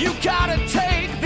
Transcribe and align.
You 0.00 0.14
gotta 0.22 0.56
take 0.66 1.19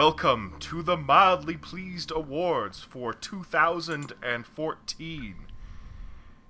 welcome 0.00 0.56
to 0.58 0.80
the 0.80 0.96
Mildly 0.96 1.58
Pleased 1.58 2.10
Awards 2.10 2.80
for 2.80 3.12
2014. 3.12 5.34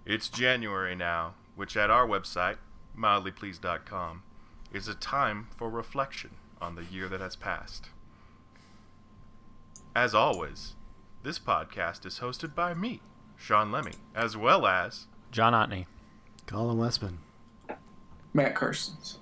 It's 0.06 0.28
January 0.28 0.94
now, 0.94 1.34
which 1.56 1.76
at 1.76 1.90
our 1.90 2.06
website, 2.06 2.58
mildlypleased.com, 2.96 4.22
is 4.72 4.86
a 4.86 4.94
time 4.94 5.48
for 5.56 5.68
reflection 5.68 6.30
on 6.60 6.76
the 6.76 6.84
year 6.84 7.08
that 7.08 7.20
has 7.20 7.34
passed. 7.34 7.88
As 9.96 10.14
always, 10.14 10.76
this 11.24 11.40
podcast 11.40 12.06
is 12.06 12.20
hosted 12.20 12.54
by 12.54 12.72
me, 12.72 13.00
Sean 13.36 13.72
Lemmy, 13.72 13.94
as 14.14 14.36
well 14.36 14.64
as 14.64 15.08
John 15.32 15.54
Otney. 15.54 15.86
Colin 16.46 16.78
Westman. 16.78 17.18
Matt 18.32 18.54
Carson's. 18.54 19.18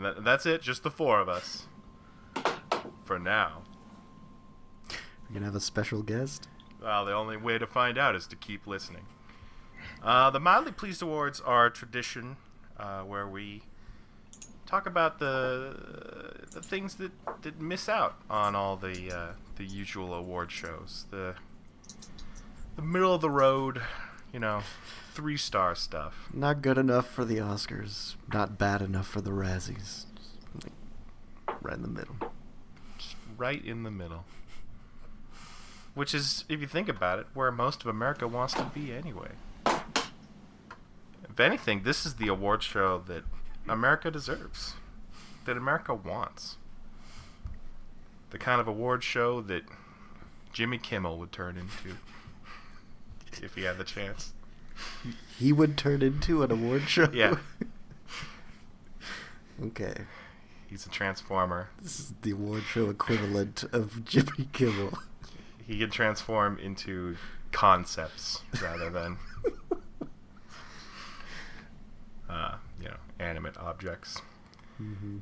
Th- 0.00 0.16
that's 0.20 0.46
it, 0.46 0.62
just 0.62 0.82
the 0.82 0.90
four 0.90 1.20
of 1.20 1.28
us. 1.28 1.66
For 3.04 3.18
now. 3.18 3.62
We're 5.28 5.34
gonna 5.34 5.46
have 5.46 5.54
a 5.54 5.60
special 5.60 6.02
guest. 6.02 6.48
Well, 6.82 7.04
the 7.04 7.12
only 7.12 7.36
way 7.36 7.58
to 7.58 7.66
find 7.66 7.96
out 7.98 8.14
is 8.14 8.26
to 8.28 8.36
keep 8.36 8.66
listening. 8.66 9.06
Uh, 10.02 10.30
the 10.30 10.40
Mildly 10.40 10.72
Pleased 10.72 11.02
Awards 11.02 11.40
are 11.40 11.66
a 11.66 11.70
tradition 11.70 12.36
uh, 12.78 13.02
where 13.02 13.26
we 13.26 13.62
talk 14.66 14.86
about 14.86 15.18
the 15.18 16.44
the 16.52 16.60
things 16.60 16.96
that, 16.96 17.12
that 17.42 17.60
miss 17.60 17.88
out 17.88 18.16
on 18.28 18.54
all 18.54 18.76
the 18.76 19.12
uh, 19.12 19.32
the 19.56 19.64
usual 19.64 20.14
award 20.14 20.50
shows. 20.50 21.06
The 21.10 21.34
the 22.76 22.82
middle 22.82 23.14
of 23.14 23.20
the 23.20 23.30
road, 23.30 23.80
you 24.32 24.40
know, 24.40 24.62
three 25.14 25.36
star 25.36 25.74
stuff. 25.76 26.28
Not 26.32 26.60
good 26.60 26.76
enough 26.76 27.08
for 27.08 27.24
the 27.24 27.36
Oscars. 27.36 28.16
Not 28.32 28.58
bad 28.58 28.82
enough 28.82 29.06
for 29.06 29.20
the 29.20 29.30
Razzies. 29.30 30.06
Like, 30.62 30.72
right 31.62 31.76
in 31.76 31.82
the 31.82 31.88
middle. 31.88 32.16
Just 32.98 33.14
right 33.38 33.64
in 33.64 33.84
the 33.84 33.90
middle. 33.92 34.24
Which 35.94 36.12
is, 36.12 36.44
if 36.48 36.60
you 36.60 36.66
think 36.66 36.88
about 36.88 37.20
it, 37.20 37.26
where 37.32 37.52
most 37.52 37.82
of 37.82 37.86
America 37.86 38.26
wants 38.26 38.54
to 38.54 38.64
be 38.74 38.92
anyway. 38.92 39.30
If 39.66 41.38
anything, 41.38 41.84
this 41.84 42.04
is 42.04 42.16
the 42.16 42.28
award 42.28 42.64
show 42.64 43.02
that 43.06 43.22
America 43.68 44.10
deserves, 44.10 44.74
that 45.46 45.56
America 45.56 45.94
wants. 45.94 46.58
The 48.30 48.38
kind 48.38 48.60
of 48.60 48.66
award 48.66 49.04
show 49.04 49.40
that 49.42 49.62
Jimmy 50.52 50.78
Kimmel 50.78 51.18
would 51.18 51.30
turn 51.30 51.56
into 51.56 51.98
if 53.42 53.54
he 53.54 53.62
had 53.62 53.78
the 53.78 53.84
chance. 53.84 54.33
He 55.38 55.52
would 55.52 55.76
turn 55.76 56.02
into 56.02 56.42
an 56.42 56.50
award 56.50 56.88
show. 56.88 57.08
Yeah. 57.12 57.36
okay. 59.62 59.94
He's 60.68 60.86
a 60.86 60.88
transformer. 60.88 61.70
This 61.80 62.00
is 62.00 62.14
the 62.22 62.32
award 62.32 62.62
show 62.64 62.88
equivalent 62.90 63.64
of 63.72 64.04
Jimmy 64.04 64.48
Kimmel. 64.52 64.98
He 65.66 65.78
can 65.78 65.90
transform 65.90 66.58
into 66.58 67.16
concepts 67.52 68.42
rather 68.62 68.90
than 68.90 69.16
uh, 72.28 72.56
you 72.80 72.88
know 72.88 72.96
animate 73.18 73.56
objects. 73.58 74.20
hmm 74.78 75.18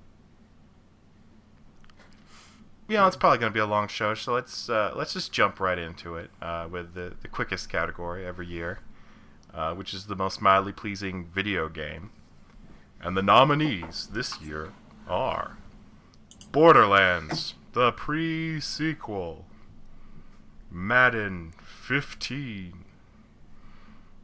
You 2.89 2.97
know, 2.99 3.07
it's 3.07 3.17
probably 3.17 3.39
going 3.39 3.51
to 3.53 3.55
be 3.55 3.61
a 3.61 3.67
long 3.67 3.89
show, 3.89 4.13
so 4.15 4.35
let's 4.35 4.69
uh, 4.69 4.93
let's 4.95 5.13
just 5.15 5.33
jump 5.33 5.61
right 5.61 5.79
into 5.79 6.17
it 6.17 6.31
uh, 6.43 6.69
with 6.71 6.95
the, 6.95 7.15
the 7.23 7.29
quickest 7.29 7.69
category 7.71 8.27
every 8.27 8.47
year, 8.47 8.81
uh, 9.55 9.75
which 9.75 9.93
is 9.93 10.07
the 10.07 10.17
most 10.17 10.41
mildly 10.41 10.73
pleasing 10.73 11.27
video 11.27 11.69
game. 11.69 12.11
And 13.01 13.17
the 13.17 13.23
nominees 13.23 14.09
this 14.13 14.41
year 14.41 14.73
are 15.09 15.57
Borderlands, 16.53 17.55
the 17.73 17.93
pre-sequel, 17.93 19.47
Madden 20.71 21.53
15, 21.63 22.85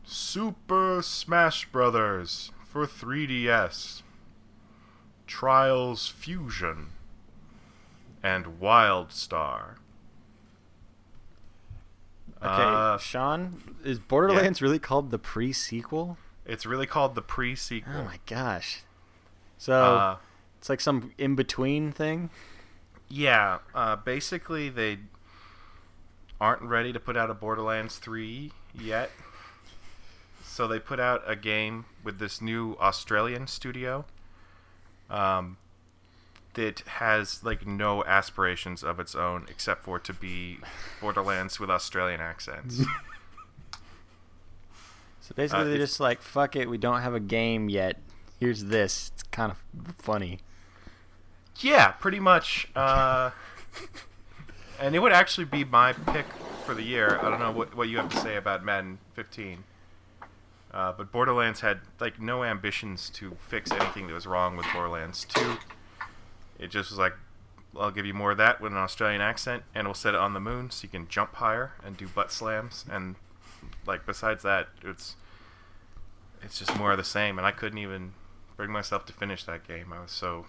Super 0.05 1.01
Smash 1.03 1.67
Brothers 1.71 2.53
for 2.65 2.87
3DS, 2.87 4.03
Trials 5.27 6.09
Fusion, 6.09 6.89
and 8.23 8.61
Wildstar. 8.61 9.77
Okay, 12.41 12.49
Uh, 12.63 12.99
Sean, 12.99 13.77
is 13.85 13.99
Borderlands 13.99 14.63
really 14.63 14.79
called 14.79 15.11
the 15.11 15.19
pre-sequel? 15.19 16.17
it's 16.47 16.65
really 16.65 16.87
called 16.87 17.15
the 17.15 17.21
pre-sequel. 17.23 17.93
Oh 17.95 18.05
my 18.05 18.19
gosh. 18.27 18.83
So 19.59 19.75
Uh, 19.75 20.17
it's 20.59 20.69
like 20.71 20.81
some 20.81 21.13
in-between 21.19 21.93
thing. 21.93 22.31
yeah, 23.09 23.59
uh, 23.75 23.97
basically 23.97 24.69
they 24.71 24.99
aren't 26.41 26.63
ready 26.63 26.93
to 26.93 27.01
put 27.01 27.17
out 27.17 27.29
a 27.31 27.35
Borderlands 27.35 27.99
3 27.99 28.53
yet. 28.73 29.11
So 30.45 30.67
they 30.69 30.79
put 30.79 30.99
out 31.01 31.23
a 31.27 31.37
game 31.37 31.85
with 32.05 32.19
this 32.19 32.41
new 32.41 32.77
Australian 32.81 33.47
studio 33.47 34.05
um, 35.11 35.57
that 36.59 36.81
has 36.81 37.45
like 37.45 37.67
no 37.67 38.05
aspirations 38.05 38.83
of 38.83 38.99
its 38.99 39.15
own 39.15 39.47
except 39.49 39.85
for 39.85 40.01
to 40.01 40.13
be 40.13 40.59
Borderlands 41.01 41.61
with 41.61 41.71
Australian 41.71 42.21
accents. 42.21 42.83
So 45.21 45.35
basically, 45.37 45.65
Uh, 45.65 45.69
they're 45.69 45.77
just 45.77 46.01
like, 46.01 46.23
"Fuck 46.23 46.57
it, 46.57 46.71
we 46.71 46.79
don't 46.79 47.03
have 47.03 47.13
a 47.15 47.21
game 47.21 47.69
yet. 47.69 47.99
Here's 48.41 48.65
this. 48.65 49.11
It's 49.13 49.23
kind 49.25 49.53
of 49.53 49.59
funny." 49.99 50.39
Yeah, 51.61 51.89
pretty 51.89 52.19
much. 52.19 52.69
Uh, 52.75 53.33
and 54.81 54.95
it 54.95 55.01
would 55.01 55.13
actually 55.13 55.45
be 55.45 55.65
my 55.65 55.93
pick 55.93 56.25
for 56.65 56.75
the 56.75 56.83
year. 56.83 57.19
I 57.21 57.29
don't 57.29 57.41
know 57.41 57.51
what, 57.53 57.75
what 57.77 57.89
you 57.91 57.99
have 57.99 58.09
to 58.09 58.17
say 58.17 58.37
about 58.37 58.65
Madden 58.65 59.01
15. 59.15 59.65
Uh, 60.73 60.93
but 60.93 61.13
Borderlands 61.13 61.61
had 61.61 61.81
like 62.01 62.19
no 62.19 62.43
ambitions 62.43 63.11
to 63.11 63.37
fix 63.39 63.71
anything 63.71 64.07
that 64.07 64.15
was 64.15 64.27
wrong 64.27 64.57
with 64.57 64.65
Borderlands 64.73 65.27
2. 65.27 65.57
It 66.59 66.71
just 66.71 66.91
was 66.91 66.99
like, 66.99 67.15
I'll 67.77 67.91
give 67.91 68.07
you 68.07 68.15
more 68.15 68.33
of 68.33 68.39
that 68.39 68.61
with 68.61 68.73
an 68.73 68.79
Australian 68.79 69.21
accent, 69.21 69.63
and 69.75 69.87
we'll 69.87 69.95
set 69.95 70.15
it 70.15 70.21
on 70.21 70.35
the 70.35 70.41
moon 70.41 70.71
so 70.71 70.85
you 70.85 70.89
can 70.89 71.07
jump 71.09 71.35
higher 71.37 71.73
and 71.85 71.97
do 71.97 72.09
butt 72.09 72.33
slams. 72.33 72.85
And 72.91 73.17
like 73.87 74.07
besides 74.07 74.43
that, 74.43 74.69
it's 74.83 75.17
it's 76.43 76.59
just 76.59 76.77
more 76.77 76.93
of 76.93 76.99
the 76.99 77.05
same. 77.05 77.39
And 77.39 77.47
I 77.47 77.53
couldn't 77.53 77.79
even 77.79 78.13
bring 78.57 78.71
myself 78.71 79.07
to 79.07 79.13
finish 79.13 79.45
that 79.45 79.67
game. 79.67 79.93
I 79.93 80.01
was 80.01 80.11
so 80.11 80.47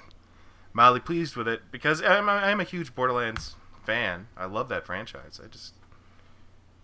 mildly 0.73 0.99
pleased 0.99 1.35
with 1.35 1.47
it 1.47 1.61
because 1.71 2.01
I'm 2.01 2.29
a, 2.29 2.33
I'm 2.33 2.59
a 2.59 2.63
huge 2.63 2.95
Borderlands 2.95 3.55
fan. 3.85 4.27
I 4.37 4.45
love 4.45 4.69
that 4.69 4.85
franchise. 4.85 5.39
I 5.43 5.47
just 5.47 5.73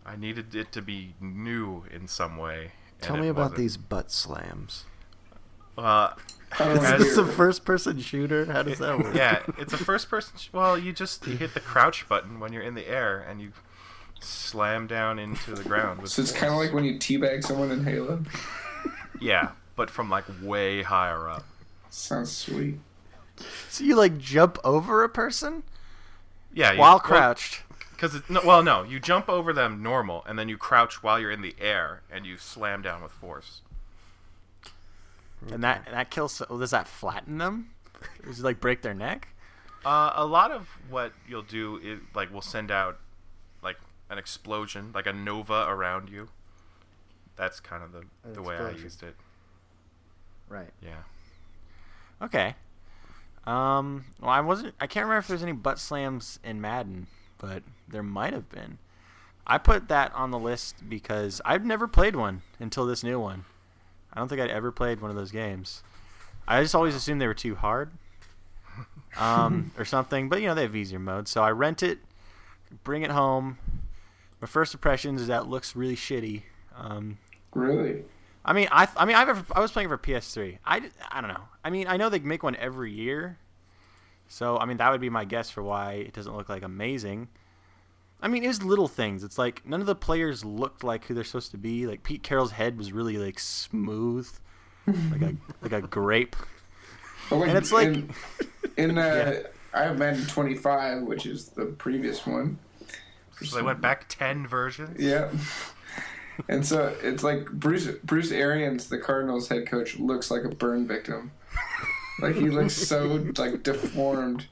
I 0.06 0.16
needed 0.16 0.54
it 0.54 0.72
to 0.74 0.82
be 0.82 1.16
new 1.20 1.84
in 1.92 2.08
some 2.08 2.38
way. 2.38 2.74
Tell 3.02 3.18
me 3.18 3.28
about 3.28 3.52
wasn't. 3.52 3.58
these 3.60 3.78
butt 3.78 4.12
slams. 4.12 4.86
Uh, 5.78 6.14
Oh, 6.60 6.72
Is 6.72 6.80
wanna 6.80 6.98
this 7.00 7.18
a 7.18 7.26
first 7.26 7.66
person 7.66 8.00
shooter? 8.00 8.46
How 8.46 8.64
does 8.64 8.80
that 8.80 8.98
work? 8.98 9.14
yeah, 9.16 9.42
it's 9.58 9.74
a 9.74 9.78
first 9.78 10.10
person. 10.10 10.38
Sh- 10.38 10.50
well, 10.54 10.78
you 10.78 10.94
just 10.94 11.26
you 11.28 11.36
hit 11.38 11.54
the 11.54 11.60
crouch 11.60 12.08
button 12.08 12.40
when 12.40 12.54
you're 12.54 12.64
in 12.64 12.76
the 12.76 12.88
air 12.88 13.20
and 13.20 13.42
you 13.42 13.52
slam 14.22 14.88
down 14.88 15.20
into 15.20 15.54
the 15.54 15.64
ground. 15.64 16.02
With 16.02 16.12
So 16.12 16.22
it's 16.22 16.32
kind 16.32 16.52
of 16.54 16.58
like 16.60 16.74
when 16.74 16.86
you 16.86 16.96
teabag 16.98 17.44
someone 17.44 17.72
in 17.72 17.84
Halo. 17.84 18.24
yeah, 19.20 19.52
but 19.76 19.90
from 19.90 20.10
like 20.10 20.26
way 20.42 20.82
higher 20.84 21.30
up. 21.30 21.44
Sounds 21.90 22.32
sweet. 22.32 22.80
So 23.70 23.84
you 23.84 23.96
like 23.96 24.18
jump 24.18 24.58
over 24.64 25.04
a 25.04 25.10
person 25.10 25.64
Yeah, 26.54 26.72
you, 26.72 26.80
while 26.80 27.00
crouched. 27.00 27.64
Because 27.92 28.22
no, 28.30 28.42
well, 28.46 28.64
no, 28.64 28.84
you 28.84 29.00
jump 29.00 29.28
over 29.30 29.52
them 29.54 29.82
normal, 29.84 30.24
and 30.28 30.38
then 30.40 30.50
you 30.50 30.58
crouch 30.58 31.02
while 31.04 31.20
you're 31.20 31.32
in 31.32 31.42
the 31.42 31.56
air, 31.60 32.02
and 32.12 32.26
you 32.26 32.38
slam 32.38 32.82
down 32.82 33.02
with 33.04 33.12
force. 33.14 33.62
And 35.52 35.64
that 35.64 35.84
and 35.86 35.96
that 35.96 36.10
kills. 36.10 36.42
well, 36.50 36.60
Does 36.60 36.72
that 36.72 36.88
flatten 36.88 37.38
them? 37.38 37.70
Does 38.26 38.40
it 38.40 38.44
like 38.44 38.60
break 38.60 38.82
their 38.82 38.94
neck? 38.94 39.28
Uh, 39.86 40.12
a 40.16 40.26
lot 40.26 40.50
of 40.52 40.68
what 40.90 41.14
you'll 41.28 41.44
do 41.44 41.78
is 41.78 42.00
like 42.16 42.32
we'll 42.32 42.42
send 42.42 42.72
out 42.72 42.98
like 43.62 43.78
an 44.10 44.18
explosion, 44.18 44.92
like 44.94 45.06
a 45.06 45.14
nova 45.14 45.66
around 45.68 46.10
you, 46.10 46.30
That's 47.36 47.60
kind 47.60 47.84
of 47.84 47.92
the 47.92 48.00
the 48.24 48.30
That's 48.34 48.40
way 48.40 48.56
I 48.58 48.72
used 48.72 49.04
it. 49.04 49.16
Right. 50.50 50.72
Yeah. 50.82 51.04
Okay. 52.22 52.56
Um. 53.46 54.06
Well, 54.20 54.32
I 54.32 54.42
wasn't. 54.42 54.74
I 54.80 54.88
can't 54.88 55.06
remember 55.06 55.20
if 55.20 55.28
there's 55.28 55.44
any 55.44 55.52
butt 55.52 55.78
slams 55.80 56.40
in 56.44 56.60
Madden, 56.62 57.08
but 57.38 57.62
there 57.88 58.04
might 58.04 58.34
have 58.34 58.50
been. 58.50 58.80
I 59.46 59.60
put 59.60 59.88
that 59.90 60.12
on 60.16 60.32
the 60.32 60.40
list 60.40 60.90
because 60.90 61.40
I've 61.46 61.64
never 61.64 61.88
played 61.88 62.16
one 62.16 62.42
until 62.60 62.88
this 62.88 63.04
new 63.04 63.20
one. 63.20 63.46
I 64.16 64.20
don't 64.20 64.28
think 64.28 64.42
I'd 64.42 64.50
ever 64.50 64.72
played 64.72 65.02
one 65.02 65.12
of 65.12 65.18
those 65.18 65.32
games. 65.32 65.84
I 66.48 66.62
just 66.62 66.76
always 66.76 66.96
assumed 66.96 67.20
they 67.22 67.28
were 67.28 67.34
too 67.34 67.56
hard, 67.56 67.92
um, 69.18 69.72
or 69.78 69.86
something. 69.86 70.30
But 70.30 70.42
you 70.42 70.48
know 70.48 70.56
they 70.56 70.62
have 70.64 70.76
easier 70.76 71.00
modes, 71.00 71.32
so 71.32 71.44
I 71.44 71.52
rent 71.52 71.84
it, 71.84 72.00
bring 72.84 73.02
it 73.02 73.12
home. 73.12 73.58
My 74.42 74.48
first 74.48 74.74
impressions 74.74 75.22
is 75.22 75.28
that 75.28 75.44
it 75.44 75.48
looks 75.48 75.76
really 75.76 75.96
shitty. 75.96 76.44
Um, 76.78 77.18
Really? 77.54 78.04
I 78.44 78.54
mean, 78.54 78.68
I 78.72 78.88
I 78.96 79.06
mean, 79.06 79.16
I've 79.16 79.30
ever, 79.30 79.46
I 79.54 79.60
was 79.60 79.72
playing 79.72 79.90
for 79.90 79.98
PS3. 79.98 80.60
I, 80.66 80.82
I 81.12 81.22
don't 81.22 81.30
know. 81.30 81.44
I 81.64 81.70
mean, 81.70 81.88
I 81.88 81.98
know 81.98 82.10
they 82.10 82.20
make 82.20 82.44
one 82.44 82.56
every 82.58 82.92
year, 82.92 83.38
so 84.28 84.58
I 84.58 84.66
mean 84.66 84.78
that 84.78 84.92
would 84.92 85.02
be 85.02 85.10
my 85.10 85.26
guess 85.26 85.50
for 85.50 85.64
why 85.64 85.94
it 85.94 86.14
doesn't 86.14 86.36
look 86.36 86.50
like 86.50 86.62
amazing. 86.64 87.30
I 88.22 88.28
mean, 88.28 88.44
it 88.44 88.48
was 88.48 88.64
little 88.64 88.88
things. 88.88 89.24
It's 89.24 89.38
like 89.38 89.66
none 89.66 89.82
of 89.82 89.88
the 89.88 89.96
players 89.96 90.44
looked 90.44 90.84
like 90.84 91.06
who 91.06 91.14
they're 91.14 91.24
supposed 91.24 91.52
to 91.52 91.58
be. 91.58 91.86
Like 91.86 92.04
Pete 92.04 92.24
Carroll's 92.24 92.52
head 92.52 92.78
was 92.78 92.92
really 92.92 93.18
like 93.18 93.38
smooth, 93.40 94.28
like 94.88 95.22
a 95.22 95.36
like 95.62 95.72
a 95.74 95.82
grape. 95.82 96.36
But 97.30 97.38
like, 97.38 97.50
And 97.50 97.58
it's 97.58 97.72
like- 97.72 97.88
in, 97.88 98.10
in 98.78 98.98
uh, 98.98 99.44
I 99.74 99.84
have 99.84 99.98
Madden 100.00 100.26
25, 100.26 101.04
which 101.04 101.26
is 101.26 101.50
the 101.50 101.66
previous 101.66 102.26
one. 102.26 102.58
So 103.44 103.58
they 103.58 103.62
went 103.62 103.82
back 103.82 104.06
ten 104.08 104.48
versions. 104.48 104.98
Yeah. 105.00 105.30
And 106.50 106.66
so 106.66 106.96
it's 107.02 107.24
like 107.24 107.50
Bruce 107.52 107.88
Bruce 108.04 108.32
Arians, 108.32 108.88
the 108.90 108.98
Cardinals 108.98 109.50
head 109.50 109.68
coach, 109.68 109.98
looks 110.00 110.32
like 110.32 110.44
a 110.46 110.50
burn 110.50 110.88
victim. 110.88 111.32
Like 112.22 112.36
he 112.36 112.50
looks 112.50 112.74
so 112.74 113.26
like 113.38 113.62
deformed, 113.64 114.48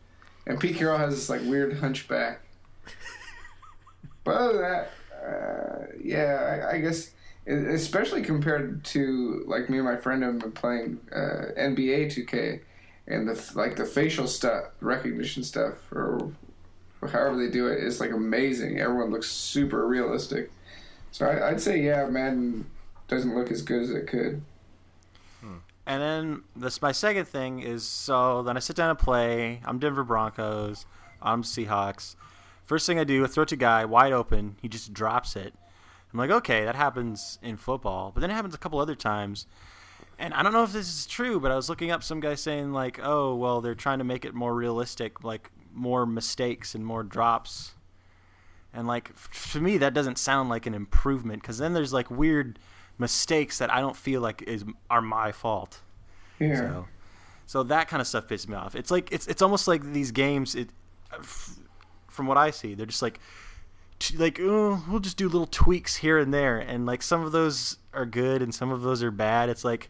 and 0.45 0.59
Pete 0.59 0.75
Carroll 0.75 0.98
has 0.98 1.16
this 1.16 1.30
like 1.30 1.42
weird 1.42 1.77
hunchback. 1.80 2.42
But 4.24 4.36
other 4.36 4.54
than 4.54 4.62
that, 4.62 4.92
uh, 5.25 5.86
yeah, 6.02 6.68
I, 6.72 6.75
I 6.75 6.80
guess 6.80 7.12
especially 7.46 8.22
compared 8.22 8.84
to 8.86 9.44
like 9.48 9.70
me 9.70 9.78
and 9.78 9.86
my 9.86 9.98
friend 9.98 10.24
have 10.24 10.40
been 10.40 10.52
playing 10.52 11.00
uh, 11.12 11.52
NBA 11.58 12.08
2K, 12.08 12.62
and 13.08 13.28
the 13.28 13.52
like 13.56 13.75
the 13.75 13.86
facial 13.86 14.28
stuff, 14.28 14.66
recognition 14.80 15.44
stuff, 15.44 15.92
or 15.92 16.31
however 17.02 17.38
they 17.38 17.52
do 17.52 17.68
it 17.68 17.84
is 17.84 18.00
like 18.00 18.12
amazing. 18.12 18.80
Everyone 18.80 19.12
looks 19.12 19.30
super 19.30 19.86
realistic. 19.88 20.52
So 21.12 21.26
I, 21.28 21.50
I'd 21.50 21.62
say 21.62 21.81
yeah, 21.81 22.06
Madden 22.08 22.66
doesn't 23.08 23.36
look 23.36 23.52
as 23.52 23.62
good 23.62 23.81
as 23.81 23.92
it 23.92 24.08
could. 24.08 24.42
And 25.86 26.02
then 26.02 26.44
this 26.56 26.81
my 26.81 26.94
second 26.94 27.28
thing 27.28 27.60
is 27.60 27.84
so 27.84 28.42
then 28.44 28.56
I 28.56 28.62
sit 28.62 28.76
down 28.76 28.90
and 28.90 29.00
play. 29.00 29.60
I'm 29.66 29.80
Denver 29.80 30.04
Broncos. 30.04 30.86
I'm 31.22 31.44
Seahawks. 31.44 32.16
First 32.74 32.88
thing 32.88 32.98
I 32.98 33.04
do, 33.04 33.24
I 33.24 33.28
throw 33.28 33.44
it 33.44 33.50
to 33.50 33.56
guy 33.56 33.86
wide 33.86 34.14
open. 34.14 34.56
He 34.60 34.68
just 34.68 34.96
drops 34.96 35.36
it. 35.36 35.54
I'm 36.12 36.18
like, 36.18 36.31
okay, 36.31 36.66
that 36.66 36.74
happens 36.74 37.38
in 37.44 37.56
football, 37.56 38.10
but 38.12 38.22
then 38.22 38.31
it 38.31 38.34
happens 38.34 38.56
a 38.56 38.58
couple 38.58 38.80
other 38.80 38.96
times. 38.96 39.46
And 40.18 40.34
I 40.34 40.42
don't 40.42 40.54
know 40.54 40.64
if 40.64 40.74
this 40.74 40.88
is 40.88 41.06
true, 41.06 41.40
but 41.40 41.52
I 41.52 41.56
was 41.56 41.70
looking 41.70 41.92
up 41.92 42.02
some 42.02 42.20
guy 42.20 42.34
saying 42.34 42.74
like, 42.74 43.00
oh, 43.04 43.36
well, 43.36 43.62
they're 43.62 43.75
trying 43.75 44.00
to 44.00 44.04
make 44.04 44.25
it 44.25 44.34
more 44.34 44.56
realistic, 44.56 45.24
like 45.24 45.52
more 45.72 46.08
mistakes 46.08 46.74
and 46.74 46.84
more 46.84 47.04
drops. 47.04 47.74
And 48.74 48.88
like 48.88 49.12
to 49.52 49.62
me, 49.62 49.78
that 49.78 49.94
doesn't 49.94 50.18
sound 50.18 50.50
like 50.50 50.66
an 50.66 50.74
improvement 50.74 51.44
because 51.44 51.60
then 51.60 51.74
there's 51.76 51.94
like 51.94 52.10
weird 52.10 52.58
mistakes 52.98 53.60
that 53.60 53.72
I 53.72 53.81
don't 53.81 53.96
feel 53.96 54.19
like 54.19 54.42
is 54.42 54.66
are 54.90 55.04
my 55.04 55.31
fault. 55.31 55.80
Yeah. 56.40 56.56
So, 56.56 56.88
so 57.46 57.64
that 57.66 57.88
kind 57.88 58.02
of 58.02 58.08
stuff 58.08 58.28
pisses 58.28 58.48
me 58.48 58.56
off. 58.56 58.74
It's 58.74 58.90
like 58.90 59.12
it's 59.12 59.28
it's 59.28 59.44
almost 59.44 59.68
like 59.68 59.94
these 59.94 60.12
games. 60.12 60.56
It, 60.56 60.69
uh, 61.12 61.18
f- 61.19 61.60
from 62.13 62.27
what 62.27 62.38
I 62.38 62.51
see, 62.51 62.74
they're 62.75 62.86
just 62.86 63.01
like, 63.01 63.19
t- 64.00 64.18
like 64.18 64.39
oh, 64.42 64.83
we'll 64.89 65.00
just 65.00 65.18
do 65.18 65.27
little 65.27 65.48
tweaks 65.48 65.98
here 65.98 66.18
and 66.18 66.33
there, 66.33 66.57
and 66.60 66.86
like 66.86 67.01
some 67.01 67.24
of 67.24 67.31
those 67.31 67.77
are 67.94 68.06
good 68.06 68.42
and 68.42 68.54
some 68.54 68.71
of 68.71 68.81
those 68.81 69.04
are 69.04 69.12
bad. 69.12 69.50
It's 69.50 69.63
like 69.65 69.89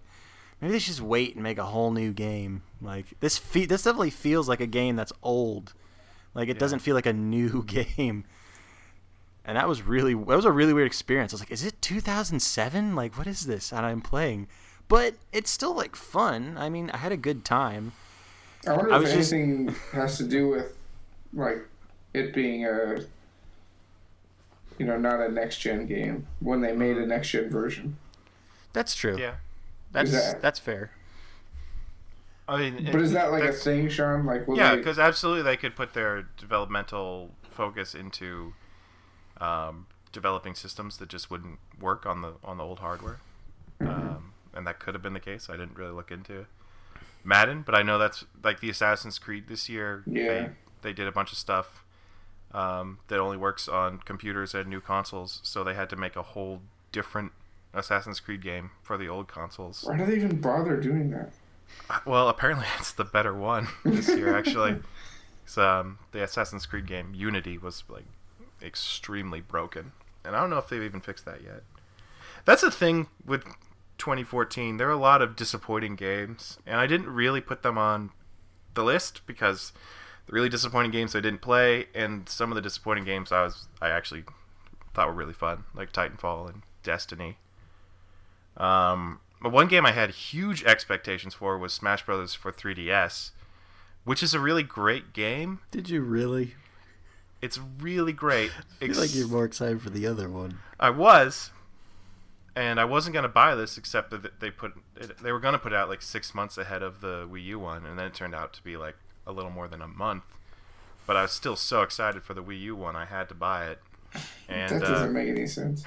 maybe 0.61 0.73
they 0.73 0.79
should 0.79 0.93
just 0.95 1.01
wait 1.01 1.35
and 1.35 1.43
make 1.43 1.57
a 1.57 1.65
whole 1.65 1.91
new 1.91 2.11
game. 2.13 2.63
Like 2.81 3.05
this, 3.19 3.37
fe- 3.37 3.65
this 3.65 3.83
definitely 3.83 4.09
feels 4.09 4.47
like 4.49 4.59
a 4.61 4.67
game 4.67 4.95
that's 4.95 5.13
old. 5.21 5.73
Like 6.33 6.49
it 6.49 6.55
Yeah. 6.55 6.59
doesn't 6.59 6.79
feel 6.79 6.95
like 6.95 7.05
a 7.05 7.13
new 7.13 7.63
game. 7.67 8.25
And 9.45 9.57
that 9.57 9.67
was 9.67 9.81
really 9.81 10.13
that 10.13 10.35
was 10.35 10.45
a 10.45 10.51
really 10.51 10.73
weird 10.73 10.87
experience. 10.87 11.33
I 11.33 11.35
was 11.35 11.41
like, 11.41 11.51
is 11.51 11.65
it 11.65 11.81
2007? 11.81 12.95
Like 12.95 13.17
what 13.17 13.27
is 13.27 13.45
this 13.45 13.69
that 13.71 13.83
I'm 13.83 14.01
playing? 14.01 14.47
But 14.87 15.15
it's 15.31 15.49
still 15.49 15.73
like 15.75 15.95
fun. 15.95 16.55
I 16.57 16.69
mean, 16.69 16.89
I 16.91 16.97
had 16.97 17.11
a 17.11 17.17
good 17.17 17.43
time. 17.45 17.91
I 18.67 18.71
wonder 18.77 18.93
I 18.93 18.95
if 18.97 19.01
was 19.03 19.13
just- 19.13 19.33
anything 19.33 19.75
has 19.91 20.17
to 20.17 20.23
do 20.25 20.47
with 20.49 20.77
like 21.33 21.65
it 22.13 22.33
being 22.33 22.65
a 22.65 23.00
you 24.77 24.86
know 24.86 24.98
not 24.98 25.19
a 25.19 25.30
next 25.30 25.57
gen 25.60 25.86
game 25.86 26.27
when 26.39 26.62
they 26.62 26.71
made 26.74 26.98
a 26.98 27.06
next 27.06 27.30
gen 27.30 27.50
version. 27.50 27.98
That's 28.74 28.95
true. 28.95 29.18
Yeah. 29.19 29.36
That's 29.92 30.12
that- 30.12 30.42
that's 30.42 30.60
fair. 30.60 30.92
I 32.48 32.57
mean, 32.57 32.86
But 32.92 32.95
it- 32.95 33.01
is 33.01 33.12
that 33.13 33.31
like 33.31 33.44
a 33.44 33.45
that's- 33.45 33.63
thing, 33.63 33.88
Sean? 33.89 34.25
Like 34.25 34.48
will 34.48 34.57
Yeah, 34.57 34.71
they- 34.71 34.77
because 34.77 35.00
absolutely 35.00 35.44
they 35.44 35.56
could 35.57 35.75
put 35.75 35.94
their 35.94 36.24
developmental 36.38 37.36
focus 37.50 37.94
into 37.95 38.54
um, 39.39 39.88
developing 40.12 40.54
systems 40.56 40.98
that 40.98 41.10
just 41.10 41.30
wouldn't 41.31 41.60
work 41.80 42.06
on 42.06 42.21
the 42.21 42.33
on 42.44 42.57
the 42.57 42.63
old 42.63 42.80
hardware, 42.80 43.19
um, 43.81 44.33
and 44.54 44.65
that 44.68 44.80
could 44.80 44.94
have 44.94 45.01
been 45.01 45.13
the 45.13 45.19
case. 45.19 45.50
I 45.50 45.54
didn't 45.57 45.75
really 45.75 45.92
look 45.92 46.12
into 46.12 46.45
Madden, 47.24 47.62
but 47.63 47.75
I 47.75 47.81
know 47.83 47.98
that's 47.98 48.25
like 48.44 48.60
the 48.60 48.69
Assassin's 48.69 49.19
Creed 49.19 49.48
this 49.48 49.69
year. 49.69 50.04
Yeah. 50.06 50.27
They 50.27 50.50
they 50.81 50.94
did 50.94 51.07
a 51.07 51.12
bunch 51.12 51.31
of 51.31 51.38
stuff 51.38 51.82
um, 52.53 53.00
that 53.07 53.19
only 53.19 53.38
works 53.38 53.67
on 53.67 54.00
computers 54.00 54.53
and 54.53 54.67
new 54.67 54.81
consoles, 54.81 55.39
so 55.44 55.63
they 55.63 55.73
had 55.73 55.89
to 55.89 55.95
make 55.95 56.15
a 56.15 56.21
whole 56.21 56.61
different 56.91 57.31
Assassin's 57.73 58.19
Creed 58.19 58.41
game 58.41 58.71
for 58.83 58.97
the 58.97 59.07
old 59.07 59.27
consoles. 59.27 59.83
why 59.88 59.97
do 59.97 60.05
they 60.05 60.15
even 60.15 60.39
bother 60.39 60.79
doing 60.79 61.09
that? 61.11 61.31
Well, 62.05 62.29
apparently 62.29 62.67
it's 62.79 62.91
the 62.94 63.03
better 63.03 63.33
one 63.33 63.67
this 63.85 64.07
year, 64.09 64.35
actually. 64.38 64.77
So, 65.45 65.67
um, 65.67 66.00
the 66.11 66.23
Assassin's 66.23 66.65
Creed 66.65 66.85
game 66.88 67.13
Unity 67.15 67.57
was 67.57 67.83
like 67.89 68.05
extremely 68.61 69.41
broken, 69.41 69.91
and 70.23 70.35
I 70.35 70.39
don't 70.41 70.50
know 70.50 70.57
if 70.57 70.69
they've 70.69 70.83
even 70.83 71.01
fixed 71.01 71.25
that 71.25 71.41
yet. 71.44 71.63
That's 72.45 72.61
the 72.61 72.71
thing 72.71 73.07
with 73.25 73.45
2014. 73.97 74.77
There 74.77 74.88
are 74.88 74.91
a 74.91 74.97
lot 74.97 75.21
of 75.21 75.35
disappointing 75.35 75.95
games, 75.95 76.60
and 76.65 76.77
I 76.79 76.88
didn't 76.88 77.10
really 77.10 77.41
put 77.41 77.63
them 77.63 77.77
on 77.77 78.12
the 78.74 78.83
list 78.83 79.22
because 79.25 79.72
the 80.27 80.34
really 80.34 80.50
disappointing 80.50 80.92
games 80.92 81.15
I 81.15 81.20
didn't 81.20 81.42
play, 81.42 81.88
and 81.94 82.27
some 82.30 82.51
of 82.51 82.56
the 82.56 82.62
disappointing 82.62 83.06
games 83.06 83.32
I 83.32 83.44
was 83.44 83.68
I 83.82 83.89
actually 83.89 84.24
thought 84.94 85.08
were 85.08 85.13
really 85.13 85.34
fun, 85.34 85.65
like 85.75 85.92
Titanfall 85.92 86.50
and 86.50 86.62
Destiny. 86.84 87.38
Um, 88.58 89.20
but 89.42 89.51
one 89.51 89.68
game 89.68 89.86
I 89.86 89.92
had 89.92 90.12
huge 90.12 90.63
expectations 90.63 91.34
for 91.34 91.58
was 91.58 91.74
Smash 91.74 92.06
Brothers 92.06 92.34
for 92.34 92.51
3DS, 92.51 93.32
which 94.06 94.24
is 94.24 94.34
a 94.34 94.39
really 94.39 94.63
great 94.63 95.13
game. 95.13 95.60
Did 95.72 95.89
you 95.89 96.01
really? 96.01 96.56
It's 97.42 97.60
really 97.80 98.13
great. 98.13 98.51
I 98.82 98.88
feel 98.88 99.01
like 99.01 99.13
you're 99.13 99.27
more 99.27 99.46
excited 99.46 99.82
for 99.82 99.89
the 99.89 100.08
other 100.08 100.30
one. 100.30 100.60
I 100.80 100.92
was, 100.92 101.51
and 102.56 102.80
I 102.80 102.86
wasn't 102.86 103.15
gonna 103.15 103.27
buy 103.27 103.56
this 103.56 103.77
except 103.77 104.12
that 104.12 104.39
they 104.39 104.50
put 104.50 104.74
it, 104.96 105.18
they 105.18 105.32
were 105.32 105.39
gonna 105.39 105.60
put 105.60 105.74
it 105.74 105.75
out 105.75 105.89
like 105.89 106.01
six 106.01 106.34
months 106.34 106.58
ahead 106.58 106.82
of 106.82 107.01
the 107.01 107.27
Wii 107.30 107.44
U 107.46 107.60
one, 107.60 107.86
and 107.86 108.00
then 108.00 108.06
it 108.06 108.13
turned 108.13 108.36
out 108.36 108.53
to 108.53 108.63
be 108.63 108.77
like 108.77 108.96
a 109.25 109.32
little 109.32 109.51
more 109.51 109.68
than 109.68 109.82
a 109.82 109.88
month. 109.88 110.24
But 111.06 111.18
I 111.18 111.24
was 111.24 111.32
still 111.32 111.56
so 111.56 111.82
excited 111.82 112.24
for 112.24 112.34
the 112.34 112.44
Wii 112.44 112.62
U 112.62 112.75
one, 112.75 112.96
I 112.96 113.06
had 113.06 113.27
to 113.30 113.36
buy 113.36 113.68
it. 113.68 113.80
And 114.48 114.82
that 114.82 114.84
uh, 114.84 114.94
doesn't 114.94 115.13
make 115.13 115.30
any 115.30 115.48
sense. 115.48 115.84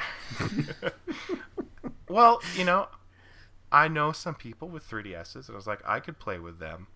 well, 2.09 2.41
you 2.57 2.65
know, 2.65 2.89
I 3.71 3.89
know 3.89 4.13
some 4.13 4.35
people 4.35 4.69
with 4.69 4.89
3DSs, 4.89 5.47
and 5.47 5.51
I 5.51 5.57
was 5.57 5.67
like, 5.67 5.81
I 5.87 6.01
could 6.01 6.19
play 6.19 6.39
with 6.39 6.59
them, 6.59 6.89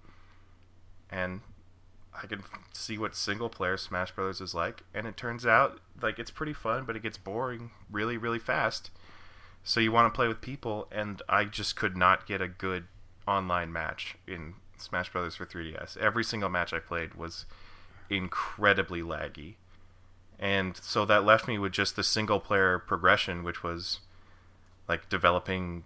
and 1.09 1.41
I 2.15 2.27
could 2.27 2.43
see 2.73 2.99
what 2.99 3.15
single 3.15 3.49
player 3.49 3.77
Smash 3.77 4.13
Brothers 4.13 4.41
is 4.41 4.55
like. 4.55 4.83
And 4.95 5.07
it 5.07 5.17
turns 5.17 5.47
out 5.47 5.81
like 6.01 6.19
it's 6.19 6.31
pretty 6.31 6.53
fun, 6.53 6.85
but 6.85 6.97
it 6.97 7.03
gets 7.03 7.19
boring 7.19 7.71
really, 7.91 8.17
really 8.17 8.39
fast. 8.39 8.91
So 9.63 9.81
you 9.81 9.93
want 9.93 10.13
to 10.13 10.17
play 10.17 10.27
with 10.27 10.41
people, 10.41 10.89
and 10.91 11.23
I 11.29 11.45
just 11.45 11.77
could 11.77 11.97
not 11.97 12.27
get 12.27 12.41
a 12.41 12.49
good 12.49 12.85
online 13.29 13.73
match 13.73 14.17
in 14.27 14.55
Smash 14.81 15.13
Brothers 15.13 15.37
for 15.37 15.47
3DS. 15.47 15.97
Every 15.97 16.25
single 16.25 16.49
match 16.49 16.73
I 16.73 16.79
played 16.79 17.15
was 17.15 17.47
incredibly 18.09 19.03
laggy. 19.03 19.55
And 20.39 20.77
so 20.77 21.05
that 21.05 21.25
left 21.25 21.47
me 21.47 21.59
with 21.59 21.73
just 21.73 21.97
the 21.97 22.03
single 22.03 22.41
player 22.41 22.79
progression, 22.79 23.43
which 23.43 23.63
was 23.63 24.01
like 24.89 25.09
developing 25.09 25.85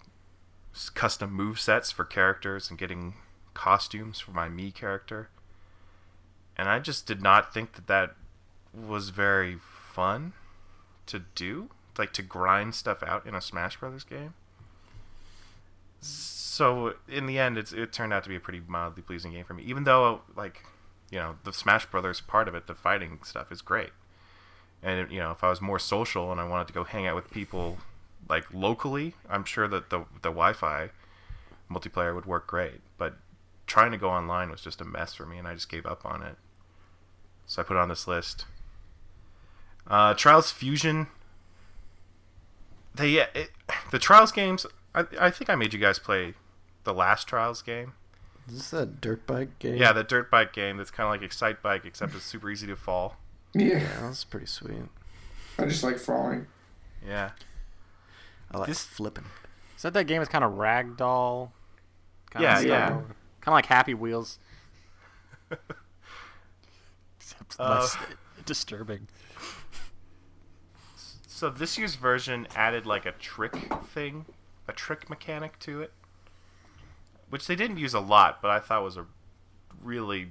custom 0.95 1.33
move 1.33 1.61
sets 1.61 1.91
for 1.91 2.05
characters 2.05 2.71
and 2.71 2.79
getting 2.79 3.15
costumes 3.53 4.21
for 4.21 4.31
my 4.31 4.49
me 4.49 4.71
character. 4.71 5.29
And 6.57 6.69
I 6.69 6.79
just 6.79 7.07
did 7.07 7.21
not 7.21 7.53
think 7.53 7.75
that 7.75 7.87
that 7.89 8.15
was 8.73 9.11
very 9.11 9.57
fun 9.57 10.33
to 11.07 11.21
do 11.35 11.71
like 11.99 12.13
to 12.13 12.23
grind 12.23 12.75
stuff 12.75 13.03
out 13.03 13.27
in 13.27 13.35
a 13.35 13.41
Smash 13.41 13.79
Brothers 13.79 14.05
game. 14.05 14.35
In 17.09 17.27
the 17.27 17.39
end, 17.39 17.59
it's 17.59 17.73
it 17.73 17.93
turned 17.93 18.13
out 18.13 18.23
to 18.25 18.29
be 18.29 18.37
a 18.37 18.41
pretty 18.41 18.63
mildly 18.67 19.03
pleasing 19.03 19.33
game 19.33 19.45
for 19.45 19.55
me. 19.55 19.63
Even 19.65 19.85
though 19.85 20.21
like 20.37 20.65
you 21.11 21.19
know 21.19 21.37
the 21.45 21.53
Smash 21.53 21.87
Brothers 21.87 22.21
part 22.21 22.49
of 22.49 22.55
it, 22.55 22.67
the 22.67 22.75
fighting 22.75 23.19
stuff 23.25 23.51
is 23.51 23.61
great. 23.63 23.91
And 24.83 25.11
you 25.11 25.19
know 25.19 25.31
if 25.31 25.43
I 25.43 25.51
was 25.51 25.61
more 25.61 25.79
social 25.79 26.31
and 26.31 26.41
I 26.41 26.47
wanted 26.47 26.69
to 26.69 26.73
go 26.73 26.85
hang 26.85 27.07
out 27.07 27.17
with 27.17 27.31
people 27.31 27.79
like 28.29 28.45
locally, 28.53 29.15
I'm 29.29 29.45
sure 29.45 29.67
that 29.69 29.91
the 29.91 30.01
the 30.23 30.31
Wi-Fi 30.31 30.91
multiplayer 31.71 32.15
would 32.15 32.27
work 32.27 32.47
great. 32.47 32.81
But 32.99 33.17
trying 33.67 33.93
to 33.93 33.99
go 33.99 34.11
online 34.11 34.51
was 34.51 34.61
just 34.61 34.81
a 34.81 34.85
mess 34.85 35.15
for 35.15 35.27
me, 35.27 35.39
and 35.39 35.49
I 35.49 35.55
just 35.55 35.69
gave 35.69 35.87
up 35.87 36.05
on 36.05 36.23
it. 36.23 36.37
So 37.47 37.63
I 37.63 37.65
put 37.65 37.77
it 37.77 37.81
on 37.81 37.89
this 37.89 38.07
list. 38.07 38.45
Uh, 39.87 40.15
Trials 40.15 40.51
Fusion. 40.51 41.09
They 42.95 43.15
it, 43.15 43.51
the 43.91 43.99
Trials 43.99 44.31
games. 44.31 44.67
I 44.95 45.05
I 45.19 45.31
think 45.31 45.51
I 45.51 45.57
made 45.57 45.73
you 45.73 45.81
guys 45.81 45.99
play 45.99 46.35
the 46.85 46.95
last 46.95 47.27
Trials 47.27 47.63
game. 47.63 47.93
Is 48.49 48.55
this 48.57 48.71
that 48.71 49.01
dirt 49.01 49.27
bike 49.27 49.59
game? 49.59 49.77
Yeah, 49.77 49.93
the 49.93 50.05
dirt 50.05 50.31
bike 50.31 50.53
game 50.53 50.77
that's 50.77 50.91
kind 50.91 51.07
of 51.07 51.11
like 51.13 51.23
Excite 51.23 51.63
Bike, 51.63 51.85
except 51.87 52.15
it's 52.15 52.25
super 52.25 52.51
easy 52.51 52.67
to 52.67 52.77
fall. 52.77 53.17
Yeah, 53.55 53.79
Yeah, 53.79 54.01
that's 54.03 54.25
pretty 54.25 54.47
sweet. 54.47 54.83
I 55.59 55.65
just 55.67 55.83
like 55.83 55.99
falling. 55.99 56.47
Yeah. 57.07 57.31
I 58.51 58.59
like 58.59 58.69
This- 58.69 58.85
flipping. 58.85 59.25
Is 59.77 59.83
that 59.83 59.93
that 59.95 60.05
game? 60.07 60.21
is 60.23 60.29
kind 60.29 60.45
of 60.45 60.53
ragdoll. 60.53 61.51
Yeah, 62.39 62.61
yeah. 62.61 62.89
Kind 62.89 63.07
of 63.47 63.53
like 63.55 63.67
Happy 63.67 63.95
Wheels. 63.95 64.39
Except 67.21 67.57
Uh, 67.59 67.81
less 67.81 67.97
disturbing. 68.45 69.09
So 71.27 71.51
this 71.51 71.77
year's 71.79 71.95
version 71.97 72.47
added 72.55 72.87
like 72.87 73.07
a 73.07 73.13
trick 73.13 73.55
thing, 73.85 74.27
a 74.69 74.73
trick 74.73 75.09
mechanic 75.11 75.59
to 75.61 75.81
it, 75.83 75.93
which 77.35 77.49
they 77.49 77.57
didn't 77.57 77.79
use 77.79 77.95
a 77.95 77.99
lot, 77.99 78.41
but 78.41 78.53
I 78.53 78.61
thought 78.61 78.85
was 78.85 78.97
a 78.97 79.07
really 79.83 80.29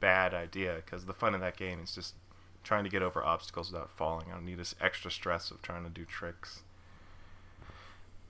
bad 0.00 0.32
idea 0.32 0.76
because 0.82 1.04
the 1.04 1.12
fun 1.12 1.34
of 1.34 1.42
that 1.42 1.54
game 1.54 1.80
is 1.84 1.94
just 1.94 2.14
trying 2.64 2.82
to 2.82 2.88
get 2.88 3.02
over 3.02 3.22
obstacles 3.22 3.70
without 3.70 3.90
falling. 3.90 4.28
I 4.30 4.36
don't 4.36 4.46
need 4.46 4.56
this 4.56 4.74
extra 4.80 5.10
stress 5.10 5.50
of 5.50 5.60
trying 5.60 5.84
to 5.84 5.90
do 5.90 6.06
tricks. 6.06 6.62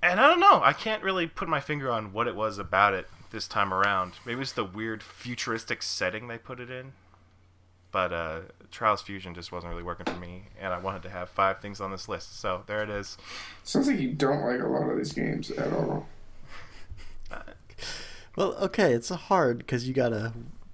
And 0.03 0.19
I 0.19 0.27
don't 0.27 0.41
know. 0.41 0.61
I 0.61 0.73
can't 0.73 1.05
really 1.05 1.29
put 1.29 1.49
my 1.49 1.61
finger 1.61 1.89
on 1.89 2.13
what 2.13 2.27
it 2.27 2.35
was 2.35 2.59
about 2.59 2.95
it 2.95 3.07
this 3.31 3.47
time 3.47 3.73
around. 3.73 4.15
Maybe 4.27 4.41
it's 4.41 4.51
the 4.51 4.65
weird 4.65 5.05
futuristic 5.05 5.81
setting 5.81 6.27
they 6.27 6.37
put 6.37 6.59
it 6.59 6.69
in. 6.69 6.95
But 7.93 8.13
uh, 8.13 8.41
Trials 8.73 9.03
Fusion 9.03 9.37
just 9.37 9.53
wasn't 9.53 9.71
really 9.71 9.85
working 9.85 10.07
for 10.07 10.19
me, 10.19 10.47
and 10.61 10.75
I 10.75 10.79
wanted 10.79 11.05
to 11.05 11.11
have 11.11 11.29
five 11.29 11.61
things 11.61 11.81
on 11.81 11.93
this 11.93 12.09
list. 12.09 12.41
So 12.41 12.65
there 12.67 12.83
it 12.83 12.91
is. 12.91 13.19
Sounds 13.63 13.87
like 13.87 14.01
you 14.01 14.11
don't 14.11 14.43
like 14.43 14.59
a 14.59 14.67
lot 14.67 14.91
of 14.91 14.97
these 14.97 15.13
games 15.13 15.53
at 15.53 15.73
all. 15.73 16.09
Well, 18.41 18.55
okay, 18.55 18.95
it's 18.95 19.11
a 19.11 19.17
hard 19.17 19.59
because 19.59 19.87
you 19.87 19.93
gotta 19.93 20.33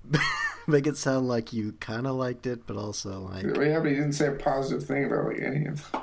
make 0.69 0.87
it 0.87 0.97
sound 0.97 1.27
like 1.27 1.53
you 1.53 1.73
kind 1.81 2.07
of 2.07 2.15
liked 2.15 2.47
it, 2.47 2.65
but 2.65 2.77
also 2.77 3.23
like 3.23 3.43
Yeah, 3.43 3.81
but 3.81 3.87
he 3.89 3.97
didn't 3.97 4.13
say 4.13 4.29
a 4.29 4.33
positive 4.33 4.87
thing 4.87 5.05
about 5.05 5.25
like 5.25 5.41
any 5.43 5.67
of 5.67 5.91
them. 5.91 6.03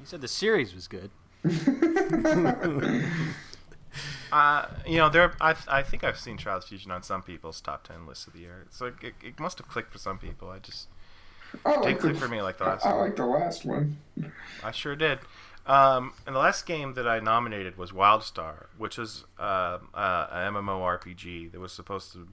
You 0.00 0.06
said 0.06 0.22
the 0.22 0.28
series 0.28 0.74
was 0.74 0.88
good. 0.88 1.10
Uh, 4.30 4.66
you 4.86 4.98
know, 4.98 5.08
there. 5.08 5.32
I 5.40 5.54
I 5.66 5.82
think 5.82 6.04
I've 6.04 6.18
seen 6.18 6.36
Trials 6.36 6.66
Fusion 6.66 6.90
on 6.90 7.02
some 7.02 7.22
people's 7.22 7.62
top 7.62 7.88
ten 7.88 8.06
lists 8.06 8.26
of 8.26 8.34
the 8.34 8.40
year. 8.40 8.66
So 8.68 8.86
it, 8.86 8.94
it, 9.02 9.14
it 9.24 9.40
must 9.40 9.56
have 9.56 9.66
clicked 9.66 9.90
for 9.90 9.96
some 9.96 10.18
people. 10.18 10.50
I 10.50 10.58
just 10.58 10.88
I 11.64 11.70
didn't 11.70 11.84
like 11.84 11.98
click 11.98 12.12
the, 12.12 12.20
for 12.20 12.28
me 12.28 12.42
like 12.42 12.58
the 12.58 12.64
last 12.64 12.84
I 12.84 12.92
one. 12.92 13.00
like 13.00 13.16
the 13.16 13.24
last 13.24 13.64
one. 13.64 13.96
I 14.62 14.70
sure 14.70 14.94
did. 14.94 15.20
Um, 15.68 16.14
and 16.26 16.34
the 16.34 16.40
last 16.40 16.64
game 16.64 16.94
that 16.94 17.06
I 17.06 17.20
nominated 17.20 17.76
was 17.76 17.92
WildStar, 17.92 18.66
which 18.78 18.98
is 18.98 19.24
uh, 19.38 19.78
uh, 19.94 20.26
an 20.30 20.54
MMORPG 20.54 21.52
that 21.52 21.60
was 21.60 21.72
supposed 21.72 22.12
to 22.14 22.28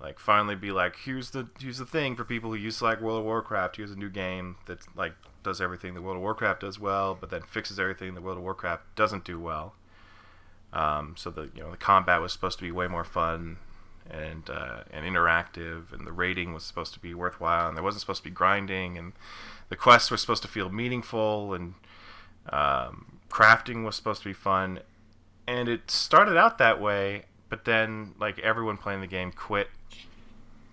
like 0.00 0.20
finally 0.20 0.54
be 0.54 0.70
like 0.70 0.94
here's 1.04 1.30
the 1.30 1.48
here's 1.58 1.78
the 1.78 1.84
thing 1.84 2.14
for 2.14 2.24
people 2.24 2.50
who 2.50 2.56
used 2.56 2.78
to 2.78 2.84
like 2.84 3.00
World 3.00 3.18
of 3.18 3.24
Warcraft. 3.24 3.76
Here's 3.76 3.90
a 3.90 3.96
new 3.96 4.08
game 4.08 4.54
that 4.66 4.78
like 4.96 5.14
does 5.42 5.60
everything 5.60 5.94
that 5.94 6.02
World 6.02 6.16
of 6.16 6.22
Warcraft 6.22 6.60
does 6.60 6.78
well, 6.78 7.18
but 7.20 7.30
then 7.30 7.42
fixes 7.42 7.80
everything 7.80 8.14
that 8.14 8.22
World 8.22 8.38
of 8.38 8.44
Warcraft 8.44 8.94
doesn't 8.94 9.24
do 9.24 9.40
well. 9.40 9.74
Um, 10.72 11.14
so 11.16 11.30
the 11.30 11.50
you 11.56 11.62
know 11.62 11.72
the 11.72 11.76
combat 11.76 12.20
was 12.20 12.32
supposed 12.32 12.58
to 12.58 12.64
be 12.64 12.70
way 12.70 12.86
more 12.86 13.04
fun 13.04 13.56
and 14.08 14.48
uh, 14.48 14.82
and 14.92 15.04
interactive, 15.04 15.92
and 15.92 16.06
the 16.06 16.12
rating 16.12 16.52
was 16.54 16.62
supposed 16.62 16.94
to 16.94 17.00
be 17.00 17.14
worthwhile, 17.14 17.66
and 17.66 17.76
there 17.76 17.84
wasn't 17.84 18.00
supposed 18.00 18.22
to 18.22 18.28
be 18.28 18.34
grinding, 18.34 18.96
and 18.96 19.12
the 19.70 19.76
quests 19.76 20.10
were 20.10 20.16
supposed 20.16 20.42
to 20.42 20.48
feel 20.48 20.70
meaningful, 20.70 21.52
and 21.54 21.74
um, 22.52 23.18
crafting 23.28 23.84
was 23.84 23.96
supposed 23.96 24.22
to 24.22 24.28
be 24.28 24.34
fun, 24.34 24.80
and 25.46 25.68
it 25.68 25.90
started 25.90 26.36
out 26.36 26.58
that 26.58 26.80
way, 26.80 27.24
but 27.48 27.64
then 27.64 28.14
like 28.18 28.38
everyone 28.40 28.76
playing 28.76 29.00
the 29.00 29.06
game 29.06 29.32
quit, 29.32 29.68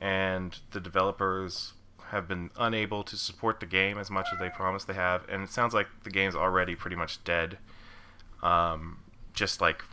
and 0.02 0.60
the 0.72 0.80
developers 0.80 1.74
have 2.10 2.28
been 2.28 2.52
unable 2.58 3.04
to 3.04 3.18
support 3.18 3.60
the 3.60 3.66
game 3.66 3.98
as 3.98 4.12
much 4.12 4.28
as 4.32 4.40
they 4.40 4.50
promised 4.50 4.88
they 4.88 4.94
have, 4.94 5.28
and 5.30 5.44
it 5.44 5.50
sounds 5.50 5.74
like 5.74 5.88
the 6.04 6.10
game's 6.10 6.36
already 6.36 6.76
pretty 6.76 6.96
much 6.96 7.24
dead. 7.24 7.58
Um, 8.44 9.00
just 9.34 9.60
like 9.60 9.84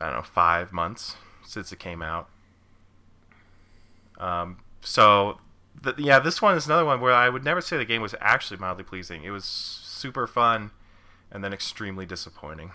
I 0.00 0.06
don't 0.06 0.16
know, 0.16 0.22
five 0.22 0.72
months 0.72 1.16
since 1.44 1.72
it 1.72 1.78
came 1.78 2.02
out. 2.02 2.28
Um, 4.18 4.58
so 4.80 5.38
th- 5.82 5.98
yeah, 5.98 6.18
this 6.18 6.40
one 6.40 6.56
is 6.56 6.66
another 6.66 6.84
one 6.84 7.00
where 7.00 7.12
I 7.12 7.28
would 7.28 7.44
never 7.44 7.60
say 7.60 7.76
the 7.76 7.84
game 7.84 8.02
was 8.02 8.14
actually 8.20 8.58
mildly 8.58 8.84
pleasing. 8.84 9.24
It 9.24 9.30
was 9.30 9.44
super 9.44 10.26
fun, 10.26 10.70
and 11.32 11.44
then 11.44 11.52
extremely 11.52 12.06
disappointing. 12.06 12.72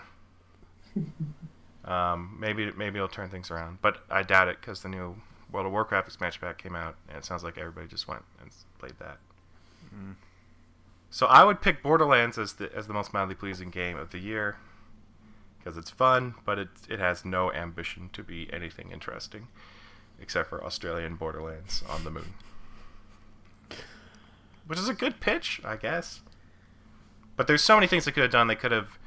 um, 1.84 2.36
maybe 2.40 2.70
maybe 2.72 2.96
it'll 2.96 3.08
turn 3.08 3.28
things 3.28 3.50
around, 3.50 3.78
but 3.82 3.98
I 4.10 4.22
doubt 4.22 4.48
it 4.48 4.60
because 4.60 4.82
the 4.82 4.88
new 4.88 5.16
World 5.50 5.66
of 5.66 5.72
Warcraft 5.72 6.08
expansion 6.08 6.40
pack 6.40 6.58
came 6.58 6.74
out, 6.74 6.96
and 7.08 7.18
it 7.18 7.24
sounds 7.24 7.44
like 7.44 7.58
everybody 7.58 7.86
just 7.86 8.08
went 8.08 8.22
and 8.40 8.50
played 8.78 8.98
that. 8.98 9.18
So 11.10 11.26
I 11.26 11.44
would 11.44 11.60
pick 11.60 11.82
Borderlands 11.82 12.36
as 12.38 12.54
the 12.54 12.74
as 12.74 12.86
the 12.86 12.92
most 12.92 13.12
mildly 13.14 13.34
pleasing 13.34 13.70
game 13.70 13.96
of 13.96 14.10
the 14.10 14.18
year 14.18 14.56
because 15.58 15.76
it's 15.76 15.90
fun, 15.90 16.34
but 16.44 16.58
it 16.58 16.68
it 16.88 16.98
has 16.98 17.24
no 17.24 17.52
ambition 17.52 18.10
to 18.12 18.22
be 18.22 18.48
anything 18.52 18.90
interesting, 18.92 19.48
except 20.20 20.48
for 20.48 20.62
Australian 20.64 21.16
Borderlands 21.16 21.82
on 21.88 22.04
the 22.04 22.10
moon, 22.10 22.34
which 24.66 24.78
is 24.78 24.88
a 24.88 24.94
good 24.94 25.20
pitch, 25.20 25.60
I 25.64 25.76
guess. 25.76 26.20
But 27.36 27.46
there's 27.46 27.62
so 27.62 27.74
many 27.74 27.86
things 27.86 28.04
they 28.04 28.12
could 28.12 28.22
have 28.22 28.32
done. 28.32 28.46
They 28.46 28.54
could 28.54 28.72
have 28.72 28.98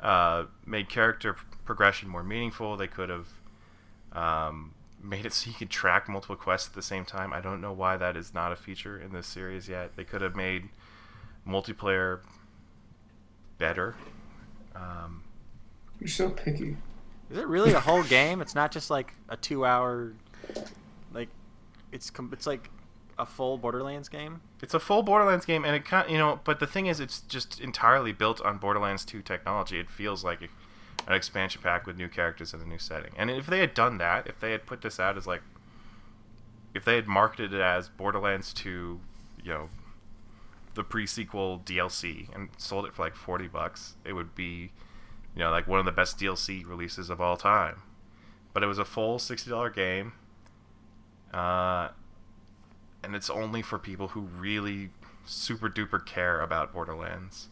uh, 0.00 0.44
made 0.66 0.88
character 0.88 1.36
progression 1.64 2.08
more 2.08 2.22
meaningful. 2.22 2.76
They 2.76 2.86
could 2.86 3.08
have 3.08 3.28
um, 4.12 4.74
made 5.02 5.26
it 5.26 5.32
so 5.32 5.50
you 5.50 5.56
could 5.56 5.70
track 5.70 6.08
multiple 6.08 6.36
quests 6.36 6.68
at 6.68 6.74
the 6.74 6.82
same 6.82 7.04
time. 7.04 7.32
I 7.32 7.40
don't 7.40 7.60
know 7.60 7.72
why 7.72 7.96
that 7.96 8.16
is 8.16 8.34
not 8.34 8.52
a 8.52 8.56
feature 8.56 9.00
in 9.00 9.12
this 9.12 9.26
series 9.26 9.68
yet. 9.68 9.96
They 9.96 10.04
could 10.04 10.20
have 10.20 10.36
made 10.36 10.68
multiplayer 11.46 12.20
better. 13.58 13.96
Um, 14.74 15.24
You're 16.00 16.08
so 16.08 16.30
picky. 16.30 16.76
Is 17.30 17.38
it 17.38 17.46
really 17.46 17.72
a 17.72 17.80
whole 17.80 18.02
game? 18.04 18.40
It's 18.40 18.54
not 18.54 18.70
just 18.70 18.90
like 18.90 19.14
a 19.28 19.36
two-hour, 19.36 20.12
like, 21.12 21.28
it's 21.92 22.10
com- 22.10 22.30
it's 22.32 22.46
like 22.46 22.70
a 23.18 23.26
full 23.26 23.58
Borderlands 23.58 24.08
game. 24.08 24.40
It's 24.62 24.74
a 24.74 24.80
full 24.80 25.02
Borderlands 25.02 25.44
game, 25.44 25.64
and 25.64 25.74
it 25.74 25.84
kind 25.84 26.10
you 26.10 26.18
know, 26.18 26.40
but 26.44 26.60
the 26.60 26.66
thing 26.66 26.86
is, 26.86 27.00
it's 27.00 27.20
just 27.22 27.60
entirely 27.60 28.12
built 28.12 28.40
on 28.42 28.58
Borderlands 28.58 29.04
2 29.04 29.22
technology. 29.22 29.78
It 29.78 29.90
feels 29.90 30.24
like 30.24 30.42
an 30.42 31.14
expansion 31.14 31.62
pack 31.62 31.86
with 31.86 31.96
new 31.96 32.08
characters 32.08 32.54
in 32.54 32.60
a 32.60 32.64
new 32.64 32.78
setting. 32.78 33.12
And 33.16 33.30
if 33.30 33.46
they 33.46 33.60
had 33.60 33.74
done 33.74 33.98
that, 33.98 34.26
if 34.26 34.38
they 34.40 34.52
had 34.52 34.66
put 34.66 34.82
this 34.82 35.00
out 35.00 35.16
as 35.16 35.26
like, 35.26 35.42
if 36.74 36.84
they 36.84 36.96
had 36.96 37.06
marketed 37.06 37.52
it 37.52 37.60
as 37.60 37.88
Borderlands 37.88 38.52
2, 38.52 39.00
you 39.42 39.50
know, 39.50 39.68
the 40.74 40.84
pre-sequel 40.84 41.62
DLC, 41.64 42.32
and 42.34 42.50
sold 42.56 42.86
it 42.86 42.94
for 42.94 43.02
like 43.02 43.16
40 43.16 43.48
bucks, 43.48 43.96
it 44.04 44.12
would 44.12 44.34
be, 44.34 44.70
you 45.34 45.40
know, 45.40 45.50
like 45.50 45.66
one 45.66 45.80
of 45.80 45.84
the 45.84 45.92
best 45.92 46.18
DLC 46.18 46.66
releases 46.66 47.10
of 47.10 47.20
all 47.20 47.36
time. 47.36 47.82
But 48.52 48.62
it 48.62 48.66
was 48.66 48.78
a 48.78 48.84
full 48.84 49.18
$60 49.18 49.74
game. 49.74 50.12
Uh, 51.32 51.88
and 53.02 53.14
it's 53.14 53.30
only 53.30 53.62
for 53.62 53.78
people 53.78 54.08
who 54.08 54.20
really 54.20 54.90
super 55.24 55.68
duper 55.68 56.04
care 56.04 56.40
about 56.40 56.72
Borderlands. 56.72 57.48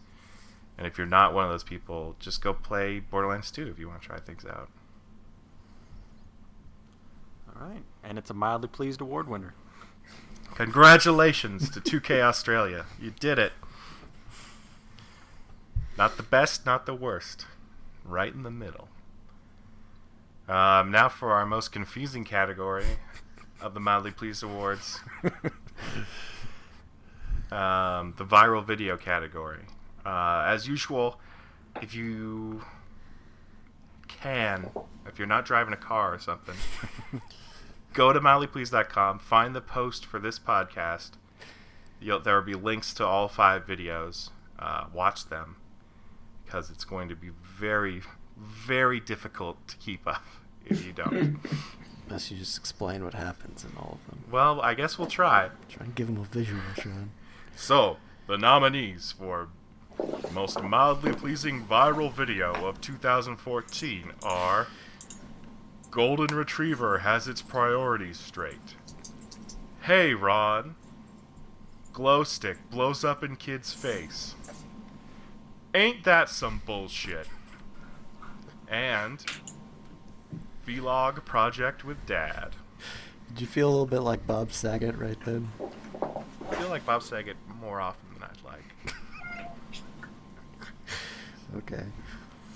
And 0.79 0.87
if 0.87 0.99
you're 0.99 1.07
not 1.07 1.33
one 1.33 1.45
of 1.45 1.51
those 1.51 1.65
people, 1.65 2.17
just 2.19 2.43
go 2.43 2.53
play 2.53 3.01
Borderlands 3.01 3.51
2 3.51 3.67
if 3.69 3.79
you 3.79 3.89
want 3.89 4.03
to 4.03 4.09
try 4.09 4.19
things 4.19 4.45
out. 4.45 4.69
All 7.49 7.67
right, 7.69 7.83
and 8.05 8.19
it's 8.19 8.29
a 8.29 8.35
mildly 8.35 8.69
pleased 8.69 9.01
award 9.01 9.29
winner. 9.29 9.55
Congratulations 10.55 11.71
to 11.71 11.81
2K 11.81 12.21
Australia. 12.23 12.87
You 13.01 13.13
did 13.19 13.39
it. 13.39 13.53
Not 15.97 16.19
the 16.19 16.23
best, 16.23 16.67
not 16.67 16.85
the 16.85 16.95
worst. 16.95 17.47
Right 18.05 18.33
in 18.33 18.43
the 18.43 18.51
middle. 18.51 18.89
Um, 20.49 20.91
now 20.91 21.09
for 21.09 21.33
our 21.33 21.47
most 21.47 21.73
confusing 21.73 22.25
category 22.25 22.99
of 23.61 23.75
the 23.75 23.81
Mildly 23.81 24.11
Pleased 24.11 24.43
Awards. 24.43 25.01
um, 27.51 28.15
the 28.17 28.25
viral 28.25 28.65
video 28.65 28.97
category. 28.97 29.65
Uh, 30.05 30.45
as 30.47 30.69
usual, 30.69 31.19
if 31.83 31.95
you 31.95 32.63
can, 34.09 34.71
if 35.07 35.19
you're 35.19 35.27
not 35.27 35.45
driving 35.45 35.73
a 35.73 35.77
car 35.79 36.15
or 36.15 36.19
something, 36.19 36.57
go 37.93 38.13
to 38.13 38.21
mildlypleased.com, 38.21 39.19
find 39.19 39.55
the 39.55 39.61
post 39.61 40.07
for 40.07 40.19
this 40.19 40.39
podcast. 40.39 41.13
You'll, 42.01 42.21
there 42.21 42.37
will 42.37 42.43
be 42.43 42.55
links 42.55 42.93
to 42.95 43.07
all 43.07 43.29
five 43.29 43.67
videos. 43.67 44.31
Uh, 44.59 44.87
watch 44.93 45.29
them 45.29 45.57
because 46.45 46.71
it's 46.71 46.85
going 46.85 47.09
to 47.09 47.17
be 47.17 47.31
very, 47.43 48.03
very 48.37 49.01
difficult 49.01 49.67
to 49.69 49.77
keep 49.77 50.07
up 50.07 50.25
if 50.65 50.85
you 50.87 50.93
don't. 50.93 51.39
Unless 52.07 52.31
you 52.31 52.39
just 52.39 52.57
explain 52.57 53.05
what 53.05 53.15
happens 53.15 53.65
in 53.65 53.77
all 53.77 53.99
of 54.01 54.11
them. 54.11 54.25
well, 54.31 54.61
I 54.61 54.75
guess 54.75 54.99
we'll 54.99 55.09
try. 55.09 55.51
Try 55.69 55.87
and 55.87 55.95
give 55.95 56.07
them 56.07 56.19
a 56.19 56.25
visual, 56.25 56.61
Sean. 56.81 57.11
So, 57.57 57.97
the 58.29 58.39
nominees 58.39 59.13
for 59.13 59.49
most 60.33 60.63
mildly 60.63 61.13
pleasing 61.13 61.65
viral 61.65 62.13
video 62.13 62.53
of 62.67 62.81
2014 62.81 64.13
are 64.23 64.69
Golden 65.91 66.37
Retriever 66.37 66.99
has 66.99 67.27
its 67.27 67.41
priorities 67.43 68.19
straight. 68.19 68.75
Hey 69.83 70.15
Ron. 70.15 70.77
Glow 71.93 72.25
stick 72.25 72.59
blows 72.71 73.05
up 73.05 73.25
in 73.25 73.37
kid's 73.37 73.73
face. 73.73 74.35
Ain't 75.75 76.05
that 76.05 76.29
some 76.29 76.61
bullshit? 76.67 77.29
And 78.69 79.25
Vlog 80.67 81.25
project 81.25 81.85
with 81.85 82.05
dad. 82.07 82.57
Did 83.29 83.41
you 83.41 83.47
feel 83.47 83.69
a 83.69 83.71
little 83.71 83.87
bit 83.87 84.01
like 84.01 84.27
Bob 84.27 84.53
Saget 84.53 84.97
right 84.99 85.19
then? 85.25 85.49
I 86.51 86.55
feel 86.55 86.69
like 86.69 86.85
Bob 86.87 87.03
Saget 87.03 87.37
more 87.61 87.81
often 87.81 88.07
than 88.15 88.23
I'd 88.23 88.45
like. 88.45 88.95
Okay. 91.57 91.85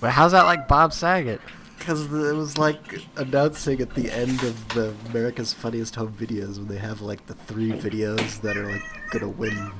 But 0.01 0.11
how's 0.11 0.33
that 0.33 0.45
like 0.45 0.67
Bob 0.67 0.93
Saget? 0.93 1.41
Because 1.79 2.13
it 2.13 2.35
was 2.35 2.59
like 2.59 3.01
announcing 3.17 3.81
at 3.81 3.95
the 3.95 4.11
end 4.11 4.43
of 4.43 4.69
the 4.71 4.95
America's 5.09 5.53
Funniest 5.53 5.95
Home 5.97 6.13
Videos 6.13 6.59
when 6.59 6.69
they 6.69 6.79
have 6.79 7.01
like 7.01 7.27
the 7.27 7.35
three 7.35 7.73
videos 7.73 8.41
that 8.43 8.57
are 8.57 8.71
like 8.71 8.83
gonna 9.11 9.29
win 9.29 9.73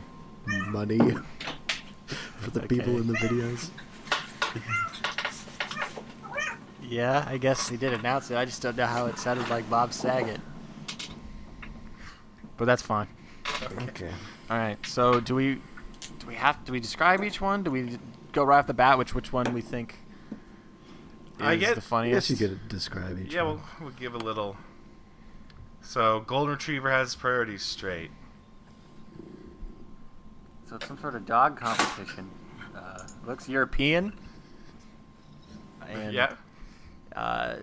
money 0.69 0.99
for 2.39 2.51
the 2.51 2.61
people 2.61 2.97
in 2.97 3.07
the 3.07 3.15
videos. 3.15 3.71
Yeah, 6.91 7.25
I 7.29 7.39
guess 7.39 7.69
they 7.69 7.77
did 7.77 7.93
announce 7.93 8.31
it. 8.33 8.37
I 8.37 8.45
just 8.45 8.61
don't 8.63 8.77
know 8.77 8.87
how 8.87 9.07
it 9.07 9.17
sounded 9.19 9.49
like 9.49 9.69
Bob 9.71 9.93
Saget. 9.93 10.41
But 12.57 12.65
that's 12.65 12.83
fine. 12.83 13.07
Okay. 13.83 14.11
All 14.51 14.59
right. 14.59 14.77
So 14.85 15.21
do 15.21 15.35
we 15.37 15.55
do 16.19 16.27
we 16.27 16.35
have 16.35 16.63
do 16.65 16.73
we 16.73 16.81
describe 16.81 17.23
each 17.23 17.41
one? 17.41 17.63
Do 17.63 17.71
we 17.71 17.99
go 18.33 18.43
right 18.45 18.59
off 18.59 18.67
the 18.67 18.75
bat 18.75 18.99
which 18.99 19.15
which 19.15 19.33
one 19.33 19.53
we 19.55 19.61
think 19.61 19.95
is 21.39 21.47
I 21.47 21.57
get- 21.57 21.75
the 21.77 21.81
I 21.81 21.85
funniest? 21.85 22.29
guess 22.29 22.41
you 22.41 22.49
could 22.49 22.69
describe 22.69 23.19
each 23.19 23.33
Yeah, 23.33 23.43
one. 23.45 23.61
we'll, 23.79 23.89
we'll 23.89 23.97
give 23.99 24.15
a 24.15 24.19
little. 24.19 24.57
So, 25.83 26.21
Golden 26.27 26.51
Retriever 26.55 26.91
has 26.91 27.15
priorities 27.15 27.63
straight. 27.63 28.11
So 30.69 30.77
it's 30.77 30.87
some 30.87 30.99
sort 31.01 31.15
of 31.15 31.25
dog 31.25 31.59
competition. 31.59 32.29
Uh, 32.77 33.03
looks 33.27 33.49
European. 33.49 34.13
And, 35.89 36.13
yeah. 36.13 36.35
Uh, 37.15 37.57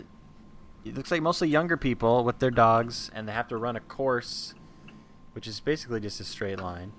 it 0.84 0.94
looks 0.94 1.10
like 1.10 1.22
mostly 1.22 1.48
younger 1.48 1.76
people 1.76 2.24
with 2.24 2.38
their 2.38 2.50
dogs, 2.50 3.10
and 3.14 3.28
they 3.28 3.32
have 3.32 3.48
to 3.48 3.56
run 3.56 3.76
a 3.76 3.80
course, 3.80 4.54
which 5.32 5.46
is 5.46 5.60
basically 5.60 6.00
just 6.00 6.20
a 6.20 6.24
straight 6.24 6.58
line. 6.60 6.92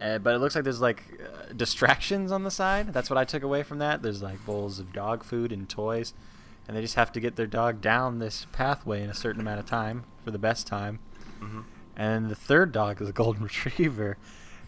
Uh, 0.00 0.18
but 0.18 0.34
it 0.34 0.38
looks 0.38 0.54
like 0.54 0.64
there's 0.64 0.80
like 0.80 1.04
uh, 1.20 1.52
distractions 1.56 2.32
on 2.32 2.42
the 2.42 2.50
side. 2.50 2.92
That's 2.92 3.08
what 3.08 3.18
I 3.18 3.24
took 3.24 3.42
away 3.42 3.62
from 3.62 3.78
that. 3.78 4.02
There's 4.02 4.22
like 4.22 4.44
bowls 4.44 4.78
of 4.78 4.92
dog 4.92 5.22
food 5.22 5.52
and 5.52 5.68
toys, 5.68 6.14
and 6.66 6.76
they 6.76 6.80
just 6.80 6.96
have 6.96 7.12
to 7.12 7.20
get 7.20 7.36
their 7.36 7.46
dog 7.46 7.80
down 7.80 8.18
this 8.18 8.46
pathway 8.52 9.02
in 9.02 9.10
a 9.10 9.14
certain 9.14 9.40
amount 9.40 9.60
of 9.60 9.66
time 9.66 10.04
for 10.24 10.30
the 10.30 10.38
best 10.38 10.66
time. 10.66 10.98
hmm 11.38 11.60
And 11.96 12.28
the 12.28 12.34
third 12.34 12.72
dog 12.72 13.00
is 13.00 13.08
a 13.08 13.12
golden 13.12 13.42
retriever. 13.44 14.16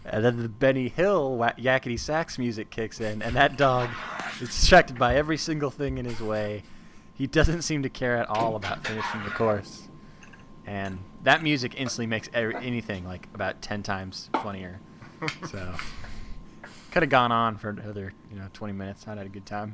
And 0.05 0.23
then 0.23 0.41
the 0.41 0.47
Benny 0.47 0.87
Hill 0.87 1.37
yakety 1.59 1.99
sax 1.99 2.37
music 2.39 2.69
kicks 2.69 3.01
in, 3.01 3.21
and 3.21 3.35
that 3.35 3.57
dog 3.57 3.89
is 4.39 4.47
distracted 4.47 4.97
by 4.97 5.15
every 5.15 5.35
single 5.35 5.69
thing 5.69 5.97
in 5.97 6.05
his 6.05 6.21
way. 6.21 6.63
He 7.17 7.25
doesn't 7.25 7.63
seem 7.63 7.83
to 7.83 7.89
care 7.89 8.15
at 8.15 8.29
all 8.29 8.55
about 8.55 8.85
finishing 8.85 9.23
the 9.23 9.31
course. 9.31 9.87
And 10.67 10.99
that 11.23 11.41
music 11.41 11.73
instantly 11.75 12.05
makes 12.05 12.29
every, 12.33 12.55
anything 12.55 13.05
like 13.05 13.27
about 13.33 13.61
10 13.61 13.83
times 13.83 14.29
funnier. 14.43 14.79
So, 15.49 15.73
could 16.91 17.01
have 17.01 17.09
gone 17.09 17.31
on 17.31 17.57
for 17.57 17.69
another, 17.69 18.13
you 18.29 18.37
know, 18.37 18.45
20 18.53 18.73
minutes. 18.73 19.07
I'd 19.07 19.17
had 19.17 19.25
a 19.25 19.29
good 19.29 19.47
time. 19.47 19.73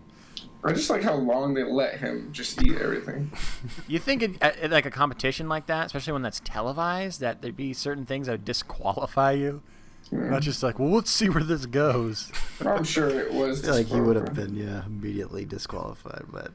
I 0.63 0.71
just 0.71 0.89
like 0.89 1.03
how 1.03 1.15
long 1.15 1.53
they 1.53 1.63
let 1.63 1.99
him 1.99 2.29
just 2.32 2.63
eat 2.63 2.77
everything. 2.77 3.32
You 3.89 3.99
think 3.99 4.23
in, 4.23 4.38
at, 4.39 4.58
at 4.60 4.71
like 4.71 4.86
a 4.86 4.91
competition 4.91 5.49
like 5.49 5.65
that, 5.65 5.88
especially 5.88 6.13
when 6.13 6.21
that's 6.21 6.39
televised, 6.45 7.19
that 7.19 7.41
there'd 7.41 7.58
be 7.58 7.73
certain 7.73 8.06
things 8.06 8.27
that 8.27 8.34
would 8.34 8.45
disqualify 8.45 9.34
you? 9.34 9.62
Hmm. 10.10 10.29
Not 10.29 10.43
just 10.43 10.63
like, 10.63 10.79
well, 10.79 10.91
let's 10.91 11.12
see 11.12 11.27
where 11.27 11.43
this 11.43 11.65
goes. 11.65 12.32
I'm 12.65 12.86
sure 12.86 13.10
it 13.10 13.34
was. 13.34 13.67
I 13.67 13.71
like 13.79 13.91
you 13.91 14.01
would 14.01 14.15
have 14.15 14.34
been, 14.34 14.56
yeah, 14.56 14.86
immediately 14.86 15.43
disqualified. 15.43 16.25
But 16.32 16.51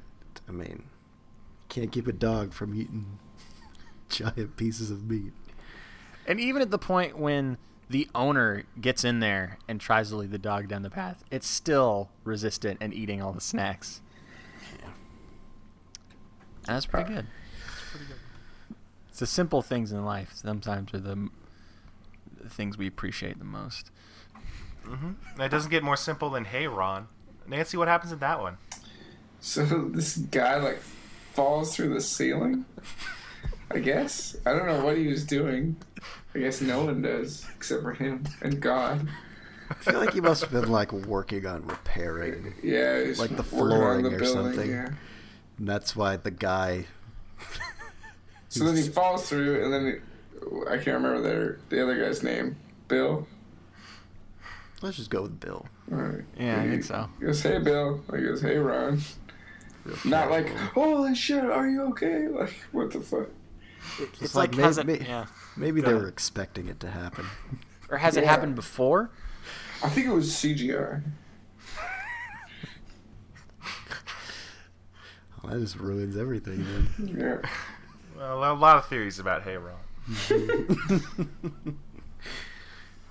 I 0.49 0.53
mean, 0.53 0.85
can't 1.69 1.93
keep 1.93 2.07
a 2.07 2.13
dog 2.13 2.53
from 2.53 2.75
eating 2.75 3.19
giant 4.09 4.57
pieces 4.57 4.91
of 4.91 5.09
meat. 5.09 5.33
And 6.27 6.41
even 6.41 6.63
at 6.63 6.71
the 6.71 6.79
point 6.79 7.19
when 7.19 7.59
the 7.91 8.09
owner 8.15 8.65
gets 8.81 9.03
in 9.05 9.21
there 9.21 9.59
and 9.67 9.81
tries 9.81 10.11
to 10.11 10.17
lead 10.17 10.31
the 10.31 10.39
dog 10.39 10.69
down 10.69 10.83
the 10.83 10.91
path, 10.91 11.25
it's 11.31 11.47
still 11.47 12.11
resistant 12.25 12.79
and 12.81 12.93
eating 12.93 13.23
all 13.23 13.33
the 13.33 13.41
snacks. 13.41 14.01
And 16.67 16.77
that's 16.77 16.87
pretty 16.87 17.13
good. 17.13 17.27
It's 19.09 19.21
the 19.21 19.27
simple 19.27 19.63
things 19.63 19.91
in 19.91 20.05
life 20.05 20.33
sometimes 20.35 20.93
are 20.93 20.99
the, 20.99 21.29
the 22.43 22.51
things 22.51 22.77
we 22.77 22.87
appreciate 22.87 23.39
the 23.39 23.45
most. 23.45 23.91
hmm 24.85 25.13
It 25.41 25.49
doesn't 25.51 25.71
get 25.71 25.83
more 25.83 25.97
simple 25.97 26.29
than 26.31 26.45
Hey 26.45 26.67
Ron. 26.67 27.09
Nancy, 27.47 27.79
what 27.79 27.89
happens 27.89 28.13
in 28.13 28.19
that 28.19 28.41
one? 28.41 28.59
So 29.41 29.65
this 29.65 30.17
guy 30.17 30.57
like 30.57 30.81
falls 31.33 31.75
through 31.75 31.95
the 31.95 32.01
ceiling. 32.01 32.65
I 33.71 33.79
guess 33.79 34.37
I 34.47 34.53
don't 34.53 34.67
know 34.67 34.85
what 34.85 34.97
he 34.97 35.07
was 35.07 35.25
doing. 35.25 35.77
I 36.35 36.39
guess 36.41 36.61
no 36.61 36.85
one 36.85 37.03
does 37.03 37.47
except 37.57 37.83
for 37.83 37.93
him 37.93 38.25
and 38.43 38.61
God. 38.61 39.09
I 39.71 39.75
feel 39.75 40.01
like 40.01 40.15
he 40.15 40.21
must 40.21 40.41
have 40.43 40.51
been 40.51 40.71
like 40.71 40.93
working 40.93 41.45
on 41.47 41.67
repairing, 41.67 42.55
Yeah, 42.63 43.05
he's 43.05 43.19
Like 43.21 43.37
the 43.37 43.43
flooring 43.43 44.05
the 44.05 44.15
or 44.15 44.19
building, 44.19 44.45
something. 44.55 44.71
Yeah. 44.71 44.89
and 45.59 45.69
that's 45.69 45.95
why 45.95 46.17
the 46.17 46.31
guy. 46.31 46.87
So 48.51 48.65
then 48.65 48.77
he 48.77 48.89
falls 48.89 49.29
through, 49.29 49.63
and 49.63 49.71
then 49.71 49.85
he, 49.87 50.61
I 50.71 50.77
can't 50.77 50.97
remember 51.03 51.21
their 51.21 51.59
the 51.69 51.83
other 51.83 52.03
guy's 52.03 52.23
name. 52.23 52.57
Bill. 52.89 53.29
Let's 54.81 54.97
just 54.97 55.11
go 55.11 55.21
with 55.23 55.39
Bill. 55.39 55.67
All 55.93 55.99
right. 55.99 56.25
Yeah, 56.39 56.63
I 56.63 56.67
think 56.67 56.83
so. 56.83 57.11
goes, 57.21 57.43
"Hey, 57.43 57.59
Bill." 57.59 58.03
I 58.11 58.17
goes, 58.21 58.41
"Hey, 58.41 58.57
Ron." 58.57 59.03
Not 60.05 60.31
like, 60.31 60.49
"Holy 60.49 61.15
shit, 61.15 61.45
are 61.45 61.69
you 61.69 61.83
okay?" 61.91 62.29
Like, 62.31 62.55
what 62.73 62.93
the 62.93 63.01
fuck? 63.01 63.29
It's 64.21 64.35
like 64.35 64.51
like, 64.51 64.57
may- 64.57 64.63
has 64.65 64.79
it, 64.79 64.87
may- 64.87 65.01
yeah. 65.01 65.27
Maybe 65.57 65.81
Go 65.81 65.87
they 65.87 65.93
ahead. 65.93 66.03
were 66.03 66.09
expecting 66.09 66.69
it 66.69 66.81
to 66.81 66.91
happen. 66.91 67.27
Or 67.91 67.97
has 67.99 68.17
it 68.17 68.25
happened 68.25 68.55
before? 68.55 69.11
I 69.83 69.89
think 69.89 70.07
it 70.07 70.13
was 70.13 70.31
CGI. 70.31 71.03
Well, 75.43 75.53
that 75.53 75.61
just 75.61 75.77
ruins 75.77 76.17
everything. 76.17 76.65
Then. 76.65 77.17
Yeah. 77.45 77.51
Well, 78.17 78.53
a 78.53 78.55
lot 78.55 78.77
of 78.79 78.87
theories 78.89 79.19
about 79.21 79.45
Hey 79.45 79.57
Ron. 79.57 79.77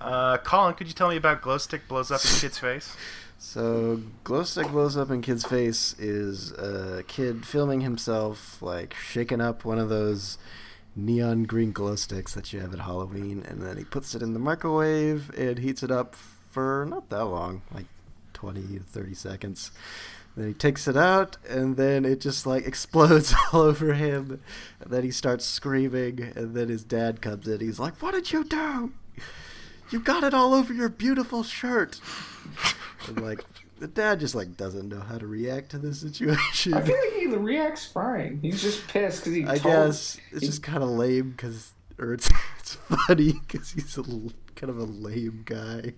Uh, 0.00 0.36
Colin, 0.38 0.74
could 0.74 0.86
you 0.86 0.92
tell 0.92 1.08
me 1.08 1.16
about 1.16 1.40
glow 1.42 1.58
stick 1.58 1.88
blows 1.88 2.10
up 2.10 2.20
in 2.24 2.30
kid's 2.40 2.58
face? 2.58 2.94
So, 3.40 4.02
glow 4.24 4.42
stick 4.42 4.68
blows 4.68 4.96
up 4.96 5.10
in 5.10 5.22
kid's 5.22 5.44
face 5.44 5.94
is 5.98 6.50
a 6.52 7.04
kid 7.06 7.46
filming 7.46 7.82
himself 7.82 8.60
like 8.60 8.94
shaking 8.94 9.40
up 9.40 9.64
one 9.64 9.78
of 9.78 9.88
those 9.88 10.38
neon 10.96 11.44
green 11.44 11.70
glow 11.70 11.94
sticks 11.94 12.34
that 12.34 12.52
you 12.52 12.58
have 12.60 12.74
at 12.74 12.80
Halloween, 12.80 13.44
and 13.48 13.62
then 13.62 13.76
he 13.76 13.84
puts 13.84 14.14
it 14.16 14.22
in 14.22 14.32
the 14.32 14.40
microwave 14.40 15.30
and 15.38 15.60
heats 15.60 15.84
it 15.84 15.90
up 15.90 16.16
for 16.16 16.84
not 16.90 17.08
that 17.10 17.24
long, 17.26 17.62
like 17.72 17.86
twenty 18.32 18.78
to 18.78 18.80
thirty 18.80 19.14
seconds. 19.14 19.70
Then 20.36 20.48
he 20.48 20.54
takes 20.54 20.88
it 20.88 20.96
out, 20.96 21.36
and 21.48 21.76
then 21.76 22.04
it 22.04 22.20
just 22.20 22.44
like 22.44 22.66
explodes 22.66 23.32
all 23.52 23.62
over 23.62 23.94
him. 23.94 24.40
And 24.80 24.90
then 24.90 25.04
he 25.04 25.12
starts 25.12 25.44
screaming, 25.44 26.32
and 26.34 26.56
then 26.56 26.68
his 26.68 26.82
dad 26.82 27.22
comes 27.22 27.46
in. 27.46 27.60
He's 27.60 27.78
like, 27.78 28.02
"What 28.02 28.14
did 28.14 28.32
you 28.32 28.42
do? 28.42 28.92
You 29.90 30.00
got 30.00 30.24
it 30.24 30.34
all 30.34 30.54
over 30.54 30.72
your 30.72 30.88
beautiful 30.88 31.44
shirt." 31.44 32.00
And 33.06 33.20
like 33.22 33.44
the 33.78 33.86
dad 33.86 34.18
just 34.20 34.34
like 34.34 34.56
doesn't 34.56 34.88
know 34.88 35.00
how 35.00 35.18
to 35.18 35.26
react 35.26 35.70
to 35.70 35.78
this 35.78 36.00
situation. 36.00 36.74
I 36.74 36.80
feel 36.82 36.96
like 36.96 37.12
he 37.14 37.26
reacts 37.28 37.86
fine. 37.86 38.40
He's 38.42 38.60
just 38.60 38.86
pissed 38.88 39.20
because 39.24 39.34
he. 39.34 39.44
I 39.44 39.56
told- 39.58 39.62
guess 39.74 40.18
it's 40.32 40.40
he- 40.40 40.46
just 40.46 40.62
kind 40.62 40.82
of 40.82 40.88
lame 40.90 41.30
because, 41.30 41.72
or 41.98 42.12
it's 42.14 42.28
it's 42.58 42.74
funny 42.74 43.32
because 43.46 43.70
he's 43.72 43.96
a 43.96 44.02
little 44.02 44.32
kind 44.56 44.70
of 44.70 44.78
a 44.78 44.84
lame 44.84 45.42
guy. 45.44 45.92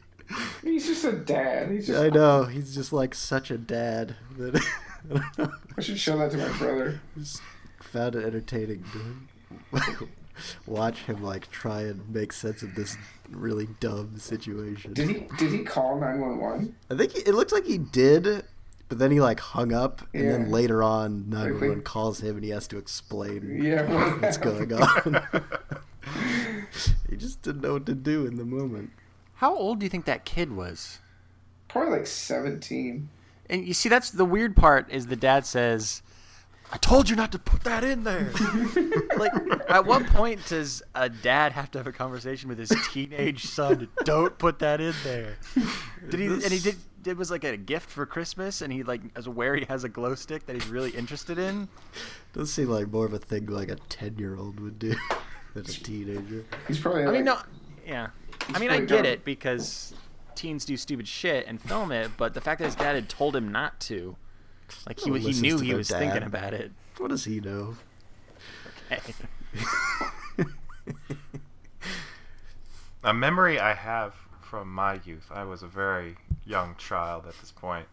He's 0.63 0.87
just 0.87 1.05
a 1.05 1.13
dad. 1.13 1.71
He's 1.71 1.87
just. 1.89 1.99
I 2.01 2.09
know 2.09 2.45
he's 2.45 2.75
just 2.75 2.93
like 2.93 3.15
such 3.15 3.51
a 3.51 3.59
dad 3.59 4.15
that 4.37 4.63
I 5.77 5.81
should 5.81 5.99
show 5.99 6.19
that 6.19 6.31
to 6.33 6.37
my 6.37 6.59
brother. 6.59 7.01
just 7.19 7.41
found 7.81 8.15
it 8.15 8.25
entertaining 8.25 8.85
to 8.93 10.07
watch 10.67 10.99
him 11.03 11.23
like 11.23 11.51
try 11.51 11.83
and 11.83 12.09
make 12.13 12.33
sense 12.33 12.63
of 12.63 12.75
this 12.75 12.97
really 13.31 13.69
dumb 13.81 14.17
situation. 14.19 14.93
Did 14.93 15.09
he? 15.09 15.27
Did 15.39 15.53
he 15.53 15.59
call 15.65 15.99
nine 16.01 16.21
one 16.21 16.39
one? 16.39 16.75
I 16.91 16.97
think 16.97 17.13
he, 17.13 17.21
it 17.21 17.35
looked 17.35 17.53
like 17.53 17.65
he 17.67 17.79
did, 17.79 18.45
but 18.89 18.99
then 18.99 19.11
he 19.11 19.21
like 19.21 19.41
hung 19.41 19.73
up, 19.73 20.03
and 20.15 20.25
Yeah. 20.25 20.33
then 20.33 20.51
later 20.51 20.83
on, 20.83 21.29
nine 21.31 21.53
one 21.53 21.61
one 21.61 21.71
think- 21.75 21.85
calls 21.85 22.21
him, 22.23 22.37
and 22.37 22.45
he 22.45 22.51
has 22.51 22.67
to 22.69 22.79
explain 22.79 23.63
Yeah. 23.63 23.83
what 23.93 24.23
what's 24.23 24.39
going 24.39 24.73
on. 24.73 25.23
he 27.11 27.17
just 27.17 27.43
didn't 27.43 27.63
know 27.63 27.75
what 27.75 27.87
to 27.87 27.95
do 27.95 28.27
in 28.27 28.37
the 28.37 28.45
moment. 28.45 28.91
How 29.35 29.55
old 29.57 29.79
do 29.81 29.87
you 29.87 29.91
think 29.91 30.05
that 30.05 30.25
kid 30.25 30.53
was? 30.53 30.99
Probably 31.69 31.99
like 31.99 32.07
seventeen. 32.07 33.09
And 33.49 33.67
you 33.67 33.75
see, 33.75 33.89
that's 33.89 34.11
the 34.11 34.25
weird 34.25 34.55
part 34.55 34.89
is 34.91 35.07
the 35.09 35.17
dad 35.17 35.45
says, 35.45 36.03
"I 36.73 36.77
told 36.79 37.09
you 37.09 37.17
not 37.17 37.33
to 37.33 37.39
put 37.39 37.65
that 37.65 37.85
in 37.85 38.05
there." 38.05 38.33
like, 39.17 39.33
at 39.69 39.87
what 39.87 40.07
point 40.07 40.45
does 40.47 40.83
a 40.95 41.09
dad 41.09 41.53
have 41.53 41.71
to 41.73 41.79
have 41.79 41.87
a 41.87 41.93
conversation 41.93 42.49
with 42.49 42.59
his 42.59 42.73
teenage 42.93 43.45
son? 43.45 43.89
Don't 44.05 44.37
put 44.39 44.59
that 44.61 44.81
in 44.81 44.95
there. 45.05 45.37
Did 46.09 46.21
he? 46.21 46.27
And 46.27 46.45
he 46.45 46.59
did. 46.59 46.77
It 47.05 47.17
was 47.17 47.31
like 47.31 47.45
a 47.45 47.57
gift 47.57 47.89
for 47.89 48.05
Christmas, 48.05 48.61
and 48.61 48.73
he 48.73 48.83
like 48.83 49.01
is 49.17 49.27
aware 49.27 49.57
he 49.57 49.65
has 49.67 49.85
a 49.85 49.89
glow 49.89 50.15
stick 50.15 50.47
that 50.47 50.55
he's 50.55 50.69
really 50.69 50.91
interested 50.91 51.39
in. 51.39 51.69
Does 52.33 52.53
seem 52.53 52.69
like 52.69 52.91
more 52.91 53.07
of 53.07 53.13
a 53.15 53.19
thing 53.19 53.47
like 53.47 53.71
a 53.71 53.77
ten 53.89 54.17
year 54.19 54.37
old 54.37 54.61
would 54.61 54.79
do 54.79 54.95
than 55.55 55.65
a 55.65 55.69
teenager. 55.69 56.45
He's 56.69 56.79
probably. 56.79 57.03
I 57.03 57.07
like, 57.07 57.15
mean, 57.15 57.25
no, 57.25 57.39
yeah. 57.87 58.09
I 58.49 58.59
mean, 58.59 58.71
I 58.71 58.81
get 58.81 58.89
dumb. 58.89 59.05
it 59.07 59.25
because 59.25 59.95
teens 60.35 60.65
do 60.65 60.77
stupid 60.77 61.07
shit 61.07 61.47
and 61.47 61.61
film 61.61 61.93
it, 61.93 62.11
but 62.17 62.35
the 62.35 62.41
fact 62.41 62.61
that 62.61 62.67
his 62.67 62.75
dad 62.75 62.95
had 62.95 63.09
told 63.09 63.37
him 63.37 63.51
not 63.53 63.79
to, 63.81 64.17
like 64.87 65.01
he 65.01 65.11
No 65.11 65.13
one 65.15 65.21
he 65.33 65.41
knew 65.41 65.59
he 65.59 65.75
was 65.75 65.89
dad. 65.89 65.99
thinking 65.99 66.23
about 66.23 66.55
it. 66.55 66.73
What 66.99 67.09
does 67.11 67.25
he 67.25 67.41
know? 67.41 67.77
Okay. 68.93 69.15
A 73.03 73.15
memory 73.15 73.59
I 73.59 73.73
have 73.75 74.15
from 74.43 74.71
my 74.73 75.01
youth. 75.05 75.27
I 75.31 75.45
was 75.45 75.63
a 75.63 75.67
very 75.67 76.17
young 76.45 76.75
child 76.77 77.25
at 77.27 77.39
this 77.41 77.51
point. 77.51 77.87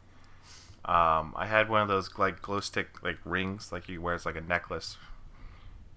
Um, 0.84 1.34
I 1.38 1.46
had 1.48 1.70
one 1.70 1.82
of 1.82 1.88
those 1.88 2.18
like 2.18 2.42
glow 2.42 2.60
stick 2.60 3.02
like 3.04 3.18
rings, 3.24 3.72
like 3.72 3.88
you 3.88 4.02
wear 4.02 4.16
as 4.16 4.26
like 4.26 4.36
a 4.36 4.42
necklace. 4.42 4.98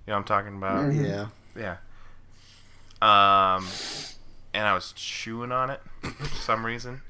You 0.07 0.12
know 0.12 0.14
what 0.14 0.19
I'm 0.21 0.25
talking 0.27 0.57
about? 0.57 0.85
Mhm. 0.85 1.29
Yeah. 1.57 1.77
Yeah. 3.03 3.57
Um, 3.57 3.66
and 4.55 4.66
I 4.66 4.75
was 4.75 4.93
chewing 4.93 5.51
on 5.53 5.71
it 5.71 5.81
for 6.03 6.27
some 6.37 6.64
reason, 6.66 7.01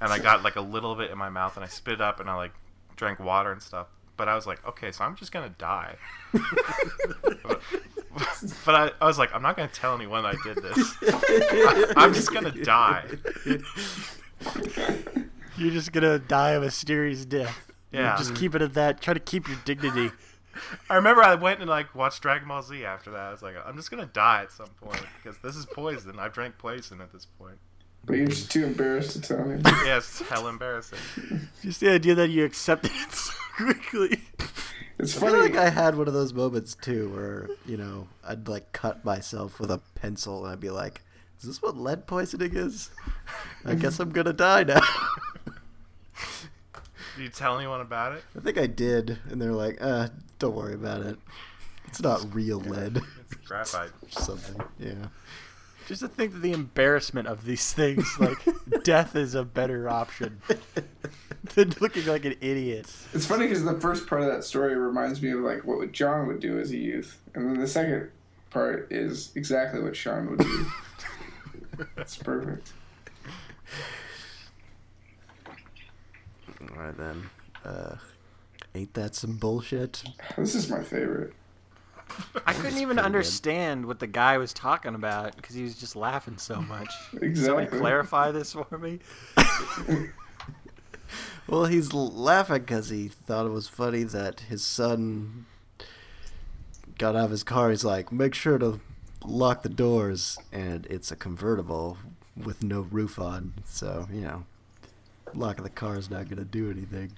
and 0.00 0.12
I 0.12 0.18
got 0.18 0.42
like 0.44 0.56
a 0.56 0.60
little 0.60 0.94
bit 0.94 1.10
in 1.10 1.18
my 1.18 1.30
mouth, 1.30 1.56
and 1.56 1.64
I 1.64 1.68
spit 1.68 1.94
it 1.94 2.00
up, 2.00 2.20
and 2.20 2.28
I 2.30 2.34
like 2.36 2.52
drank 2.98 3.18
water 3.20 3.50
and 3.50 3.62
stuff. 3.62 3.86
But 4.16 4.28
I 4.28 4.34
was 4.34 4.46
like, 4.46 4.66
okay, 4.66 4.92
so 4.92 5.04
I'm 5.04 5.16
just 5.16 5.32
gonna 5.32 5.54
die. 5.58 5.96
but 6.32 7.60
but 8.64 8.74
I, 8.74 8.90
I 9.00 9.06
was 9.06 9.18
like, 9.18 9.32
I'm 9.34 9.42
not 9.42 9.56
gonna 9.56 9.68
tell 9.68 9.94
anyone 9.94 10.26
I 10.26 10.34
did 10.42 10.56
this. 10.56 10.94
I, 11.02 11.92
I'm 11.96 12.12
just 12.12 12.32
gonna 12.34 12.50
die. 12.50 13.04
You're 15.56 15.72
just 15.72 15.92
gonna 15.92 16.18
die 16.18 16.50
of 16.50 16.62
a 16.62 16.66
mysterious 16.66 17.24
death. 17.24 17.72
Yeah. 17.92 18.16
Just 18.16 18.34
keep 18.34 18.54
it 18.54 18.62
at 18.62 18.74
that. 18.74 19.00
Try 19.00 19.14
to 19.14 19.20
keep 19.20 19.48
your 19.48 19.58
dignity. 19.64 20.10
I 20.90 20.96
remember 20.96 21.22
I 21.22 21.36
went 21.36 21.60
and 21.60 21.70
like 21.70 21.94
watched 21.94 22.22
Dragon 22.22 22.48
Ball 22.48 22.62
Z 22.62 22.84
after 22.84 23.10
that. 23.12 23.20
I 23.20 23.30
was 23.30 23.42
like, 23.42 23.54
I'm 23.64 23.76
just 23.76 23.90
gonna 23.90 24.06
die 24.06 24.42
at 24.42 24.52
some 24.52 24.68
point 24.82 25.02
because 25.22 25.38
this 25.38 25.56
is 25.56 25.64
poison. 25.66 26.18
I've 26.18 26.32
drank 26.32 26.58
poison 26.58 27.00
at 27.00 27.12
this 27.12 27.26
point. 27.26 27.58
But 28.04 28.16
you're 28.16 28.26
just 28.28 28.50
too 28.50 28.64
embarrassed 28.64 29.12
to 29.12 29.20
tell 29.20 29.44
me. 29.44 29.60
Yeah, 29.84 29.98
it's 29.98 30.20
hell 30.22 30.48
embarrassing. 30.48 30.98
Just 31.62 31.80
the 31.80 31.90
idea 31.90 32.14
that 32.14 32.28
you 32.30 32.44
accepted 32.44 32.90
it 32.94 33.12
so 33.14 33.32
quickly. 33.56 34.20
It's 34.98 35.16
I 35.16 35.20
feel 35.20 35.30
funny. 35.30 35.42
like 35.42 35.56
I 35.56 35.68
had 35.70 35.96
one 35.96 36.08
of 36.08 36.14
those 36.14 36.32
moments 36.32 36.74
too, 36.74 37.10
where 37.14 37.48
you 37.66 37.76
know 37.76 38.08
I'd 38.26 38.48
like 38.48 38.72
cut 38.72 39.04
myself 39.04 39.60
with 39.60 39.70
a 39.70 39.80
pencil, 39.94 40.44
and 40.44 40.52
I'd 40.52 40.60
be 40.60 40.70
like, 40.70 41.02
"Is 41.40 41.44
this 41.46 41.60
what 41.62 41.76
lead 41.76 42.06
poisoning 42.06 42.56
is? 42.56 42.90
I 43.64 43.74
guess 43.74 44.00
I'm 44.00 44.10
gonna 44.10 44.32
die 44.32 44.64
now." 44.64 44.80
Did 47.16 47.22
you 47.24 47.28
tell 47.30 47.56
anyone 47.58 47.80
about 47.80 48.12
it? 48.12 48.22
I 48.36 48.40
think 48.40 48.58
I 48.58 48.66
did, 48.66 49.18
and 49.30 49.40
they're 49.40 49.52
like, 49.52 49.78
"Uh, 49.80 50.08
don't 50.38 50.54
worry 50.54 50.74
about 50.74 51.02
it. 51.02 51.18
It's 51.86 52.00
not 52.00 52.34
real 52.34 52.58
lead." 52.60 53.02
It's 53.30 53.34
graphite. 53.46 53.90
or 54.02 54.10
something. 54.10 54.62
Yeah. 54.78 55.08
Just 55.88 56.02
to 56.02 56.08
think 56.08 56.34
of 56.34 56.42
the 56.42 56.52
embarrassment 56.52 57.28
of 57.28 57.46
these 57.46 57.72
things, 57.72 58.06
like 58.20 58.36
death 58.84 59.16
is 59.16 59.34
a 59.34 59.42
better 59.42 59.88
option 59.88 60.42
than 61.54 61.72
looking 61.80 62.04
like 62.04 62.26
an 62.26 62.34
idiot. 62.42 62.94
It's 63.14 63.24
funny 63.24 63.46
because 63.46 63.64
the 63.64 63.80
first 63.80 64.06
part 64.06 64.20
of 64.20 64.26
that 64.26 64.44
story 64.44 64.76
reminds 64.76 65.22
me 65.22 65.30
of 65.30 65.40
like 65.40 65.64
what 65.64 65.90
John 65.92 66.26
would 66.26 66.40
do 66.40 66.58
as 66.58 66.72
a 66.72 66.76
youth, 66.76 67.18
and 67.34 67.48
then 67.48 67.58
the 67.58 67.66
second 67.66 68.10
part 68.50 68.92
is 68.92 69.32
exactly 69.34 69.80
what 69.80 69.96
Sean 69.96 70.28
would 70.28 70.40
do. 70.40 70.66
That's 71.96 72.18
perfect. 72.18 72.74
All 76.60 76.76
right 76.76 76.98
then. 76.98 77.30
Uh, 77.64 77.96
ain't 78.74 78.92
that 78.92 79.14
some 79.14 79.38
bullshit? 79.38 80.04
This 80.36 80.54
is 80.54 80.68
my 80.68 80.82
favorite. 80.82 81.32
I 82.46 82.52
couldn't 82.52 82.72
even 82.78 82.86
pretty 82.88 82.96
good. 82.96 83.04
understand 83.04 83.86
what 83.86 83.98
the 83.98 84.06
guy 84.06 84.38
was 84.38 84.52
talking 84.52 84.94
about 84.94 85.36
because 85.36 85.54
he 85.54 85.62
was 85.62 85.76
just 85.78 85.94
laughing 85.96 86.38
so 86.38 86.60
much. 86.60 86.90
Somebody 87.10 87.26
Exactly. 87.28 87.78
clarify 87.78 88.30
this 88.30 88.52
for 88.52 88.78
me. 88.78 88.98
Well, 91.46 91.64
he's 91.64 91.94
laughing 91.94 92.58
because 92.60 92.90
he 92.90 93.08
thought 93.08 93.46
it 93.46 93.50
was 93.52 93.68
funny 93.68 94.02
that 94.02 94.40
his 94.40 94.62
son 94.62 95.46
got 96.98 97.16
out 97.16 97.24
of 97.24 97.30
his 97.30 97.42
car. 97.42 97.70
He's 97.70 97.84
like, 97.84 98.12
"Make 98.12 98.34
sure 98.34 98.58
to 98.58 98.80
lock 99.24 99.62
the 99.62 99.70
doors," 99.70 100.36
and 100.52 100.84
it's 100.90 101.10
a 101.10 101.16
convertible 101.16 101.96
with 102.36 102.62
no 102.62 102.82
roof 102.82 103.18
on, 103.18 103.54
so 103.64 104.06
you 104.12 104.20
know, 104.20 104.44
locking 105.34 105.64
the 105.64 105.70
car 105.70 105.96
is 105.96 106.10
not 106.10 106.28
gonna 106.28 106.44
do 106.44 106.70
anything. 106.70 107.12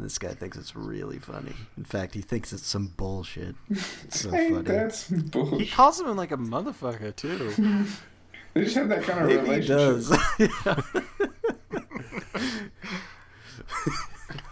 And 0.00 0.06
this 0.06 0.16
guy 0.16 0.28
thinks 0.32 0.56
it's 0.56 0.74
really 0.74 1.18
funny. 1.18 1.52
In 1.76 1.84
fact, 1.84 2.14
he 2.14 2.22
thinks 2.22 2.54
it's 2.54 2.66
some 2.66 2.86
bullshit. 2.96 3.54
It's 3.68 4.20
so 4.20 4.30
Hey, 4.32 4.48
funny. 4.50 4.62
that's 4.62 5.08
He 5.10 5.66
calls 5.66 6.00
him 6.00 6.16
like 6.16 6.30
a 6.32 6.38
motherfucker 6.38 7.14
too. 7.14 7.84
They 8.54 8.64
just 8.64 8.74
have 8.76 8.88
that 8.88 9.02
kind 9.04 9.30
of 9.30 9.44
Maybe 9.46 9.60
he 9.60 9.68
does. 9.68 10.10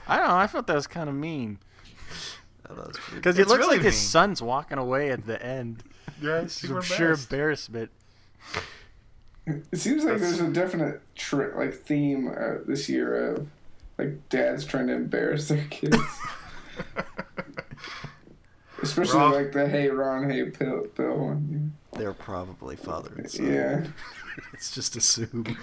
I 0.06 0.16
don't 0.18 0.28
know. 0.28 0.36
I 0.36 0.46
felt 0.46 0.66
that 0.68 0.76
was 0.76 0.86
kind 0.86 1.08
of 1.08 1.14
mean 1.16 1.58
that 2.68 2.76
was 2.76 2.96
because 3.14 3.38
it 3.38 3.48
looks 3.48 3.58
really 3.58 3.78
like 3.78 3.84
his 3.86 3.96
son's 3.98 4.40
walking 4.42 4.78
away 4.78 5.10
at 5.10 5.26
the 5.26 5.42
end. 5.44 5.82
Yeah, 6.22 6.46
From 6.46 6.82
sheer 6.82 7.12
embarrassment. 7.12 7.90
It 9.46 9.64
seems 9.78 10.04
like 10.04 10.18
That's- 10.18 10.36
there's 10.36 10.48
a 10.48 10.52
definite 10.52 11.00
tri- 11.16 11.54
like 11.56 11.74
theme 11.74 12.28
uh, 12.28 12.58
this 12.66 12.88
year 12.88 13.32
of 13.32 13.48
like 13.98 14.28
dads 14.28 14.64
trying 14.64 14.86
to 14.86 14.92
embarrass 14.94 15.48
their 15.48 15.64
kids, 15.70 15.96
especially 18.82 19.18
Ron- 19.18 19.32
like 19.32 19.52
the 19.52 19.68
"Hey 19.68 19.88
Ron, 19.88 20.30
Hey 20.30 20.42
Bill" 20.44 20.86
Bill 20.96 21.16
one. 21.18 21.74
They're 21.92 22.12
probably 22.12 22.76
father 22.76 23.12
and 23.16 23.30
son. 23.30 23.52
Yeah, 23.52 23.86
It's 24.52 24.72
just 24.74 24.96
assumed. 24.96 25.56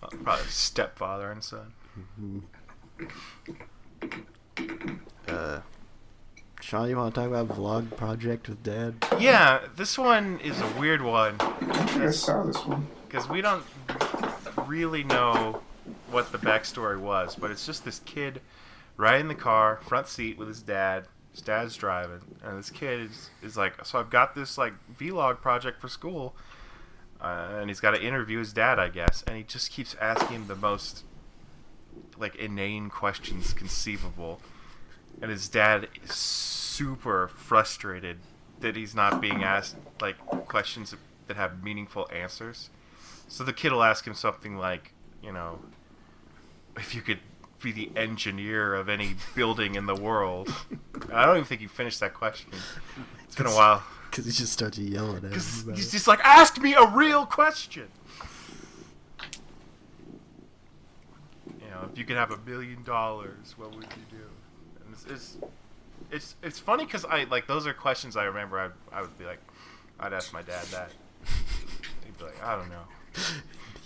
Probably 0.00 0.44
stepfather 0.48 1.30
and 1.30 1.42
son. 1.42 1.72
Uh, 5.28 5.60
Sean, 6.60 6.88
you 6.88 6.96
want 6.96 7.14
to 7.14 7.20
talk 7.20 7.28
about 7.28 7.48
vlog 7.48 7.96
project 7.96 8.48
with 8.48 8.62
dad? 8.62 8.94
Yeah, 9.18 9.60
this 9.76 9.98
one 9.98 10.38
is 10.40 10.60
a 10.60 10.66
weird 10.78 11.02
one 11.02 11.36
I 11.40 11.86
think 11.86 12.02
I 12.04 12.10
saw 12.10 12.42
this 12.44 12.64
one. 12.64 12.86
because 13.06 13.28
we 13.28 13.40
don't 13.40 13.64
really 14.66 15.04
know 15.04 15.60
what 16.10 16.32
the 16.32 16.38
backstory 16.38 16.98
was, 16.98 17.34
but 17.34 17.50
it's 17.50 17.66
just 17.66 17.84
this 17.84 18.00
kid 18.00 18.40
riding 18.96 19.28
the 19.28 19.34
car, 19.34 19.80
front 19.82 20.08
seat 20.08 20.38
with 20.38 20.48
his 20.48 20.62
dad. 20.62 21.06
His 21.32 21.42
dad's 21.42 21.76
driving, 21.76 22.20
and 22.44 22.58
this 22.58 22.70
kid 22.70 23.00
is, 23.00 23.30
is 23.42 23.56
like, 23.56 23.84
"So 23.84 23.98
I've 23.98 24.10
got 24.10 24.36
this 24.36 24.56
like 24.56 24.74
vlog 24.96 25.40
project 25.40 25.80
for 25.80 25.88
school, 25.88 26.36
uh, 27.20 27.56
and 27.58 27.68
he's 27.68 27.80
got 27.80 27.90
to 27.90 28.00
interview 28.00 28.38
his 28.38 28.52
dad, 28.52 28.78
I 28.78 28.88
guess." 28.88 29.24
And 29.26 29.36
he 29.36 29.42
just 29.42 29.72
keeps 29.72 29.96
asking 30.00 30.46
the 30.46 30.54
most 30.54 31.04
like 32.18 32.36
inane 32.36 32.88
questions 32.88 33.52
conceivable, 33.52 34.40
and 35.20 35.30
his 35.30 35.48
dad 35.48 35.88
is 36.04 36.12
super 36.12 37.28
frustrated 37.28 38.18
that 38.60 38.76
he's 38.76 38.94
not 38.94 39.20
being 39.20 39.42
asked 39.42 39.76
like 40.00 40.16
questions 40.46 40.94
that 41.26 41.36
have 41.36 41.62
meaningful 41.62 42.08
answers. 42.12 42.70
So 43.28 43.44
the 43.44 43.52
kid 43.52 43.72
will 43.72 43.82
ask 43.82 44.06
him 44.06 44.14
something 44.14 44.56
like, 44.56 44.93
you 45.24 45.32
know, 45.32 45.58
if 46.76 46.94
you 46.94 47.00
could 47.00 47.18
be 47.64 47.72
the 47.72 47.90
engineer 47.96 48.74
of 48.74 48.88
any 48.88 49.16
building 49.34 49.74
in 49.74 49.86
the 49.86 49.94
world. 49.94 50.54
I 51.12 51.24
don't 51.24 51.36
even 51.36 51.46
think 51.46 51.62
you 51.62 51.68
finished 51.68 51.98
that 52.00 52.14
question. 52.14 52.50
It's 53.24 53.34
been 53.34 53.46
a 53.46 53.54
while. 53.54 53.82
Because 54.10 54.26
he 54.26 54.32
just 54.32 54.52
starts 54.52 54.78
yelling 54.78 55.24
at. 55.24 55.32
He's 55.32 55.66
it. 55.66 55.74
just 55.74 56.06
like, 56.06 56.20
ask 56.20 56.60
me 56.60 56.74
a 56.74 56.86
real 56.86 57.26
question. 57.26 57.88
You 61.46 61.70
know, 61.70 61.88
if 61.90 61.98
you 61.98 62.04
could 62.04 62.16
have 62.16 62.30
a 62.30 62.38
million 62.48 62.84
dollars, 62.84 63.54
what 63.56 63.74
would 63.74 63.84
you 63.84 64.18
do? 64.18 64.24
And 64.84 64.94
it's 64.94 65.04
it's 65.10 65.36
it's, 66.12 66.36
it's 66.44 66.58
funny 66.60 66.84
because 66.84 67.04
I 67.04 67.24
like 67.24 67.48
those 67.48 67.66
are 67.66 67.74
questions 67.74 68.16
I 68.16 68.24
remember. 68.24 68.60
I 68.60 68.96
I 68.96 69.00
would 69.00 69.18
be 69.18 69.24
like, 69.24 69.40
I'd 69.98 70.12
ask 70.12 70.32
my 70.32 70.42
dad 70.42 70.64
that. 70.66 70.92
He'd 72.04 72.16
be 72.16 72.24
like, 72.24 72.40
I 72.44 72.54
don't 72.54 72.68
know. 72.68 72.84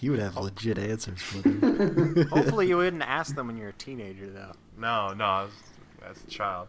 He 0.01 0.11
would 0.11 0.21
have 0.21 0.37
oh. 0.37 0.43
legit 0.43 0.79
answers 0.79 1.21
for 1.21 1.39
them. 1.39 2.29
Hopefully, 2.33 2.69
you 2.69 2.77
wouldn't 2.79 3.03
ask 3.03 3.35
them 3.35 3.49
when 3.49 3.57
you're 3.57 3.71
a 3.71 3.75
teenager, 3.75 4.31
though. 4.31 4.53
No, 4.77 5.13
no, 5.13 5.25
I 5.25 5.47
as 6.07 6.23
a 6.23 6.27
child. 6.31 6.69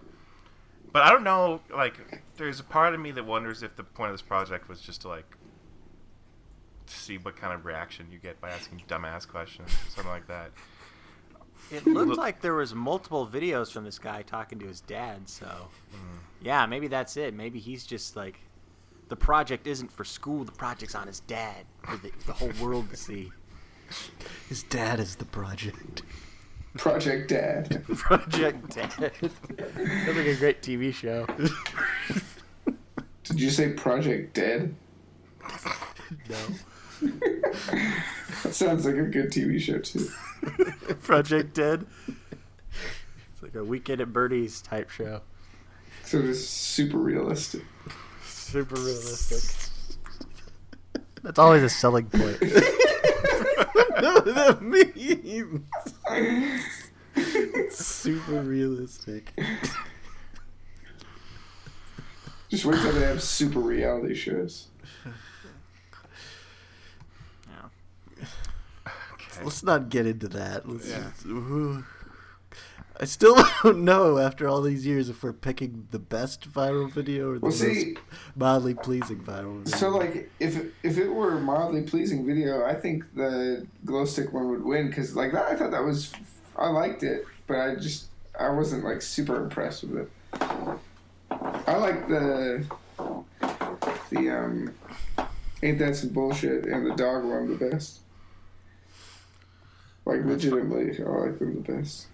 But 0.92 1.04
I 1.04 1.12
don't 1.12 1.24
know. 1.24 1.62
Like, 1.72 2.24
there's 2.38 2.60
a 2.60 2.64
part 2.64 2.96
of 2.96 3.00
me 3.00 3.12
that 3.12 3.26
wonders 3.26 3.62
if 3.62 3.76
the 3.76 3.84
point 3.84 4.10
of 4.10 4.16
this 4.16 4.24
project 4.24 4.68
was 4.68 4.82
just 4.82 5.02
to 5.02 5.10
like 5.10 5.38
see 6.88 7.20
what 7.20 7.36
kind 7.36 7.54
of 7.54 7.66
reaction 7.66 8.08
you 8.12 8.18
get 8.18 8.42
by 8.42 8.50
asking 8.50 8.82
dumbass 8.88 9.28
questions, 9.28 9.72
something 9.90 10.12
like 10.12 10.28
that. 10.28 10.52
It 11.72 11.86
looked 11.86 12.18
like 12.18 12.42
there 12.42 12.56
was 12.56 12.74
multiple 12.74 13.28
videos 13.32 13.72
from 13.72 13.84
this 13.84 14.00
guy 14.00 14.24
talking 14.24 14.58
to 14.60 14.66
his 14.66 14.82
dad. 14.82 15.30
So, 15.30 15.46
hmm. 15.92 16.18
yeah, 16.42 16.66
maybe 16.66 16.88
that's 16.88 17.16
it. 17.16 17.36
Maybe 17.36 17.60
he's 17.60 17.86
just 17.86 18.16
like, 18.16 18.40
the 19.10 19.16
project 19.16 19.68
isn't 19.68 19.92
for 19.92 20.04
school. 20.04 20.44
The 20.44 20.52
project's 20.52 20.96
on 20.96 21.08
his 21.08 21.20
dad 21.22 21.66
for 21.84 21.98
the, 21.98 22.12
the 22.26 22.34
whole 22.34 22.52
world 22.62 22.90
to 22.92 22.96
see. 22.96 23.32
His 24.48 24.64
dad 24.64 25.00
is 25.00 25.16
the 25.16 25.26
project. 25.26 26.04
Project 26.78 27.30
Dad. 27.30 27.84
Project 27.98 28.76
Dad. 28.76 28.92
That's 29.22 30.18
like 30.18 30.28
a 30.28 30.36
great 30.36 30.62
TV 30.62 30.94
show. 30.94 31.26
Did 33.24 33.42
you 33.42 33.50
say 33.50 33.74
Project 33.74 34.36
Dead? 34.36 34.76
No. 36.30 36.38
That 38.44 38.54
sounds 38.54 38.86
like 38.86 38.96
a 38.96 39.04
good 39.04 39.32
TV 39.32 39.60
show 39.60 39.80
too. 39.80 40.08
Project 41.02 41.54
Dead. 41.54 41.86
It's 42.08 43.44
like 43.44 43.54
a 43.56 43.64
Weekend 43.64 44.00
at 44.00 44.14
Bernie's 44.14 44.62
type 44.62 44.90
show. 44.90 45.22
So 46.06 46.20
it's 46.20 46.40
super 46.40 46.98
realistic. 46.98 47.64
Super 48.52 48.76
realistic. 48.76 49.44
That's 51.22 51.38
always 51.38 51.62
a 51.64 51.70
selling 51.70 52.06
point. 52.06 52.42
no, 54.02 54.20
that 54.22 54.60
means 54.62 55.62
super 57.76 58.42
realistic. 58.42 59.34
Just 62.50 62.66
wait 62.66 62.82
till 62.82 62.94
they 62.94 63.02
have 63.02 63.22
super 63.22 63.60
reality 63.60 64.16
shows. 64.16 64.70
Yeah. 67.48 68.24
Okay. 69.14 69.44
Let's 69.44 69.62
not 69.62 69.90
get 69.90 70.08
into 70.08 70.28
that. 70.30 70.68
Let's 70.68 70.88
Yeah. 70.90 71.12
just- 71.12 71.26
I 73.02 73.06
still 73.06 73.36
don't 73.64 73.86
know 73.86 74.18
after 74.18 74.48
all 74.48 74.62
these 74.62 74.86
years 74.86 75.08
if 75.10 75.24
we're 75.24 75.32
picking 75.34 75.88
the 75.92 76.00
best 76.00 76.52
viral 76.52 76.92
video 76.92 77.32
or 77.32 77.34
the 77.36 77.40
Well, 77.42 77.52
see, 77.52 77.94
most 77.96 77.98
mildly 78.36 78.74
pleasing 78.74 79.20
viral 79.20 79.64
video. 79.64 79.78
so 79.78 79.90
like 79.90 80.30
if 80.40 80.58
if 80.84 80.98
it 80.98 81.08
were 81.08 81.38
a 81.38 81.40
mildly 81.40 81.84
pleasing 81.84 82.26
video, 82.26 82.66
I 82.66 82.76
think 82.76 83.06
the 83.16 83.66
glow 83.86 84.06
stick 84.06 84.34
one 84.34 84.50
would 84.50 84.64
win 84.64 84.88
because 84.90 85.16
like 85.16 85.32
that 85.32 85.46
I 85.46 85.56
thought 85.56 85.72
that 85.72 85.84
was 85.84 86.12
I 86.58 86.70
liked 86.70 87.04
it, 87.04 87.26
but 87.48 87.58
I 87.58 87.76
just 87.76 88.08
I 88.38 88.50
wasn't 88.50 88.84
like 88.84 89.02
super 89.02 89.38
impressed 89.42 89.84
with 89.86 89.98
it. 90.02 90.12
I 91.32 91.78
like 91.78 92.08
the 92.10 92.66
the 94.10 94.30
um 94.30 94.74
ain't 95.64 95.80
that 95.80 95.96
some 95.96 96.10
bullshit 96.10 96.66
and 96.66 96.86
the 96.86 96.96
dog 96.96 97.24
one 97.24 97.58
the 97.58 97.70
best. 97.70 98.00
Like 100.06 100.26
legitimately, 100.26 101.02
I 101.02 101.08
like 101.10 101.40
them 101.40 101.64
the 101.64 101.74
best. 101.74 102.08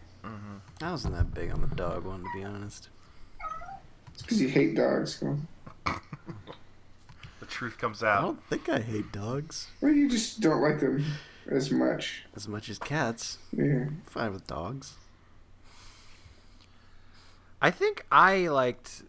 I 0.81 0.91
wasn't 0.91 1.15
that 1.15 1.33
big 1.33 1.51
on 1.51 1.61
the 1.61 1.67
dog 1.75 2.03
one, 2.05 2.21
to 2.23 2.29
be 2.35 2.43
honest. 2.43 2.89
It's 4.13 4.21
because 4.21 4.41
you 4.41 4.47
hate 4.49 4.75
dogs. 4.75 5.15
Come. 5.17 5.47
The 7.39 7.45
truth 7.47 7.77
comes 7.77 8.03
out. 8.03 8.17
I 8.19 8.21
don't 8.21 8.43
think 8.47 8.69
I 8.69 8.79
hate 8.79 9.11
dogs 9.11 9.67
Well, 9.81 9.91
you 9.93 10.09
just 10.09 10.39
don't 10.41 10.61
like 10.61 10.79
them 10.79 11.05
as 11.49 11.69
much. 11.71 12.23
as 12.35 12.47
much 12.47 12.69
as 12.69 12.79
cats. 12.79 13.37
Yeah. 13.55 13.63
I'm 13.87 14.01
fine 14.05 14.33
with 14.33 14.47
dogs. 14.47 14.95
I 17.61 17.71
think 17.71 18.05
I 18.11 18.47
liked 18.47 19.03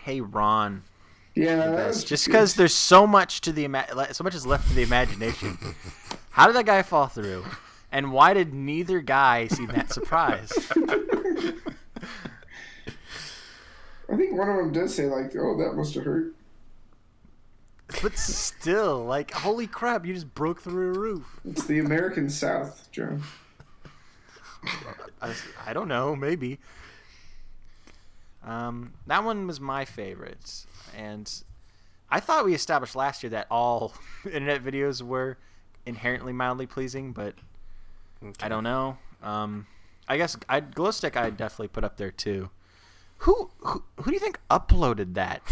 Hey 0.00 0.20
Ron 0.20 0.82
Yeah, 1.34 1.56
the 1.56 1.62
that 1.62 1.76
best, 1.76 1.94
was 1.96 2.04
just 2.04 2.26
because 2.26 2.54
there's 2.54 2.74
so 2.74 3.06
much 3.06 3.40
to 3.42 3.52
the 3.52 3.64
ima- 3.64 3.86
so 4.14 4.24
much 4.24 4.34
is 4.34 4.46
left 4.46 4.68
to 4.68 4.74
the 4.74 4.82
imagination. 4.82 5.58
How 6.30 6.46
did 6.46 6.56
that 6.56 6.66
guy 6.66 6.82
fall 6.82 7.06
through? 7.08 7.44
And 7.96 8.12
why 8.12 8.34
did 8.34 8.52
neither 8.52 9.00
guy 9.00 9.46
seem 9.46 9.68
that 9.68 9.90
surprised? 9.90 10.52
I 10.76 10.84
think 14.14 14.36
one 14.36 14.50
of 14.50 14.56
them 14.56 14.70
does 14.70 14.94
say 14.94 15.06
like, 15.06 15.34
"Oh, 15.34 15.56
that 15.56 15.72
must 15.72 15.94
have 15.94 16.04
hurt." 16.04 16.34
But 18.02 18.18
still, 18.18 19.02
like, 19.02 19.30
holy 19.30 19.66
crap, 19.66 20.04
you 20.04 20.12
just 20.12 20.34
broke 20.34 20.60
through 20.60 20.94
a 20.94 20.98
roof. 20.98 21.40
It's 21.48 21.64
the 21.64 21.78
American 21.78 22.28
South, 22.28 22.86
Joe. 22.92 23.18
I, 25.22 25.32
I 25.64 25.72
don't 25.72 25.88
know, 25.88 26.14
maybe. 26.14 26.58
Um, 28.44 28.92
that 29.06 29.24
one 29.24 29.46
was 29.46 29.58
my 29.58 29.86
favorite, 29.86 30.66
and 30.94 31.32
I 32.10 32.20
thought 32.20 32.44
we 32.44 32.52
established 32.52 32.94
last 32.94 33.22
year 33.22 33.30
that 33.30 33.46
all 33.50 33.94
internet 34.26 34.62
videos 34.62 35.00
were 35.00 35.38
inherently 35.86 36.34
mildly 36.34 36.66
pleasing, 36.66 37.12
but 37.12 37.36
I 38.40 38.48
don't 38.48 38.64
know. 38.64 38.98
Um, 39.22 39.66
I 40.08 40.16
guess 40.16 40.36
I'd 40.48 40.74
glow 40.74 40.90
stick. 40.90 41.16
I'd 41.16 41.36
definitely 41.36 41.68
put 41.68 41.84
up 41.84 41.96
there 41.96 42.10
too. 42.10 42.50
Who 43.18 43.50
who, 43.58 43.82
who 43.96 44.04
do 44.10 44.12
you 44.12 44.18
think 44.20 44.38
uploaded 44.50 45.14
that? 45.14 45.42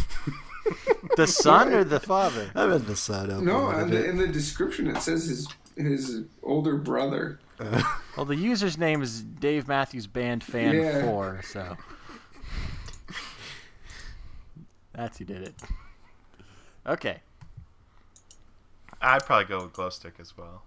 the 1.16 1.26
son 1.26 1.72
or 1.72 1.84
the 1.84 2.00
father? 2.00 2.50
I 2.54 2.66
bet 2.66 2.86
the 2.86 2.96
son. 2.96 3.30
up. 3.30 3.42
No, 3.42 3.70
in 3.70 3.90
the, 3.90 4.08
in 4.08 4.16
the 4.16 4.26
description 4.28 4.86
it 4.88 4.98
says 5.02 5.26
his 5.26 5.48
his 5.76 6.22
older 6.42 6.76
brother. 6.76 7.40
Well, 8.16 8.26
the 8.26 8.36
user's 8.36 8.78
name 8.78 9.02
is 9.02 9.22
Dave 9.22 9.66
Matthews 9.66 10.06
Band 10.06 10.44
Fan 10.44 10.76
Yeah. 10.76 11.02
Four, 11.02 11.40
so 11.42 11.76
that's 14.92 15.18
who 15.18 15.24
did 15.24 15.42
it. 15.42 15.54
Okay, 16.86 17.18
I'd 19.00 19.24
probably 19.24 19.46
go 19.46 19.64
with 19.64 19.72
glow 19.72 19.90
stick 19.90 20.14
as 20.20 20.36
well. 20.36 20.62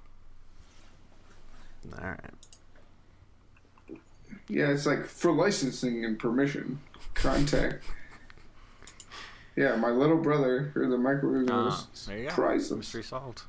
All 2.01 2.07
right. 2.09 2.19
Yeah, 4.49 4.69
it's 4.71 4.85
like 4.85 5.05
for 5.05 5.31
licensing 5.31 6.03
and 6.05 6.17
permission, 6.17 6.79
contact. 7.13 7.83
Yeah, 9.55 9.75
my 9.75 9.89
little 9.89 10.17
brother 10.17 10.71
or 10.75 10.87
the 10.87 10.97
micro 10.97 11.43
Ah, 11.49 11.87
there 12.07 12.17
you 12.19 12.23
go. 12.25 12.29
priceless. 12.33 12.77
mystery 12.77 13.03
solved. 13.03 13.41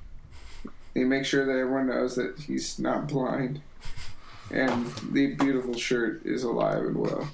He 0.94 1.04
makes 1.04 1.28
sure 1.28 1.44
that 1.44 1.52
everyone 1.52 1.86
knows 1.88 2.16
that 2.16 2.38
he's 2.40 2.78
not 2.78 3.06
blind, 3.06 3.60
and 4.50 4.86
the 5.12 5.34
beautiful 5.34 5.74
shirt 5.74 6.24
is 6.24 6.42
alive 6.42 6.78
and 6.84 6.96
well. 6.96 7.28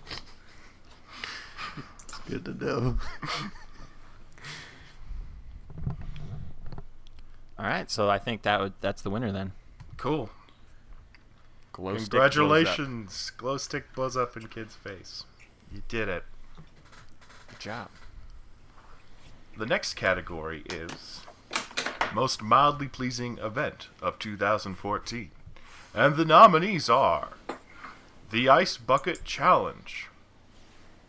It's 2.08 2.18
Good 2.28 2.44
to 2.46 2.52
know. 2.64 2.98
All 7.58 7.66
right, 7.66 7.88
so 7.90 8.10
I 8.10 8.18
think 8.18 8.42
that 8.42 8.60
would 8.60 8.72
that's 8.80 9.02
the 9.02 9.10
winner 9.10 9.30
then. 9.32 9.52
Cool. 9.96 10.28
Glow 11.74 11.96
Congratulations. 11.96 13.32
Glow 13.36 13.56
stick 13.56 13.92
blows 13.96 14.16
up 14.16 14.36
in 14.36 14.46
kid's 14.46 14.76
face. 14.76 15.24
You 15.72 15.82
did 15.88 16.08
it. 16.08 16.22
Good 17.48 17.58
job. 17.58 17.88
The 19.58 19.66
next 19.66 19.94
category 19.94 20.62
is 20.70 21.22
most 22.14 22.42
mildly 22.42 22.86
pleasing 22.86 23.38
event 23.38 23.88
of 24.00 24.20
2014. 24.20 25.32
And 25.92 26.14
the 26.14 26.24
nominees 26.24 26.88
are 26.88 27.30
the 28.30 28.48
Ice 28.48 28.76
Bucket 28.76 29.24
Challenge, 29.24 30.06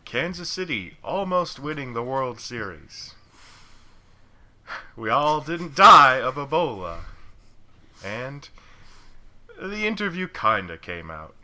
Kansas 0.03 0.49
City 0.49 0.97
almost 1.03 1.59
winning 1.59 1.93
the 1.93 2.01
World 2.01 2.39
Series. 2.39 3.13
We 4.95 5.11
all 5.11 5.41
didn't 5.41 5.75
die 5.75 6.19
of 6.19 6.35
Ebola. 6.35 7.01
And 8.03 8.49
the 9.59 9.87
interview 9.87 10.27
kinda 10.27 10.77
came 10.77 11.09
out. 11.09 11.35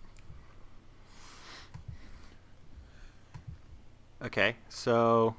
Okay, 4.24 4.56
so 4.69 5.36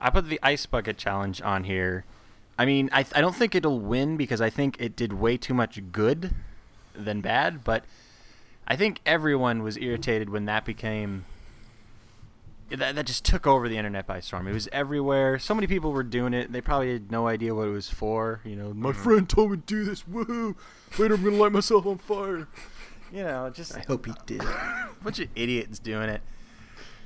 I 0.00 0.10
put 0.10 0.28
the 0.28 0.40
ice 0.42 0.66
bucket 0.66 0.98
challenge 0.98 1.40
on 1.40 1.64
here. 1.64 2.04
I 2.58 2.64
mean, 2.64 2.90
I 2.92 3.04
I 3.14 3.20
don't 3.20 3.36
think 3.36 3.54
it'll 3.54 3.80
win 3.80 4.16
because 4.16 4.40
I 4.40 4.50
think 4.50 4.76
it 4.80 4.96
did 4.96 5.12
way 5.12 5.36
too 5.36 5.54
much 5.54 5.80
good 5.92 6.34
than 6.94 7.20
bad, 7.20 7.64
but 7.64 7.84
I 8.66 8.76
think 8.76 9.00
everyone 9.06 9.62
was 9.62 9.76
irritated 9.76 10.30
when 10.30 10.44
that 10.46 10.64
became 10.64 11.24
that, 12.78 12.94
that 12.94 13.06
just 13.06 13.24
took 13.24 13.46
over 13.46 13.68
the 13.68 13.76
internet 13.76 14.06
by 14.06 14.20
storm. 14.20 14.48
It 14.48 14.52
was 14.52 14.68
everywhere. 14.72 15.38
So 15.38 15.54
many 15.54 15.66
people 15.66 15.92
were 15.92 16.02
doing 16.02 16.34
it. 16.34 16.52
They 16.52 16.60
probably 16.60 16.92
had 16.92 17.10
no 17.10 17.26
idea 17.26 17.54
what 17.54 17.68
it 17.68 17.72
was 17.72 17.90
for. 17.90 18.40
You 18.44 18.56
know, 18.56 18.72
my 18.74 18.92
friend 18.92 19.28
told 19.28 19.50
me 19.50 19.56
to 19.58 19.62
do 19.62 19.84
this. 19.84 20.02
Woohoo! 20.04 20.54
Later, 20.98 21.14
I'm 21.14 21.24
gonna 21.24 21.36
light 21.36 21.52
myself 21.52 21.86
on 21.86 21.98
fire. 21.98 22.48
You 23.12 23.24
know, 23.24 23.50
just 23.50 23.76
I 23.76 23.80
hope 23.80 24.06
he 24.06 24.12
did. 24.26 24.42
a 24.42 24.88
bunch 25.04 25.18
of 25.18 25.28
idiots 25.34 25.78
doing 25.78 26.08
it. 26.08 26.22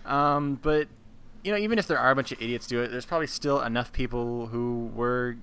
Um, 0.05 0.61
but 0.63 0.89
you 1.43 1.53
know, 1.53 1.59
even 1.59 1.79
if 1.79 1.87
there 1.87 1.99
are 1.99 2.11
a 2.11 2.15
bunch 2.15 2.33
of 2.33 2.41
idiots 2.41 2.67
do 2.67 2.83
it, 2.83 2.91
there's 2.91 3.07
probably 3.07 3.27
still 3.27 3.61
enough 3.61 3.93
people 3.93 4.47
who 4.47 4.91
were, 4.95 5.37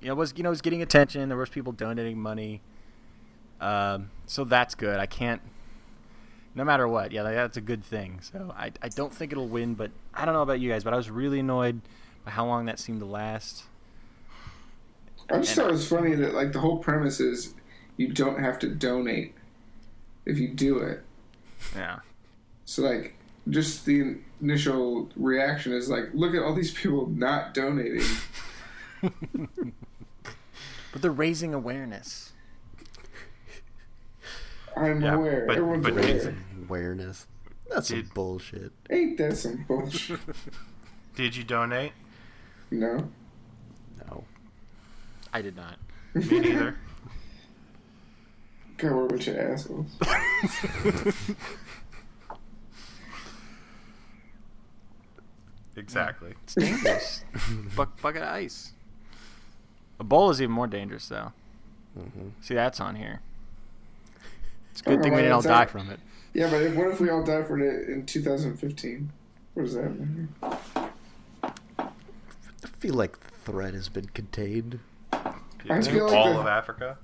you 0.00 0.08
know, 0.08 0.14
was 0.14 0.32
you 0.36 0.42
know 0.42 0.50
was 0.50 0.62
getting 0.62 0.82
attention. 0.82 1.28
There 1.28 1.38
was 1.38 1.50
people 1.50 1.72
donating 1.72 2.18
money. 2.18 2.62
Um, 3.60 4.10
so 4.26 4.44
that's 4.44 4.74
good. 4.74 4.98
I 4.98 5.06
can't. 5.06 5.42
No 6.54 6.64
matter 6.64 6.88
what, 6.88 7.12
yeah, 7.12 7.22
that's 7.22 7.56
a 7.56 7.60
good 7.60 7.84
thing. 7.84 8.20
So 8.22 8.52
I, 8.56 8.72
I 8.82 8.88
don't 8.88 9.14
think 9.14 9.32
it'll 9.32 9.48
win, 9.48 9.74
but 9.74 9.90
I 10.12 10.24
don't 10.24 10.34
know 10.34 10.42
about 10.42 10.60
you 10.60 10.68
guys, 10.68 10.82
but 10.82 10.92
I 10.92 10.96
was 10.96 11.08
really 11.10 11.40
annoyed 11.40 11.80
by 12.24 12.32
how 12.32 12.44
long 12.44 12.66
that 12.66 12.78
seemed 12.78 13.00
to 13.00 13.06
last. 13.06 13.64
I 15.30 15.38
just 15.38 15.54
thought 15.54 15.68
it 15.68 15.72
was 15.72 15.86
funny 15.86 16.14
that 16.16 16.34
like 16.34 16.52
the 16.52 16.58
whole 16.58 16.78
premise 16.78 17.20
is 17.20 17.54
you 17.96 18.08
don't 18.08 18.40
have 18.40 18.58
to 18.60 18.68
donate 18.68 19.34
if 20.26 20.38
you 20.38 20.48
do 20.48 20.78
it. 20.78 21.04
Yeah. 21.76 22.00
So 22.64 22.82
like 22.82 23.14
just 23.48 23.86
the 23.86 24.16
initial 24.40 25.08
reaction 25.14 25.72
is 25.72 25.88
like, 25.88 26.06
look 26.12 26.34
at 26.34 26.42
all 26.42 26.54
these 26.54 26.72
people 26.72 27.06
not 27.06 27.54
donating. 27.54 28.04
But 30.92 31.02
they're 31.02 31.10
raising 31.10 31.54
awareness. 31.54 32.29
I'm 34.76 35.00
Yeah, 35.02 35.14
aware. 35.14 35.44
but- 35.46 35.56
Everyone's 35.56 35.82
but 35.84 35.92
aware. 35.92 36.34
Awareness. 36.66 37.26
That's 37.70 37.88
some 37.88 38.10
bullshit. 38.14 38.72
Ain't 38.90 39.16
that 39.18 39.36
some 39.36 39.64
bullshit? 39.68 40.18
Did 41.14 41.36
you 41.36 41.44
donate? 41.44 41.92
no. 42.70 43.10
No. 44.08 44.24
I 45.32 45.42
did 45.42 45.54
not. 45.56 45.76
Me 46.14 46.40
neither. 46.40 46.76
God, 48.78 48.92
we're 48.92 49.04
a 49.04 49.08
bunch 49.08 49.28
of 49.28 49.36
assholes. 49.36 49.96
Exactly. 55.76 56.34
It's 56.42 56.54
dangerous. 56.54 57.24
Buck, 57.76 58.00
bucket 58.00 58.22
of 58.22 58.28
ice. 58.28 58.72
Ebola 60.00 60.32
is 60.32 60.42
even 60.42 60.52
more 60.54 60.66
dangerous, 60.66 61.08
though. 61.08 61.32
Mm-hmm. 61.98 62.28
See, 62.40 62.54
that's 62.54 62.80
on 62.80 62.96
here. 62.96 63.20
It's 64.70 64.82
a 64.82 64.84
I 64.84 64.90
don't 64.90 64.98
good 64.98 65.02
thing 65.04 65.12
we 65.14 65.18
didn't 65.22 65.32
all 65.32 65.42
die 65.42 65.66
from 65.66 65.90
it. 65.90 66.00
Yeah, 66.32 66.48
but 66.50 66.74
what 66.74 66.88
if 66.88 67.00
we 67.00 67.10
all 67.10 67.24
die 67.24 67.42
from 67.42 67.62
it 67.62 67.88
in 67.88 68.06
2015? 68.06 69.12
What 69.54 69.64
does 69.64 69.74
that 69.74 69.98
mean? 69.98 70.28
I 71.82 72.68
feel 72.78 72.94
like 72.94 73.18
the 73.18 73.30
threat 73.44 73.74
has 73.74 73.88
been 73.88 74.06
contained. 74.06 74.78
I 75.12 75.82
feel 75.82 76.06
like 76.06 76.16
all 76.16 76.34
the- 76.34 76.40
of 76.40 76.46
Africa. 76.46 76.98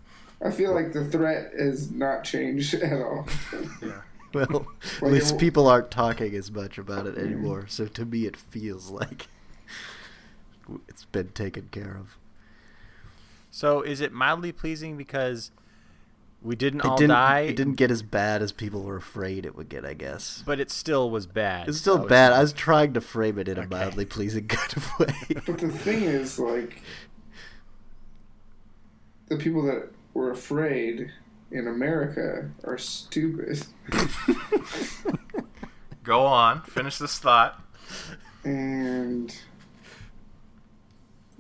I 0.45 0.51
feel 0.51 0.75
like 0.75 0.93
the 0.93 1.05
threat 1.05 1.53
has 1.59 1.91
not 1.91 2.23
changed 2.25 2.75
at 2.83 3.01
all. 3.01 3.27
Yeah. 3.83 4.03
Well, 4.35 4.47
Well, 4.51 4.67
at 5.03 5.13
least 5.13 5.39
people 5.39 5.67
aren't 5.67 5.91
talking 5.91 6.35
as 6.35 6.51
much 6.51 6.77
about 6.77 7.07
it 7.07 7.15
mm-hmm. 7.15 7.27
anymore. 7.27 7.67
So 7.69 7.87
to 7.87 8.05
me, 8.05 8.27
it 8.27 8.37
feels 8.37 8.91
like 8.91 9.29
it's 10.89 11.07
been 11.07 11.29
taken 11.31 11.69
care 11.71 11.97
of. 11.99 12.19
So, 13.51 13.81
is 13.81 14.03
it 14.03 14.13
mildly 14.13 14.53
pleasing 14.53 14.99
because 14.99 15.51
we 16.47 16.57
didn't 16.57 16.81
It 16.81 16.87
all 16.87 16.97
didn't. 16.97 17.11
die, 17.11 17.41
It 17.41 17.57
didn't 17.57 17.75
get 17.75 17.91
as 17.91 18.03
bad 18.03 18.43
as 18.43 18.53
people 18.53 18.83
were 18.83 18.97
afraid 18.97 19.45
it 19.45 19.55
would 19.57 19.69
get. 19.69 19.85
I 19.85 19.95
guess. 19.95 20.43
but 20.47 20.61
it 20.61 20.71
still 20.71 21.11
was 21.11 21.27
bad? 21.27 21.69
It's 21.69 21.79
still 21.79 22.03
so 22.03 22.09
bad. 22.09 22.33
I 22.33 22.41
was 22.41 22.53
trying 22.53 22.95
to 22.95 23.01
frame 23.01 23.39
it 23.39 23.49
in 23.49 23.59
a 23.59 23.67
mildly 23.67 24.05
pleasing 24.07 24.47
kind 24.49 24.73
of 24.77 24.99
way. 24.99 25.15
But 25.47 25.59
the 25.59 25.69
thing 25.71 26.03
is, 26.05 26.39
like, 26.39 26.83
the 29.29 29.37
people 29.37 29.63
that 29.63 29.91
were 30.15 30.31
afraid 30.31 31.11
in 31.51 31.67
America 31.69 32.51
are 32.65 32.79
stupid. 32.79 33.63
Go 36.03 36.21
on. 36.25 36.63
Finish 36.63 36.99
this 36.99 37.19
thought. 37.19 37.61
And, 38.45 39.37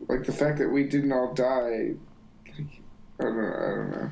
like, 0.09 0.25
the 0.25 0.33
fact 0.33 0.59
that 0.59 0.69
we 0.69 0.85
didn't 0.85 1.13
all 1.13 1.33
die, 1.35 1.93
like, 2.59 2.81
I 3.21 3.25
don't 3.25 3.37
know. 3.37 3.55
I 3.55 3.75
don't 3.77 3.91
know. 3.93 4.11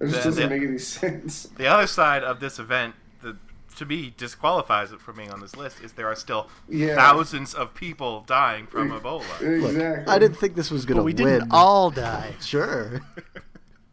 It 0.00 0.06
just 0.08 0.16
The- 0.16 0.22
doesn't 0.30 0.48
the- 0.48 0.48
make 0.58 0.68
any 0.68 0.78
sense. 0.78 1.42
The 1.56 1.66
other 1.66 1.86
side 1.86 2.24
of 2.24 2.40
this 2.40 2.58
event 2.58 2.94
that 3.22 3.36
to 3.76 3.86
me 3.86 4.12
disqualifies 4.16 4.92
it 4.92 5.00
from 5.00 5.16
being 5.16 5.30
on 5.30 5.40
this 5.40 5.56
list 5.56 5.80
is 5.80 5.92
there 5.92 6.08
are 6.08 6.14
still 6.16 6.48
Yeah. 6.68 6.94
thousands 6.96 7.54
of 7.54 7.74
people 7.74 8.22
dying 8.26 8.66
from 8.66 8.90
Ebola. 8.90 9.22
Look, 9.40 9.70
Exactly. 9.70 10.12
I 10.12 10.18
didn't 10.18 10.36
think 10.38 10.54
this 10.56 10.70
was 10.70 10.84
gonna 10.86 11.00
But 11.00 11.04
we 11.04 11.12
didn't 11.12 11.48
all 11.50 11.90
die. 11.90 12.34
Sure. 12.40 13.00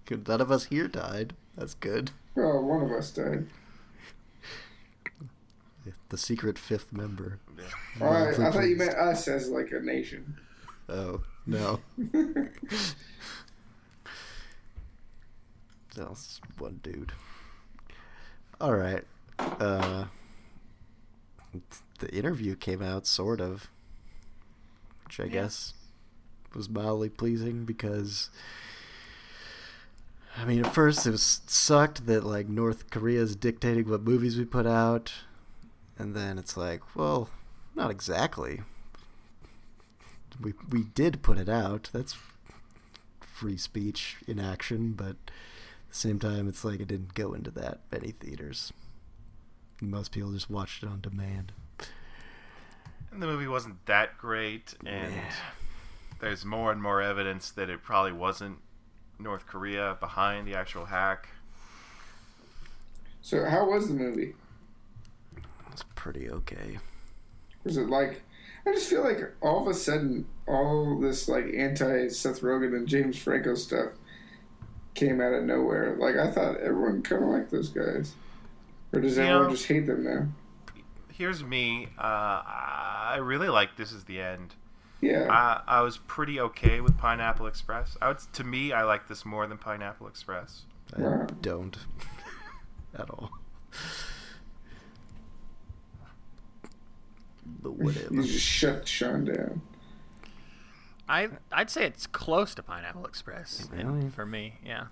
None 0.09 0.39
of 0.41 0.49
us 0.51 0.65
here 0.65 0.87
died. 0.87 1.33
That's 1.55 1.73
good. 1.73 2.11
Well, 2.35 2.63
one 2.63 2.81
of 2.83 2.91
us 2.91 3.11
died. 3.11 3.47
The 6.09 6.17
secret 6.17 6.57
fifth 6.57 6.93
member. 6.93 7.39
Oh, 7.99 8.05
I, 8.05 8.29
I 8.29 8.33
thought 8.51 8.63
you 8.67 8.77
meant 8.77 8.95
us 8.95 9.27
as, 9.27 9.49
like, 9.49 9.71
a 9.71 9.79
nation. 9.81 10.37
Oh 10.87 11.23
no. 11.45 11.81
That's 15.97 16.39
one 16.59 16.79
dude. 16.83 17.11
All 18.61 18.75
right. 18.75 19.03
Uh, 19.39 20.05
the 21.99 22.09
interview 22.13 22.55
came 22.55 22.83
out 22.83 23.07
sort 23.07 23.41
of, 23.41 23.67
which 25.05 25.19
I 25.19 25.27
guess 25.27 25.73
was 26.55 26.69
mildly 26.69 27.09
pleasing 27.09 27.65
because. 27.65 28.29
I 30.39 30.45
mean, 30.45 30.63
at 30.63 30.71
first 30.71 31.07
it 31.07 31.11
was 31.11 31.41
sucked 31.47 32.05
that 32.05 32.23
like 32.23 32.47
North 32.47 32.91
Korea 32.91 33.21
is 33.21 33.35
dictating 33.35 33.89
what 33.89 34.03
movies 34.03 34.37
we 34.37 34.45
put 34.45 34.67
out, 34.67 35.11
and 35.97 36.15
then 36.15 36.37
it's 36.37 36.55
like, 36.55 36.95
well, 36.95 37.29
not 37.73 37.89
exactly. 37.89 38.61
We 40.39 40.53
we 40.69 40.83
did 40.83 41.23
put 41.23 41.39
it 41.39 41.49
out. 41.49 41.89
That's 41.91 42.15
free 43.19 43.57
speech 43.57 44.17
in 44.27 44.39
action, 44.39 44.93
but 44.93 45.15
same 45.91 46.19
time, 46.19 46.47
it's 46.47 46.63
like 46.63 46.79
it 46.79 46.87
didn't 46.87 47.13
go 47.13 47.33
into 47.33 47.51
that 47.51 47.79
many 47.91 48.11
theaters. 48.11 48.71
Most 49.81 50.11
people 50.11 50.31
just 50.31 50.49
watched 50.49 50.83
it 50.83 50.89
on 50.89 51.01
demand. 51.01 51.51
And 53.11 53.21
the 53.21 53.27
movie 53.27 53.47
wasn't 53.47 53.85
that 53.85 54.17
great, 54.17 54.75
and 54.85 55.13
Yeah. 55.13 55.33
there's 56.19 56.43
more 56.45 56.71
and 56.71 56.81
more 56.81 57.01
evidence 57.01 57.51
that 57.51 57.69
it 57.69 57.81
probably 57.83 58.11
wasn't 58.11 58.59
North 59.19 59.47
Korea 59.47 59.97
behind 59.99 60.47
the 60.47 60.55
actual 60.55 60.85
hack. 60.85 61.29
So, 63.21 63.45
how 63.45 63.69
was 63.69 63.87
the 63.87 63.93
movie? 63.93 64.35
It's 65.71 65.83
pretty 65.95 66.29
okay. 66.29 66.79
Was 67.63 67.77
it 67.77 67.89
like? 67.89 68.21
I 68.65 68.73
just 68.73 68.89
feel 68.89 69.03
like 69.03 69.19
all 69.41 69.61
of 69.61 69.67
a 69.67 69.73
sudden, 69.73 70.27
all 70.47 70.99
this 70.99 71.27
like 71.27 71.45
anti 71.53 72.09
Seth 72.09 72.41
Rogen 72.41 72.75
and 72.75 72.87
James 72.87 73.17
Franco 73.17 73.55
stuff 73.55 73.91
came 74.97 75.21
out 75.21 75.31
of 75.33 75.43
nowhere. 75.43 75.95
Like 75.97 76.17
I 76.17 76.29
thought 76.29 76.57
everyone 76.57 77.01
kind 77.03 77.23
of 77.23 77.29
liked 77.29 77.51
those 77.51 77.69
guys, 77.69 78.15
or 78.91 78.99
does 78.99 79.15
You 79.15 79.23
everyone 79.23 79.43
know- 79.47 79.51
just 79.51 79.67
hate 79.67 79.85
them 79.85 80.03
now? 80.03 80.27
Here's 81.13 81.43
me. 81.43 81.87
Uh, 81.97 82.01
I 82.45 83.17
really 83.21 83.47
like 83.49 83.75
This 83.77 83.91
Is 83.91 84.03
the 84.03 84.19
End. 84.21 84.53
Yeah, 85.01 85.27
I, 85.31 85.77
I 85.79 85.81
was 85.81 85.97
pretty 85.97 86.39
okay 86.39 86.79
with 86.81 86.97
Pineapple 86.97 87.47
Express. 87.47 87.97
I 88.01 88.09
would, 88.09 88.19
to 88.33 88.43
me, 88.43 88.71
I 88.71 88.83
like 88.83 89.07
this 89.07 89.25
more 89.25 89.47
than 89.47 89.57
Pineapple 89.57 90.07
Express. 90.07 90.65
I 90.95 91.01
Wow. 91.01 91.27
don't 91.41 91.77
at 92.97 93.09
all. 93.09 93.31
But 97.61 97.73
whatever. 97.73 98.13
you 98.13 98.23
just 98.23 98.45
shut 98.45 98.87
Sean 98.87 99.25
down. 99.25 99.61
I 101.09 101.29
I'd 101.51 101.69
say 101.69 101.85
it's 101.85 102.05
close 102.05 102.53
to 102.55 102.63
Pineapple 102.63 103.05
Express 103.05 103.67
Really? 103.71 104.09
for 104.09 104.25
me. 104.25 104.55
Yeah. 104.65 104.85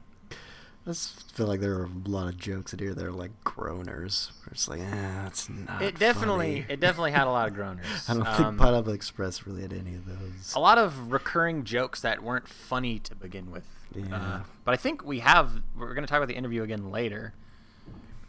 I 0.86 0.91
just 0.91 1.31
feel 1.31 1.47
like 1.47 1.61
there 1.61 1.73
are 1.79 1.86
a 1.86 2.09
lot 2.09 2.27
of 2.27 2.38
jokes 2.38 2.71
in 2.71 2.79
here 2.79 2.93
that 2.93 3.03
are 3.03 3.11
like 3.11 3.31
groaners. 3.43 4.29
It's 4.51 4.67
like, 4.67 4.81
ah, 4.83 5.21
that's 5.23 5.49
not. 5.49 5.81
It 5.81 5.97
definitely 5.97 6.61
funny." 6.61 6.73
it 6.73 6.79
definitely 6.79 7.11
had 7.11 7.25
a 7.25 7.31
lot 7.31 7.47
of 7.47 7.55
groaners. 7.55 7.81
I 8.09 8.13
don't 8.13 8.27
Um, 8.27 8.36
think 8.36 8.57
Pineapple 8.59 8.93
Express 8.93 9.47
really 9.47 9.63
had 9.63 9.73
any 9.73 9.95
of 9.95 10.05
those. 10.05 10.53
a 10.55 10.59
lot 10.59 10.77
of 10.77 11.11
recurring 11.11 11.63
jokes 11.63 12.01
that 12.01 12.21
weren't 12.21 12.47
funny 12.47 12.99
to 12.99 13.15
begin 13.15 13.49
with. 13.51 13.65
Yeah. 13.95 14.15
Uh, 14.15 14.39
but 14.63 14.73
I 14.73 14.77
think 14.77 15.03
we 15.03 15.19
have. 15.19 15.61
We're 15.75 15.93
going 15.95 16.05
to 16.05 16.09
talk 16.09 16.17
about 16.17 16.27
the 16.27 16.36
interview 16.36 16.61
again 16.61 16.91
later. 16.91 17.33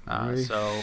Uh, 0.08 0.28
Really? 0.30 0.44
so, 0.44 0.80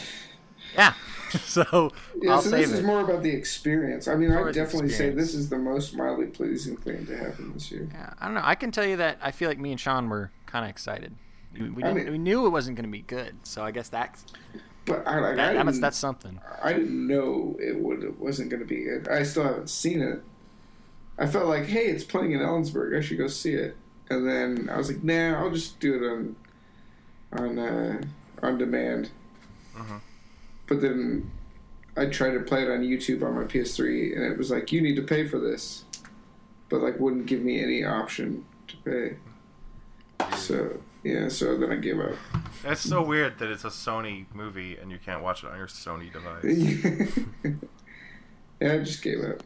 yeah. 0.75 0.93
so 1.39 1.91
Yeah, 2.21 2.33
I'll 2.33 2.41
so 2.41 2.49
this 2.51 2.69
is 2.71 2.83
more 2.83 3.01
about 3.01 3.23
the 3.23 3.31
experience. 3.31 4.07
I 4.07 4.15
mean, 4.15 4.29
I 4.29 4.35
about 4.35 4.45
would 4.45 4.55
the 4.55 4.59
definitely 4.59 4.89
say 4.89 5.09
this 5.09 5.33
is 5.33 5.49
the 5.49 5.57
most 5.57 5.95
mildly 5.95 6.27
pleasing 6.27 6.77
thing 6.77 7.05
to 7.07 7.17
happen 7.17 7.53
this 7.53 7.71
year. 7.71 7.87
Yeah, 7.91 8.13
I 8.19 8.25
don't 8.25 8.35
know. 8.35 8.41
I 8.43 8.53
can 8.55 8.71
tell 8.71 8.85
you 8.85 8.97
that 8.97 9.17
I 9.21 9.31
feel 9.31 9.49
like 9.49 9.57
me 9.59 9.71
and 9.71 9.79
Sean 9.79 10.07
were 10.09 10.29
kind 10.45 10.65
of 10.65 10.69
excited. 10.69 11.15
We, 11.53 11.69
mean- 11.69 12.11
we 12.11 12.17
knew 12.17 12.45
it 12.45 12.49
wasn't 12.49 12.77
going 12.77 12.85
to 12.85 12.91
be 12.91 13.01
good, 13.01 13.35
so 13.43 13.63
I 13.63 13.71
guess 13.71 13.89
that's 13.89 14.25
but 14.85 15.07
I 15.07 15.19
like 15.19 15.33
I 15.39 15.53
That, 15.53 15.65
that's, 15.65 15.79
that's 15.79 15.97
something. 15.97 16.39
I 16.61 16.73
didn't 16.73 17.07
know 17.07 17.55
it 17.59 17.79
would 17.79 18.03
it 18.03 18.19
wasn't 18.19 18.49
going 18.49 18.59
to 18.61 18.65
be 18.67 18.83
good. 18.83 19.07
I 19.07 19.23
still 19.23 19.43
haven't 19.43 19.69
seen 19.69 20.01
it. 20.01 20.21
I 21.17 21.27
felt 21.27 21.47
like, 21.47 21.65
hey, 21.65 21.85
it's 21.85 22.03
playing 22.03 22.31
in 22.31 22.39
Ellensburg. 22.39 22.97
I 22.97 23.01
should 23.01 23.17
go 23.17 23.27
see 23.27 23.53
it. 23.53 23.77
And 24.09 24.27
then 24.27 24.69
I 24.69 24.77
was 24.77 24.89
like, 24.91 25.03
nah, 25.03 25.39
I'll 25.39 25.51
just 25.51 25.79
do 25.79 25.95
it 25.95 26.05
on 26.11 26.35
on 27.33 27.59
uh, 27.59 28.01
on 28.41 28.57
demand. 28.57 29.11
Mhm. 29.75 30.01
But 30.67 30.81
then 30.81 31.31
I 31.95 32.07
tried 32.07 32.31
to 32.31 32.39
play 32.41 32.63
it 32.63 32.69
on 32.69 32.81
YouTube 32.81 33.23
on 33.23 33.35
my 33.35 33.43
PS3, 33.43 34.15
and 34.15 34.23
it 34.31 34.37
was 34.37 34.49
like, 34.51 34.71
you 34.71 34.81
need 34.81 34.95
to 34.95 35.01
pay 35.03 35.27
for 35.27 35.39
this, 35.39 35.85
but 36.69 36.81
like 36.81 36.99
wouldn't 36.99 37.25
give 37.27 37.41
me 37.41 37.61
any 37.63 37.83
option 37.85 38.45
to 38.67 38.77
pay. 38.77 39.17
So 40.37 40.79
yeah, 41.03 41.27
so 41.29 41.57
then 41.57 41.71
I 41.71 41.75
gave 41.75 41.99
up. 41.99 42.15
It's 42.63 42.81
so 42.81 43.01
weird 43.03 43.39
that 43.39 43.49
it's 43.49 43.63
a 43.65 43.69
Sony 43.69 44.25
movie 44.33 44.77
and 44.77 44.89
you 44.91 44.97
can't 45.03 45.21
watch 45.23 45.43
it 45.43 45.49
on 45.49 45.57
your 45.57 45.67
Sony 45.67 46.11
device. 46.11 47.19
yeah, 48.61 48.73
I 48.73 48.77
just 48.79 49.01
gave 49.01 49.21
up. 49.23 49.43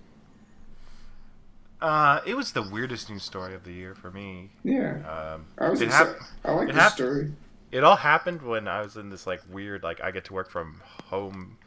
Uh, 1.80 2.22
it 2.26 2.36
was 2.36 2.53
the 2.53 2.62
weirdest 2.64 3.10
news 3.10 3.24
story 3.24 3.53
of 3.53 3.64
the 3.64 3.72
year 3.72 3.93
for 3.93 4.10
me. 4.10 4.49
Yeah, 4.64 4.95
Um, 5.36 5.45
I 5.60 5.70
was 5.70 5.82
it, 5.82 5.89
hap- 5.89 6.16
I 6.43 6.51
like 6.53 6.70
it 6.70 6.74
the 6.76 6.82
hap- 6.82 6.93
story. 6.93 7.34
it 7.72 7.84
all 7.84 7.97
happened 7.97 8.41
when 8.41 8.68
I 8.68 8.82
was 8.82 8.97
in 8.97 9.10
this 9.12 9.28
like 9.28 9.41
weird 9.49 9.84
like 9.84 10.01
I 10.01 10.10
get 10.10 10.26
to 10.26 10.34
work 10.34 10.49
from 10.49 10.82
home, 11.05 11.58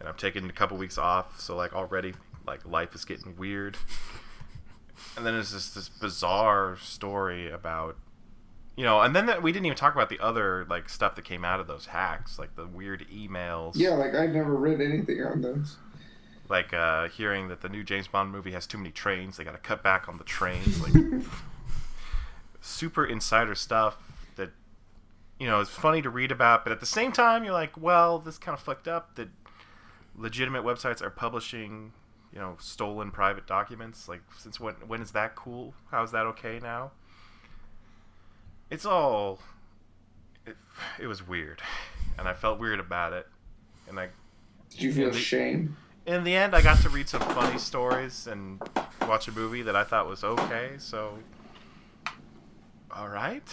and 0.00 0.08
I'm 0.08 0.16
taking 0.16 0.48
a 0.48 0.52
couple 0.52 0.76
weeks 0.78 0.98
off, 0.98 1.38
so 1.40 1.54
like 1.56 1.74
already 1.74 2.14
like 2.46 2.66
life 2.66 2.94
is 2.94 3.04
getting 3.04 3.36
weird. 3.36 3.76
And 5.16 5.26
then 5.26 5.34
there's 5.34 5.50
this 5.52 5.68
this 5.74 5.88
bizarre 5.88 6.76
story 6.80 7.50
about, 7.50 7.96
you 8.76 8.84
know, 8.84 9.00
and 9.00 9.14
then 9.14 9.26
that 9.26 9.42
we 9.42 9.52
didn't 9.52 9.66
even 9.66 9.76
talk 9.76 9.94
about 9.94 10.08
the 10.08 10.20
other 10.20 10.66
like 10.68 10.88
stuff 10.88 11.14
that 11.16 11.24
came 11.24 11.44
out 11.44 11.60
of 11.60 11.66
those 11.66 11.86
hacks, 11.86 12.38
like 12.38 12.56
the 12.56 12.66
weird 12.66 13.06
emails. 13.08 13.72
Yeah, 13.76 13.90
like 13.90 14.14
I've 14.14 14.30
never 14.30 14.54
read 14.54 14.80
anything 14.80 15.22
on 15.22 15.42
those. 15.42 15.76
like 16.48 16.72
uh, 16.72 17.08
hearing 17.08 17.48
that 17.48 17.60
the 17.60 17.68
new 17.68 17.82
James 17.84 18.08
Bond 18.08 18.30
movie 18.32 18.52
has 18.52 18.66
too 18.66 18.78
many 18.78 18.90
trains. 18.90 19.36
They 19.36 19.44
got 19.44 19.52
to 19.52 19.58
cut 19.58 19.82
back 19.82 20.08
on 20.08 20.18
the 20.18 20.24
trains. 20.24 20.80
Like 20.80 20.94
super 22.60 23.04
insider 23.04 23.54
stuff 23.54 23.98
that 24.36 24.50
you 25.38 25.46
know 25.46 25.60
is 25.60 25.68
funny 25.68 26.00
to 26.02 26.10
read 26.10 26.30
about, 26.32 26.64
but 26.64 26.72
at 26.72 26.80
the 26.80 26.86
same 26.86 27.12
time 27.12 27.44
you're 27.44 27.52
like, 27.52 27.76
well, 27.80 28.18
this 28.18 28.38
kind 28.38 28.56
of 28.56 28.62
fucked 28.62 28.88
up 28.88 29.16
that 29.16 29.28
legitimate 30.16 30.62
websites 30.62 31.00
are 31.02 31.10
publishing 31.10 31.92
you 32.32 32.38
know 32.38 32.56
stolen 32.58 33.10
private 33.10 33.46
documents. 33.46 34.08
Like 34.08 34.22
since 34.38 34.58
when 34.58 34.74
when 34.86 35.02
is 35.02 35.12
that 35.12 35.34
cool? 35.34 35.74
How 35.90 36.02
is 36.02 36.10
that 36.12 36.26
okay 36.26 36.58
now? 36.62 36.92
It's 38.72 38.86
all 38.86 39.38
it, 40.46 40.56
it 40.98 41.06
was 41.06 41.26
weird, 41.28 41.60
and 42.18 42.26
I 42.26 42.32
felt 42.32 42.58
weird 42.58 42.80
about 42.80 43.12
it, 43.12 43.26
and 43.86 44.00
I 44.00 44.08
Did 44.70 44.80
you 44.80 44.92
feel 44.94 45.10
the- 45.10 45.18
shame? 45.18 45.76
in 46.06 46.24
the 46.24 46.34
end, 46.34 46.56
I 46.56 46.62
got 46.62 46.78
to 46.80 46.88
read 46.88 47.06
some 47.06 47.20
funny 47.20 47.58
stories 47.58 48.26
and 48.26 48.62
watch 49.02 49.28
a 49.28 49.32
movie 49.32 49.60
that 49.60 49.76
I 49.76 49.84
thought 49.84 50.08
was 50.08 50.24
okay. 50.24 50.70
So, 50.78 51.18
all 52.90 53.08
right, 53.10 53.44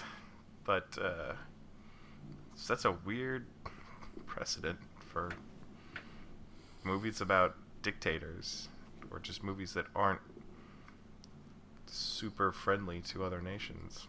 but 0.63 0.97
uh, 0.99 1.33
that's 2.65 2.85
a 2.85 2.93
weird 2.93 3.45
precedent 4.25 4.79
for 5.05 5.31
movies 6.85 7.19
about 7.19 7.57
dictators 7.81 8.69
or 9.11 9.19
just 9.19 9.43
movies 9.43 9.73
that 9.73 9.85
aren't 9.93 10.21
super 11.87 12.53
friendly 12.53 13.01
to 13.01 13.25
other 13.25 13.41
nations. 13.41 14.07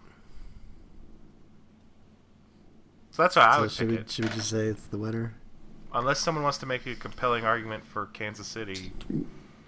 So 3.11 3.22
that's 3.22 3.34
how 3.34 3.42
I 3.42 3.61
would 3.61 3.70
should 3.70 3.88
pick 3.88 3.96
we, 3.98 4.02
it. 4.02 4.11
should 4.11 4.24
we 4.26 4.30
just 4.36 4.50
say 4.50 4.66
it's 4.66 4.84
the 4.86 4.98
winner? 4.98 5.34
Unless 5.92 6.20
someone 6.20 6.44
wants 6.44 6.58
to 6.58 6.66
make 6.66 6.86
a 6.86 6.94
compelling 6.94 7.44
argument 7.44 7.84
for 7.84 8.06
Kansas 8.06 8.46
City, 8.46 8.92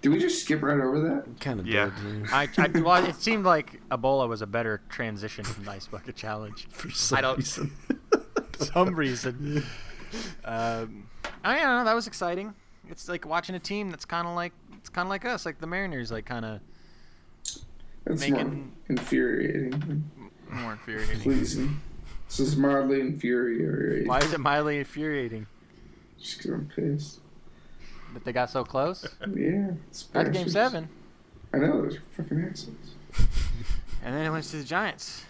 Did 0.01 0.09
we 0.09 0.19
just 0.19 0.41
skip 0.43 0.61
right 0.63 0.79
over 0.79 0.99
that? 1.01 1.39
Kind 1.41 1.59
of 1.59 1.67
Yeah. 1.67 1.91
did. 2.01 2.27
I, 2.31 2.47
I 2.57 2.67
well, 2.79 3.03
it 3.05 3.15
seemed 3.15 3.43
like 3.45 3.81
Ebola 3.89 4.27
was 4.29 4.41
a 4.41 4.47
better 4.47 4.81
transition 4.89 5.43
from 5.43 5.65
the 5.65 5.71
Ice 5.71 5.87
Bucket 5.87 6.15
Challenge 6.15 6.67
For 6.71 6.89
some 6.91 7.17
I 7.17 7.21
don't- 7.21 7.37
reason. 7.37 7.71
some 8.59 8.95
reason. 8.95 9.63
Um, 10.45 11.07
I 11.43 11.55
don't 11.59 11.79
know. 11.79 11.83
That 11.85 11.95
was 11.95 12.07
exciting. 12.07 12.53
It's 12.89 13.09
like 13.09 13.25
watching 13.25 13.55
a 13.55 13.59
team 13.59 13.89
that's 13.89 14.05
kind 14.05 14.27
of 14.27 14.35
like 14.35 14.53
it's 14.77 14.89
kind 14.89 15.05
of 15.05 15.09
like 15.09 15.25
us, 15.25 15.45
like 15.45 15.59
the 15.59 15.67
Mariners, 15.67 16.11
like 16.11 16.25
kind 16.25 16.45
of 16.45 16.59
That's 18.05 18.21
Making- 18.21 18.47
more 18.55 18.67
infuriating. 18.89 20.09
more 20.51 20.73
infuriating. 20.73 21.19
Pleasing. 21.21 21.81
This 22.37 22.39
is 22.47 22.55
mildly 22.57 22.99
infuriating. 22.99 24.07
Why 24.07 24.17
is 24.19 24.33
it 24.33 24.39
mildly 24.39 24.79
infuriating 24.79 25.45
Just 26.19 26.37
'cause 26.41 26.51
I'm 26.51 26.65
pissed. 26.75 27.19
that 28.15 28.25
they 28.25 28.33
got 28.33 28.49
so 28.49 28.63
close? 28.63 29.05
Yeah. 29.21 29.71
it's 29.89 30.03
That's 30.05 30.29
game 30.31 30.49
seven, 30.49 30.89
I 31.53 31.57
know, 31.57 31.83
those 31.83 31.97
are 31.97 32.01
fucking 32.17 32.41
assholes. 32.49 32.95
and 34.03 34.15
then 34.15 34.25
it 34.25 34.31
went 34.31 34.45
to 34.45 34.57
the 34.57 34.63
Giants. 34.63 35.25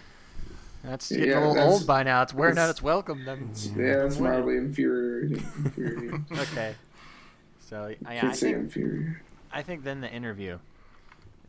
That's 0.81 1.11
Yeah, 1.11 1.17
getting 1.17 1.33
a 1.33 1.39
little 1.39 1.53
that's- 1.55 1.73
old 1.73 1.87
by 1.87 2.03
now. 2.03 2.21
It's 2.21 2.33
wearing 2.33 2.57
out 2.57 2.69
its 2.69 2.81
welcome. 2.81 3.25
Them. 3.25 3.51
Yeah, 3.75 3.97
that's 3.97 4.19
mildly 4.19 4.55
infuriating. 4.57 5.43
infuriating. 5.65 6.25
Okay. 6.31 6.75
So 7.59 7.93
I, 8.05 8.15
I 8.17 8.19
Could 8.19 8.35
say 8.35 8.51
think 8.53 8.63
infuriating. 8.63 9.15
I 9.51 9.61
think 9.61 9.83
then 9.83 9.99
the 9.99 10.09
interview 10.09 10.57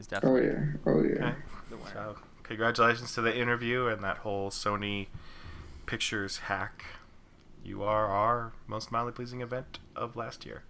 is 0.00 0.09
definitely. 0.09 0.48
Oh 0.48 0.52
definitely 0.52 1.09
yeah. 1.11 1.22
Oh 1.22 1.24
yeah. 1.24 1.28
Okay. 1.28 1.34
the 1.70 1.76
winner. 1.76 1.90
So, 1.92 2.16
congratulations 2.42 3.14
to 3.14 3.20
the 3.20 3.36
interview 3.36 3.86
and 3.86 4.02
that 4.02 4.18
whole 4.18 4.50
Sony 4.50 5.07
Pictures 5.87 6.39
hack. 6.39 6.85
You 7.62 7.82
are 7.82 8.07
our 8.07 8.53
most 8.66 8.91
mildly 8.91 9.12
pleasing 9.12 9.41
event 9.41 9.78
of 9.95 10.16
last 10.16 10.45
year. 10.45 10.62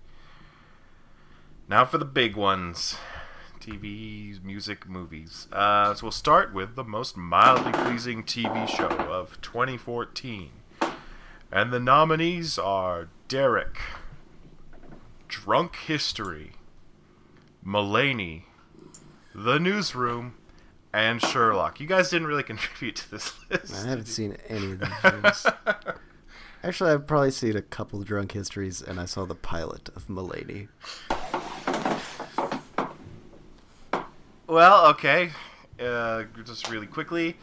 Now 1.69 1.85
for 1.85 1.99
the 1.99 2.05
big 2.05 2.37
ones 2.37 2.97
TV, 3.65 4.43
music, 4.45 4.87
movies. 4.87 5.49
Uh, 5.51 5.95
so 5.95 6.05
we'll 6.05 6.12
start 6.12 6.53
with 6.53 6.77
the 6.77 6.85
most 6.85 7.17
mildly 7.17 7.73
pleasing 7.73 8.23
TV 8.23 8.69
show 8.69 8.89
of 8.89 9.41
2014. 9.41 10.51
And 11.51 11.73
the 11.73 11.81
nominees 11.81 12.59
are 12.59 13.09
Derek, 13.29 13.79
Drunk 15.29 15.77
History, 15.77 16.53
Mulaney, 17.65 18.43
The 19.35 19.59
Newsroom, 19.59 20.35
and 20.95 21.20
Sherlock. 21.20 21.80
You 21.80 21.88
guys 21.88 22.09
didn't 22.09 22.28
really 22.28 22.42
contribute 22.55 22.97
to 22.97 23.11
this 23.11 23.32
list. 23.51 23.74
I 23.84 23.88
haven't 23.88 24.07
seen 24.07 24.36
any 24.49 24.72
of 24.72 24.80
these 24.80 24.88
shows. 25.03 25.47
Actually, 26.62 26.92
I've 26.92 27.07
probably 27.07 27.32
seen 27.32 27.57
a 27.57 27.62
couple 27.62 28.01
of 28.01 28.07
drunk 28.07 28.32
histories, 28.32 28.80
and 28.80 28.99
I 28.99 29.05
saw 29.05 29.26
the 29.26 29.34
pilot 29.34 29.90
of 29.95 30.07
Mulaney. 30.07 30.68
Well, 34.47 34.86
okay. 34.90 35.32
Uh, 35.78 36.24
just 36.45 36.70
really 36.70 36.86
quickly, 36.86 37.36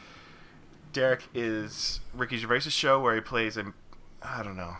Derek 0.94 1.24
is 1.34 2.00
Ricky 2.14 2.38
Gervais' 2.38 2.70
show 2.70 3.00
where 3.00 3.14
he 3.14 3.22
plays 3.22 3.58
a, 3.58 3.74
I 4.24 4.42
don't 4.42 4.56
know, 4.56 4.78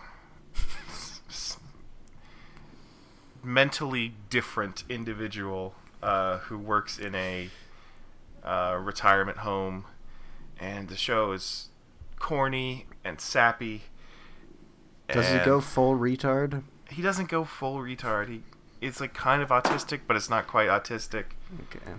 mentally 3.44 4.14
different 4.30 4.86
individual 4.88 5.76
uh, 6.02 6.38
who 6.38 6.58
works 6.58 6.98
in 6.98 7.14
a 7.16 7.50
uh, 8.44 8.78
retirement 8.82 9.40
home, 9.40 9.86
and 10.60 10.88
the 10.90 10.96
show 10.96 11.32
is 11.32 11.70
corny 12.20 12.86
and 13.04 13.20
sappy. 13.20 13.84
Does 15.08 15.30
he 15.30 15.40
go 15.40 15.60
full 15.60 15.98
retard? 15.98 16.64
He 16.90 17.02
doesn't 17.02 17.30
go 17.30 17.44
full 17.44 17.78
retard. 17.78 18.30
He 18.30 18.44
it's 18.82 19.00
like 19.00 19.14
kind 19.14 19.42
of 19.42 19.50
autistic, 19.50 20.02
but 20.08 20.18
it's 20.18 20.30
not 20.30 20.48
quite 20.48 20.68
autistic. 20.68 21.26
Okay. 21.64 21.92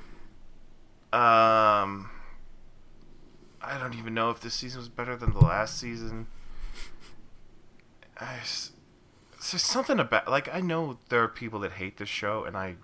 Um, 1.13 2.11
I 3.61 3.79
don't 3.79 3.95
even 3.95 4.15
know 4.15 4.31
if 4.31 4.41
this 4.41 4.55
season 4.55 4.81
was 4.81 4.89
better 4.89 5.17
than 5.17 5.33
the 5.33 5.41
last 5.41 5.79
season. 5.79 6.27
I 8.19 8.39
there's 9.51 9.63
something 9.63 9.99
about 9.99 10.29
like 10.29 10.53
I 10.53 10.61
know 10.61 10.99
there 11.09 11.23
are 11.23 11.29
people 11.29 11.61
that 11.61 11.73
hate 11.73 11.99
this 11.99 12.09
show, 12.09 12.45
and 12.45 12.57
I 12.57 12.77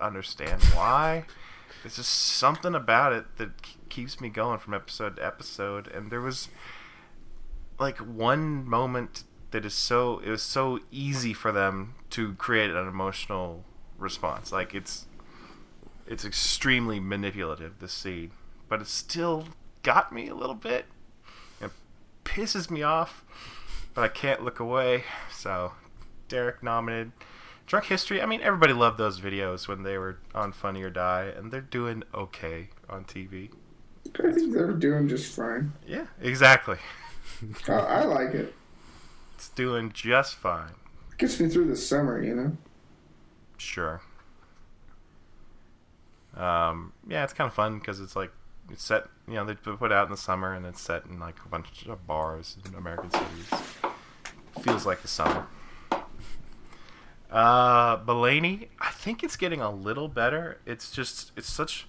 understand 0.00 0.62
why. 0.74 1.24
There's 1.84 1.96
just 1.96 2.14
something 2.14 2.74
about 2.74 3.12
it 3.12 3.36
that 3.36 3.50
keeps 3.90 4.18
me 4.18 4.30
going 4.30 4.58
from 4.58 4.72
episode 4.72 5.16
to 5.16 5.24
episode, 5.26 5.86
and 5.88 6.10
there 6.10 6.22
was 6.22 6.48
like 7.78 7.98
one 7.98 8.66
moment 8.66 9.24
that 9.50 9.66
is 9.66 9.74
so 9.74 10.18
it 10.20 10.30
was 10.30 10.42
so 10.42 10.80
easy 10.90 11.34
for 11.34 11.52
them 11.52 11.94
to 12.08 12.32
create 12.36 12.70
an 12.70 12.88
emotional 12.88 13.64
response. 13.98 14.50
Like 14.50 14.74
it's 14.74 15.04
it's 16.06 16.24
extremely 16.24 17.00
manipulative 17.00 17.78
this 17.80 17.92
scene, 17.92 18.30
but 18.66 18.80
it 18.80 18.86
still 18.86 19.48
got 19.82 20.10
me 20.10 20.28
a 20.28 20.34
little 20.34 20.54
bit. 20.54 20.86
It 21.60 21.70
pisses 22.24 22.70
me 22.70 22.82
off, 22.82 23.22
but 23.92 24.04
I 24.04 24.08
can't 24.08 24.42
look 24.42 24.58
away. 24.58 25.04
So, 25.30 25.72
Derek 26.28 26.62
nominated. 26.62 27.12
Drunk 27.66 27.86
History. 27.86 28.20
I 28.20 28.26
mean, 28.26 28.40
everybody 28.42 28.72
loved 28.72 28.98
those 28.98 29.20
videos 29.20 29.68
when 29.68 29.82
they 29.82 29.96
were 29.96 30.18
on 30.34 30.52
Funny 30.52 30.82
or 30.82 30.90
Die, 30.90 31.32
and 31.36 31.50
they're 31.50 31.60
doing 31.60 32.02
okay 32.14 32.68
on 32.88 33.04
TV. 33.04 33.50
I 34.18 34.32
think 34.32 34.52
they're 34.52 34.72
doing 34.72 35.08
just 35.08 35.34
fine. 35.34 35.72
Yeah, 35.86 36.06
exactly. 36.20 36.76
I, 37.68 37.72
I 37.72 38.04
like 38.04 38.34
it. 38.34 38.54
It's 39.34 39.48
doing 39.48 39.92
just 39.92 40.34
fine. 40.34 40.72
Gets 41.16 41.40
me 41.40 41.48
through 41.48 41.68
the 41.68 41.76
summer, 41.76 42.22
you 42.22 42.34
know. 42.34 42.56
Sure. 43.56 44.02
Um, 46.36 46.92
yeah, 47.08 47.24
it's 47.24 47.32
kind 47.32 47.48
of 47.48 47.54
fun 47.54 47.78
because 47.78 48.00
it's 48.00 48.16
like 48.16 48.32
it's 48.70 48.84
set. 48.84 49.04
You 49.26 49.34
know, 49.34 49.44
they 49.44 49.54
put 49.54 49.90
it 49.90 49.92
out 49.92 50.06
in 50.06 50.10
the 50.10 50.16
summer 50.16 50.52
and 50.52 50.66
it's 50.66 50.80
set 50.80 51.06
in 51.06 51.18
like 51.18 51.36
a 51.44 51.48
bunch 51.48 51.86
of 51.86 52.06
bars 52.06 52.56
in 52.66 52.74
American 52.74 53.10
cities. 53.10 53.62
Feels 54.62 54.84
like 54.84 55.02
the 55.02 55.08
summer. 55.08 55.46
Uh, 57.34 57.98
Mulaney, 58.04 58.68
I 58.80 58.90
think 58.92 59.24
it's 59.24 59.36
getting 59.36 59.60
a 59.60 59.70
little 59.70 60.06
better. 60.06 60.60
It's 60.64 60.90
just 60.92 61.32
it's 61.36 61.52
such. 61.52 61.86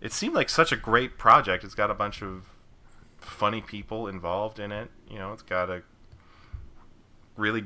It 0.00 0.12
seemed 0.12 0.34
like 0.34 0.48
such 0.48 0.72
a 0.72 0.76
great 0.76 1.18
project. 1.18 1.62
It's 1.62 1.74
got 1.74 1.90
a 1.90 1.94
bunch 1.94 2.22
of 2.22 2.46
funny 3.18 3.60
people 3.60 4.08
involved 4.08 4.58
in 4.58 4.72
it. 4.72 4.90
You 5.10 5.18
know, 5.18 5.32
it's 5.34 5.42
got 5.42 5.68
a 5.68 5.82
really 7.36 7.64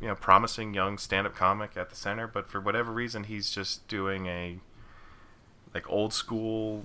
you 0.00 0.08
know 0.08 0.14
promising 0.14 0.74
young 0.74 0.98
stand-up 0.98 1.34
comic 1.34 1.76
at 1.76 1.90
the 1.90 1.96
center 1.96 2.26
but 2.26 2.48
for 2.48 2.60
whatever 2.60 2.92
reason 2.92 3.24
he's 3.24 3.50
just 3.50 3.86
doing 3.88 4.26
a 4.26 4.58
like 5.74 5.88
old 5.90 6.12
school 6.12 6.84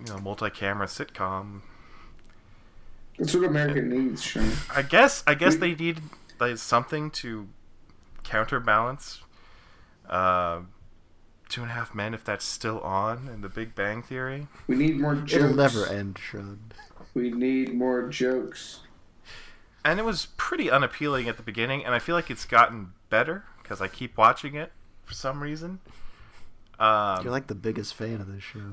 you 0.00 0.06
know 0.06 0.18
multi-camera 0.18 0.86
sitcom 0.86 1.60
That's 3.18 3.34
what 3.34 3.44
America 3.44 3.80
needs, 3.82 4.22
Sean. 4.22 4.50
i 4.74 4.82
guess 4.82 5.22
i 5.26 5.34
guess 5.34 5.56
they 5.56 5.74
need 5.74 6.00
like 6.40 6.58
something 6.58 7.10
to 7.12 7.48
counterbalance 8.24 9.20
uh 10.08 10.60
two 11.48 11.62
and 11.62 11.70
a 11.70 11.74
half 11.74 11.94
men 11.94 12.12
if 12.14 12.24
that's 12.24 12.44
still 12.44 12.80
on 12.80 13.28
in 13.32 13.40
the 13.42 13.48
big 13.48 13.74
bang 13.74 14.02
theory 14.02 14.48
We 14.66 14.76
need 14.76 14.98
more 14.98 15.14
jokes. 15.14 15.32
It'll 15.34 15.54
never 15.54 15.86
end, 15.86 16.18
Sean. 16.18 16.72
We 17.14 17.30
need 17.30 17.74
more 17.74 18.08
jokes. 18.08 18.80
and 19.84 20.00
it 20.00 20.04
was 20.04 20.26
pretty 20.36 20.70
unappealing 20.70 21.28
at 21.28 21.36
the 21.36 21.42
beginning 21.42 21.84
and 21.84 21.94
i 21.94 21.98
feel 21.98 22.14
like 22.16 22.30
it's 22.30 22.44
gotten 22.44 22.92
better 23.10 23.44
because 23.62 23.80
i 23.80 23.86
keep 23.88 24.16
watching 24.18 24.54
it 24.54 24.72
for 25.04 25.14
some 25.14 25.42
reason 25.42 25.80
um, 26.80 27.22
You're 27.22 27.30
like 27.32 27.46
the 27.46 27.54
biggest 27.54 27.94
fan 27.94 28.20
of 28.20 28.26
this 28.26 28.42
show. 28.42 28.72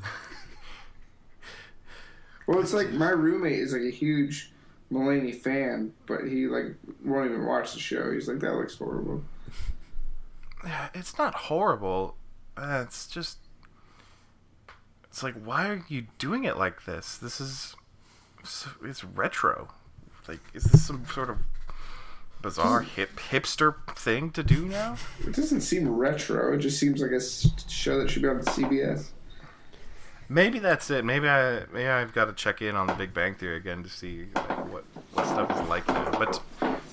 Well, 2.47 2.59
it's 2.59 2.73
like 2.73 2.89
my 2.91 3.09
roommate 3.11 3.59
is 3.59 3.73
like 3.73 3.83
a 3.83 3.91
huge 3.91 4.51
Mulaney 4.91 5.33
fan, 5.35 5.93
but 6.07 6.21
he 6.27 6.47
like 6.47 6.75
won't 7.05 7.29
even 7.29 7.45
watch 7.45 7.73
the 7.73 7.79
show. 7.79 8.11
He's 8.11 8.27
like, 8.27 8.39
that 8.39 8.55
looks 8.55 8.75
horrible. 8.77 9.23
It's 10.93 11.17
not 11.17 11.33
horrible. 11.33 12.15
Uh, 12.57 12.83
it's 12.85 13.07
just 13.07 13.37
it's 15.05 15.23
like 15.23 15.35
why 15.35 15.67
are 15.67 15.83
you 15.87 16.07
doing 16.17 16.43
it 16.43 16.57
like 16.57 16.85
this? 16.85 17.17
This 17.17 17.41
is 17.41 17.75
it's 18.83 19.03
retro. 19.03 19.69
Like 20.27 20.39
is 20.53 20.63
this 20.65 20.85
some 20.85 21.05
sort 21.05 21.29
of 21.29 21.37
bizarre 22.41 22.81
hip 22.81 23.19
hipster 23.29 23.75
thing 23.95 24.31
to 24.31 24.43
do 24.43 24.65
now? 24.65 24.97
It 25.25 25.35
doesn't 25.35 25.61
seem 25.61 25.87
retro. 25.89 26.53
It 26.53 26.59
just 26.59 26.79
seems 26.79 27.01
like 27.01 27.11
a 27.11 27.21
show 27.69 27.99
that 27.99 28.09
should 28.09 28.21
be 28.21 28.27
on 28.27 28.39
CBS. 28.41 29.09
Maybe 30.29 30.59
that's 30.59 30.89
it. 30.89 31.03
Maybe 31.03 31.27
I 31.27 31.65
maybe 31.73 31.87
I've 31.87 32.13
got 32.13 32.25
to 32.25 32.33
check 32.33 32.61
in 32.61 32.75
on 32.75 32.87
the 32.87 32.93
Big 32.93 33.13
Bang 33.13 33.35
Theory 33.35 33.57
again 33.57 33.83
to 33.83 33.89
see 33.89 34.27
like, 34.33 34.71
what 34.71 34.85
what 35.13 35.25
stuff 35.25 35.61
is 35.61 35.67
like 35.67 35.85
now. 35.89 36.09
But 36.11 36.41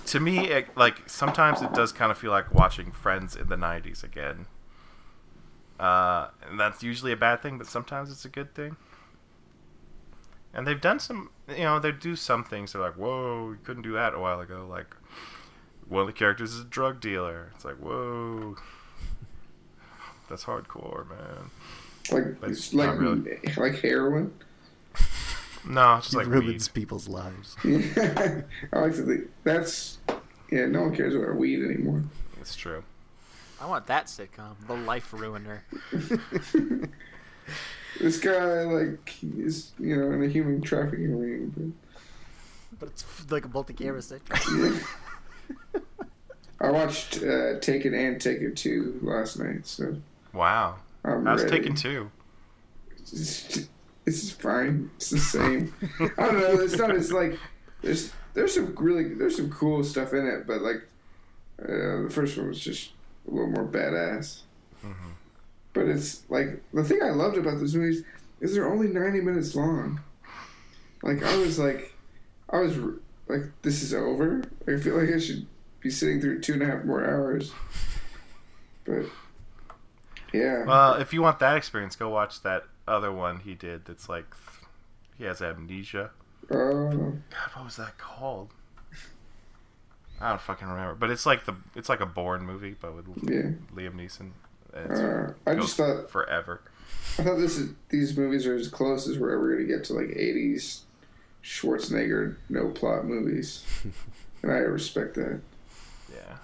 to 0.08 0.20
me, 0.20 0.48
it, 0.48 0.76
like 0.76 1.08
sometimes 1.08 1.62
it 1.62 1.72
does 1.72 1.92
kind 1.92 2.10
of 2.10 2.18
feel 2.18 2.30
like 2.30 2.52
watching 2.54 2.92
Friends 2.92 3.36
in 3.36 3.48
the 3.48 3.56
'90s 3.56 4.02
again. 4.02 4.46
Uh, 5.78 6.28
and 6.48 6.58
that's 6.58 6.82
usually 6.82 7.12
a 7.12 7.16
bad 7.16 7.40
thing, 7.40 7.56
but 7.58 7.66
sometimes 7.66 8.10
it's 8.10 8.24
a 8.24 8.28
good 8.28 8.54
thing. 8.54 8.76
And 10.52 10.66
they've 10.66 10.80
done 10.80 10.98
some, 10.98 11.30
you 11.48 11.62
know, 11.64 11.78
they 11.78 11.92
do 11.92 12.16
some 12.16 12.42
things. 12.42 12.72
They're 12.72 12.82
like, 12.82 12.96
"Whoa, 12.96 13.50
you 13.50 13.58
couldn't 13.62 13.82
do 13.82 13.92
that 13.92 14.14
a 14.14 14.18
while 14.18 14.40
ago." 14.40 14.66
Like 14.68 14.96
one 15.86 16.00
of 16.02 16.06
the 16.06 16.12
characters 16.12 16.54
is 16.54 16.60
a 16.62 16.64
drug 16.64 17.00
dealer. 17.00 17.52
It's 17.54 17.64
like, 17.64 17.76
"Whoa, 17.76 18.56
that's 20.28 20.44
hardcore, 20.44 21.08
man." 21.08 21.50
Like 22.10 22.40
But 22.40 22.50
it's 22.50 22.72
not 22.72 22.98
like 22.98 22.98
really. 22.98 23.38
like 23.56 23.80
heroin. 23.80 24.32
No, 25.66 25.96
it's 25.96 26.06
just 26.06 26.14
It 26.14 26.18
like 26.18 26.26
ruins 26.28 26.68
weed. 26.68 26.74
people's 26.80 27.08
lives. 27.08 27.56
I 27.64 28.42
like 28.78 28.94
to 28.94 29.02
think 29.06 29.30
that's 29.44 29.98
yeah. 30.50 30.66
No 30.66 30.82
one 30.82 30.96
cares 30.96 31.14
about 31.14 31.36
weed 31.36 31.62
anymore. 31.64 32.04
It's 32.40 32.54
true. 32.56 32.82
I 33.60 33.66
want 33.66 33.86
that 33.88 34.06
sitcom, 34.06 34.54
The 34.66 34.74
Life 34.74 35.12
Ruiner. 35.12 35.64
This 38.00 38.18
guy 38.20 38.62
like 38.64 39.16
is 39.22 39.72
you 39.78 39.96
know 39.96 40.12
in 40.12 40.22
a 40.22 40.28
human 40.28 40.60
trafficking 40.60 41.18
ring. 41.18 41.74
But 42.78 42.90
it's 42.90 43.04
like 43.30 43.44
a 43.44 43.48
multi-camera 43.48 44.00
sitcom. 44.00 44.80
Yeah. 45.74 45.80
I 46.60 46.70
watched 46.70 47.22
uh, 47.22 47.58
Taken 47.60 47.94
and 47.94 48.20
Taken 48.20 48.54
Two 48.54 48.98
last 49.02 49.38
night, 49.38 49.66
so 49.66 49.96
Wow. 50.32 50.76
I'm 51.04 51.26
I 51.26 51.32
was 51.32 51.44
ready. 51.44 51.56
taken 51.58 51.74
two. 51.74 52.10
It's, 54.08 54.30
fine. 54.30 54.90
It's 54.96 55.10
the 55.10 55.18
same. 55.18 55.74
I 56.18 56.26
don't 56.26 56.40
know. 56.40 56.60
It's 56.60 56.78
not 56.78 56.90
as 56.90 57.12
like 57.12 57.38
there's 57.82 58.12
there's 58.34 58.54
some 58.54 58.74
really 58.76 59.14
there's 59.14 59.36
some 59.36 59.50
cool 59.50 59.84
stuff 59.84 60.12
in 60.12 60.26
it, 60.26 60.46
but 60.46 60.62
like 60.62 60.82
uh, 61.62 62.02
the 62.02 62.10
first 62.10 62.36
one 62.36 62.48
was 62.48 62.60
just 62.60 62.92
a 63.26 63.30
little 63.30 63.50
more 63.50 63.66
badass. 63.66 64.40
Mm-hmm. 64.84 65.10
But 65.72 65.86
it's 65.86 66.22
like 66.28 66.62
the 66.72 66.84
thing 66.84 67.02
I 67.02 67.10
loved 67.10 67.36
about 67.36 67.58
those 67.58 67.74
movies 67.74 68.04
is 68.40 68.54
they're 68.54 68.70
only 68.70 68.88
ninety 68.88 69.20
minutes 69.20 69.54
long. 69.54 70.00
Like 71.02 71.22
I 71.22 71.36
was 71.36 71.58
like, 71.58 71.94
I 72.50 72.58
was 72.58 72.76
like, 73.28 73.42
this 73.62 73.82
is 73.82 73.94
over. 73.94 74.42
I 74.66 74.76
feel 74.76 74.98
like 74.98 75.14
I 75.14 75.18
should 75.18 75.46
be 75.80 75.90
sitting 75.90 76.20
through 76.20 76.40
two 76.40 76.54
and 76.54 76.62
a 76.62 76.66
half 76.66 76.84
more 76.84 77.04
hours. 77.04 77.52
But 78.84 79.06
yeah, 80.32 80.64
Well, 80.64 80.94
if 80.94 81.12
you 81.12 81.22
want 81.22 81.38
that 81.38 81.56
experience, 81.56 81.96
go 81.96 82.08
watch 82.08 82.42
that 82.42 82.64
other 82.88 83.12
one 83.12 83.40
he 83.40 83.54
did. 83.54 83.84
That's 83.84 84.08
like 84.08 84.26
he 85.16 85.24
has 85.24 85.42
amnesia. 85.42 86.10
oh, 86.50 86.90
God, 86.90 87.50
what 87.54 87.64
was 87.64 87.76
that 87.76 87.98
called? 87.98 88.50
I 90.20 90.30
don't 90.30 90.40
fucking 90.40 90.66
remember. 90.66 90.94
But 90.94 91.10
it's 91.10 91.26
like 91.26 91.44
the 91.46 91.54
it's 91.76 91.88
like 91.88 92.00
a 92.00 92.06
Bourne 92.06 92.44
movie, 92.44 92.74
but 92.80 92.94
with 92.94 93.06
yeah. 93.22 93.52
Liam 93.74 93.94
Neeson. 93.94 94.30
It's 94.74 95.00
Uh, 95.00 95.32
I 95.46 95.54
just 95.54 95.76
thought 95.76 96.10
forever. 96.10 96.60
I 97.18 97.22
thought 97.24 97.38
this 97.38 97.56
is 97.56 97.70
these 97.88 98.16
movies 98.16 98.46
are 98.46 98.54
as 98.54 98.68
close 98.68 99.08
as 99.08 99.18
we're 99.18 99.32
ever 99.32 99.54
going 99.54 99.66
to 99.66 99.72
get 99.72 99.84
to 99.84 99.94
like 99.94 100.08
'80s 100.08 100.80
Schwarzenegger 101.42 102.36
no 102.48 102.68
plot 102.68 103.04
movies, 103.04 103.64
and 104.42 104.52
I 104.52 104.56
respect 104.56 105.14
that. 105.14 105.40
Yeah. 106.12 106.36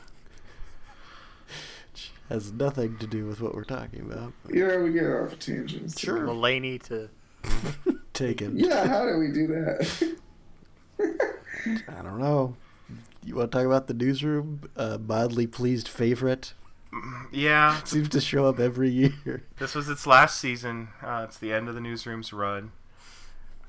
Has 2.34 2.52
nothing 2.52 2.98
to 2.98 3.06
do 3.06 3.26
with 3.26 3.40
what 3.40 3.54
we're 3.54 3.62
talking 3.62 4.00
about. 4.00 4.32
Yeah, 4.52 4.80
we 4.80 4.90
get 4.92 5.04
off 5.04 5.38
tangents. 5.38 6.00
Sure. 6.00 6.26
Mulaney 6.26 6.82
to 6.88 7.08
Taken. 8.12 8.58
Yeah, 8.58 8.88
how 8.88 9.06
do 9.06 9.18
we 9.18 9.28
do 9.28 9.46
that? 9.46 10.16
I 11.88 12.02
don't 12.02 12.18
know. 12.18 12.56
You 13.24 13.36
want 13.36 13.52
to 13.52 13.58
talk 13.58 13.66
about 13.66 13.86
the 13.86 13.94
newsroom? 13.94 14.62
Uh, 14.76 14.98
mildly 15.06 15.46
pleased 15.46 15.86
favorite 15.86 16.54
Yeah. 17.30 17.80
seems 17.84 18.08
to 18.08 18.20
show 18.20 18.46
up 18.46 18.58
every 18.58 18.90
year. 18.90 19.44
This 19.60 19.76
was 19.76 19.88
its 19.88 20.04
last 20.04 20.40
season. 20.40 20.88
Uh, 21.00 21.26
it's 21.28 21.38
the 21.38 21.52
end 21.52 21.68
of 21.68 21.76
the 21.76 21.80
newsroom's 21.80 22.32
run. 22.32 22.72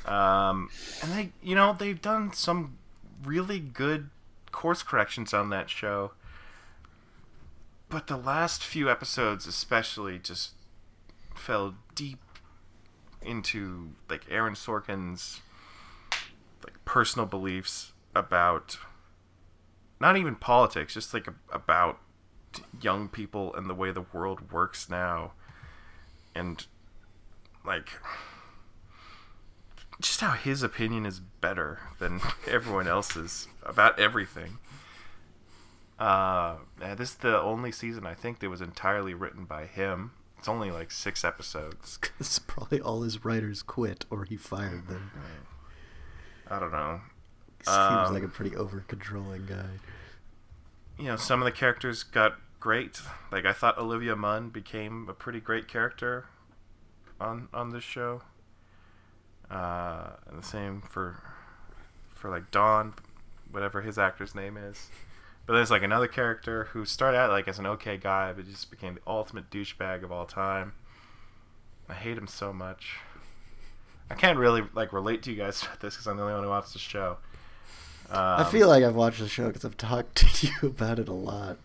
Um, 0.07 0.71
and 1.03 1.11
they, 1.11 1.31
you 1.43 1.53
know, 1.53 1.75
they've 1.77 2.01
done 2.01 2.33
some 2.33 2.77
really 3.23 3.59
good 3.59 4.09
course 4.51 4.81
corrections 4.81 5.35
on 5.35 5.51
that 5.51 5.69
show. 5.69 6.13
But 7.89 8.07
the 8.07 8.17
last 8.17 8.63
few 8.63 8.89
episodes, 8.89 9.45
especially, 9.47 10.19
just 10.19 10.51
fell 11.33 11.75
deep 11.93 12.19
into 13.21 13.91
like 14.09 14.25
Aaron 14.29 14.53
Sorkin's 14.53 15.41
like 16.63 16.83
personal 16.85 17.25
beliefs 17.25 17.93
about 18.15 18.77
not 19.99 20.17
even 20.17 20.35
politics, 20.35 20.93
just 20.93 21.13
like 21.13 21.27
about 21.51 21.99
young 22.81 23.07
people 23.07 23.53
and 23.55 23.69
the 23.69 23.73
way 23.73 23.91
the 23.91 24.05
world 24.13 24.51
works 24.51 24.89
now. 24.89 25.33
And 26.33 26.65
like 27.65 27.89
just 30.01 30.21
how 30.21 30.31
his 30.31 30.63
opinion 30.63 31.05
is 31.05 31.19
better 31.19 31.79
than 31.99 32.19
everyone 32.47 32.87
else's 32.87 33.47
about 33.63 33.99
everything 33.99 34.57
uh 35.99 36.55
this 36.97 37.11
is 37.11 37.15
the 37.15 37.39
only 37.41 37.71
season 37.71 38.05
i 38.05 38.13
think 38.13 38.39
that 38.39 38.49
was 38.49 38.61
entirely 38.61 39.13
written 39.13 39.45
by 39.45 39.65
him 39.65 40.11
it's 40.37 40.47
only 40.49 40.69
like 40.71 40.91
six 40.91 41.23
episodes 41.23 41.97
Because 42.01 42.39
probably 42.39 42.81
all 42.81 43.01
his 43.01 43.23
writers 43.23 43.63
quit 43.63 44.05
or 44.09 44.25
he 44.25 44.35
fired 44.35 44.87
them. 44.87 45.11
i 46.49 46.59
don't 46.59 46.71
know 46.71 46.99
Seems 47.63 47.77
Um, 47.77 48.13
like 48.13 48.23
a 48.23 48.27
pretty 48.27 48.55
over 48.55 48.83
controlling 48.87 49.45
guy. 49.45 49.65
you 50.99 51.05
know 51.05 51.15
some 51.15 51.41
of 51.41 51.45
the 51.45 51.51
characters 51.51 52.03
got 52.03 52.35
great 52.59 52.99
like 53.31 53.45
i 53.45 53.53
thought 53.53 53.77
olivia 53.77 54.15
munn 54.15 54.49
became 54.49 55.07
a 55.09 55.13
pretty 55.13 55.39
great 55.39 55.67
character 55.67 56.25
on 57.21 57.47
on 57.53 57.69
this 57.69 57.83
show 57.83 58.21
uh 59.49 60.09
and 60.27 60.37
the 60.37 60.45
same 60.45 60.81
for 60.81 61.21
for 62.09 62.29
like 62.29 62.49
Don 62.51 62.93
whatever 63.51 63.81
his 63.81 63.97
actor's 63.99 64.33
name 64.33 64.57
is. 64.57 64.89
But 65.45 65.53
there's 65.53 65.69
like 65.71 65.83
another 65.83 66.07
character 66.07 66.65
who 66.71 66.85
started 66.85 67.17
out 67.17 67.29
like 67.29 67.47
as 67.47 67.59
an 67.59 67.65
okay 67.67 67.97
guy, 67.97 68.33
but 68.33 68.45
just 68.47 68.71
became 68.71 68.95
the 68.95 69.01
ultimate 69.05 69.49
douchebag 69.51 70.03
of 70.03 70.11
all 70.11 70.25
time. 70.25 70.73
I 71.87 71.93
hate 71.93 72.17
him 72.17 72.27
so 72.27 72.51
much. 72.51 72.97
I 74.09 74.15
can't 74.15 74.37
really 74.39 74.63
like 74.73 74.91
relate 74.93 75.21
to 75.23 75.31
you 75.31 75.37
guys 75.37 75.61
about 75.63 75.79
this 75.81 75.95
because 75.95 76.07
I'm 76.07 76.17
the 76.17 76.23
only 76.23 76.33
one 76.35 76.43
who 76.43 76.49
watched 76.49 76.73
the 76.73 76.79
show. 76.79 77.17
I 78.11 78.41
Um, 78.43 78.51
feel 78.51 78.67
like 78.67 78.83
I've 78.83 78.95
watched 78.95 79.19
the 79.19 79.27
show 79.27 79.47
because 79.47 79.65
I've 79.65 79.77
talked 79.77 80.15
to 80.35 80.47
you 80.47 80.69
about 80.69 80.99
it 80.99 81.07
a 81.07 81.13
lot. 81.13 81.57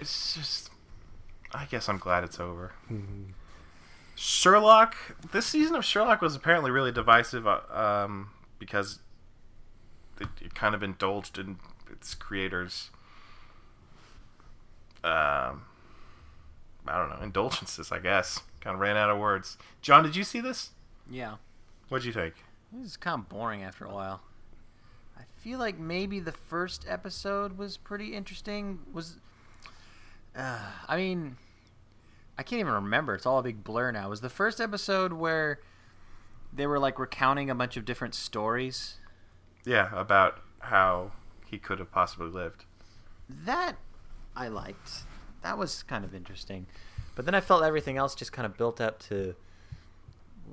it's 0.00 0.34
just. 0.34 0.70
I 1.52 1.64
guess 1.64 1.88
I'm 1.88 1.96
glad 1.98 2.24
it's 2.24 2.38
over. 2.38 2.72
Mhm. 2.90 3.32
Sherlock. 4.14 4.96
This 5.32 5.46
season 5.46 5.76
of 5.76 5.84
Sherlock 5.84 6.20
was 6.20 6.34
apparently 6.34 6.70
really 6.70 6.92
divisive 6.92 7.46
uh, 7.46 7.60
um, 7.70 8.30
because 8.58 8.98
it, 10.20 10.28
it 10.42 10.54
kind 10.54 10.74
of 10.74 10.82
indulged 10.82 11.38
in 11.38 11.56
its 11.98 12.14
creators. 12.14 12.90
Um, 15.04 15.62
I 16.86 16.96
don't 16.96 17.10
know 17.10 17.22
indulgences. 17.22 17.92
I 17.92 17.98
guess 17.98 18.40
kind 18.60 18.74
of 18.74 18.80
ran 18.80 18.96
out 18.96 19.10
of 19.10 19.18
words. 19.18 19.56
John, 19.82 20.02
did 20.02 20.16
you 20.16 20.24
see 20.24 20.40
this? 20.40 20.70
Yeah. 21.10 21.36
What'd 21.88 22.04
you 22.04 22.12
think? 22.12 22.34
This 22.72 22.86
is 22.86 22.96
kind 22.96 23.20
of 23.20 23.28
boring 23.28 23.62
after 23.62 23.84
a 23.84 23.92
while. 23.92 24.20
I 25.16 25.22
feel 25.38 25.58
like 25.58 25.78
maybe 25.78 26.20
the 26.20 26.32
first 26.32 26.84
episode 26.88 27.56
was 27.56 27.76
pretty 27.76 28.14
interesting. 28.14 28.80
Was, 28.92 29.16
uh, 30.36 30.58
I 30.86 30.96
mean, 30.96 31.36
I 32.36 32.42
can't 32.42 32.60
even 32.60 32.72
remember. 32.72 33.14
It's 33.14 33.26
all 33.26 33.38
a 33.38 33.42
big 33.42 33.64
blur 33.64 33.90
now. 33.92 34.10
Was 34.10 34.20
the 34.20 34.28
first 34.28 34.60
episode 34.60 35.12
where 35.12 35.60
they 36.52 36.66
were 36.66 36.78
like 36.78 36.98
recounting 36.98 37.48
a 37.50 37.54
bunch 37.54 37.76
of 37.76 37.84
different 37.84 38.14
stories? 38.14 38.96
Yeah, 39.64 39.88
about 39.94 40.40
how 40.60 41.12
he 41.50 41.58
could 41.58 41.78
have 41.78 41.90
possibly 41.92 42.28
lived. 42.28 42.64
That 43.28 43.76
I 44.36 44.48
liked. 44.48 45.04
That 45.42 45.58
was 45.58 45.82
kind 45.82 46.04
of 46.04 46.14
interesting. 46.14 46.66
But 47.14 47.24
then 47.24 47.34
I 47.34 47.40
felt 47.40 47.62
everything 47.64 47.96
else 47.96 48.14
just 48.14 48.32
kind 48.32 48.46
of 48.46 48.56
built 48.56 48.80
up 48.80 48.98
to 49.08 49.34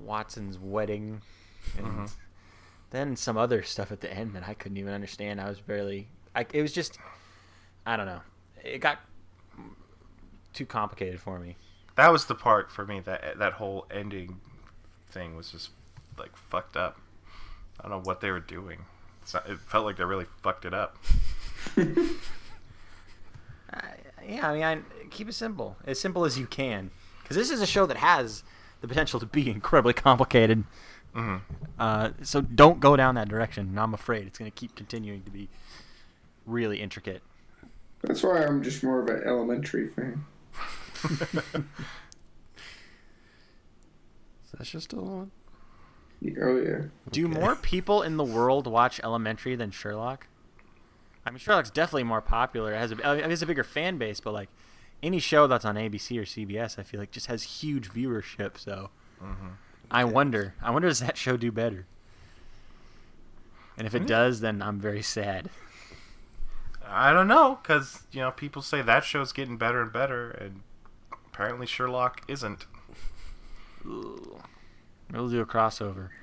Watson's 0.03 0.57
wedding 0.59 1.21
and 1.77 1.87
Mhm. 1.87 2.11
then 2.91 3.15
some 3.15 3.37
other 3.37 3.63
stuff 3.63 3.91
at 3.91 4.01
the 4.01 4.11
end 4.11 4.35
that 4.35 4.47
I 4.47 4.53
couldn't 4.53 4.77
even 4.77 4.93
understand. 4.93 5.39
I 5.41 5.47
was 5.49 5.61
barely 5.61 6.07
I 6.35 6.45
it 6.51 6.61
was 6.61 6.73
just 6.73 6.97
I 7.85 7.95
don't 7.97 8.05
know. 8.07 8.21
It 8.63 8.79
got 8.79 8.99
too 10.53 10.65
complicated 10.65 11.19
for 11.19 11.39
me. 11.39 11.55
That 11.95 12.11
was 12.11 12.25
the 12.25 12.35
part 12.35 12.71
for 12.71 12.85
me 12.85 12.99
that 13.01 13.37
that 13.39 13.53
whole 13.53 13.85
ending 13.89 14.41
thing 15.07 15.35
was 15.35 15.51
just 15.51 15.69
like 16.17 16.35
fucked 16.35 16.75
up. 16.75 16.99
I 17.79 17.83
don't 17.87 17.91
know 17.91 18.01
what 18.05 18.21
they 18.21 18.31
were 18.31 18.39
doing. 18.39 18.85
It's 19.25 19.33
not, 19.33 19.49
it 19.49 19.59
felt 19.59 19.85
like 19.85 19.97
they 19.97 20.03
really 20.03 20.27
fucked 20.43 20.65
it 20.65 20.73
up. 20.75 20.97
I, 21.75 21.83
yeah, 24.29 24.47
I 24.47 24.53
mean, 24.53 24.63
I, 24.63 24.77
keep 25.09 25.27
it 25.27 25.33
simple, 25.33 25.77
as 25.83 25.99
simple 25.99 26.25
as 26.25 26.37
you 26.37 26.45
can, 26.45 26.91
because 27.23 27.35
this 27.35 27.49
is 27.49 27.59
a 27.59 27.65
show 27.65 27.87
that 27.87 27.97
has 27.97 28.43
the 28.81 28.87
potential 28.87 29.19
to 29.19 29.25
be 29.25 29.49
incredibly 29.49 29.93
complicated. 29.93 30.63
hmm 31.15 31.37
Uh, 31.79 32.11
so 32.21 32.39
don't 32.39 32.79
go 32.79 32.95
down 32.95 33.15
that 33.15 33.27
direction. 33.27 33.69
and 33.69 33.79
I'm 33.79 33.95
afraid 33.95 34.27
it's 34.27 34.37
going 34.37 34.51
to 34.51 34.55
keep 34.55 34.75
continuing 34.75 35.23
to 35.23 35.31
be 35.31 35.49
really 36.45 36.79
intricate. 36.79 37.23
That's 38.03 38.21
why 38.21 38.45
I'm 38.45 38.61
just 38.61 38.83
more 38.83 38.99
of 39.01 39.07
an 39.07 39.23
elementary 39.25 39.87
fan. 39.87 40.23
Is 44.45 44.51
that 44.51 44.63
just 44.65 44.83
still 44.85 45.09
on? 45.09 45.31
Oh 46.23 46.57
yeah. 46.57 46.81
Do 47.11 47.25
Okay. 47.25 47.39
more 47.39 47.55
people 47.55 48.01
in 48.01 48.17
the 48.17 48.23
world 48.23 48.67
watch 48.67 48.99
Elementary 49.03 49.55
than 49.55 49.71
Sherlock? 49.71 50.27
I 51.25 51.31
mean, 51.31 51.39
Sherlock's 51.39 51.71
definitely 51.71 52.03
more 52.03 52.21
popular. 52.21 52.73
It 52.73 52.77
has 52.77 52.91
a, 52.91 53.13
it 53.13 53.29
has 53.29 53.41
a 53.41 53.45
bigger 53.45 53.63
fan 53.63 53.97
base, 53.97 54.19
but 54.19 54.33
like 54.33 54.49
any 55.01 55.19
show 55.19 55.47
that's 55.47 55.65
on 55.65 55.75
ABC 55.75 56.17
or 56.17 56.23
CBS, 56.23 56.79
I 56.79 56.83
feel 56.83 56.99
like 56.99 57.11
just 57.11 57.27
has 57.27 57.43
huge 57.43 57.89
viewership. 57.89 58.57
So 58.57 58.89
mm-hmm. 59.21 59.49
I 59.89 60.03
wonder, 60.03 60.55
I 60.61 60.71
wonder 60.71 60.87
does 60.87 60.99
that 60.99 61.17
show 61.17 61.37
do 61.37 61.51
better? 61.51 61.85
And 63.77 63.85
if 63.85 63.93
it 63.93 64.03
mm. 64.03 64.07
does, 64.07 64.39
then 64.39 64.61
I'm 64.61 64.79
very 64.79 65.01
sad. 65.01 65.49
I 66.87 67.11
don't 67.11 67.27
know 67.27 67.59
because 67.61 68.03
you 68.11 68.21
know 68.21 68.31
people 68.31 68.61
say 68.61 68.81
that 68.81 69.03
show's 69.03 69.33
getting 69.33 69.57
better 69.57 69.81
and 69.81 69.91
better, 69.91 70.31
and 70.31 70.61
apparently 71.27 71.65
Sherlock 71.65 72.21
isn't. 72.27 72.65
We'll 75.11 75.29
do 75.29 75.41
a 75.41 75.45
crossover. 75.45 76.09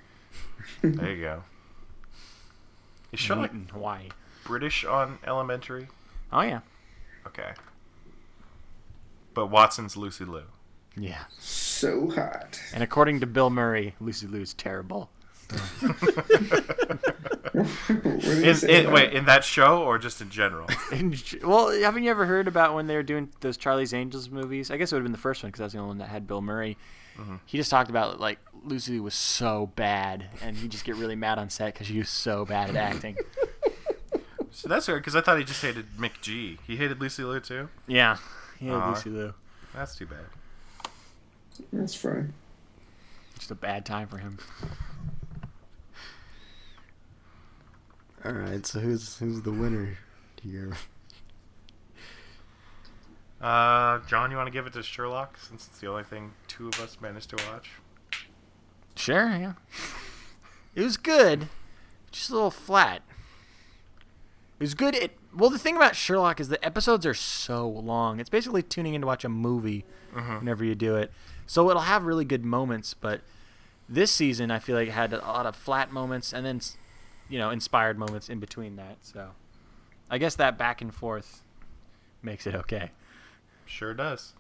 There 0.82 1.10
you 1.12 1.20
go. 1.22 1.42
Is 3.10 3.18
Sherlock 3.20 3.52
in 3.52 3.68
Hawaii. 3.72 4.08
British 4.44 4.84
on 4.84 5.18
Elementary? 5.26 5.88
Oh 6.32 6.42
yeah, 6.42 6.60
Okay. 7.26 7.52
But 9.34 9.46
Watson's 9.46 9.96
Lucy 9.96 10.24
Liu. 10.24 10.44
yeah. 10.96 11.24
So 11.38 12.10
hot. 12.10 12.60
And 12.74 12.82
according 12.82 13.20
to 13.20 13.26
Bill 13.26 13.50
Murray, 13.50 13.94
Lucy 14.00 14.26
Liu's 14.26 14.54
terrible. 14.54 15.10
What 17.52 18.22
did 18.22 18.62
In, 18.64 18.86
in, 18.86 18.92
wait, 18.92 19.12
in 19.12 19.26
that 19.26 19.44
show 19.44 19.82
or 19.82 19.98
just 19.98 20.20
in 20.20 20.30
general? 20.30 20.66
well, 21.44 21.70
haven't 21.70 22.02
you 22.04 22.10
ever 22.10 22.24
heard 22.26 22.48
about 22.48 22.74
when 22.74 22.86
they 22.86 22.94
were 22.96 23.02
doing 23.02 23.28
those 23.40 23.56
Charlie's 23.56 23.92
Angels 23.92 24.30
movies? 24.30 24.70
I 24.70 24.76
guess 24.76 24.90
it 24.92 24.94
would 24.94 25.00
have 25.00 25.04
been 25.04 25.12
the 25.12 25.18
first 25.18 25.42
one 25.42 25.50
because 25.50 25.58
that's 25.60 25.72
the 25.74 25.78
only 25.80 25.88
one 25.88 25.98
that 25.98 26.08
had 26.08 26.26
Bill 26.26 26.40
Murray. 26.40 26.78
Uh-huh. 27.18 27.36
He 27.46 27.58
just 27.58 27.70
talked 27.70 27.90
about 27.90 28.20
like 28.20 28.38
Lucy 28.64 28.92
Liu 28.92 29.02
was 29.02 29.14
so 29.14 29.70
bad, 29.76 30.28
and 30.42 30.56
he'd 30.56 30.70
just 30.70 30.84
get 30.84 30.96
really 30.96 31.16
mad 31.16 31.38
on 31.38 31.50
set 31.50 31.74
because 31.74 31.86
she 31.86 31.98
was 31.98 32.08
so 32.08 32.44
bad 32.44 32.70
at 32.70 32.76
acting. 32.76 33.16
So 34.54 34.68
that's 34.68 34.86
weird 34.86 35.00
because 35.00 35.16
I 35.16 35.22
thought 35.22 35.38
he 35.38 35.44
just 35.44 35.62
hated 35.62 35.86
McG. 35.96 36.58
He 36.66 36.76
hated 36.76 37.00
Lucy 37.00 37.24
Liu 37.24 37.40
too. 37.40 37.70
yeah, 37.86 38.18
he 38.60 38.66
had 38.66 38.74
Aw. 38.76 38.90
Lucy 38.90 39.08
Liu. 39.08 39.32
That's 39.74 39.96
too 39.96 40.04
bad. 40.06 40.26
That's 41.72 41.94
fine. 41.94 42.34
Just 43.38 43.50
a 43.50 43.54
bad 43.54 43.86
time 43.86 44.08
for 44.08 44.18
him. 44.18 44.38
All 48.24 48.32
right, 48.32 48.64
so 48.66 48.78
who's 48.80 49.16
who's 49.16 49.40
the 49.42 49.50
winner 49.50 49.96
here? 50.42 50.74
Uh, 53.42 53.98
John, 54.06 54.30
you 54.30 54.36
want 54.36 54.46
to 54.46 54.52
give 54.52 54.66
it 54.66 54.72
to 54.74 54.82
Sherlock 54.82 55.36
since 55.36 55.66
it's 55.66 55.80
the 55.80 55.88
only 55.88 56.04
thing 56.04 56.32
two 56.46 56.68
of 56.68 56.80
us 56.80 56.98
managed 57.00 57.30
to 57.30 57.44
watch? 57.50 57.70
Sure, 58.94 59.36
yeah. 59.36 59.52
It 60.74 60.82
was 60.82 60.96
good, 60.96 61.48
just 62.12 62.30
a 62.30 62.34
little 62.34 62.50
flat. 62.52 63.02
It 64.60 64.62
was 64.62 64.74
good. 64.74 64.94
It 64.94 65.18
well, 65.34 65.50
the 65.50 65.58
thing 65.58 65.76
about 65.76 65.96
Sherlock 65.96 66.40
is 66.40 66.48
the 66.48 66.64
episodes 66.64 67.04
are 67.04 67.14
so 67.14 67.66
long. 67.68 68.20
It's 68.20 68.30
basically 68.30 68.62
tuning 68.62 68.94
in 68.94 69.00
to 69.00 69.06
watch 69.06 69.24
a 69.24 69.28
movie 69.28 69.84
whenever 70.12 70.64
you 70.64 70.74
do 70.74 70.94
it. 70.96 71.10
So 71.46 71.68
it'll 71.70 71.82
have 71.82 72.04
really 72.04 72.24
good 72.24 72.44
moments, 72.44 72.94
but 72.94 73.22
this 73.88 74.12
season 74.12 74.50
I 74.50 74.58
feel 74.58 74.76
like 74.76 74.88
it 74.88 74.92
had 74.92 75.12
a 75.12 75.18
lot 75.18 75.46
of 75.46 75.56
flat 75.56 75.90
moments 75.90 76.32
and 76.32 76.44
then, 76.46 76.60
you 77.28 77.38
know, 77.38 77.50
inspired 77.50 77.98
moments 77.98 78.28
in 78.28 78.40
between 78.40 78.76
that. 78.76 78.98
So 79.02 79.30
I 80.10 80.18
guess 80.18 80.34
that 80.36 80.58
back 80.58 80.80
and 80.80 80.94
forth 80.94 81.42
makes 82.22 82.46
it 82.46 82.54
okay. 82.54 82.90
Sure 83.72 83.94
does. 83.94 84.34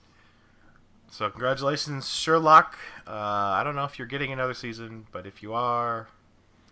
So 1.10 1.30
congratulations, 1.30 2.10
Sherlock. 2.10 2.78
Uh, 3.06 3.10
I 3.10 3.62
don't 3.64 3.74
know 3.74 3.84
if 3.84 3.98
you're 3.98 4.06
getting 4.06 4.30
another 4.30 4.52
season, 4.52 5.06
but 5.10 5.26
if 5.26 5.42
you 5.42 5.54
are, 5.54 6.08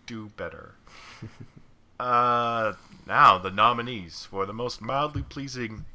do 0.06 0.30
better. 0.36 0.74
uh, 2.00 2.74
now 3.06 3.38
the 3.38 3.50
nominees 3.50 4.26
for 4.26 4.44
the 4.44 4.52
most 4.52 4.82
mildly 4.82 5.22
pleasing 5.22 5.86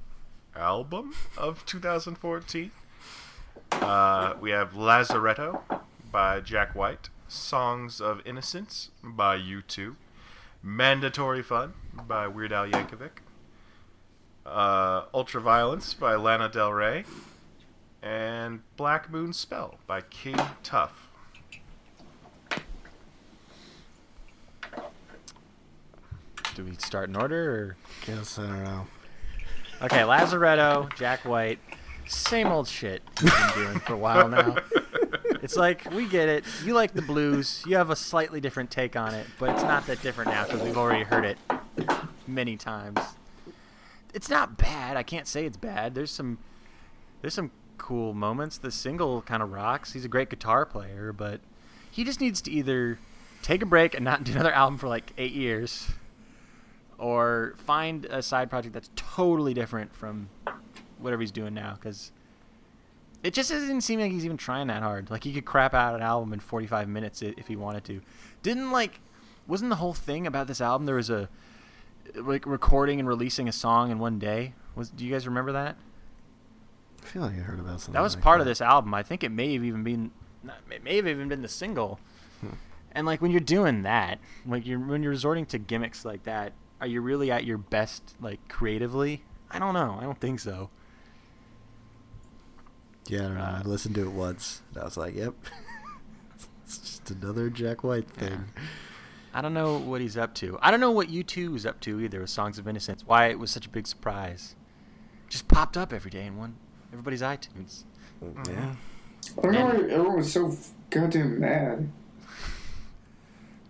album 0.56 1.14
of 1.38 1.64
2014. 1.68 2.72
Uh, 3.72 4.34
we 4.42 4.50
have 4.50 4.74
Lazaretto 4.74 5.62
by 6.12 6.40
Jack 6.40 6.74
White, 6.74 7.10
Songs 7.28 8.02
of 8.02 8.26
Innocence 8.26 8.90
by 9.04 9.38
U2, 9.38 9.96
Mandatory 10.64 11.44
Fun 11.44 11.74
by 11.94 12.28
Weird 12.28 12.52
Al 12.52 12.68
Yankovic, 12.68 13.22
uh, 14.46 15.06
Ultraviolence 15.14 15.98
by 15.98 16.16
Lana 16.16 16.50
Del 16.50 16.72
Rey, 16.72 17.06
and 18.02 18.62
Black 18.78 19.12
Moon 19.12 19.34
Spell 19.34 19.76
by 19.88 20.02
King 20.02 20.40
Tough. 20.64 21.10
Do 26.56 26.64
we 26.64 26.76
start 26.76 27.10
in 27.10 27.16
order 27.16 27.52
or? 27.52 27.78
Guess 28.06 28.40
I 28.40 28.44
don't 28.44 28.64
know. 28.64 28.88
Okay, 29.82 30.02
Lazaretto, 30.02 30.96
Jack 30.96 31.26
White, 31.26 31.60
same 32.08 32.48
old 32.48 32.68
shit 32.68 33.02
we've 33.22 33.34
been 33.34 33.66
doing 33.66 33.80
for 33.80 33.94
a 33.94 33.98
while 33.98 34.30
now. 34.30 34.56
It's 35.42 35.58
like 35.58 35.90
we 35.92 36.08
get 36.08 36.30
it. 36.30 36.46
You 36.64 36.74
like 36.74 36.94
the 36.94 37.02
blues. 37.02 37.62
You 37.68 37.76
have 37.76 37.90
a 37.90 37.96
slightly 37.96 38.40
different 38.40 38.72
take 38.72 38.96
on 38.96 39.14
it, 39.14 39.28
but 39.38 39.50
it's 39.50 39.64
not 39.64 39.86
that 39.88 40.02
different 40.02 40.32
now 40.32 40.46
because 40.46 40.62
we've 40.62 40.78
already 40.78 41.04
heard 41.04 41.26
it 41.26 41.38
many 42.26 42.56
times. 42.58 43.00
It's 44.16 44.30
not 44.30 44.58
bad. 44.58 44.96
I 44.96 45.04
can't 45.04 45.28
say 45.28 45.46
it's 45.46 45.58
bad. 45.58 45.94
There's 45.94 46.10
some 46.10 46.38
there's 47.20 47.34
some 47.34 47.52
cool 47.78 48.14
moments. 48.14 48.58
The 48.58 48.72
single 48.72 49.22
kind 49.22 49.44
of 49.44 49.52
rocks. 49.52 49.92
He's 49.92 50.06
a 50.06 50.08
great 50.08 50.30
guitar 50.30 50.66
player, 50.66 51.12
but 51.12 51.42
he 51.92 52.06
just 52.06 52.22
needs 52.22 52.42
to 52.44 52.52
either 52.52 52.98
take 53.42 53.62
a 53.62 53.66
break 53.66 53.94
and 53.94 54.06
not 54.06 54.24
do 54.24 54.32
another 54.32 54.52
album 54.54 54.78
for 54.78 54.88
like 54.88 55.12
eight 55.18 55.34
years, 55.34 55.92
or 56.98 57.56
find 57.58 58.06
a 58.06 58.22
side 58.22 58.50
project 58.50 58.74
that's 58.74 58.90
totally 58.96 59.54
different 59.54 59.94
from 59.94 60.30
whatever 60.98 61.22
he's 61.22 61.32
doing 61.32 61.54
now 61.54 61.74
because 61.76 62.14
it 63.22 63.34
just 63.34 63.52
doesn't 63.52 63.82
seem 63.82 64.00
like 64.00 64.14
he's 64.14 64.24
even 64.24 64.38
trying 64.38 64.68
that 64.68 64.82
hard. 64.82 65.12
Like 65.12 65.26
he 65.26 65.34
could 65.34 65.44
crap 65.44 65.74
out 65.74 65.94
an 65.94 66.02
album 66.02 66.32
in 66.32 66.40
45 66.40 66.88
minutes 66.88 67.22
if 67.22 67.48
he 67.48 67.58
wanted 67.58 67.84
to. 67.84 68.02
Didn't 68.44 68.72
like 68.72 69.02
wasn't 69.46 69.72
the 69.72 69.76
whole 69.76 69.94
thing 69.94 70.26
about 70.26 70.48
this 70.48 70.62
album 70.62 70.86
there 70.86 70.96
was 70.96 71.10
a 71.10 71.28
like 72.16 72.46
recording 72.46 73.00
and 73.00 73.08
releasing 73.08 73.48
a 73.48 73.52
song 73.52 73.92
in 73.92 74.00
one 74.00 74.20
day? 74.20 74.54
Was 74.76 74.90
do 74.90 75.06
you 75.06 75.12
guys 75.12 75.26
remember 75.28 75.52
that? 75.54 75.78
I 77.04 77.08
feel 77.08 77.22
like 77.22 77.34
I 77.34 77.42
heard 77.42 77.60
about 77.60 77.82
something. 77.82 77.94
That 77.94 78.02
was 78.02 78.16
like 78.16 78.24
part 78.24 78.40
of 78.42 78.48
this 78.48 78.62
album. 78.62 78.94
I 78.94 79.04
think 79.04 79.24
it 79.24 79.32
may 79.32 79.54
have 79.54 79.64
even 79.64 79.84
been, 79.84 80.12
it 80.72 80.84
may 80.84 80.96
have 80.96 81.08
even 81.08 81.28
been 81.28 81.42
the 81.42 81.48
single. 81.48 82.00
And 82.92 83.06
like 83.06 83.22
when 83.22 83.32
you're 83.32 83.42
doing 83.42 83.84
that, 83.84 84.20
like 84.46 84.66
you're 84.66 84.80
when 84.80 85.04
you're 85.04 85.12
resorting 85.12 85.46
to 85.48 85.60
gimmicks 85.60 86.06
like 86.06 86.24
that, 86.24 86.54
are 86.80 86.88
you 86.88 87.02
really 87.02 87.30
at 87.30 87.44
your 87.44 87.58
best 87.58 88.16
like 88.22 88.48
creatively? 88.48 89.24
I 89.52 89.60
don't 89.60 89.74
know. 89.74 89.98
I 90.00 90.04
don't 90.04 90.20
think 90.20 90.40
so. 90.40 90.70
Yeah, 93.08 93.20
I 93.20 93.22
don't 93.24 93.36
know. 93.36 93.42
Uh, 93.42 93.62
I 93.64 93.68
listened 93.68 93.96
to 93.96 94.02
it 94.02 94.12
once. 94.12 94.62
And 94.74 94.82
I 94.82 94.86
was 94.86 94.96
like, 94.96 95.14
"Yep, 95.16 95.36
it's 96.64 96.78
just 96.78 97.12
another 97.12 97.50
Jack 97.50 97.84
White 97.84 98.10
thing." 98.10 98.46
I 99.36 99.42
don't 99.42 99.54
know 99.54 99.78
what 99.78 100.00
he's 100.00 100.16
up 100.16 100.34
to. 100.36 100.58
I 100.62 100.72
don't 100.72 100.80
know 100.80 100.92
what 100.92 101.10
U2 101.10 101.58
is 101.58 101.66
up 101.66 101.82
to 101.82 102.00
either 102.00 102.22
with 102.22 102.30
Songs 102.30 102.58
of 102.58 102.70
Innocence. 102.70 103.04
Why 103.06 103.28
it 103.28 103.38
was 103.38 103.52
such 103.52 103.66
a 103.66 103.70
big 103.70 103.86
surprise. 103.86 104.56
Just 105.28 105.50
popped 105.50 105.76
up 105.76 105.92
every 105.92 106.10
day 106.10 106.26
in 106.26 106.38
one 106.38 106.56
everybody's 106.94 107.22
iTunes. 107.22 107.84
Mm-hmm. 108.24 108.52
Yeah, 108.52 108.76
I 109.38 109.42
don't 109.42 109.52
know 109.52 109.66
why 109.66 109.74
everyone 109.92 110.18
was 110.18 110.32
so 110.32 110.56
goddamn 110.90 111.42
mad. 111.42 111.90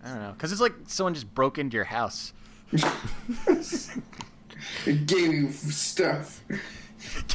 I 0.04 0.08
don't 0.08 0.18
know, 0.20 0.34
cuz 0.38 0.52
it's 0.52 0.60
like 0.60 0.74
someone 0.86 1.14
just 1.14 1.34
broke 1.34 1.58
into 1.58 1.74
your 1.74 1.86
house. 1.86 2.32
It 4.86 5.06
gave 5.06 5.32
you 5.32 5.50
stuff. 5.50 6.42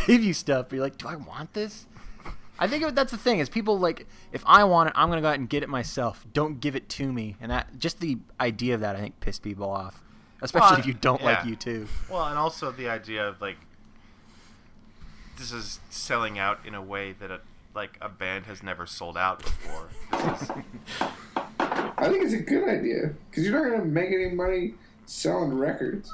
Gave 0.05 0.23
you 0.23 0.33
stuff, 0.33 0.67
but 0.69 0.75
you're 0.75 0.83
like, 0.83 0.97
do 0.97 1.07
I 1.07 1.15
want 1.15 1.53
this? 1.53 1.85
I 2.61 2.67
think 2.67 2.93
that's 2.93 3.11
the 3.11 3.17
thing 3.17 3.39
is 3.39 3.49
people 3.49 3.79
like 3.79 4.05
if 4.31 4.43
I 4.45 4.63
want 4.65 4.89
it, 4.89 4.93
I'm 4.95 5.09
gonna 5.09 5.21
go 5.21 5.29
out 5.29 5.39
and 5.39 5.49
get 5.49 5.63
it 5.63 5.69
myself. 5.69 6.25
Don't 6.31 6.59
give 6.61 6.75
it 6.75 6.87
to 6.89 7.11
me, 7.11 7.35
and 7.41 7.51
that 7.51 7.79
just 7.79 7.99
the 7.99 8.19
idea 8.39 8.75
of 8.75 8.81
that 8.81 8.95
I 8.95 8.99
think 8.99 9.19
pissed 9.19 9.41
people 9.41 9.67
off, 9.67 10.03
especially 10.43 10.69
Well, 10.69 10.79
if 10.79 10.85
you 10.85 10.93
don't 10.93 11.23
like 11.23 11.39
yeah. 11.39 11.49
you 11.49 11.55
too. 11.55 11.87
Well, 12.07 12.25
and 12.27 12.37
also 12.37 12.71
the 12.71 12.87
idea 12.87 13.27
of 13.27 13.41
like 13.41 13.57
this 15.39 15.51
is 15.51 15.79
selling 15.89 16.37
out 16.37 16.59
in 16.63 16.75
a 16.75 16.81
way 16.83 17.13
that 17.13 17.31
a, 17.31 17.41
like 17.73 17.97
a 17.99 18.09
band 18.09 18.45
has 18.45 18.61
never 18.61 18.85
sold 18.85 19.17
out 19.17 19.39
before. 19.39 19.89
This 20.11 20.41
is, 20.43 20.51
I 21.59 22.09
think 22.09 22.23
it's 22.23 22.33
a 22.33 22.41
good 22.41 22.69
idea 22.69 23.13
because 23.29 23.43
you're 23.43 23.59
not 23.59 23.75
gonna 23.75 23.89
make 23.89 24.11
any 24.11 24.29
money 24.29 24.75
selling 25.07 25.57
records. 25.57 26.13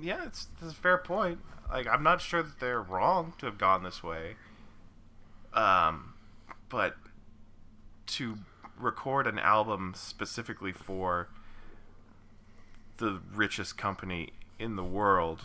yeah, 0.00 0.24
it's, 0.26 0.48
it's 0.60 0.72
a 0.72 0.74
fair 0.74 0.98
point. 0.98 1.38
Like 1.70 1.86
I'm 1.86 2.02
not 2.02 2.20
sure 2.20 2.42
that 2.42 2.58
they're 2.58 2.82
wrong 2.82 3.34
to 3.38 3.46
have 3.46 3.56
gone 3.56 3.84
this 3.84 4.02
way. 4.02 4.34
Um, 5.54 6.14
but 6.68 6.96
to 8.06 8.38
record 8.78 9.26
an 9.26 9.38
album 9.38 9.92
specifically 9.96 10.72
for 10.72 11.28
the 12.98 13.20
richest 13.34 13.76
company 13.76 14.30
in 14.58 14.76
the 14.76 14.84
world 14.84 15.40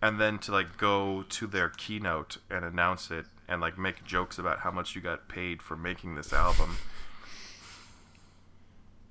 and 0.00 0.20
then 0.20 0.38
to 0.38 0.52
like 0.52 0.76
go 0.76 1.24
to 1.28 1.46
their 1.46 1.68
keynote 1.68 2.38
and 2.50 2.64
announce 2.64 3.10
it 3.10 3.26
and 3.48 3.60
like 3.60 3.76
make 3.78 4.04
jokes 4.04 4.38
about 4.38 4.60
how 4.60 4.70
much 4.70 4.94
you 4.94 5.00
got 5.00 5.28
paid 5.28 5.62
for 5.62 5.76
making 5.76 6.14
this 6.14 6.32
album 6.32 6.76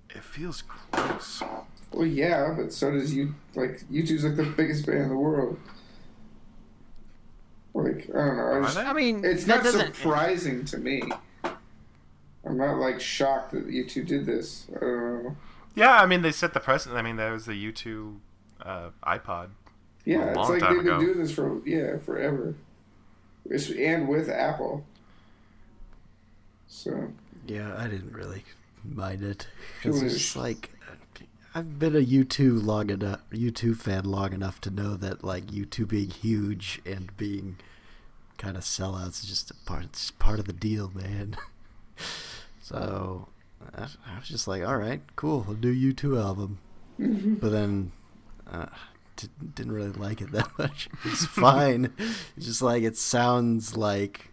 it 0.09 0.24
feels 0.24 0.63
gross 0.91 1.43
Well, 1.91 2.05
yeah, 2.05 2.53
but 2.55 2.74
so 2.74 2.91
does 2.91 3.13
you. 3.13 3.36
Like, 3.55 3.82
U2's 3.91 4.24
like 4.24 4.36
the 4.36 4.43
biggest 4.43 4.86
band 4.86 5.03
in 5.03 5.09
the 5.09 5.15
world. 5.15 5.57
Like, 7.84 8.09
I 8.09 8.17
don't 8.25 8.38
know. 8.38 8.59
I 8.59 8.61
just. 8.63 8.78
I 8.78 8.93
mean, 8.93 9.23
it's 9.23 9.45
not 9.45 9.65
surprising 9.65 10.65
to 10.65 10.78
me. 10.78 11.03
I'm 11.43 12.57
not 12.57 12.78
like 12.80 12.99
shocked 12.99 13.51
that 13.51 13.67
U2 13.67 14.05
did 14.07 14.25
this. 14.25 14.67
I 14.75 14.80
don't 14.80 15.23
know. 15.23 15.36
yeah 15.75 16.01
i 16.01 16.05
mean 16.07 16.21
they 16.23 16.32
set 16.32 16.53
the 16.53 16.59
precedent 16.59 16.97
i 16.97 17.01
mean 17.03 17.17
that 17.17 17.30
was 17.32 17.45
the 17.45 17.53
u2 17.71 18.15
uh, 18.63 18.89
ipod 19.03 19.49
Yeah, 20.05 20.23
A 20.23 20.39
it's 20.39 20.49
like 20.49 20.59
time 20.61 20.75
they've 20.78 20.86
been 20.86 20.99
doing 20.99 21.19
this 21.19 21.32
for 21.32 21.61
yeah 21.67 21.97
forever. 21.97 22.55
It's, 23.49 23.69
and 23.69 24.07
with 24.07 24.28
Apple. 24.30 24.84
So 26.67 27.09
yeah. 27.45 27.75
I 27.78 27.88
didn't 27.88 28.13
really 28.13 28.43
mind 28.84 29.21
it 29.23 29.47
It 29.84 29.89
was- 29.91 30.01
just 30.01 30.36
like 30.36 30.71
I've 31.58 31.80
been 31.80 31.95
a 31.95 31.99
U 32.01 32.24
two 32.24 32.53
long 32.60 32.91
enough, 32.91 33.22
U 33.32 33.51
fan 33.74 34.05
long 34.05 34.32
enough 34.32 34.62
to 34.62 34.70
know 34.70 34.95
that 34.95 35.24
like 35.24 35.51
U 35.51 35.66
two 35.66 35.88
being 35.88 36.12
huge 36.12 36.80
and 36.86 37.18
being 37.18 37.58
kind 38.38 38.55
of 38.55 38.62
sellouts 38.62 39.24
is 39.24 39.26
just 39.26 39.49
a 39.49 39.55
part. 39.66 39.86
It's 39.86 40.12
part 40.12 40.38
of 40.38 40.45
the 40.45 40.53
deal, 40.53 40.91
man. 40.93 41.36
so 42.62 43.30
I, 43.76 43.86
I 43.86 44.20
was 44.20 44.28
just 44.28 44.47
like, 44.47 44.64
all 44.64 44.78
right, 44.78 45.01
cool, 45.16 45.47
a 45.49 45.55
new 45.55 45.72
U 45.72 45.93
two 45.93 46.20
album. 46.20 46.60
But 46.99 47.49
then 47.49 47.91
uh, 48.51 48.68
d- 49.16 49.30
didn't 49.55 49.72
really 49.72 49.93
like 49.93 50.22
it 50.22 50.32
that 50.34 50.49
much. 50.60 50.89
It's 51.05 51.26
fine. 51.26 51.91
it's 51.97 52.45
just 52.45 52.62
like 52.62 52.84
it 52.84 52.97
sounds 52.97 53.76
like 53.76 54.32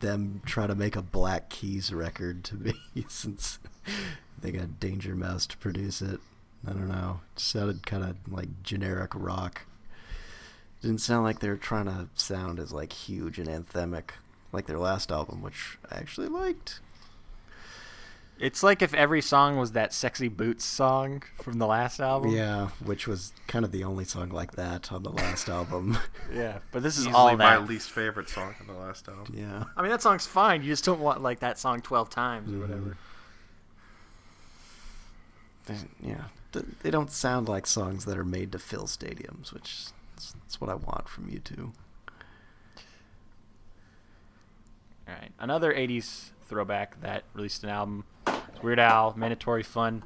them 0.00 0.42
trying 0.44 0.68
to 0.68 0.74
make 0.74 0.94
a 0.94 1.00
Black 1.00 1.48
Keys 1.48 1.90
record 1.90 2.44
to 2.44 2.54
me 2.56 2.74
since 3.08 3.58
they 4.42 4.52
got 4.52 4.78
Danger 4.78 5.14
Mouse 5.14 5.46
to 5.46 5.56
produce 5.56 6.02
it. 6.02 6.20
I 6.66 6.72
don't 6.72 6.88
know. 6.88 7.20
It 7.34 7.40
sounded 7.40 7.86
kind 7.86 8.04
of 8.04 8.16
like 8.30 8.62
generic 8.62 9.12
rock. 9.14 9.62
It 10.82 10.86
Didn't 10.86 11.00
sound 11.00 11.24
like 11.24 11.40
they 11.40 11.48
were 11.48 11.56
trying 11.56 11.86
to 11.86 12.08
sound 12.14 12.58
as 12.58 12.72
like 12.72 12.92
huge 12.92 13.38
and 13.38 13.48
anthemic 13.48 14.10
like 14.52 14.66
their 14.66 14.78
last 14.78 15.10
album, 15.12 15.42
which 15.42 15.78
I 15.90 15.96
actually 15.96 16.28
liked. 16.28 16.80
It's 18.38 18.62
like 18.62 18.80
if 18.80 18.94
every 18.94 19.20
song 19.20 19.58
was 19.58 19.72
that 19.72 19.92
"Sexy 19.92 20.28
Boots" 20.28 20.64
song 20.64 21.22
from 21.42 21.58
the 21.58 21.66
last 21.66 22.00
album. 22.00 22.30
Yeah, 22.30 22.68
which 22.82 23.06
was 23.06 23.32
kind 23.46 23.66
of 23.66 23.70
the 23.72 23.84
only 23.84 24.04
song 24.06 24.30
like 24.30 24.52
that 24.52 24.90
on 24.90 25.02
the 25.02 25.10
last 25.10 25.48
album. 25.50 25.98
yeah. 26.32 26.60
But 26.72 26.82
this 26.82 26.96
is 26.96 27.02
easily 27.06 27.14
all 27.14 27.36
my 27.36 27.56
that. 27.58 27.68
least 27.68 27.90
favorite 27.90 28.30
song 28.30 28.54
on 28.60 28.66
the 28.66 28.72
last 28.80 29.08
album 29.08 29.34
yeah. 29.36 29.64
I 29.76 29.82
mean, 29.82 29.90
that 29.90 30.00
song's 30.00 30.26
fine. 30.26 30.62
You 30.62 30.68
just 30.68 30.84
don't 30.86 31.00
want 31.00 31.22
like 31.22 31.40
that 31.40 31.58
song 31.58 31.80
twelve 31.82 32.08
times 32.08 32.50
or 32.50 32.56
Mhm. 32.56 32.60
whatever. 32.62 32.96
They, 35.66 35.74
yeah, 36.00 36.14
th- 36.14 36.24
they 36.52 36.90
don't 36.90 37.10
sound 37.10 37.48
like 37.48 37.66
songs 37.66 38.04
that 38.04 38.16
are 38.18 38.24
made 38.24 38.52
to 38.52 38.58
fill 38.58 38.84
stadiums, 38.84 39.52
which 39.52 39.64
is, 39.72 39.92
that's 40.34 40.60
what 40.60 40.68
I 40.70 40.74
want 40.74 41.08
from 41.08 41.30
U2. 41.30 41.72
All 45.08 45.14
right, 45.14 45.32
another 45.38 45.72
'80s 45.74 46.30
throwback 46.44 47.00
that 47.00 47.24
released 47.34 47.64
an 47.64 47.70
album. 47.70 48.04
It's 48.26 48.62
Weird 48.62 48.78
Al, 48.78 49.14
Mandatory 49.16 49.62
Fun. 49.62 50.04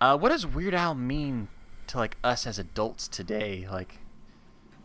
Uh, 0.00 0.16
what 0.18 0.30
does 0.30 0.46
Weird 0.46 0.74
Al 0.74 0.94
mean 0.94 1.48
to 1.86 1.98
like 1.98 2.16
us 2.22 2.46
as 2.46 2.58
adults 2.58 3.08
today? 3.08 3.66
Like, 3.70 3.98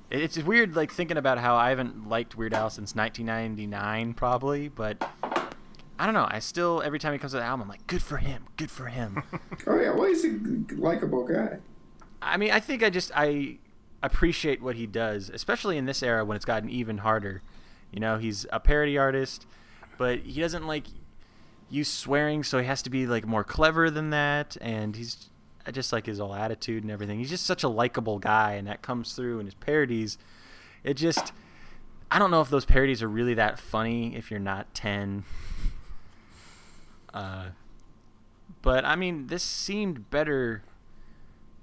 it- 0.10 0.22
it's 0.22 0.38
weird 0.38 0.76
like 0.76 0.92
thinking 0.92 1.18
about 1.18 1.40
how 1.40 1.56
I 1.56 1.70
haven't 1.70 2.08
liked 2.08 2.36
Weird 2.38 2.54
Al 2.54 2.70
since 2.70 2.96
1999, 2.96 4.14
probably. 4.14 4.70
But 4.70 4.98
I 6.00 6.06
don't 6.06 6.14
know. 6.14 6.28
I 6.30 6.40
still 6.40 6.82
every 6.84 6.98
time 6.98 7.12
he 7.12 7.20
comes 7.20 7.34
with 7.34 7.42
the 7.42 7.46
album, 7.46 7.64
I'm 7.64 7.70
like, 7.70 7.86
good 7.86 8.02
for 8.02 8.18
him, 8.18 8.46
good 8.56 8.72
for 8.72 8.86
him. 8.86 9.22
oh 9.68 9.80
yeah, 9.80 9.92
well 9.92 10.08
he's 10.08 10.24
a 10.24 10.40
likable 10.76 11.28
guy. 11.28 11.58
I 12.22 12.38
mean, 12.38 12.52
I 12.52 12.62
think 12.62 12.84
I 12.84 12.90
just 12.90 13.12
I 13.14 13.58
appreciate 14.02 14.62
what 14.62 14.76
he 14.76 14.88
does, 14.88 15.30
especially 15.30 15.78
in 15.78 15.86
this 15.86 16.02
era 16.02 16.24
when 16.24 16.38
it's 16.38 16.46
gotten 16.46 16.70
even 16.70 17.00
harder. 17.00 17.42
You 17.92 18.00
know, 18.00 18.18
he's 18.18 18.46
a 18.52 18.62
parody 18.62 18.98
artist, 18.98 19.46
but 19.98 20.20
he 20.20 20.40
doesn't 20.40 20.66
like 20.66 20.86
use 21.70 21.90
swearing, 21.90 22.44
so 22.44 22.60
he 22.60 22.66
has 22.66 22.82
to 22.84 22.90
be 22.90 23.06
like 23.06 23.26
more 23.26 23.44
clever 23.44 23.92
than 23.92 24.10
that. 24.12 24.56
And 24.62 24.96
he's 24.96 25.30
I 25.66 25.72
just 25.72 25.92
like 25.92 26.06
his 26.06 26.20
whole 26.20 26.34
attitude 26.34 26.84
and 26.84 26.92
everything. 26.92 27.20
He's 27.20 27.30
just 27.30 27.46
such 27.46 27.64
a 27.64 27.70
likable 27.70 28.20
guy, 28.20 28.54
and 28.54 28.68
that 28.68 28.82
comes 28.82 29.14
through 29.14 29.40
in 29.40 29.46
his 29.46 29.56
parodies. 29.56 30.18
It 30.84 30.94
just 30.94 31.34
I 32.10 32.20
don't 32.20 32.32
know 32.32 32.42
if 32.42 32.50
those 32.50 32.66
parodies 32.66 33.04
are 33.04 33.10
really 33.10 33.34
that 33.34 33.60
funny 33.60 34.16
if 34.16 34.32
you're 34.32 34.40
not 34.40 34.74
ten. 34.74 35.26
Uh, 37.14 37.48
but 38.62 38.86
I 38.86 38.96
mean, 38.96 39.28
this 39.28 39.44
seemed 39.44 40.10
better 40.10 40.64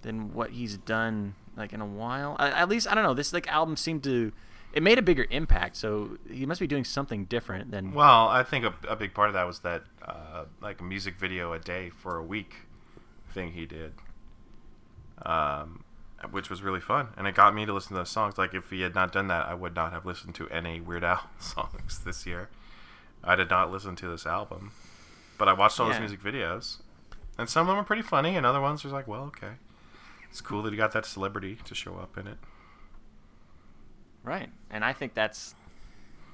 than 0.03 0.33
what 0.33 0.51
he's 0.51 0.77
done 0.77 1.35
like 1.57 1.73
in 1.73 1.81
a 1.81 1.87
while. 1.87 2.37
I, 2.39 2.51
at 2.51 2.69
least 2.69 2.89
I 2.89 2.95
don't 2.95 3.05
know. 3.05 3.15
This 3.15 3.33
like 3.33 3.49
album 3.49 3.77
seemed 3.77 4.05
to 4.05 4.33
it 4.77 4.83
made 4.83 4.99
a 4.99 5.03
bigger 5.03 5.27
impact, 5.31 5.75
so 5.77 6.19
he 6.31 6.45
must 6.45 6.61
be 6.61 6.67
doing 6.67 6.85
something 6.85 7.25
different 7.25 7.71
than. 7.71 7.93
Well, 7.93 8.29
I 8.29 8.43
think 8.43 8.63
a, 8.65 8.75
a 8.87 8.95
big 8.95 9.15
part 9.15 9.29
of 9.29 9.35
that 9.35 9.47
was 9.47 9.61
that 9.61 9.85
uh, 10.07 10.45
like 10.61 10.81
a 10.81 10.85
music 10.85 11.17
video 11.17 11.55
a 11.55 11.59
day 11.59 11.89
for 11.89 12.19
a 12.19 12.23
week 12.23 12.67
thing 13.33 13.53
he 13.53 13.65
did, 13.65 13.95
um, 15.25 15.83
which 16.31 16.51
was 16.51 16.61
really 16.63 16.83
fun, 16.83 17.09
and 17.17 17.27
it 17.27 17.35
got 17.35 17.55
me 17.55 17.65
to 17.65 17.73
listen 17.73 17.91
to 17.91 18.01
those 18.01 18.11
songs. 18.11 18.37
Like 18.37 18.53
if 18.53 18.69
he 18.69 18.83
had 18.83 18.95
not 18.95 19.13
done 19.13 19.29
that, 19.29 19.47
I 19.47 19.55
would 19.55 19.75
not 19.75 19.93
have 19.93 20.05
listened 20.05 20.35
to 20.35 20.49
any 20.51 20.79
Weird 20.79 21.05
Al 21.05 21.31
songs 21.41 22.01
this 22.05 22.27
year. 22.27 22.51
I 23.25 23.35
did 23.35 23.49
not 23.49 23.73
listen 23.73 23.97
to 23.97 24.09
this 24.09 24.27
album, 24.27 24.73
but 25.39 25.49
I 25.49 25.53
watched 25.53 25.79
all 25.81 25.87
Yeah. 25.89 26.01
his 26.01 26.01
music 26.13 26.21
videos. 26.23 26.79
And 27.39 27.49
some 27.51 27.63
of 27.63 27.67
them 27.69 27.77
are 27.77 27.85
pretty 27.85 28.03
funny, 28.03 28.35
and 28.37 28.47
other 28.47 28.61
ones 28.61 28.85
are 28.85 28.89
like, 28.89 29.07
well, 29.07 29.25
okay. 29.25 29.53
It's 30.31 30.41
cool 30.41 30.63
that 30.63 30.73
he 30.73 30.77
got 30.77 30.93
that 30.93 31.05
celebrity 31.07 31.59
to 31.65 31.75
show 31.75 31.97
up 31.97 32.17
in 32.19 32.27
it. 32.27 32.39
Right. 34.23 34.51
And 34.71 34.85
I 34.85 34.93
think 34.93 35.15
that's 35.15 35.55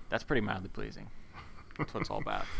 that's 0.08 0.22
pretty 0.24 0.40
mildly 0.42 0.68
pleasing. 0.68 1.08
That's 1.78 1.92
what 1.94 2.00
it's 2.02 2.10
all 2.10 2.20
about. 2.20 2.44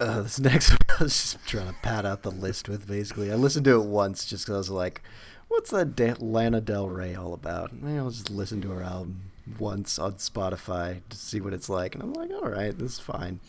Uh, 0.00 0.22
this 0.22 0.40
next 0.40 0.70
one, 0.72 0.78
I 0.98 1.02
was 1.04 1.12
just 1.12 1.46
trying 1.46 1.68
to 1.68 1.72
pad 1.82 2.04
out 2.04 2.22
the 2.22 2.30
list 2.30 2.68
with. 2.68 2.86
Basically, 2.86 3.30
I 3.30 3.36
listened 3.36 3.64
to 3.66 3.80
it 3.80 3.86
once 3.86 4.24
just 4.24 4.44
because 4.44 4.54
I 4.54 4.58
was 4.58 4.70
like, 4.70 5.02
"What's 5.48 5.70
that 5.70 5.94
da- 5.94 6.16
Lana 6.18 6.60
Del 6.60 6.88
Rey 6.88 7.14
all 7.14 7.32
about?" 7.32 7.72
Maybe 7.72 7.96
I'll 7.98 8.10
just 8.10 8.28
listen 8.30 8.60
to 8.62 8.70
her 8.70 8.82
album 8.82 9.30
once 9.58 9.98
on 9.98 10.14
Spotify 10.14 11.00
to 11.08 11.16
see 11.16 11.40
what 11.40 11.52
it's 11.52 11.68
like, 11.68 11.94
and 11.94 12.02
I'm 12.02 12.12
like, 12.12 12.30
"All 12.30 12.48
right, 12.48 12.76
this 12.76 12.94
is 12.94 13.00
fine." 13.00 13.40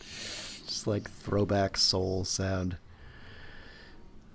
Just 0.66 0.86
like 0.86 1.10
throwback 1.10 1.76
soul 1.76 2.24
sound. 2.24 2.76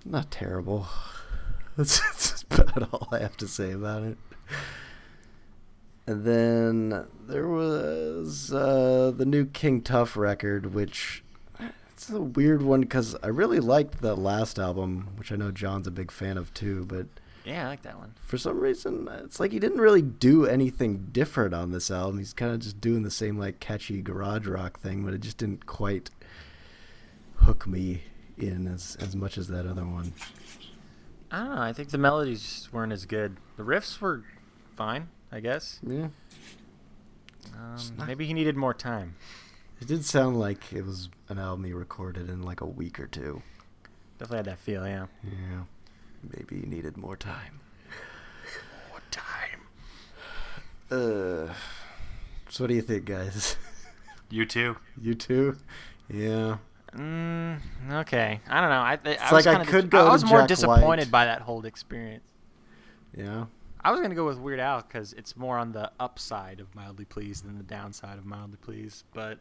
Not 0.04 0.30
terrible. 0.30 0.86
That's, 1.76 2.00
that's 2.00 2.42
about 2.42 2.92
all 2.92 3.08
I 3.10 3.20
have 3.20 3.38
to 3.38 3.48
say 3.48 3.72
about 3.72 4.02
it. 4.02 4.18
And 6.06 6.24
then 6.24 7.06
there 7.26 7.48
was 7.48 8.52
uh, 8.52 9.10
the 9.16 9.24
new 9.24 9.46
King 9.46 9.80
Tough 9.80 10.14
record, 10.14 10.74
which 10.74 11.22
it's 11.92 12.10
a 12.10 12.20
weird 12.20 12.60
one 12.60 12.82
because 12.82 13.16
I 13.22 13.28
really 13.28 13.58
liked 13.58 14.02
the 14.02 14.14
last 14.14 14.58
album, 14.58 15.12
which 15.16 15.32
I 15.32 15.36
know 15.36 15.50
John's 15.50 15.86
a 15.86 15.90
big 15.90 16.10
fan 16.10 16.36
of 16.36 16.52
too. 16.52 16.84
But 16.84 17.06
Yeah, 17.44 17.64
I 17.64 17.68
like 17.68 17.82
that 17.82 17.98
one. 17.98 18.14
for 18.20 18.38
some 18.38 18.60
reason, 18.60 19.08
it's 19.24 19.40
like 19.40 19.50
he 19.52 19.58
didn't 19.58 19.80
really 19.80 20.02
do 20.02 20.46
anything 20.46 21.08
different 21.10 21.52
on 21.54 21.72
this 21.72 21.90
album. 21.90 22.18
He's 22.18 22.32
kind 22.32 22.52
of 22.52 22.60
just 22.60 22.80
doing 22.80 23.02
the 23.02 23.10
same 23.10 23.36
like 23.38 23.58
catchy 23.58 24.00
garage 24.00 24.46
rock 24.46 24.78
thing, 24.80 25.04
but 25.04 25.12
it 25.12 25.20
just 25.22 25.38
didn't 25.38 25.66
quite 25.66 26.10
hook 27.36 27.66
me 27.66 28.04
in 28.38 28.66
as 28.66 28.96
as 29.00 29.16
much 29.16 29.36
as 29.36 29.48
that 29.48 29.66
other 29.66 29.84
one. 29.84 30.12
I 31.30 31.38
don't 31.38 31.54
know. 31.56 31.62
I 31.62 31.72
think 31.72 31.90
the 31.90 31.98
melodies 31.98 32.42
just 32.42 32.72
weren't 32.72 32.92
as 32.92 33.06
good. 33.06 33.38
The 33.56 33.62
riffs 33.64 34.00
were 34.00 34.22
fine, 34.76 35.08
I 35.32 35.40
guess. 35.40 35.80
Yeah, 35.82 36.08
Um, 37.54 37.76
not- 37.96 38.06
maybe 38.06 38.26
he 38.26 38.34
needed 38.34 38.56
more 38.56 38.74
time. 38.74 39.16
it 39.80 39.88
did 39.88 40.04
sound 40.04 40.38
like 40.38 40.72
it 40.72 40.84
was 40.84 41.08
an 41.28 41.38
album 41.38 41.64
he 41.64 41.72
recorded 41.72 42.28
in 42.28 42.42
like 42.42 42.60
a 42.60 42.66
week 42.66 43.00
or 43.00 43.06
two. 43.06 43.42
Definitely 44.18 44.36
had 44.36 44.44
that 44.46 44.58
feel, 44.58 44.86
yeah. 44.86 45.06
Yeah, 45.24 45.62
maybe 46.36 46.60
he 46.60 46.66
needed 46.66 46.96
more 46.96 47.16
time. 47.16 47.60
What 48.90 49.02
time? 49.10 49.60
Uh, 50.90 51.52
so 52.48 52.64
what 52.64 52.68
do 52.68 52.74
you 52.74 52.82
think, 52.82 53.04
guys? 53.06 53.56
U2. 54.30 54.76
you 55.00 55.14
too? 55.14 55.56
Yeah. 56.08 56.56
Mm, 56.96 57.58
okay. 57.90 58.40
I 58.48 58.60
don't 58.60 58.70
know. 58.70 58.76
I, 58.76 58.92
I 58.92 58.98
It's 59.04 59.32
was 59.32 59.46
like 59.46 59.60
I 59.60 59.64
could 59.64 59.90
dis- 59.90 59.98
I 59.98 60.02
go 60.02 60.06
to 60.06 60.10
was 60.12 60.24
more 60.24 60.38
Jack 60.40 60.48
disappointed 60.48 61.04
White. 61.06 61.10
by 61.10 61.24
that 61.26 61.42
whole 61.42 61.64
experience. 61.64 62.24
Yeah. 63.16 63.46
I 63.84 63.90
was 63.90 64.00
gonna 64.00 64.14
go 64.14 64.24
with 64.26 64.38
Weird 64.38 64.60
Al 64.60 64.82
because 64.82 65.12
it's 65.14 65.36
more 65.36 65.58
on 65.58 65.72
the 65.72 65.90
upside 65.98 66.60
of 66.60 66.74
mildly 66.74 67.04
pleased 67.04 67.44
than 67.46 67.56
the 67.58 67.64
downside 67.64 68.16
of 68.18 68.24
mildly 68.24 68.58
pleased. 68.62 69.04
But 69.12 69.38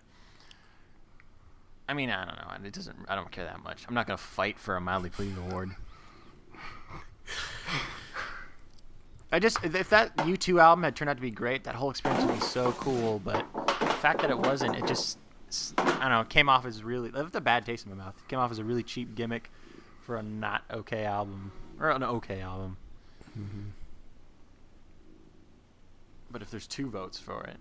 I 1.88 1.94
mean, 1.94 2.10
I 2.10 2.26
don't 2.26 2.36
know. 2.38 2.68
It 2.68 2.74
doesn't. 2.74 2.98
I 3.08 3.16
don't 3.16 3.32
care 3.32 3.46
that 3.46 3.62
much. 3.64 3.86
I'm 3.88 3.94
not 3.94 4.08
gonna 4.08 4.18
fight 4.18 4.58
for 4.58 4.76
a 4.78 4.82
mildly 4.82 5.10
pleased 5.10 5.38
award. 5.38 5.72
I 9.32 9.40
just 9.40 9.64
if 9.64 9.90
that 9.90 10.16
U2 10.18 10.62
album 10.62 10.84
had 10.84 10.96
turned 10.96 11.10
out 11.10 11.16
to 11.16 11.22
be 11.22 11.32
great, 11.32 11.64
that 11.64 11.76
whole 11.76 11.90
experience 11.90 12.26
would 12.26 12.36
be 12.36 12.42
so 12.42 12.74
cool. 12.74 13.20
But 13.20 13.46
the 13.54 13.86
fact 13.88 14.22
that 14.22 14.30
it 14.30 14.38
wasn't, 14.38 14.76
it 14.76 14.86
just 14.88 15.18
I 15.78 16.10
don't 16.10 16.12
know, 16.12 16.24
came 16.24 16.50
off 16.50 16.66
as 16.66 16.84
really 16.84 17.12
left 17.12 17.36
a 17.36 17.42
bad 17.42 17.66
taste 17.66 17.86
in 17.86 17.96
my 17.96 18.04
mouth. 18.04 18.16
It 18.18 18.28
came 18.28 18.40
off 18.40 18.52
as 18.52 18.60
a 18.60 18.64
really 18.64 18.84
cheap 18.84 19.16
gimmick 19.16 19.52
for 20.02 20.18
a 20.18 20.24
not 20.24 20.64
okay 20.72 21.06
album 21.06 21.52
or 21.80 21.90
an 21.92 22.04
okay 22.04 22.42
album. 22.42 22.78
Mm-hmm. 23.38 23.70
But 26.30 26.42
if 26.42 26.52
there's 26.52 26.68
two 26.68 26.90
votes 26.90 27.20
for 27.20 27.44
it, 27.44 27.58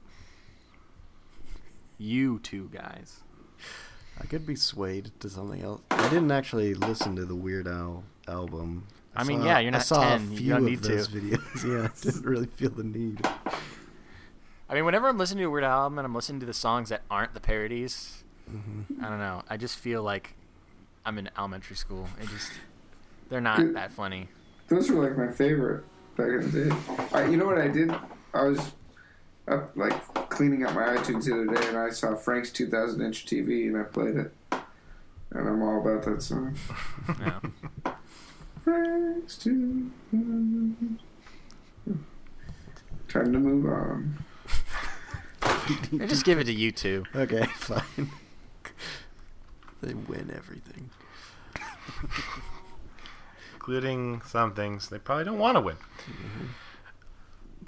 you 1.98 2.38
two 2.40 2.70
guys. 2.72 3.20
I 4.20 4.26
could 4.26 4.46
be 4.46 4.54
swayed 4.54 5.10
to 5.20 5.28
something 5.28 5.62
else. 5.62 5.80
I 5.90 6.08
didn't 6.08 6.30
actually 6.30 6.74
listen 6.74 7.16
to 7.16 7.24
the 7.24 7.34
Weird 7.34 7.66
Al 7.66 8.04
album. 8.28 8.86
I 9.14 9.24
mean, 9.24 9.42
yeah, 9.42 9.58
you're 9.58 9.68
I 9.68 9.78
not 9.78 9.82
saw 9.82 10.02
10, 10.02 10.20
a 10.20 10.30
you 10.30 10.36
few 10.38 10.48
don't 10.50 10.58
of 10.58 10.64
need 10.64 10.82
to. 10.84 10.90
videos. 10.92 11.64
Yeah, 11.66 11.88
I 11.88 12.00
didn't 12.00 12.24
really 12.24 12.46
feel 12.46 12.70
the 12.70 12.84
need. 12.84 13.26
I 14.68 14.74
mean, 14.74 14.84
whenever 14.84 15.08
I'm 15.08 15.18
listening 15.18 15.42
to 15.42 15.46
a 15.46 15.50
Weird 15.50 15.64
Al 15.64 15.80
album 15.80 15.98
and 15.98 16.06
I'm 16.06 16.14
listening 16.14 16.40
to 16.40 16.46
the 16.46 16.54
songs 16.54 16.90
that 16.90 17.02
aren't 17.10 17.34
the 17.34 17.40
parodies, 17.40 18.22
mm-hmm. 18.48 19.04
I 19.04 19.08
don't 19.08 19.18
know. 19.18 19.42
I 19.50 19.56
just 19.56 19.78
feel 19.78 20.02
like 20.02 20.34
I'm 21.04 21.18
in 21.18 21.28
elementary 21.36 21.76
school. 21.76 22.08
It 22.20 22.28
just 22.28 22.52
they're 23.28 23.40
not 23.40 23.58
Good. 23.58 23.74
that 23.74 23.92
funny. 23.92 24.28
Those 24.68 24.90
were 24.90 25.02
like 25.08 25.18
my 25.18 25.32
favorite 25.32 25.84
back 26.16 26.28
in 26.28 26.50
the 26.50 26.64
day. 26.64 26.76
I, 27.12 27.24
you 27.26 27.36
know 27.36 27.46
what 27.46 27.58
I 27.58 27.68
did? 27.68 27.90
I 28.32 28.44
was 28.44 28.72
up 29.48 29.72
like 29.76 29.92
cleaning 30.30 30.64
up 30.64 30.74
my 30.74 30.82
iTunes 30.82 31.24
the 31.24 31.34
other 31.34 31.46
day, 31.46 31.68
and 31.68 31.76
I 31.76 31.90
saw 31.90 32.14
Frank's 32.14 32.50
2000 32.52 33.00
inch 33.00 33.26
TV, 33.26 33.66
and 33.66 33.76
I 33.76 33.82
played 33.82 34.16
it. 34.16 34.32
And 35.32 35.48
I'm 35.48 35.62
all 35.62 35.80
about 35.80 36.04
that 36.04 36.22
song. 36.22 36.56
Yeah. 37.20 37.40
Frank's 38.70 39.36
2000. 39.38 41.00
Time 43.08 43.32
to 43.32 43.38
move 43.40 43.66
on. 43.66 44.24
I 45.42 46.06
just 46.06 46.24
give 46.24 46.38
it 46.38 46.44
to 46.44 46.54
U2. 46.54 47.04
Okay, 47.16 47.44
fine. 47.54 48.12
they 49.82 49.94
win 49.94 50.32
everything. 50.32 50.90
including 53.54 54.22
some 54.22 54.54
things 54.54 54.88
they 54.88 55.00
probably 55.00 55.24
don't 55.24 55.38
want 55.38 55.56
to 55.56 55.60
win. 55.60 55.76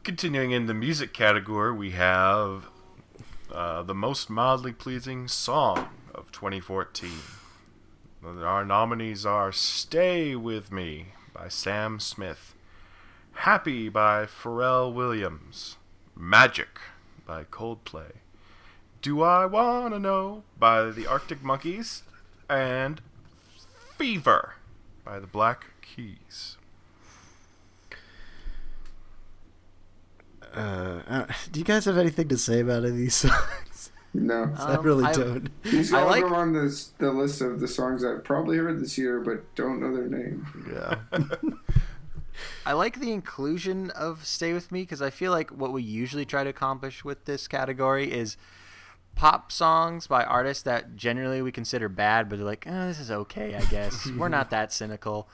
Continuing 0.05 0.53
in 0.53 0.67
the 0.67 0.75
music 0.75 1.13
category, 1.13 1.73
we 1.73 1.91
have 1.91 2.69
uh, 3.51 3.83
the 3.83 3.95
most 3.95 4.31
mildly 4.31 4.73
pleasing 4.73 5.27
song 5.27 5.89
of 6.15 6.31
2014. 6.31 7.11
Our 8.25 8.65
nominees 8.65 9.27
are 9.27 9.51
Stay 9.51 10.37
With 10.37 10.71
Me 10.71 11.07
by 11.35 11.49
Sam 11.49 11.99
Smith, 11.99 12.55
Happy 13.33 13.89
by 13.89 14.27
Pharrell 14.27 14.95
Williams, 14.95 15.77
Magic 16.15 16.79
by 17.27 17.43
Coldplay, 17.43 18.13
Do 19.01 19.23
I 19.23 19.47
Wanna 19.47 19.99
Know 19.99 20.45
by 20.57 20.91
the 20.91 21.05
Arctic 21.05 21.43
Monkeys, 21.43 22.05
and 22.49 23.01
Fever 23.99 24.55
by 25.05 25.19
the 25.19 25.27
Black 25.27 25.67
Keys. 25.83 26.59
Uh, 30.55 31.01
uh, 31.09 31.27
do 31.51 31.59
you 31.59 31.65
guys 31.65 31.87
have 31.87 31.99
anything 31.99 32.29
to 32.29 32.39
say 32.39 32.61
about 32.61 32.85
any 32.85 32.91
of 32.91 32.97
these 32.97 33.15
songs? 33.17 33.35
No. 34.15 34.53
I 34.59 34.75
Um, 34.75 34.85
really 34.85 35.05
I- 35.05 35.13
don't. 35.13 35.63
These 35.63 35.93
I 35.93 36.01
all 36.03 36.07
like- 36.09 36.25
are 36.25 36.35
on 36.35 36.53
this, 36.53 36.89
the 36.99 37.11
list 37.11 37.41
of 37.41 37.61
the 37.61 37.69
songs 37.69 38.05
I've 38.05 38.25
probably 38.25 38.59
heard 38.59 38.81
this 38.81 38.99
year, 38.99 39.21
but 39.21 39.55
don't 39.55 39.81
know 39.81 39.95
their 39.95 40.07
name. 40.09 40.47
Yeah. 40.71 40.97
I 42.67 42.73
like 42.73 43.01
the 43.01 43.13
inclusion 43.13 43.91
of 43.91 44.25
"Stay 44.25 44.53
with 44.53 44.71
Me" 44.73 44.83
because 44.83 45.03
I 45.03 45.11
feel 45.11 45.33
like 45.33 45.51
what 45.51 45.73
we 45.73 45.83
usually 45.83 46.25
try 46.25 46.45
to 46.45 46.51
accomplish 46.51 47.05
with 47.05 47.25
this 47.25 47.47
category 47.49 48.11
is 48.13 48.37
pop 49.15 49.53
songs 49.53 50.07
by 50.07 50.25
artists 50.25 50.63
that 50.65 50.97
generally 50.97 51.43
we 51.43 51.53
consider 51.53 51.89
bad, 51.89 52.29
but 52.29 52.37
they're 52.37 52.47
like, 52.47 52.67
oh, 52.69 52.89
"This 52.89 52.99
is 53.01 53.11
okay, 53.11 53.55
I 53.55 53.65
guess." 53.67 54.07
We're 54.17 54.29
not 54.29 54.51
that 54.51 54.73
cynical, 54.73 55.29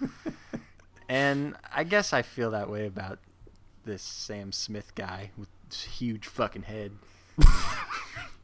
and 1.09 1.55
I 1.75 1.85
guess 1.85 2.13
I 2.13 2.23
feel 2.23 2.51
that 2.53 2.69
way 2.71 2.87
about 2.87 3.19
this 3.85 4.03
Sam 4.03 4.51
Smith 4.53 4.95
guy 4.95 5.31
with 5.37 5.49
this 5.69 5.83
huge 5.85 6.27
fucking 6.27 6.63
head. 6.63 6.93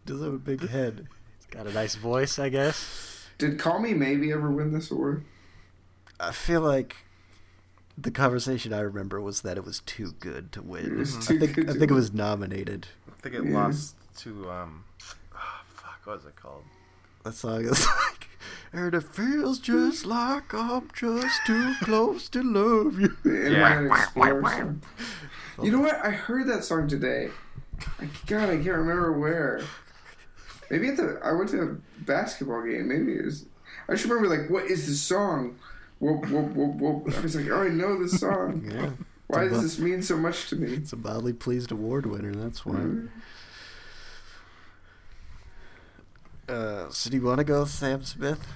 Does 0.06 0.22
have 0.22 0.32
a 0.34 0.38
big 0.38 0.68
head. 0.68 1.06
He's 1.38 1.46
got 1.46 1.66
a 1.66 1.72
nice 1.72 1.94
voice, 1.94 2.38
I 2.38 2.48
guess. 2.48 3.26
Did 3.38 3.58
Call 3.58 3.80
Me 3.80 3.94
Maybe 3.94 4.32
ever 4.32 4.50
win 4.50 4.72
this 4.72 4.90
award? 4.90 5.24
I 6.20 6.30
feel 6.32 6.60
like 6.60 6.96
the 7.98 8.10
conversation 8.10 8.72
I 8.72 8.80
remember 8.80 9.20
was 9.20 9.42
that 9.42 9.56
it 9.56 9.64
was 9.64 9.80
too 9.80 10.12
good 10.20 10.52
to 10.52 10.62
win. 10.62 10.86
It 10.86 10.92
was 10.98 11.16
I 11.30 11.38
think 11.38 11.54
good 11.54 11.70
I 11.70 11.72
to 11.72 11.78
think 11.78 11.90
it 11.90 11.94
was 11.94 12.12
nominated. 12.12 12.86
I 13.08 13.20
think 13.22 13.34
it 13.34 13.44
Yeah. 13.44 13.64
lost 13.66 13.96
to 14.18 14.50
um, 14.50 14.84
oh, 15.34 15.60
fuck, 15.74 16.00
what 16.04 16.16
was 16.16 16.26
it 16.26 16.36
called? 16.36 16.64
That 17.24 17.34
song 17.34 17.64
is 17.64 17.86
like, 18.10 18.28
and 18.72 18.94
it 18.94 19.02
feels 19.02 19.58
just 19.58 20.04
like 20.06 20.52
I'm 20.54 20.88
just 20.94 21.40
too 21.46 21.74
close 21.82 22.28
to 22.30 22.42
love 22.42 23.00
you. 23.00 23.16
The 23.24 23.30
Yeah. 23.30 23.46
Internet 23.80 23.98
Explorer 23.98 24.42
song. 24.42 24.82
You 25.62 25.70
know 25.72 25.80
what? 25.80 26.04
I 26.04 26.10
heard 26.10 26.46
that 26.48 26.64
song 26.64 26.86
today. 26.88 27.30
I, 27.98 28.08
God, 28.26 28.50
I 28.50 28.54
can't 28.56 28.66
remember 28.78 29.12
where. 29.18 29.62
Maybe 30.70 30.88
at 30.88 30.96
the 30.96 31.20
I 31.22 31.32
went 31.32 31.50
to 31.50 31.62
a 31.62 31.76
basketball 32.04 32.62
game. 32.62 32.88
Maybe 32.88 33.12
it 33.18 33.24
was. 33.24 33.46
I 33.88 33.92
just 33.92 34.04
remember 34.04 34.28
like, 34.28 34.48
what 34.50 34.64
is 34.64 34.86
the 34.86 34.94
song? 34.94 35.58
Whoop 35.98 36.28
whoop 36.30 36.52
whoop 36.54 36.74
whoop. 36.76 37.14
I 37.16 37.20
was 37.20 37.36
like, 37.36 37.48
oh, 37.50 37.62
I 37.62 37.68
know 37.68 38.00
this 38.02 38.20
song. 38.20 38.64
Yeah. 38.74 38.90
Why 39.26 39.48
does 39.48 39.62
this 39.62 39.78
mean 39.78 40.02
so 40.02 40.18
much 40.18 40.48
to 40.50 40.56
me? 40.56 40.74
It's 40.74 40.92
a 40.92 40.96
mildly 40.96 41.32
pleased 41.32 41.72
award 41.72 42.04
winner. 42.04 42.34
That's 42.34 42.64
why. 42.66 42.74
Mhm. 42.74 43.08
Uh, 46.48 46.90
so 46.90 47.08
do 47.10 47.16
you 47.16 47.22
want 47.22 47.38
to 47.38 47.44
go 47.44 47.60
with 47.60 47.70
Sam 47.70 48.02
Smith? 48.04 48.46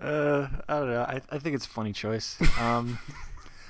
Uh, 0.00 0.48
I 0.68 0.78
don't 0.78 0.90
know. 0.90 1.02
I, 1.02 1.20
I 1.30 1.38
think 1.38 1.54
it's 1.54 1.66
a 1.66 1.68
funny 1.68 1.92
choice. 1.92 2.38
Um, 2.58 2.98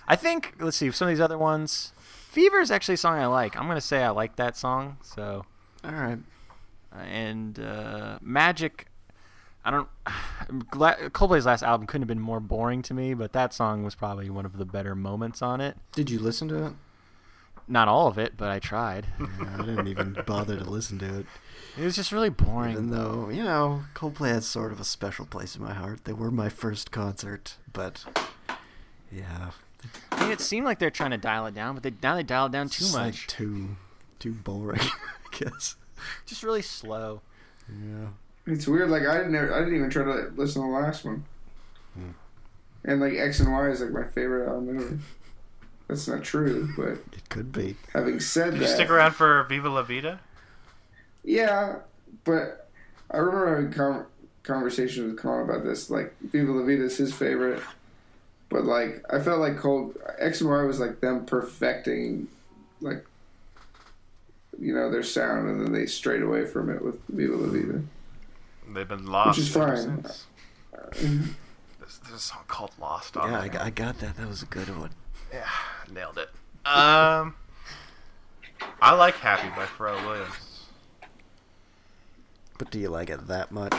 I 0.07 0.15
think 0.15 0.55
let's 0.61 0.77
see 0.77 0.91
some 0.93 1.09
of 1.09 1.13
these 1.13 1.21
other 1.21 1.37
ones. 1.39 1.93
Fever 2.31 2.61
is 2.61 2.71
actually 2.71 2.95
a 2.95 2.99
song 2.99 3.19
I 3.19 3.27
like. 3.27 3.57
I'm 3.57 3.67
gonna 3.67 3.81
say 3.81 4.03
I 4.05 4.11
like 4.11 4.37
that 4.37 4.57
song. 4.57 4.99
So 5.03 5.47
All 5.85 5.91
right. 5.91 6.19
And 6.93 7.59
uh, 7.59 8.19
Magic. 8.21 8.87
I 9.65 9.71
don't. 9.71 9.89
Coldplay's 11.13 11.47
last 11.47 11.63
album 11.63 11.87
couldn't 11.87 12.03
have 12.03 12.09
been 12.09 12.21
more 12.21 12.41
boring 12.41 12.83
to 12.83 12.95
me, 12.95 13.15
but 13.15 13.33
that 13.33 13.53
song 13.53 13.83
was 13.85 13.95
probably 13.95 14.31
one 14.31 14.47
of 14.47 14.57
the 14.57 14.65
better 14.65 14.95
moments 14.95 15.43
on 15.43 15.61
it. 15.61 15.77
Did 15.93 16.11
you 16.11 16.19
listen 16.19 16.49
to 16.49 16.67
it? 16.67 16.73
Not 17.71 17.87
all 17.87 18.07
of 18.07 18.17
it, 18.19 18.35
but 18.37 18.49
I 18.51 18.59
tried. 18.61 19.07
Yeah, 19.19 19.57
I 19.59 19.67
didn't 19.67 19.89
even 19.89 20.17
bother 20.27 20.57
to 20.57 20.65
listen 20.65 20.99
to 21.01 21.19
it. 21.21 21.27
It 21.77 21.85
was 21.85 21.95
just 21.95 22.13
really 22.13 22.31
boring. 22.31 22.73
Even 22.73 22.91
though, 22.91 23.29
you 23.29 23.43
know, 23.43 23.83
Coldplay 23.95 24.31
has 24.31 24.47
sort 24.47 24.73
of 24.73 24.81
a 24.81 24.85
special 24.85 25.27
place 25.27 25.55
in 25.55 25.63
my 25.63 25.75
heart. 25.75 26.05
They 26.05 26.13
were 26.15 26.31
my 26.31 26.49
first 26.49 26.91
concert, 26.91 27.57
but 27.73 28.05
yeah. 29.13 29.51
I 30.11 30.23
mean, 30.23 30.33
it 30.33 30.41
seemed 30.41 30.65
like 30.65 30.79
they're 30.79 30.91
trying 30.91 31.11
to 31.13 31.19
dial 31.19 31.47
it 31.47 31.55
down, 31.55 31.75
but 31.75 31.83
they 31.83 31.93
now 32.03 32.17
they 32.17 32.23
dial 32.23 32.47
it 32.47 32.53
down 32.53 32.69
too 32.69 32.85
It's, 32.85 32.95
like, 32.95 33.05
much. 33.13 33.27
too 33.27 33.77
too 34.19 34.33
boring, 34.33 34.81
I 34.83 35.37
guess. 35.39 35.77
just 36.27 36.43
really 36.43 36.63
slow. 36.63 37.21
Yeah. 37.69 38.09
It's 38.47 38.67
weird. 38.67 38.91
Like 38.91 39.03
I 39.07 39.19
didn't. 39.19 39.37
I 39.37 39.59
didn't 39.59 39.77
even 39.77 39.91
try 39.91 40.05
to 40.05 40.33
listen 40.37 40.63
to 40.63 40.69
the 40.69 40.75
last 40.75 41.05
one. 41.05 41.25
Hmm. 41.95 42.11
And 42.85 43.01
like 43.01 43.15
X 43.15 43.41
and 43.41 43.53
Y 43.53 43.69
is 43.69 43.81
like 43.81 43.91
my 43.91 44.05
favorite 44.05 44.49
album 44.49 44.79
ever. 44.79 44.99
That's 45.89 46.07
not 46.09 46.23
true, 46.23 46.69
but 46.77 46.89
It 47.13 47.29
could 47.29 47.51
be. 47.53 47.77
having 47.95 48.21
said 48.21 48.53
Did 48.53 48.61
that, 48.61 48.69
you 48.69 48.75
stick 48.75 48.91
around 48.91 49.13
for 49.13 49.43
Viva 49.45 49.69
La 49.69 49.83
Vida? 49.83 50.21
Yeah, 51.25 51.77
but 52.25 52.69
I 53.11 53.17
remember 53.19 53.49
having 53.57 53.73
con- 53.73 54.07
conversation 54.43 55.07
with 55.07 55.19
Colin 55.19 55.49
about 55.49 55.65
this. 55.65 55.91
Like, 55.91 56.15
Viva 56.21 56.53
La 56.53 56.65
Vida 56.65 56.85
is 56.85 56.97
his 56.97 57.13
favorite, 57.15 57.63
but 58.49 58.65
like 58.65 59.03
I 59.13 59.19
felt 59.19 59.41
like 59.41 59.57
Cold 59.59 59.97
X 60.19 60.41
and 60.41 60.51
Y 60.51 60.63
was 60.63 60.79
like 60.81 61.01
them 61.01 61.27
perfecting, 61.27 62.29
like, 62.81 63.05
you 64.61 64.75
know, 64.75 64.91
their 64.91 65.03
sound, 65.03 65.49
and 65.49 65.61
then 65.61 65.73
they 65.73 65.87
strayed 65.87 66.23
away 66.23 66.45
from 66.45 66.69
it 66.71 66.83
with 66.83 67.01
Viva 67.09 67.37
La 67.37 67.49
Vida. 67.49 67.83
They've 68.73 68.89
been 68.89 69.07
lost. 69.07 69.39
Which 69.39 69.49
is 69.49 69.57
ever 69.57 69.77
fine. 69.77 70.05
since. 70.05 70.27
There's, 71.79 71.99
there's 72.01 72.15
a 72.15 72.19
song 72.19 72.43
called 72.49 72.73
Lost 72.79 73.17
on 73.17 73.31
Yeah. 73.33 73.41
I, 73.41 73.49
got- 73.49 73.63
I 73.63 73.71
got 73.71 73.99
that. 74.01 74.17
That 74.17 74.29
was 74.29 74.43
a 74.43 74.47
good 74.47 74.69
one. 74.79 74.91
Yeah, 75.33 75.49
nailed 75.93 76.19
it. 76.19 76.29
Um, 76.67 77.35
I 78.81 78.95
like 78.95 79.15
Happy 79.17 79.49
by 79.57 79.65
Pharrell 79.67 80.05
Williams. 80.07 80.67
But 82.59 82.71
do 82.71 82.79
you 82.79 82.89
like 82.89 83.09
it 83.11 83.27
that 83.29 83.51
much? 83.53 83.75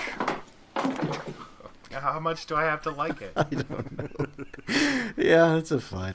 How 1.91 2.19
much 2.19 2.45
do 2.45 2.55
I 2.55 2.63
have 2.63 2.82
to 2.84 2.91
like 2.91 3.21
it? 3.21 3.34
I 3.36 3.43
don't 3.43 3.97
know. 4.19 4.25
yeah, 5.17 5.57
it's 5.57 5.71
a 5.71 5.80
fine. 5.82 6.13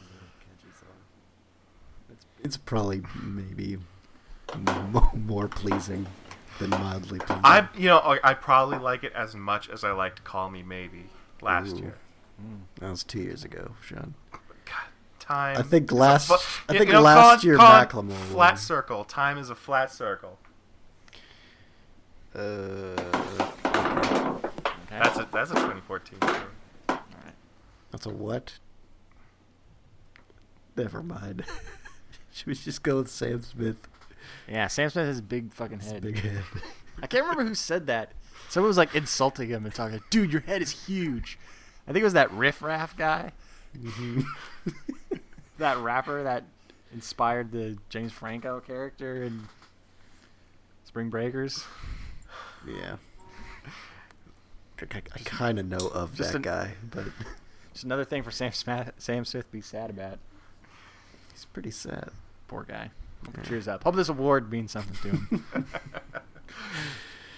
It's, 2.10 2.26
it's 2.42 2.56
probably 2.56 3.02
maybe 3.22 3.76
mo- 3.76 3.82
more 5.14 5.48
pleasing 5.48 6.06
than 6.58 6.70
mildly 6.70 7.18
pleasing. 7.18 7.40
I, 7.44 7.68
you 7.76 7.88
know, 7.88 7.98
I, 7.98 8.18
I 8.22 8.34
probably 8.34 8.78
like 8.78 9.04
it 9.04 9.12
as 9.14 9.34
much 9.34 9.68
as 9.68 9.84
I 9.84 9.92
liked 9.92 10.24
Call 10.24 10.50
Me 10.50 10.62
Maybe 10.62 11.06
last 11.42 11.76
Ooh. 11.76 11.80
year. 11.80 11.94
That 12.80 12.90
was 12.90 13.04
two 13.04 13.20
years 13.20 13.44
ago, 13.44 13.72
Sean. 13.84 14.14
God, 14.32 14.40
time. 15.20 15.56
I 15.56 15.62
think 15.62 15.90
last- 15.92 16.28
fu- 16.28 16.62
I 16.68 16.72
you 16.74 16.78
think 16.80 16.90
know, 16.90 17.00
last 17.00 17.42
Colin- 17.42 17.46
year 17.46 17.56
Colin, 17.56 17.86
Macklemore 18.12 18.24
Flat 18.30 18.50
won. 18.52 18.56
circle. 18.56 19.04
Time 19.04 19.38
is 19.38 19.50
a 19.50 19.54
flat 19.54 19.92
circle. 19.92 20.38
Uh, 22.34 22.96
Okay. 24.86 25.02
That's 25.02 25.18
a 25.18 25.28
that's 25.32 25.50
a 25.50 25.54
2014. 25.54 26.18
song. 26.22 26.98
that's 27.90 28.06
a 28.06 28.10
what? 28.10 28.58
Never 30.76 31.02
mind. 31.02 31.44
Should 32.32 32.46
we 32.46 32.54
just 32.54 32.82
go 32.84 32.98
with 32.98 33.08
Sam 33.10 33.42
Smith? 33.42 33.88
Yeah, 34.48 34.66
Sam 34.68 34.90
Smith 34.90 35.06
has 35.06 35.18
a 35.18 35.22
big 35.22 35.52
fucking 35.52 35.80
head. 35.80 36.02
big 36.02 36.18
head. 36.18 36.42
I 37.02 37.06
can't 37.06 37.24
remember 37.24 37.44
who 37.44 37.54
said 37.54 37.86
that. 37.86 38.12
Someone 38.48 38.68
was 38.68 38.76
like 38.76 38.94
insulting 38.94 39.48
him 39.48 39.64
and 39.64 39.74
talking, 39.74 40.00
dude, 40.10 40.32
your 40.32 40.42
head 40.42 40.62
is 40.62 40.86
huge. 40.86 41.38
I 41.88 41.92
think 41.92 42.02
it 42.02 42.04
was 42.04 42.12
that 42.12 42.30
Riff 42.32 42.62
Raff 42.62 42.96
guy, 42.96 43.32
mm-hmm. 43.76 44.20
that 45.58 45.78
rapper 45.78 46.22
that 46.22 46.44
inspired 46.92 47.52
the 47.52 47.76
James 47.88 48.12
Franco 48.12 48.60
character 48.60 49.22
in 49.22 49.48
Spring 50.84 51.10
Breakers. 51.10 51.64
yeah. 52.66 52.96
I, 54.80 55.02
I 55.14 55.18
kind 55.24 55.58
of 55.58 55.66
know 55.66 55.88
of 55.88 56.14
Just 56.14 56.32
that 56.32 56.36
an- 56.36 56.42
guy, 56.42 56.72
but 56.90 57.04
Just 57.72 57.84
another 57.84 58.04
thing 58.04 58.22
for 58.22 58.30
Sam 58.30 58.52
Smith, 58.52 58.92
Sam 58.98 59.24
Smith 59.24 59.46
to 59.46 59.52
be 59.52 59.60
sad 59.60 59.90
about. 59.90 60.18
he's 61.32 61.44
pretty 61.46 61.70
sad. 61.72 62.10
Poor 62.46 62.62
guy. 62.62 62.90
Cheers 63.46 63.68
up. 63.68 63.84
Hope 63.84 63.96
this 63.96 64.08
award 64.08 64.50
means 64.50 64.72
something 64.72 64.96
to 65.10 65.16
him. 65.16 65.44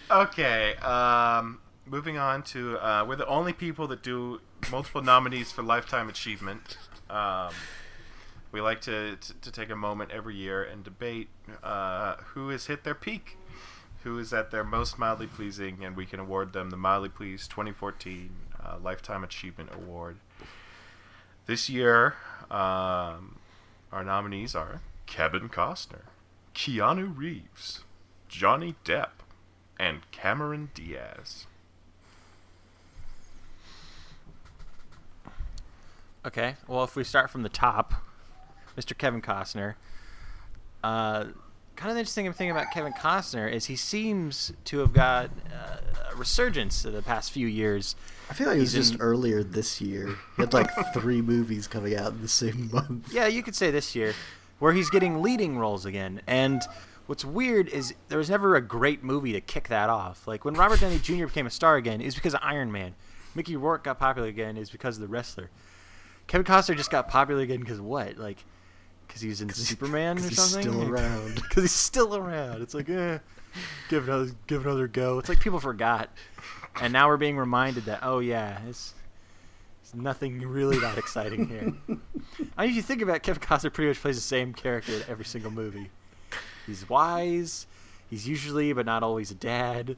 Okay, 0.08 0.76
um, 0.76 1.58
moving 1.84 2.16
on 2.16 2.44
to 2.44 2.78
uh, 2.78 3.04
we're 3.04 3.16
the 3.16 3.26
only 3.26 3.52
people 3.52 3.88
that 3.88 4.04
do 4.04 4.40
multiple 4.70 5.02
nominees 5.02 5.50
for 5.50 5.62
lifetime 5.64 6.08
achievement. 6.08 6.78
Um, 7.10 7.50
we 8.52 8.60
like 8.60 8.80
to, 8.82 9.16
to 9.16 9.34
to 9.34 9.50
take 9.50 9.68
a 9.68 9.74
moment 9.74 10.12
every 10.12 10.36
year 10.36 10.62
and 10.62 10.84
debate 10.84 11.28
uh, 11.60 12.16
who 12.34 12.50
has 12.50 12.66
hit 12.66 12.84
their 12.84 12.94
peak, 12.94 13.36
who 14.04 14.16
is 14.20 14.32
at 14.32 14.52
their 14.52 14.62
most 14.62 14.96
mildly 14.96 15.26
pleasing, 15.26 15.84
and 15.84 15.96
we 15.96 16.06
can 16.06 16.20
award 16.20 16.52
them 16.52 16.70
the 16.70 16.76
mildly 16.76 17.08
pleased 17.08 17.50
2014 17.50 18.30
uh, 18.64 18.76
lifetime 18.80 19.24
achievement 19.24 19.70
award. 19.74 20.18
This 21.46 21.68
year, 21.68 22.14
um, 22.48 23.38
our 23.90 24.04
nominees 24.04 24.54
are 24.54 24.82
Kevin 25.16 25.48
Costner, 25.48 26.02
Keanu 26.54 27.16
Reeves, 27.16 27.84
Johnny 28.28 28.74
Depp, 28.84 29.22
and 29.80 30.02
Cameron 30.10 30.68
Diaz. 30.74 31.46
Okay. 36.26 36.56
Well, 36.68 36.84
if 36.84 36.96
we 36.96 37.02
start 37.02 37.30
from 37.30 37.44
the 37.44 37.48
top, 37.48 37.94
Mr. 38.76 38.96
Kevin 38.96 39.22
Costner. 39.22 39.76
Uh, 40.84 41.28
kind 41.76 41.88
of 41.88 41.94
the 41.94 42.00
interesting 42.00 42.30
thing 42.34 42.50
about 42.50 42.70
Kevin 42.74 42.92
Costner 42.92 43.50
is 43.50 43.64
he 43.64 43.76
seems 43.76 44.52
to 44.66 44.80
have 44.80 44.92
got 44.92 45.30
uh, 45.50 45.78
a 46.12 46.16
resurgence 46.16 46.84
in 46.84 46.92
the 46.92 47.00
past 47.00 47.32
few 47.32 47.46
years. 47.46 47.96
I 48.28 48.34
feel 48.34 48.48
like 48.48 48.58
it 48.58 48.60
was 48.60 48.74
He's 48.74 48.90
just 48.90 49.00
earlier 49.00 49.42
this 49.42 49.80
year. 49.80 50.08
He 50.36 50.42
had 50.42 50.52
like 50.52 50.68
three 50.92 51.22
movies 51.22 51.66
coming 51.66 51.96
out 51.96 52.12
in 52.12 52.20
the 52.20 52.28
same 52.28 52.68
month. 52.70 53.10
Yeah, 53.14 53.28
you 53.28 53.42
could 53.42 53.56
say 53.56 53.70
this 53.70 53.94
year, 53.94 54.12
where 54.58 54.72
he's 54.72 54.90
getting 54.90 55.22
leading 55.22 55.58
roles 55.58 55.84
again. 55.84 56.20
And 56.26 56.62
what's 57.06 57.24
weird 57.24 57.68
is 57.68 57.94
there 58.08 58.18
was 58.18 58.30
never 58.30 58.56
a 58.56 58.60
great 58.62 59.02
movie 59.04 59.32
to 59.32 59.40
kick 59.40 59.68
that 59.68 59.88
off. 59.90 60.26
Like 60.26 60.44
when 60.44 60.54
Robert 60.54 60.80
Downey 60.80 60.98
Jr. 60.98 61.26
became 61.26 61.46
a 61.46 61.50
star 61.50 61.76
again, 61.76 62.00
is 62.00 62.14
because 62.14 62.34
of 62.34 62.40
Iron 62.42 62.72
Man. 62.72 62.94
Mickey 63.34 63.56
Rourke 63.56 63.84
got 63.84 63.98
popular 63.98 64.28
again 64.28 64.56
is 64.56 64.70
because 64.70 64.96
of 64.96 65.02
the 65.02 65.08
wrestler. 65.08 65.50
Kevin 66.26 66.44
Costner 66.46 66.76
just 66.76 66.90
got 66.90 67.08
popular 67.08 67.42
again 67.42 67.60
because 67.60 67.80
what? 67.80 68.16
Like 68.16 68.38
because 69.06 69.20
he 69.20 69.28
was 69.28 69.40
in 69.40 69.48
Superman 69.50 70.16
or 70.16 70.20
'cause 70.20 70.28
he's 70.30 70.38
something. 70.42 70.72
still 70.72 70.88
around. 70.90 71.34
Because 71.42 71.62
he's 71.64 71.70
still 71.72 72.16
around. 72.16 72.62
It's 72.62 72.74
like, 72.74 72.88
eh, 72.88 73.18
give 73.88 74.08
another, 74.08 74.30
give 74.48 74.66
another 74.66 74.88
go. 74.88 75.18
It's 75.20 75.28
like 75.28 75.38
people 75.38 75.60
forgot, 75.60 76.08
and 76.80 76.92
now 76.92 77.06
we're 77.08 77.16
being 77.16 77.36
reminded 77.36 77.84
that 77.84 78.00
oh 78.02 78.18
yeah, 78.18 78.58
it's 78.68 78.94
nothing 79.96 80.40
really 80.40 80.78
that 80.78 80.98
exciting 80.98 81.48
here. 81.48 81.72
I 82.56 82.62
mean, 82.62 82.70
if 82.70 82.76
you 82.76 82.82
think 82.82 83.02
about 83.02 83.16
it, 83.16 83.22
Kevin 83.22 83.42
Costner 83.42 83.72
pretty 83.72 83.88
much 83.88 84.00
plays 84.00 84.16
the 84.16 84.22
same 84.22 84.52
character 84.52 84.92
in 84.92 85.02
every 85.08 85.24
single 85.24 85.50
movie. 85.50 85.90
He's 86.66 86.88
wise. 86.88 87.66
He's 88.08 88.28
usually, 88.28 88.72
but 88.72 88.86
not 88.86 89.02
always, 89.02 89.30
a 89.30 89.34
dad, 89.34 89.96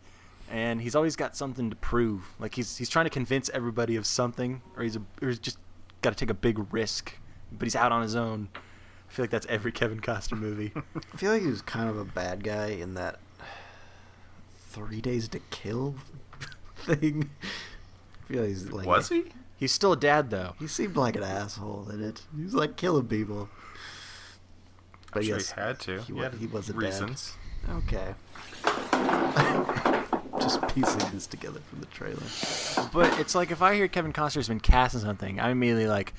and 0.51 0.81
he's 0.81 0.95
always 0.95 1.17
got 1.17 1.37
something 1.37 1.71
to 1.71 1.77
prove. 1.77 2.35
Like 2.39 2.55
he's 2.55 2.77
he's 2.77 2.89
trying 2.89 3.05
to 3.07 3.11
convince 3.11 3.51
everybody 3.51 3.97
of 3.97 4.07
something, 4.07 4.63
or 4.77 4.83
he's 4.83 4.97
a, 4.97 5.03
or 5.21 5.29
he's 5.29 5.39
just 5.39 5.59
got 6.03 6.11
to 6.11 6.17
take 6.17 6.31
a 6.31 6.35
big 6.35 6.73
risk, 6.73 7.15
but 7.53 7.67
he's 7.67 7.77
out 7.77 7.93
on 7.93 8.03
his 8.03 8.17
own. 8.17 8.49
I 8.55 9.13
feel 9.13 9.23
like 9.23 9.31
that's 9.31 9.47
every 9.47 9.73
Kevin 9.73 10.01
Costner 10.01 10.39
movie. 10.39 10.73
I 11.13 11.17
feel 11.17 11.33
like 11.33 11.43
he 11.43 11.49
was 11.49 11.63
kind 11.63 11.89
of 11.89 11.99
a 11.99 12.05
bad 12.05 12.45
guy 12.45 12.69
in 12.69 12.95
that 12.95 13.19
Three 14.59 15.01
Days 15.01 15.29
to 15.29 15.41
Kill 15.51 15.95
thing. 16.77 17.31
I 17.43 18.33
feel 18.33 18.41
like 18.43 18.49
he's 18.49 18.71
like 18.71 18.87
Was 18.87 19.09
he? 19.09 19.25
He's 19.59 19.73
still 19.73 19.93
a 19.93 19.97
dad 19.97 20.31
though. 20.31 20.55
He 20.59 20.67
seemed 20.69 20.97
like 20.97 21.17
an 21.17 21.23
asshole 21.25 21.89
in 21.91 22.03
it. 22.03 22.23
He 22.37 22.45
was 22.45 22.55
like 22.55 22.77
killing 22.77 23.07
people. 23.09 23.49
I'm 25.13 25.23
sure 25.23 25.37
yes, 25.37 25.51
he 25.53 25.61
had 25.61 25.81
to. 25.81 26.01
he 26.03 26.15
He, 26.15 26.19
had 26.21 26.35
he 26.35 26.47
was 26.47 26.69
a 26.69 26.73
dad. 26.73 26.79
reasons. 26.83 27.35
Okay. 27.69 28.15
Just 30.41 30.63
piecing 30.69 31.11
this 31.13 31.27
together 31.27 31.61
from 31.69 31.81
the 31.81 31.87
trailer. 31.87 32.23
But 32.93 33.19
it's 33.19 33.35
like 33.35 33.51
if 33.51 33.61
I 33.61 33.75
hear 33.75 33.89
Kevin 33.89 34.13
Costner's 34.13 34.47
been 34.49 34.61
cast 34.61 34.95
in 34.95 35.01
something, 35.01 35.41
I'm 35.41 35.51
immediately 35.51 35.89
like, 35.89 36.15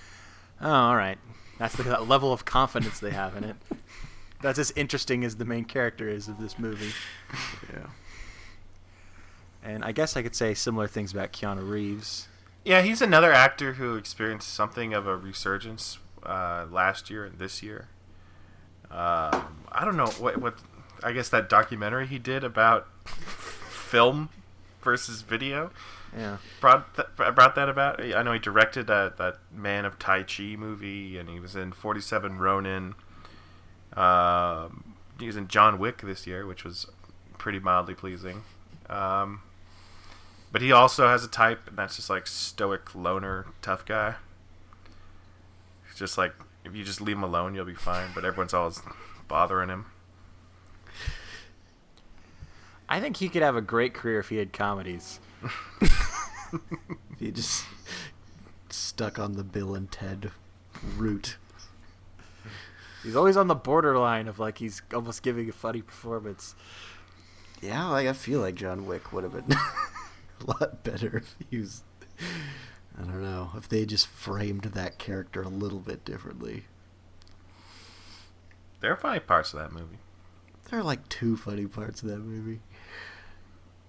oh, 0.62 0.70
all 0.70 0.96
right. 0.96 1.18
That's 1.58 1.76
the 1.76 1.84
that 1.84 2.08
level 2.10 2.34
of 2.34 2.44
confidence 2.46 3.00
they 3.00 3.12
have 3.12 3.38
in 3.38 3.44
it. 3.46 3.56
That's 4.42 4.60
as 4.60 4.72
interesting 4.72 5.24
as 5.24 5.38
the 5.38 5.46
main 5.46 5.64
character 5.66 6.08
is 6.10 6.28
of 6.28 6.40
this 6.40 6.60
movie. 6.60 6.92
Yeah. 7.74 7.86
And 9.64 9.84
I 9.84 9.92
guess 9.92 10.16
I 10.18 10.22
could 10.24 10.36
say 10.36 10.54
similar 10.54 10.88
things 10.88 11.12
about 11.12 11.32
Keanu 11.34 11.70
Reeves. 11.70 12.28
Yeah, 12.64 12.82
he's 12.82 13.02
another 13.02 13.32
actor 13.32 13.74
who 13.74 13.96
experienced 13.96 14.50
something 14.54 14.94
of 14.94 15.08
a 15.08 15.16
resurgence 15.16 15.98
uh, 16.24 16.66
last 16.70 17.10
year 17.10 17.26
and 17.26 17.40
this 17.40 17.64
year. 17.64 17.88
Um, 18.92 19.64
I 19.72 19.82
don't 19.86 19.98
know 19.98 20.08
what 20.20 20.38
what. 20.38 20.56
I 21.02 21.14
guess 21.14 21.30
that 21.30 21.48
documentary 21.48 22.08
he 22.08 22.20
did 22.20 22.44
about 22.44 22.88
film 23.06 24.30
versus 24.82 25.22
video 25.22 25.72
Yeah. 26.18 26.38
brought 26.60 26.94
th- 26.96 27.08
brought 27.36 27.56
that 27.56 27.70
about. 27.70 28.02
I 28.04 28.22
know 28.24 28.34
he 28.34 28.40
directed 28.40 28.88
that 28.88 29.16
that 29.18 29.38
Man 29.56 29.86
of 29.86 29.98
Tai 29.98 30.24
Chi 30.24 30.56
movie, 30.58 31.18
and 31.18 31.30
he 31.30 31.40
was 31.40 31.56
in 31.56 31.72
Forty 31.72 32.02
Seven 32.02 32.38
Ronin. 32.40 32.96
Um, 33.96 34.96
he 35.20 35.28
was 35.28 35.38
in 35.38 35.48
John 35.48 35.80
Wick 35.80 36.02
this 36.02 36.28
year, 36.28 36.46
which 36.46 36.64
was 36.64 36.88
pretty 37.38 37.60
mildly 37.60 37.94
pleasing. 37.96 38.44
Um, 38.90 39.42
but 40.52 40.62
he 40.62 40.72
also 40.72 41.08
has 41.08 41.24
a 41.24 41.28
type, 41.28 41.68
and 41.68 41.78
that's 41.78 41.96
just 41.96 42.10
like 42.10 42.28
stoic 42.28 42.94
loner, 42.96 43.48
tough 43.62 43.86
guy. 43.86 44.16
It's 45.90 45.98
just 46.00 46.18
like 46.18 46.34
if 46.64 46.76
you 46.76 46.84
just 46.84 47.02
leave 47.02 47.18
him 47.18 47.24
alone, 47.24 47.56
you'll 47.56 47.66
be 47.66 47.74
fine. 47.74 48.10
But 48.14 48.26
everyone's 48.26 48.54
always 48.54 48.82
bothering 49.28 49.70
him. 49.70 49.86
I 52.88 53.00
think 53.00 53.18
he 53.18 53.30
could 53.30 53.44
have 53.44 53.56
a 53.56 53.62
great 53.62 53.94
career 53.94 54.20
if 54.20 54.30
he 54.30 54.38
had 54.38 54.52
comedies. 54.52 55.20
He 57.20 57.32
just 57.32 57.66
stuck 58.70 59.20
on 59.20 59.34
the 59.34 59.44
Bill 59.44 59.76
and 59.76 59.92
Ted 59.92 60.32
route. 60.96 61.36
He's 63.04 63.16
always 63.16 63.36
on 63.36 63.48
the 63.48 63.56
borderline 63.56 64.30
of 64.30 64.40
like 64.40 64.58
he's 64.58 64.82
almost 64.94 65.22
giving 65.22 65.50
a 65.50 65.52
funny 65.52 65.82
performance. 65.82 66.56
Yeah, 67.62 67.88
like 67.88 68.08
I 68.08 68.14
feel 68.14 68.40
like 68.40 68.56
John 68.56 68.86
Wick 68.86 69.12
would 69.12 69.26
have 69.26 69.34
been 69.34 69.58
a 70.42 70.46
lot 70.60 70.84
better 70.84 71.18
if 71.18 71.36
he 71.50 71.58
was. 71.58 71.84
I 72.98 73.04
don't 73.04 73.22
know 73.22 73.52
if 73.56 73.70
they 73.70 73.86
just 73.86 74.08
framed 74.08 74.64
that 74.64 74.98
character 74.98 75.42
a 75.42 75.48
little 75.48 75.80
bit 75.80 76.04
differently. 76.04 76.66
There 78.82 78.92
are 78.92 78.98
funny 78.98 79.20
parts 79.20 79.54
of 79.54 79.60
that 79.60 79.72
movie. 79.72 80.00
There 80.70 80.80
are 80.80 80.84
like 80.84 81.08
two 81.10 81.38
funny 81.38 81.66
parts 81.66 82.02
of 82.02 82.10
that 82.10 82.20
movie. 82.20 82.60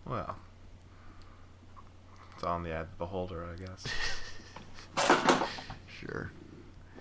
Well, 0.07 0.36
it's 2.34 2.44
on 2.44 2.62
the 2.62 2.72
eye 2.72 2.80
of 2.80 2.90
the 2.90 2.96
beholder, 2.96 3.44
I 3.44 3.57
guess. 3.57 3.84
Sure. 6.01 6.32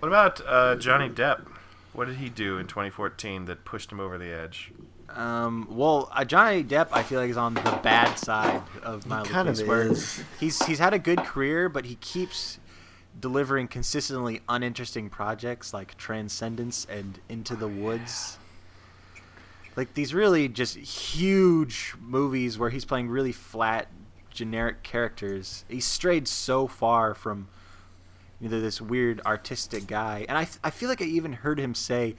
What 0.00 0.08
about 0.08 0.40
uh, 0.46 0.76
Johnny 0.76 1.08
Depp? 1.08 1.46
What 1.94 2.06
did 2.06 2.16
he 2.16 2.28
do 2.28 2.58
in 2.58 2.66
2014 2.66 3.46
that 3.46 3.64
pushed 3.64 3.90
him 3.90 3.98
over 3.98 4.18
the 4.18 4.30
edge? 4.30 4.72
Um, 5.14 5.66
well, 5.70 6.10
uh, 6.14 6.24
Johnny 6.24 6.62
Depp, 6.62 6.88
I 6.92 7.02
feel 7.02 7.20
like 7.20 7.30
is 7.30 7.36
on 7.36 7.54
the 7.54 7.80
bad 7.82 8.18
side 8.18 8.62
of 8.82 9.06
my 9.06 9.24
kind 9.24 9.48
of 9.48 9.60
where 9.66 9.90
is. 9.90 10.22
he's 10.38 10.64
he's 10.66 10.78
had 10.78 10.94
a 10.94 10.98
good 10.98 11.18
career, 11.20 11.68
but 11.68 11.84
he 11.84 11.96
keeps 11.96 12.58
delivering 13.18 13.68
consistently 13.68 14.40
uninteresting 14.48 15.10
projects 15.10 15.74
like 15.74 15.96
Transcendence 15.96 16.86
and 16.88 17.18
Into 17.28 17.56
the 17.56 17.68
Woods. 17.68 18.38
Like 19.76 19.94
these 19.94 20.14
really 20.14 20.48
just 20.48 20.76
huge 20.76 21.94
movies 22.00 22.58
where 22.58 22.70
he's 22.70 22.84
playing 22.84 23.08
really 23.08 23.32
flat, 23.32 23.88
generic 24.30 24.82
characters. 24.82 25.64
He 25.68 25.80
strayed 25.80 26.28
so 26.28 26.66
far 26.66 27.14
from 27.14 27.48
you 28.40 28.48
know 28.48 28.60
this 28.60 28.80
weird 28.80 29.20
artistic 29.26 29.86
guy, 29.86 30.24
and 30.28 30.38
I 30.38 30.46
I 30.62 30.70
feel 30.70 30.88
like 30.88 31.02
I 31.02 31.06
even 31.06 31.32
heard 31.32 31.58
him 31.58 31.74
say. 31.74 32.14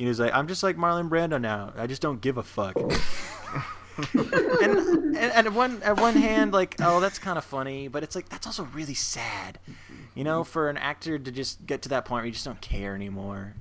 You 0.00 0.06
know, 0.06 0.10
he's 0.12 0.20
like, 0.20 0.32
I'm 0.32 0.48
just 0.48 0.62
like 0.62 0.78
Marlon 0.78 1.10
Brando 1.10 1.38
now. 1.38 1.74
I 1.76 1.86
just 1.86 2.00
don't 2.00 2.22
give 2.22 2.38
a 2.38 2.42
fuck. 2.42 2.74
and, 4.14 4.32
and, 4.32 5.14
and 5.14 5.46
at 5.46 5.52
one 5.52 5.82
at 5.82 6.00
one 6.00 6.14
hand, 6.14 6.54
like, 6.54 6.76
oh, 6.80 7.00
that's 7.00 7.18
kind 7.18 7.36
of 7.36 7.44
funny, 7.44 7.86
but 7.86 8.02
it's 8.02 8.16
like 8.16 8.30
that's 8.30 8.46
also 8.46 8.64
really 8.72 8.94
sad. 8.94 9.58
You 10.14 10.24
know, 10.24 10.42
for 10.42 10.70
an 10.70 10.78
actor 10.78 11.18
to 11.18 11.30
just 11.30 11.66
get 11.66 11.82
to 11.82 11.90
that 11.90 12.06
point 12.06 12.20
where 12.20 12.26
you 12.28 12.32
just 12.32 12.46
don't 12.46 12.62
care 12.62 12.94
anymore. 12.94 13.56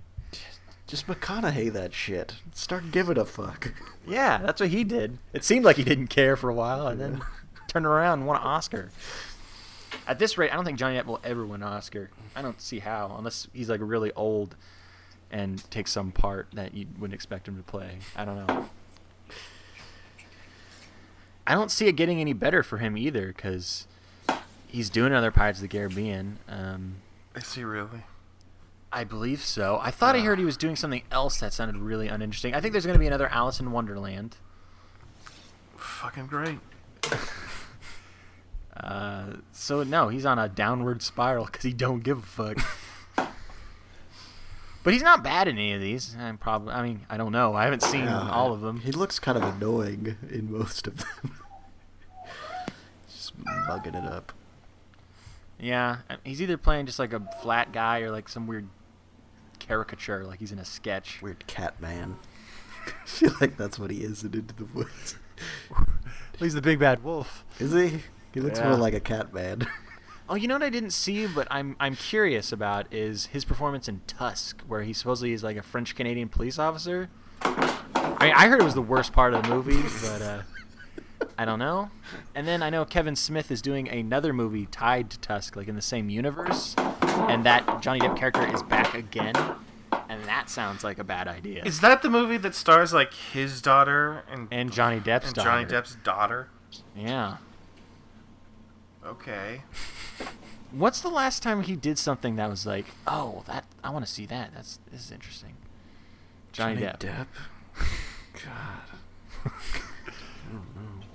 Just 0.88 1.08
McConaughey 1.08 1.74
that 1.74 1.94
shit. 1.94 2.36
Start 2.54 2.90
giving 2.90 3.18
a 3.18 3.26
fuck. 3.26 3.74
Yeah, 4.08 4.38
that's 4.38 4.62
what 4.62 4.70
he 4.70 4.86
did. 4.86 5.18
It 5.34 5.44
seemed 5.44 5.66
like 5.66 5.76
he 5.76 5.84
didn't 5.84 6.08
care 6.08 6.38
for 6.38 6.50
a 6.50 6.54
while, 6.54 6.88
and 6.88 7.02
then 7.02 7.22
turned 7.68 7.86
around 7.86 8.20
and 8.20 8.28
won 8.28 8.38
an 8.38 8.44
Oscar. 8.44 8.92
At 10.08 10.20
this 10.20 10.38
rate, 10.38 10.54
I 10.54 10.56
don't 10.56 10.64
think 10.64 10.80
Johnny 10.80 10.98
Depp 10.98 11.06
will 11.06 11.20
ever 11.22 11.46
win 11.46 11.64
an 11.64 11.68
Oscar. 11.68 12.10
I 12.34 12.42
don't 12.42 12.62
see 12.62 12.80
how, 12.80 13.14
unless 13.18 13.50
he's 13.52 13.70
like 13.70 13.82
really 13.84 14.14
old 14.14 14.56
and 15.32 15.70
take 15.72 15.88
some 15.88 16.12
part 16.12 16.48
that 16.54 16.74
you 16.74 16.88
wouldn't 16.98 17.14
expect 17.14 17.48
him 17.48 17.58
to 17.58 17.64
play. 17.64 18.00
I 18.16 18.26
don't 18.26 18.48
know. 18.48 18.70
I 21.46 21.54
don't 21.54 21.72
see 21.72 21.88
it 21.88 21.94
getting 21.94 22.20
any 22.20 22.34
better 22.34 22.62
for 22.62 22.78
him 22.78 22.96
either, 22.98 23.28
because 23.28 23.88
he's 24.68 24.90
doing 24.90 25.12
another 25.12 25.32
Pirates 25.32 25.60
of 25.60 25.64
the 25.64 25.68
Caribbean. 25.68 26.38
Um, 26.48 26.98
Is 27.36 27.54
he 27.54 27.64
really? 27.64 28.04
I 28.92 29.04
believe 29.04 29.42
so. 29.42 29.80
I 29.82 29.92
thought 29.92 30.16
I 30.16 30.20
heard 30.20 30.40
he 30.40 30.46
was 30.46 30.58
doing 30.58 30.76
something 30.76 31.04
else 31.12 31.40
that 31.40 31.54
sounded 31.54 31.78
really 31.78 32.08
uninteresting. 32.08 32.54
I 32.56 32.62
think 32.62 32.72
there's 32.72 32.86
going 32.86 32.96
to 32.96 33.00
be 33.00 33.08
another 33.08 33.28
Alice 33.30 33.60
in 33.60 33.72
Wonderland. 33.72 34.38
Fucking 35.78 36.28
great. 36.28 36.60
Uh, 38.80 39.34
so 39.52 39.84
no, 39.84 40.08
he's 40.08 40.26
on 40.26 40.40
a 40.40 40.48
downward 40.48 41.02
spiral 41.02 41.46
because 41.46 41.64
he 41.64 41.74
don't 41.74 42.02
give 42.02 42.20
a 42.20 42.22
fuck. 42.22 42.58
but 44.84 44.94
he's 44.94 45.04
not 45.04 45.24
bad 45.24 45.48
in 45.48 45.58
any 45.58 45.74
of 45.74 45.82
these. 45.82 46.16
I'm 46.20 46.38
probably. 46.38 46.74
I 46.74 46.84
mean, 46.84 47.06
I 47.10 47.18
don't 47.18 47.32
know. 47.32 47.54
I 47.54 47.64
haven't 47.66 47.84
seen 47.84 48.06
Yeah, 48.06 48.30
all 48.30 48.54
of 48.54 48.62
them. 48.62 48.80
He 48.82 48.92
looks 48.92 49.20
kind 49.20 49.38
of 49.38 49.44
annoying 49.44 50.18
in 50.30 50.52
most 50.52 50.88
of 50.88 50.98
them. 50.98 51.36
Just 53.10 53.34
mugging 53.68 53.96
it 53.96 54.06
up. 54.06 54.32
Yeah, 55.60 55.98
he's 56.24 56.42
either 56.42 56.56
playing 56.58 56.86
just 56.86 57.00
like 57.00 57.12
a 57.12 57.20
flat 57.42 57.74
guy 57.74 58.00
or 58.00 58.12
like 58.12 58.30
some 58.30 58.48
weird 58.48 58.70
caricature, 59.60 60.24
like 60.24 60.40
he's 60.40 60.54
in 60.54 60.60
a 60.60 60.64
sketch. 60.66 61.22
Weird 61.22 61.46
cat 61.48 61.82
man. 61.82 62.16
I 62.88 62.92
feel 63.06 63.34
like 63.42 63.58
that's 63.58 63.78
what 63.78 63.92
he 63.92 63.98
is 64.04 64.24
in 64.24 64.34
Into 64.34 64.56
the 64.56 64.66
Woods. 64.74 65.18
He's 66.40 66.54
the 66.54 66.62
big 66.62 66.80
bad 66.80 67.04
wolf. 67.04 67.44
Is 67.60 67.74
he? 67.74 68.00
He 68.34 68.40
looks 68.40 68.60
Yeah. 68.60 68.70
more 68.70 68.78
like 68.78 68.94
a 68.94 69.00
cat 69.02 69.34
man. 69.34 69.68
Oh, 70.32 70.36
you 70.36 70.48
know 70.48 70.54
what 70.54 70.62
I 70.64 70.70
didn't 70.70 70.92
see, 70.92 71.26
but 71.26 71.48
I'm 71.50 71.76
I'm 71.80 71.96
curious 71.96 72.52
about 72.52 72.94
is 72.94 73.28
his 73.28 73.46
performance 73.46 73.88
in 73.88 74.02
Tusk, 74.06 74.62
where 74.68 74.84
he 74.84 74.94
supposedly 74.94 75.34
is 75.34 75.44
like 75.44 75.58
a 75.58 75.64
French 75.64 75.96
Canadian 75.96 76.30
police 76.30 76.60
officer. 76.60 77.10
I 77.42 78.26
mean, 78.26 78.34
I 78.36 78.48
heard 78.48 78.62
it 78.62 78.64
was 78.64 78.76
the 78.76 78.82
worst 78.82 79.12
part 79.12 79.34
of 79.34 79.42
the 79.42 79.50
movie, 79.50 79.82
but 80.04 80.22
uh, 80.22 80.42
I 81.36 81.46
don't 81.46 81.58
know. 81.58 81.90
And 82.36 82.48
then 82.48 82.62
I 82.62 82.70
know 82.70 82.86
Kevin 82.86 83.16
Smith 83.16 83.50
is 83.50 83.60
doing 83.60 83.90
another 83.90 84.32
movie 84.32 84.68
tied 84.68 85.10
to 85.10 85.20
Tusk, 85.20 85.56
like 85.56 85.68
in 85.68 85.76
the 85.76 85.82
same 85.82 86.10
universe, 86.12 86.76
and 86.78 87.44
that 87.46 87.82
Johnny 87.82 88.00
Depp 88.00 88.16
character 88.16 88.46
is 88.54 88.62
back 88.62 88.94
again, 88.94 89.34
and 90.10 90.24
that 90.26 90.48
sounds 90.52 90.84
like 90.84 91.00
a 91.00 91.04
bad 91.04 91.28
idea. 91.28 91.64
Is 91.66 91.80
that 91.80 92.04
the 92.04 92.10
movie 92.10 92.38
that 92.38 92.54
stars 92.54 92.94
like 92.94 93.14
his 93.14 93.64
daughter 93.64 94.24
and 94.32 94.48
and 94.52 94.72
Johnny 94.72 95.00
Depp's 95.00 95.28
and 95.28 95.36
daughter. 95.36 95.50
Johnny 95.50 95.66
Depp's 95.66 95.96
daughter? 96.04 96.50
Yeah. 96.96 97.38
Okay. 99.04 99.64
What's 100.72 101.02
the 101.02 101.10
last 101.10 101.42
time 101.42 101.64
he 101.64 101.76
did 101.76 101.98
something 101.98 102.36
that 102.36 102.50
was 102.50 102.66
like, 102.66 102.86
oh, 103.08 103.44
that 103.48 103.66
I 103.84 103.90
want 103.90 104.06
to 104.06 104.12
see 104.12 104.26
that. 104.28 104.52
That's 104.54 104.80
this 104.92 105.06
is 105.06 105.12
interesting. 105.12 105.56
Johnny, 106.52 106.82
Depp. 106.82 107.28
God. 108.34 108.86
I 109.46 109.50
don't 110.52 110.76
know. 110.76 111.06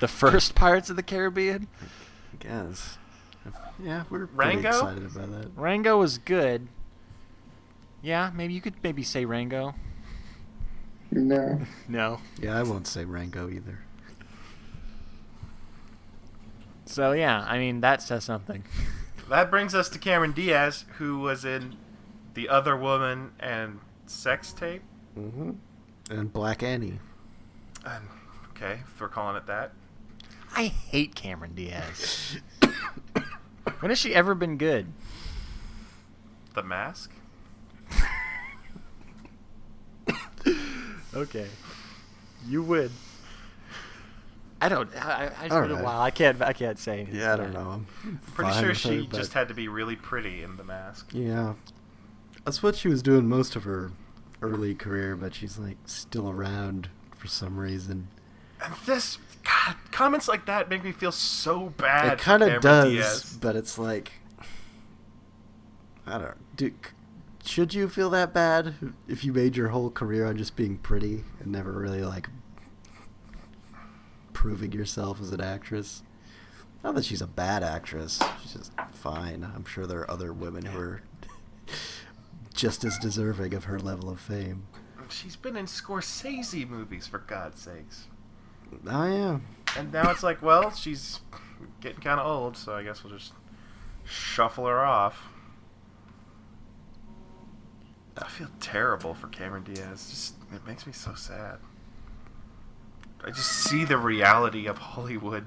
The 0.00 0.08
first 0.08 0.54
Pirates 0.54 0.90
of 0.90 0.96
the 0.96 1.02
Caribbean. 1.02 1.68
I 1.82 2.36
guess. 2.42 2.98
Yeah, 3.82 4.04
we're 4.10 4.26
pretty 4.26 4.56
Rango? 4.56 4.68
excited 4.68 5.04
about 5.04 5.30
that. 5.32 5.48
Rango 5.56 5.98
was 5.98 6.18
good. 6.18 6.68
Yeah, 8.02 8.30
maybe 8.34 8.54
you 8.54 8.60
could 8.60 8.74
maybe 8.82 9.02
say 9.02 9.24
Rango. 9.24 9.74
No. 11.10 11.60
No. 11.88 12.20
Yeah, 12.40 12.58
I 12.58 12.62
won't 12.62 12.86
say 12.86 13.04
Rango 13.04 13.48
either. 13.48 13.80
So 16.90 17.12
yeah, 17.12 17.44
I 17.46 17.58
mean 17.58 17.80
that 17.80 18.02
says 18.02 18.24
something. 18.24 18.64
That 19.28 19.48
brings 19.48 19.76
us 19.76 19.88
to 19.90 19.98
Cameron 20.00 20.32
Diaz, 20.32 20.86
who 20.98 21.20
was 21.20 21.44
in 21.44 21.76
The 22.34 22.48
Other 22.48 22.76
Woman 22.76 23.30
and 23.38 23.78
Sex 24.06 24.52
Tape. 24.52 24.82
Mm-hmm. 25.16 25.52
And 26.10 26.32
Black 26.32 26.64
Annie. 26.64 26.98
Um, 27.84 28.08
okay, 28.50 28.80
if 28.82 29.00
we're 29.00 29.06
calling 29.06 29.36
it 29.36 29.46
that. 29.46 29.70
I 30.56 30.64
hate 30.64 31.14
Cameron 31.14 31.54
Diaz. 31.54 32.38
when 33.78 33.90
has 33.90 34.00
she 34.00 34.12
ever 34.12 34.34
been 34.34 34.56
good? 34.56 34.88
The 36.54 36.64
Mask. 36.64 37.12
Okay. 41.14 41.48
You 42.46 42.62
would. 42.62 42.92
I 44.60 44.68
don't. 44.68 44.94
I, 44.96 45.30
I 45.38 45.44
it's 45.44 45.54
All 45.54 45.62
been 45.62 45.70
a 45.72 45.82
while. 45.82 46.00
I 46.00 46.10
can't. 46.10 46.40
I 46.42 46.52
can't 46.52 46.78
say. 46.78 47.00
anything 47.00 47.16
Yeah, 47.16 47.32
I 47.32 47.36
don't 47.36 47.52
know. 47.52 47.70
I'm 47.70 47.86
I'm 48.04 48.20
pretty 48.34 48.52
sure 48.60 48.74
she 48.74 49.04
her, 49.04 49.16
just 49.16 49.32
had 49.32 49.48
to 49.48 49.54
be 49.54 49.68
really 49.68 49.96
pretty 49.96 50.42
in 50.42 50.56
The 50.56 50.64
Mask. 50.64 51.10
Yeah. 51.12 51.54
That's 52.44 52.62
what 52.62 52.76
she 52.76 52.88
was 52.88 53.02
doing 53.02 53.28
most 53.28 53.56
of 53.56 53.64
her 53.64 53.92
early 54.42 54.74
career, 54.74 55.16
but 55.16 55.34
she's 55.34 55.58
like 55.58 55.76
still 55.86 56.28
around 56.28 56.88
for 57.16 57.26
some 57.26 57.58
reason. 57.58 58.08
And 58.62 58.74
this, 58.86 59.18
God, 59.42 59.76
comments 59.90 60.28
like 60.28 60.46
that 60.46 60.68
make 60.68 60.84
me 60.84 60.92
feel 60.92 61.12
so 61.12 61.70
bad. 61.76 62.14
it 62.14 62.18
kind 62.18 62.42
of 62.42 62.60
does, 62.60 62.90
Diaz. 62.90 63.38
but 63.40 63.56
it's 63.56 63.78
like 63.78 64.12
I 66.06 66.18
don't. 66.18 66.56
Do, 66.56 66.72
should 67.44 67.72
you 67.72 67.88
feel 67.88 68.10
that 68.10 68.34
bad 68.34 68.74
if 69.08 69.24
you 69.24 69.32
made 69.32 69.56
your 69.56 69.68
whole 69.68 69.90
career 69.90 70.26
on 70.26 70.36
just 70.36 70.56
being 70.56 70.76
pretty 70.78 71.24
and 71.40 71.52
never 71.52 71.72
really 71.72 72.02
like 72.02 72.28
proving 74.40 74.72
yourself 74.72 75.20
as 75.20 75.32
an 75.32 75.40
actress? 75.42 76.02
Not 76.82 76.94
that 76.94 77.04
she's 77.04 77.20
a 77.20 77.26
bad 77.26 77.62
actress; 77.62 78.18
she's 78.40 78.54
just 78.54 78.72
fine. 78.90 79.46
I'm 79.54 79.66
sure 79.66 79.86
there 79.86 79.98
are 79.98 80.10
other 80.10 80.32
women 80.32 80.64
who 80.64 80.80
are 80.80 81.02
just 82.54 82.82
as 82.82 82.96
deserving 82.96 83.52
of 83.52 83.64
her 83.64 83.78
level 83.78 84.08
of 84.08 84.18
fame. 84.18 84.66
She's 85.10 85.36
been 85.36 85.58
in 85.58 85.66
Scorsese 85.66 86.66
movies 86.66 87.06
for 87.06 87.18
God's 87.18 87.60
sakes. 87.60 88.06
Oh, 88.72 88.90
I 88.90 89.08
am. 89.10 89.44
And 89.76 89.92
now 89.92 90.10
it's 90.10 90.22
like, 90.22 90.40
well, 90.40 90.70
she's 90.70 91.20
getting 91.82 92.00
kind 92.00 92.18
of 92.18 92.26
old, 92.26 92.56
so 92.56 92.74
I 92.74 92.82
guess 92.82 93.04
we'll 93.04 93.12
just 93.12 93.34
shuffle 94.06 94.64
her 94.64 94.82
off. 94.82 95.28
I 98.16 98.28
feel 98.28 98.48
terrible 98.58 99.12
for 99.12 99.26
Cameron 99.26 99.64
Diaz. 99.64 100.08
Just 100.08 100.34
it 100.54 100.66
makes 100.66 100.86
me 100.86 100.94
so 100.94 101.12
sad. 101.12 101.58
I 103.24 103.30
just 103.30 103.50
see 103.50 103.84
the 103.84 103.98
reality 103.98 104.66
of 104.66 104.78
Hollywood 104.78 105.46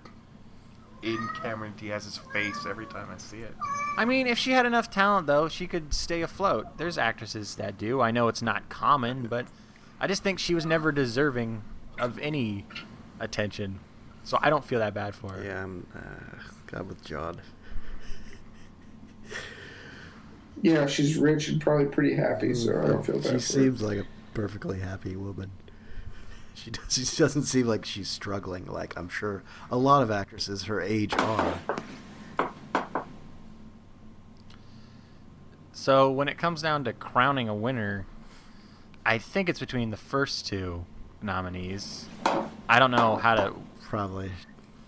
in 1.02 1.28
Cameron 1.42 1.74
Diaz's 1.78 2.18
face 2.18 2.66
every 2.68 2.86
time 2.86 3.10
I 3.14 3.18
see 3.18 3.40
it. 3.40 3.54
I 3.98 4.06
mean, 4.06 4.26
if 4.28 4.38
she 4.38 4.52
had 4.52 4.66
enough 4.66 4.90
talent, 4.90 5.28
though, 5.28 5.50
she 5.50 5.68
could 5.68 5.94
stay 5.94 6.22
afloat. 6.22 6.78
There's 6.78 6.98
actresses 6.98 7.56
that 7.56 7.78
do. 7.78 8.00
I 8.00 8.12
know 8.12 8.28
it's 8.30 8.42
not 8.42 8.70
common, 8.70 9.28
but 9.28 9.48
I 10.00 10.08
just 10.08 10.24
think 10.24 10.40
she 10.40 10.56
was 10.56 10.66
never 10.66 10.92
deserving 10.92 11.64
of 12.00 12.18
any 12.20 12.66
attention. 13.20 13.80
So 14.24 14.38
I 14.42 14.50
don't 14.50 14.64
feel 14.64 14.80
that 14.80 14.94
bad 14.94 15.14
for 15.16 15.34
her. 15.34 15.44
yeah. 15.44 15.64
I'm 15.64 15.86
uh, 15.94 16.42
God 16.68 16.88
with 16.88 17.04
John. 17.04 17.42
yeah, 20.62 20.86
she's 20.86 21.18
rich 21.18 21.50
and 21.50 21.60
probably 21.60 21.86
pretty 21.88 22.14
happy, 22.16 22.54
so 22.54 22.82
I 22.82 22.88
don't 22.88 23.06
feel 23.06 23.16
bad. 23.16 23.24
She 23.24 23.30
for 23.30 23.34
her. 23.34 23.40
seems 23.40 23.82
like 23.82 23.98
a 23.98 24.06
perfectly 24.34 24.80
happy 24.80 25.16
woman. 25.18 25.52
She 26.54 26.72
does, 26.72 26.94
she 27.10 27.18
doesn't 27.18 27.44
seem 27.44 27.68
like 27.68 27.86
she's 27.86 28.10
struggling. 28.10 28.66
Like 28.66 28.98
I'm 28.98 29.10
sure 29.10 29.44
a 29.72 29.78
lot 29.78 30.04
of 30.04 30.12
actresses 30.12 30.64
her 30.64 30.82
age 30.82 31.14
are. 31.16 31.60
So 35.72 36.10
when 36.10 36.28
it 36.30 36.38
comes 36.38 36.62
down 36.62 36.86
to 36.86 36.94
crowning 36.94 37.50
a 37.50 37.56
winner, 37.56 38.06
I 39.06 39.18
think 39.18 39.50
it's 39.50 39.60
between 39.60 39.90
the 39.90 39.98
first 39.98 40.46
two 40.46 40.86
nominees. 41.22 42.06
I 42.70 42.80
don't 42.80 42.92
know 42.92 43.18
how 43.18 43.36
to. 43.36 43.54
Probably 43.82 44.32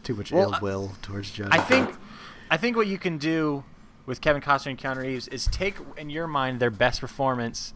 too 0.04 0.16
much 0.16 0.32
Well, 0.32 0.54
ill 0.54 0.60
will 0.62 0.92
towards 1.02 1.32
Johnny. 1.32 1.52
I 1.52 1.58
think, 1.58 1.94
I 2.50 2.58
think 2.58 2.78
what 2.78 2.88
you 2.88 2.98
can 2.98 3.18
do 3.18 3.64
with 4.06 4.22
Kevin 4.22 4.42
Costner 4.42 4.68
and 4.68 4.78
Keanu 4.80 5.02
Reeves 5.02 5.28
is 5.28 5.48
take 5.48 5.76
in 5.98 6.10
your 6.10 6.28
mind 6.28 6.60
their 6.60 6.72
best 6.72 7.02
performance 7.02 7.74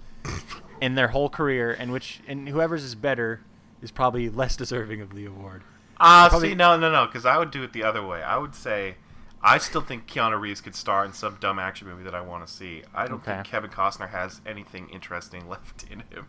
in 0.80 0.96
their 0.96 1.10
whole 1.10 1.30
career, 1.30 1.76
and 1.78 1.92
which 1.92 2.22
and 2.28 2.48
whoever's 2.48 2.84
is 2.84 2.96
better 2.96 3.42
is 3.82 3.92
probably 3.92 4.30
less 4.30 4.56
deserving 4.56 5.02
of 5.02 5.14
the 5.16 5.26
award. 5.26 5.64
Ah, 6.00 6.28
Probably- 6.30 6.50
see, 6.50 6.56
no, 6.56 6.78
no, 6.78 6.92
no, 6.92 7.06
because 7.06 7.26
I 7.26 7.38
would 7.38 7.52
do 7.52 7.64
it 7.64 7.74
the 7.74 7.84
other 7.84 8.06
way. 8.06 8.24
I 8.24 8.38
would 8.38 8.56
say, 8.56 8.96
I 9.42 9.58
still 9.58 9.82
think 9.82 10.08
Keanu 10.08 10.40
Reeves 10.40 10.62
could 10.62 10.76
star 10.76 11.04
in 11.06 11.14
some 11.14 11.38
dumb 11.40 11.60
action 11.60 11.88
movie 11.88 12.04
that 12.04 12.16
I 12.16 12.22
want 12.22 12.46
to 12.48 12.52
see. 12.54 12.84
I 12.94 13.08
don't 13.08 13.24
think 13.24 13.46
Kevin 13.46 13.70
Costner 13.70 14.10
has 14.10 14.42
anything 14.46 14.90
interesting 14.90 15.48
left 15.50 15.84
in 15.90 16.00
him. 16.12 16.28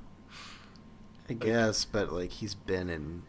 I 1.29 1.35
guess, 1.35 1.85
but 1.85 2.13
like 2.13 2.31
he's 2.33 2.55
been 2.57 2.89
in 2.91 3.23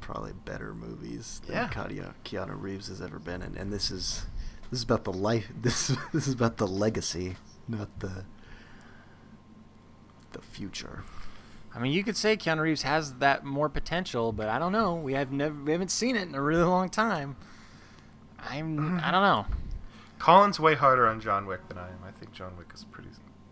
probably 0.00 0.32
better 0.32 0.74
movies 0.74 1.40
than 1.46 1.56
Yeah. 1.56 1.68
Keanu, 1.68 2.14
Keanu 2.24 2.60
Reeves 2.60 2.88
has 2.88 3.00
ever 3.02 3.18
been 3.18 3.42
in, 3.42 3.56
and 3.56 3.70
this 3.72 3.90
is 3.90 4.24
this 4.70 4.78
is 4.80 4.84
about 4.84 5.04
the 5.04 5.12
life. 5.12 5.48
This 5.60 5.88
this 6.14 6.26
is 6.26 6.32
about 6.34 6.56
the 6.56 6.66
legacy, 6.66 7.36
not 7.68 8.00
the 8.00 8.24
the 10.32 10.40
future. 10.40 11.04
I 11.74 11.78
mean, 11.78 11.92
you 11.92 12.04
could 12.04 12.16
say 12.16 12.36
Keanu 12.36 12.60
Reeves 12.60 12.82
has 12.82 13.14
that 13.14 13.44
more 13.44 13.68
potential, 13.68 14.32
but 14.32 14.48
I 14.48 14.58
don't 14.58 14.72
know. 14.72 14.94
We 14.94 15.14
have 15.14 15.32
never, 15.32 15.54
we 15.54 15.72
haven't 15.72 15.90
seen 15.90 16.16
it 16.16 16.28
in 16.28 16.34
a 16.34 16.42
really 16.42 16.64
long 16.64 16.90
time. 16.90 17.36
I'm, 18.38 19.00
I 19.00 19.10
don't 19.10 19.22
know. 19.22 19.46
Colin's 20.18 20.60
way 20.60 20.74
harder 20.74 21.06
on 21.06 21.20
John 21.20 21.46
Wick 21.46 21.66
than 21.68 21.78
I 21.78 21.88
am. 21.88 21.98
I 22.06 22.10
think 22.10 22.32
John 22.32 22.56
Wick 22.58 22.68
is 22.74 22.84
pretty, 22.84 23.08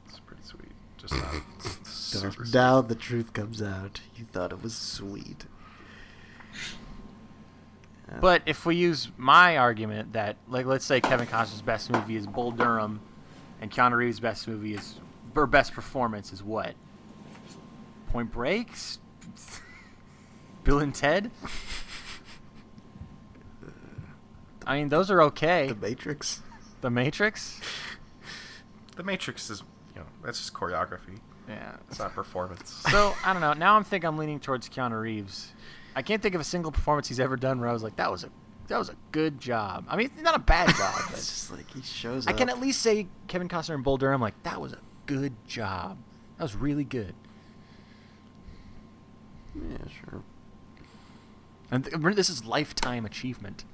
is 0.08 0.20
pretty 0.20 0.42
sweet. 0.42 0.70
Just 0.98 1.14
not 1.14 1.34
super 1.86 2.44
sweet. 2.44 2.54
now 2.54 2.80
the 2.82 2.94
truth 2.94 3.32
comes 3.32 3.62
out. 3.62 4.00
You 4.16 4.26
thought 4.30 4.52
it 4.52 4.62
was 4.62 4.74
sweet. 4.76 5.46
Uh, 8.10 8.20
But 8.20 8.42
if 8.46 8.66
we 8.66 8.76
use 8.76 9.08
my 9.16 9.56
argument 9.56 10.12
that, 10.12 10.36
like, 10.48 10.66
let's 10.66 10.84
say 10.84 11.00
Kevin 11.00 11.26
Costner's 11.26 11.62
best 11.62 11.90
movie 11.90 12.16
is 12.16 12.26
Bull 12.26 12.52
Durham, 12.52 13.00
and 13.60 13.70
Keanu 13.70 13.96
Reeves' 13.96 14.20
best 14.20 14.46
movie 14.46 14.74
is, 14.74 14.96
or 15.34 15.46
best 15.46 15.72
performance 15.72 16.32
is 16.32 16.42
what? 16.42 16.74
Point 18.10 18.32
Breaks? 18.32 18.98
Bill 20.64 20.80
and 20.80 20.94
Ted? 20.94 21.30
I 24.66 24.76
mean, 24.76 24.88
those 24.88 25.10
are 25.10 25.22
okay. 25.22 25.68
the 25.68 25.74
Matrix. 25.74 26.42
The 26.80 26.90
Matrix? 26.90 27.60
The 28.96 29.02
Matrix 29.02 29.48
is, 29.50 29.62
you 29.94 30.00
know, 30.00 30.06
that's 30.24 30.38
just 30.38 30.52
choreography. 30.52 31.18
Yeah. 31.48 31.76
It's 31.88 31.98
not 31.98 32.14
performance. 32.14 32.82
So 32.90 33.14
I 33.24 33.32
don't 33.32 33.42
know. 33.42 33.52
Now 33.52 33.76
I'm 33.76 33.84
think 33.84 34.04
I'm 34.04 34.18
leaning 34.18 34.38
towards 34.38 34.68
Keanu 34.68 35.00
Reeves. 35.00 35.52
I 35.96 36.02
can't 36.02 36.22
think 36.22 36.34
of 36.34 36.40
a 36.40 36.44
single 36.44 36.70
performance 36.70 37.08
he's 37.08 37.18
ever 37.20 37.36
done 37.36 37.60
where 37.60 37.68
I 37.68 37.72
was 37.72 37.82
like, 37.82 37.96
that 37.96 38.10
was 38.10 38.24
a 38.24 38.30
that 38.68 38.78
was 38.78 38.88
a 38.88 38.96
good 39.10 39.40
job. 39.40 39.84
I 39.88 39.96
mean, 39.96 40.10
not 40.22 40.36
a 40.36 40.40
bad 40.40 40.68
job, 40.76 40.94
it's 41.10 41.26
just 41.26 41.50
like 41.50 41.68
he 41.70 41.82
shows 41.82 42.26
I 42.26 42.30
up. 42.30 42.36
can 42.36 42.48
at 42.48 42.60
least 42.60 42.82
say 42.82 43.08
Kevin 43.26 43.48
Costner 43.48 43.74
and 43.74 43.82
Bull 43.82 43.96
Durham 43.96 44.20
like 44.20 44.40
that 44.44 44.60
was 44.60 44.72
a 44.72 44.78
good 45.06 45.34
job. 45.46 45.98
That 46.38 46.44
was 46.44 46.54
really 46.54 46.84
good. 46.84 47.14
Yeah, 49.54 49.78
sure. 49.88 50.22
And 51.70 51.84
th- 51.84 52.14
this 52.14 52.28
is 52.28 52.44
lifetime 52.44 53.04
achievement. 53.04 53.64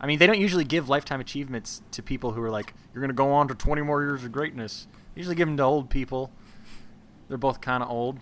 I 0.00 0.06
mean, 0.06 0.18
they 0.18 0.26
don't 0.26 0.40
usually 0.40 0.64
give 0.64 0.88
lifetime 0.88 1.20
achievements 1.20 1.82
to 1.92 2.02
people 2.02 2.32
who 2.32 2.42
are 2.42 2.50
like, 2.50 2.72
you're 2.92 3.00
going 3.00 3.10
to 3.10 3.14
go 3.14 3.32
on 3.32 3.48
to 3.48 3.54
20 3.54 3.82
more 3.82 4.02
years 4.02 4.24
of 4.24 4.32
greatness. 4.32 4.86
They 5.14 5.20
usually 5.20 5.34
give 5.34 5.48
them 5.48 5.56
to 5.56 5.62
old 5.62 5.90
people. 5.90 6.30
They're 7.28 7.36
both 7.36 7.60
kind 7.60 7.82
of 7.82 7.90
old. 7.90 8.18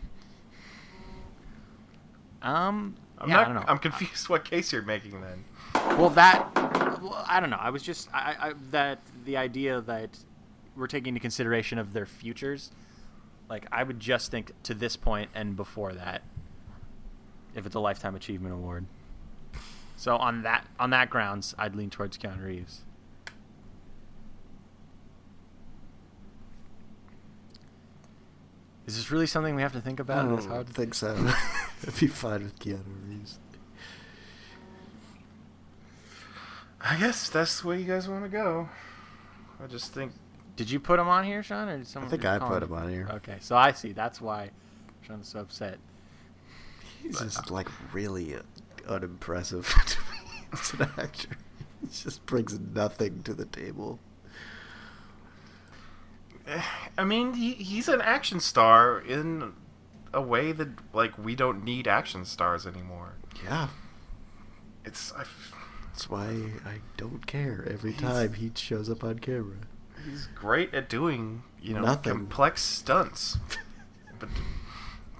Um, 2.42 2.96
I'm 3.18 3.28
yeah, 3.28 3.36
not. 3.36 3.42
I 3.42 3.44
don't 3.44 3.54
know. 3.54 3.64
I'm 3.68 3.78
confused 3.78 4.28
what 4.28 4.44
case 4.44 4.72
you're 4.72 4.82
making 4.82 5.20
then. 5.20 5.44
Well, 5.98 6.10
that 6.10 6.54
well, 6.54 7.24
I 7.26 7.40
don't 7.40 7.50
know. 7.50 7.58
I 7.58 7.70
was 7.70 7.82
just 7.82 8.08
I, 8.12 8.36
I 8.38 8.52
that 8.70 9.00
the 9.24 9.36
idea 9.36 9.80
that 9.82 10.18
we're 10.76 10.86
taking 10.86 11.08
into 11.08 11.20
consideration 11.20 11.78
of 11.78 11.92
their 11.92 12.06
futures. 12.06 12.70
Like 13.48 13.66
I 13.70 13.82
would 13.82 14.00
just 14.00 14.30
think 14.30 14.52
to 14.64 14.74
this 14.74 14.96
point 14.96 15.30
and 15.34 15.56
before 15.56 15.92
that, 15.94 16.22
if 17.56 17.66
it's 17.66 17.74
a 17.74 17.80
lifetime 17.80 18.14
achievement 18.14 18.54
award. 18.54 18.86
So 19.96 20.16
on 20.16 20.42
that 20.42 20.66
on 20.78 20.90
that 20.90 21.10
grounds, 21.10 21.54
I'd 21.58 21.74
lean 21.74 21.90
towards 21.90 22.18
Keanu 22.18 22.44
Reeves. 22.44 22.82
Is 28.86 28.96
this 28.96 29.10
really 29.10 29.26
something 29.26 29.56
we 29.56 29.62
have 29.62 29.72
to 29.72 29.80
think 29.80 29.98
about? 29.98 30.18
I 30.18 30.20
about? 30.20 30.28
don't 30.28 30.38
It's 30.38 30.46
hard 30.46 30.66
to 30.68 30.72
think 30.72 30.94
so. 30.94 31.16
I'd 31.86 31.96
be 32.00 32.06
fine 32.06 32.44
with 32.44 32.58
Keanu 32.58 32.84
Reeves. 33.08 33.38
I 36.80 36.96
guess 36.98 37.28
that's 37.28 37.62
the 37.62 37.68
way 37.68 37.80
you 37.80 37.84
guys 37.86 38.08
want 38.08 38.22
to 38.24 38.28
go. 38.28 38.68
I 39.62 39.66
just 39.66 39.92
think 39.92 40.12
Did 40.54 40.70
you 40.70 40.78
put 40.78 41.00
him 41.00 41.08
on 41.08 41.24
here, 41.24 41.42
Sean, 41.42 41.68
or 41.68 41.78
did 41.78 41.86
someone? 41.88 42.08
I 42.08 42.10
think 42.10 42.24
I 42.24 42.38
put 42.38 42.60
do- 42.60 42.66
him 42.66 42.72
on 42.74 42.88
here. 42.90 43.08
Okay, 43.14 43.38
so 43.40 43.56
I 43.56 43.72
see. 43.72 43.92
That's 43.92 44.20
why 44.20 44.50
Sean's 45.02 45.28
so 45.28 45.40
upset. 45.40 45.78
He's 47.06 47.20
just 47.20 47.50
like 47.50 47.68
really 47.92 48.34
uh, 48.34 48.40
unimpressive 48.88 49.66
to 49.86 49.98
me 50.00 50.46
as 50.52 50.72
an 50.74 50.82
actor. 50.98 51.36
He 51.80 51.86
just 51.88 52.24
brings 52.26 52.58
nothing 52.58 53.22
to 53.24 53.34
the 53.34 53.44
table. 53.46 53.98
I 56.96 57.04
mean, 57.04 57.34
he, 57.34 57.52
he's 57.54 57.88
an 57.88 58.00
action 58.00 58.38
star 58.40 59.00
in 59.00 59.52
a 60.14 60.22
way 60.22 60.52
that 60.52 60.68
like 60.94 61.18
we 61.18 61.34
don't 61.34 61.64
need 61.64 61.88
action 61.88 62.24
stars 62.24 62.66
anymore. 62.66 63.14
Yeah, 63.44 63.68
It's 64.84 65.12
I 65.12 65.22
f 65.22 65.52
that's 65.92 66.08
why 66.08 66.26
I 66.64 66.80
don't 66.96 67.26
care 67.26 67.66
every 67.70 67.92
time 67.94 68.34
he 68.34 68.52
shows 68.54 68.88
up 68.90 69.02
on 69.02 69.18
camera. 69.18 69.56
he's 70.08 70.28
great 70.34 70.72
at 70.74 70.88
doing 70.88 71.42
you 71.60 71.74
know 71.74 71.80
Nothing. 71.80 72.12
complex 72.12 72.62
stunts, 72.62 73.38
but 74.20 74.28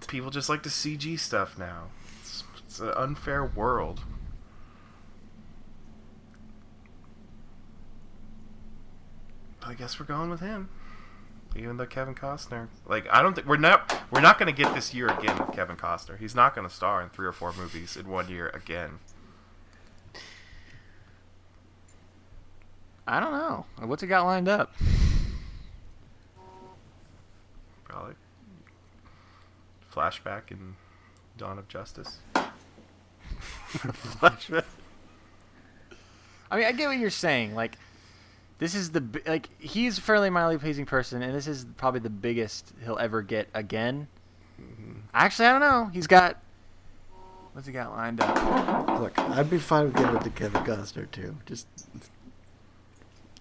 people 0.07 0.31
just 0.31 0.49
like 0.49 0.63
to 0.63 0.69
CG 0.69 1.19
stuff 1.19 1.59
now. 1.59 1.89
It's, 2.21 2.45
it's 2.59 2.81
an 2.81 2.93
unfair 2.97 3.45
world. 3.45 4.01
I 9.63 9.75
guess 9.75 9.99
we're 9.99 10.07
going 10.07 10.31
with 10.31 10.41
him. 10.41 10.69
Even 11.57 11.77
though 11.77 11.87
Kevin 11.87 12.15
Costner, 12.15 12.69
like 12.87 13.07
I 13.11 13.23
don't 13.23 13.35
think 13.35 13.47
we're 13.47 13.57
not 13.57 13.93
we're 14.11 14.21
not 14.21 14.39
going 14.39 14.55
to 14.55 14.63
get 14.63 14.75
this 14.75 14.93
year 14.93 15.09
again 15.09 15.39
with 15.39 15.53
Kevin 15.53 15.77
Costner. 15.77 16.19
He's 16.19 16.35
not 16.35 16.55
going 16.55 16.69
to 16.69 16.73
star 16.73 17.03
in 17.03 17.09
three 17.09 17.27
or 17.27 17.33
four 17.33 17.53
movies 17.55 17.97
in 17.97 18.09
one 18.09 18.29
year 18.29 18.51
again. 18.51 18.99
I 23.07 23.21
don't 23.21 23.33
know. 23.33 23.65
What's 23.87 24.03
he 24.03 24.09
got 24.09 24.25
lined 24.25 24.49
up? 24.49 24.75
Probably 27.85 28.15
Flashback 29.97 30.51
in 30.51 30.77
Dawn 31.39 31.59
of 31.59 31.69
Justice. 31.69 32.19
flashback. 33.73 34.65
I 36.51 36.57
mean, 36.57 36.67
I 36.67 36.73
get 36.73 36.89
what 36.89 36.99
you're 36.99 37.11
saying. 37.11 37.55
Like, 37.55 37.79
this 38.59 38.75
is 38.75 38.91
the 38.91 39.03
like 39.27 39.49
he's 39.59 39.99
a 39.99 40.01
fairly 40.01 40.31
mildly 40.31 40.59
pleasing 40.59 40.87
person, 40.87 41.23
and 41.23 41.35
this 41.35 41.47
is 41.47 41.67
probably 41.77 42.01
the 42.01 42.11
biggest 42.11 42.73
he'll 42.85 42.99
ever 42.99 43.23
get 43.23 43.49
again. 43.55 44.09
Mm-hmm. 44.61 45.01
Actually, 45.15 45.49
I 45.49 45.53
don't 45.53 45.61
know. 45.61 45.91
He's 45.93 46.07
got 46.07 46.43
what's 47.53 47.67
he 47.67 47.73
got 47.73 47.91
lined 47.91 48.21
up? 48.21 49.01
Look, 49.01 49.19
I'd 49.19 49.49
be 49.49 49.59
fine 49.59 49.87
with 49.87 49.97
giving 49.97 50.17
it 50.17 50.25
to 50.25 50.31
Kevin 50.31 50.63
Costner 50.63 51.11
too. 51.11 51.37
Just, 51.47 51.67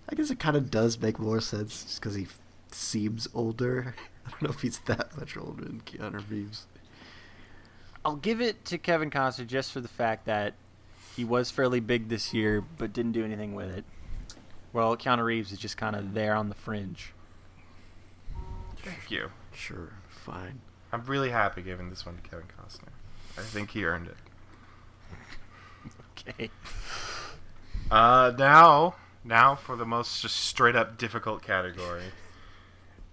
I 0.10 0.16
guess 0.16 0.32
it 0.32 0.40
kind 0.40 0.56
of 0.56 0.72
does 0.72 0.98
make 1.00 1.20
more 1.20 1.42
sense 1.42 1.84
just 1.84 2.02
because 2.02 2.16
he 2.16 2.28
seems 2.72 3.28
older. 3.34 3.94
I 4.26 4.32
don't 4.32 4.42
know 4.42 4.50
if 4.50 4.62
he's 4.62 4.80
that 4.80 5.18
much 5.18 5.38
older 5.38 5.64
than 5.64 5.82
Keanu 5.82 6.30
Reeves. 6.30 6.66
I'll 8.04 8.16
give 8.16 8.42
it 8.42 8.66
to 8.66 8.78
Kevin 8.78 9.10
Costner 9.10 9.48
just 9.48 9.72
for 9.72 9.82
the 9.82 9.88
fact 9.88 10.26
that 10.26 10.54
he 11.16 11.24
was 11.24 11.50
fairly 11.50 11.80
big 11.80 12.10
this 12.10 12.34
year, 12.34 12.64
but 12.78 12.94
didn't 12.94 13.14
do 13.14 13.24
anything 13.24 13.56
with 13.56 13.76
it. 13.76 13.86
Well, 14.74 14.96
Keanu 14.98 15.24
Reeves 15.24 15.52
is 15.52 15.60
just 15.60 15.78
kind 15.78 15.96
of 15.96 16.14
there 16.14 16.36
on 16.36 16.50
the 16.50 16.56
fringe. 16.56 17.14
Thank 18.78 19.10
you. 19.10 19.32
Sure, 19.54 19.94
fine. 20.10 20.62
I'm 20.92 21.06
really 21.06 21.30
happy 21.30 21.62
giving 21.62 21.90
this 21.90 22.06
one 22.06 22.16
to 22.18 22.22
Kevin 22.22 22.46
Costner. 22.46 22.90
I 23.38 23.42
think 23.42 23.72
he 23.72 23.86
earned 23.86 24.08
it. 24.08 24.18
Okay. 26.28 26.50
Uh, 27.92 28.34
now, 28.38 28.96
now 29.24 29.56
for 29.56 29.76
the 29.76 29.86
most 29.86 30.22
just 30.22 30.36
straight 30.36 30.76
up 30.76 30.98
difficult 30.98 31.42
category. 31.42 32.04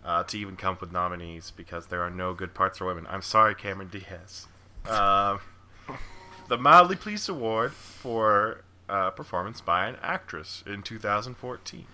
Uh, 0.05 0.25
to 0.25 0.37
even 0.37 0.57
come 0.57 0.75
up 0.75 0.81
with 0.81 0.91
nominees 0.91 1.53
because 1.57 1.87
there 1.87 2.03
are 2.03 2.11
no 2.11 2.35
good 2.35 2.55
parts 2.55 2.79
for 2.79 2.87
women. 2.87 3.07
I'm 3.09 3.23
sorry, 3.23 3.55
Cameron 3.55 3.89
Diaz. 3.89 4.49
Um 4.85 5.39
the 6.49 6.59
Mildly 6.59 6.97
Pleased 6.97 7.29
Award 7.29 7.73
for 7.73 8.63
uh, 8.89 9.11
performance 9.11 9.61
by 9.61 9.87
an 9.87 9.97
actress 10.03 10.63
in 10.67 10.83
2014. 10.83 11.87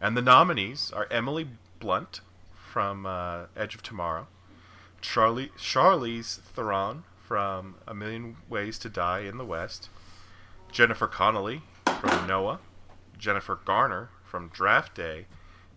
And 0.00 0.16
the 0.16 0.22
nominees 0.22 0.92
are 0.92 1.08
Emily 1.10 1.48
Blunt 1.80 2.20
from 2.52 3.04
uh, 3.04 3.46
Edge 3.56 3.74
of 3.74 3.82
Tomorrow, 3.82 4.28
Charlie 5.00 5.50
Charlize 5.58 6.40
Theron 6.40 7.02
from 7.20 7.76
A 7.88 7.94
Million 7.94 8.36
Ways 8.48 8.78
to 8.78 8.88
Die 8.88 9.20
in 9.20 9.38
the 9.38 9.44
West, 9.44 9.88
Jennifer 10.70 11.06
Connelly 11.08 11.62
from 12.00 12.28
Noah, 12.28 12.60
Jennifer 13.18 13.58
Garner 13.64 14.10
from 14.24 14.48
Draft 14.48 14.94
Day, 14.94 15.26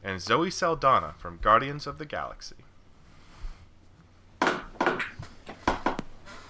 and 0.03 0.21
Zoe 0.21 0.49
Saldana 0.49 1.15
from 1.17 1.39
Guardians 1.41 1.87
of 1.87 1.97
the 1.97 2.05
Galaxy. 2.05 2.55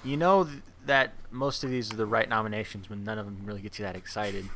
You 0.04 0.18
know 0.18 0.44
th- 0.44 0.58
that 0.86 1.14
most 1.32 1.64
of 1.64 1.70
these 1.70 1.94
are 1.94 1.96
the 1.96 2.06
right 2.06 2.28
nominations 2.28 2.90
when 2.90 3.04
none 3.04 3.18
of 3.18 3.26
them 3.26 3.42
really 3.46 3.62
get 3.62 3.80
you 3.80 3.86
that 3.86 3.96
excited. 3.96 4.50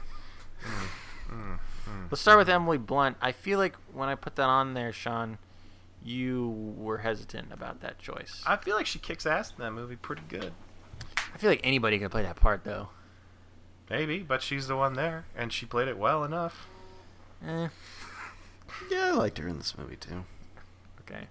Mm, 0.62 0.88
mm, 1.30 1.60
mm. 1.86 2.12
Let's 2.12 2.22
start 2.22 2.38
with 2.38 2.50
Emily 2.50 2.78
Blunt. 2.78 3.16
I 3.22 3.32
feel 3.32 3.60
like 3.60 3.76
when 3.94 4.10
I 4.10 4.16
put 4.16 4.36
that 4.36 4.50
on 4.50 4.74
there, 4.74 4.92
Sean, 4.92 5.38
you 6.04 6.74
were 6.78 6.98
hesitant 6.98 7.54
about 7.54 7.82
that 7.82 8.00
choice. 8.00 8.44
I 8.46 8.58
feel 8.58 8.76
like 8.76 8.88
she 8.88 9.00
kicks 9.00 9.26
ass 9.26 9.54
in 9.58 9.64
that 9.64 9.72
movie 9.72 9.96
pretty 9.96 10.24
good. 10.28 10.52
I 11.34 11.38
feel 11.38 11.50
like 11.50 11.62
anybody 11.64 12.00
could 12.00 12.12
play 12.12 12.24
that 12.24 12.36
part, 12.36 12.64
though. 12.64 12.90
Maybe, 13.90 14.20
but 14.20 14.42
she's 14.42 14.68
the 14.68 14.76
one 14.76 14.94
there, 14.94 15.26
and 15.36 15.54
she 15.54 15.66
played 15.66 15.88
it 15.88 15.98
well 15.98 16.24
enough. 16.26 16.68
Eh, 17.46 17.68
Yeah, 18.92 19.10
I 19.10 19.12
liked 19.12 19.38
her 19.38 19.48
in 19.48 19.58
this 19.58 19.78
movie 19.78 19.96
too. 19.96 20.24
okay. 21.02 21.28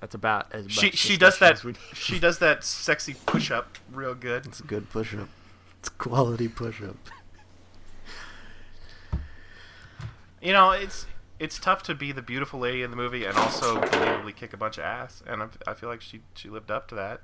That's 0.00 0.14
about 0.14 0.52
as 0.52 0.70
She 0.70 0.86
much 0.86 0.96
she 0.96 1.16
does 1.16 1.38
that 1.40 1.62
we 1.62 1.74
she 1.94 2.18
does 2.18 2.38
that 2.38 2.64
sexy 2.64 3.14
push 3.26 3.50
up 3.50 3.76
real 3.92 4.14
good. 4.14 4.46
It's 4.46 4.60
a 4.60 4.64
good 4.64 4.88
push-up. 4.90 5.28
It's 5.78 5.88
a 5.88 5.92
quality 5.92 6.48
push-up. 6.48 6.96
You 10.40 10.52
know, 10.52 10.70
it's 10.70 11.06
it's 11.38 11.58
tough 11.58 11.82
to 11.84 11.94
be 11.94 12.12
the 12.12 12.22
beautiful 12.22 12.60
lady 12.60 12.82
in 12.82 12.90
the 12.90 12.96
movie 12.96 13.24
and 13.24 13.36
also 13.36 13.80
believably 13.80 14.34
kick 14.34 14.52
a 14.52 14.56
bunch 14.56 14.78
of 14.78 14.84
ass, 14.84 15.22
and 15.26 15.42
I, 15.42 15.48
I 15.66 15.74
feel 15.74 15.88
like 15.88 16.00
she 16.00 16.20
she 16.34 16.48
lived 16.48 16.70
up 16.70 16.88
to 16.88 16.94
that. 16.94 17.20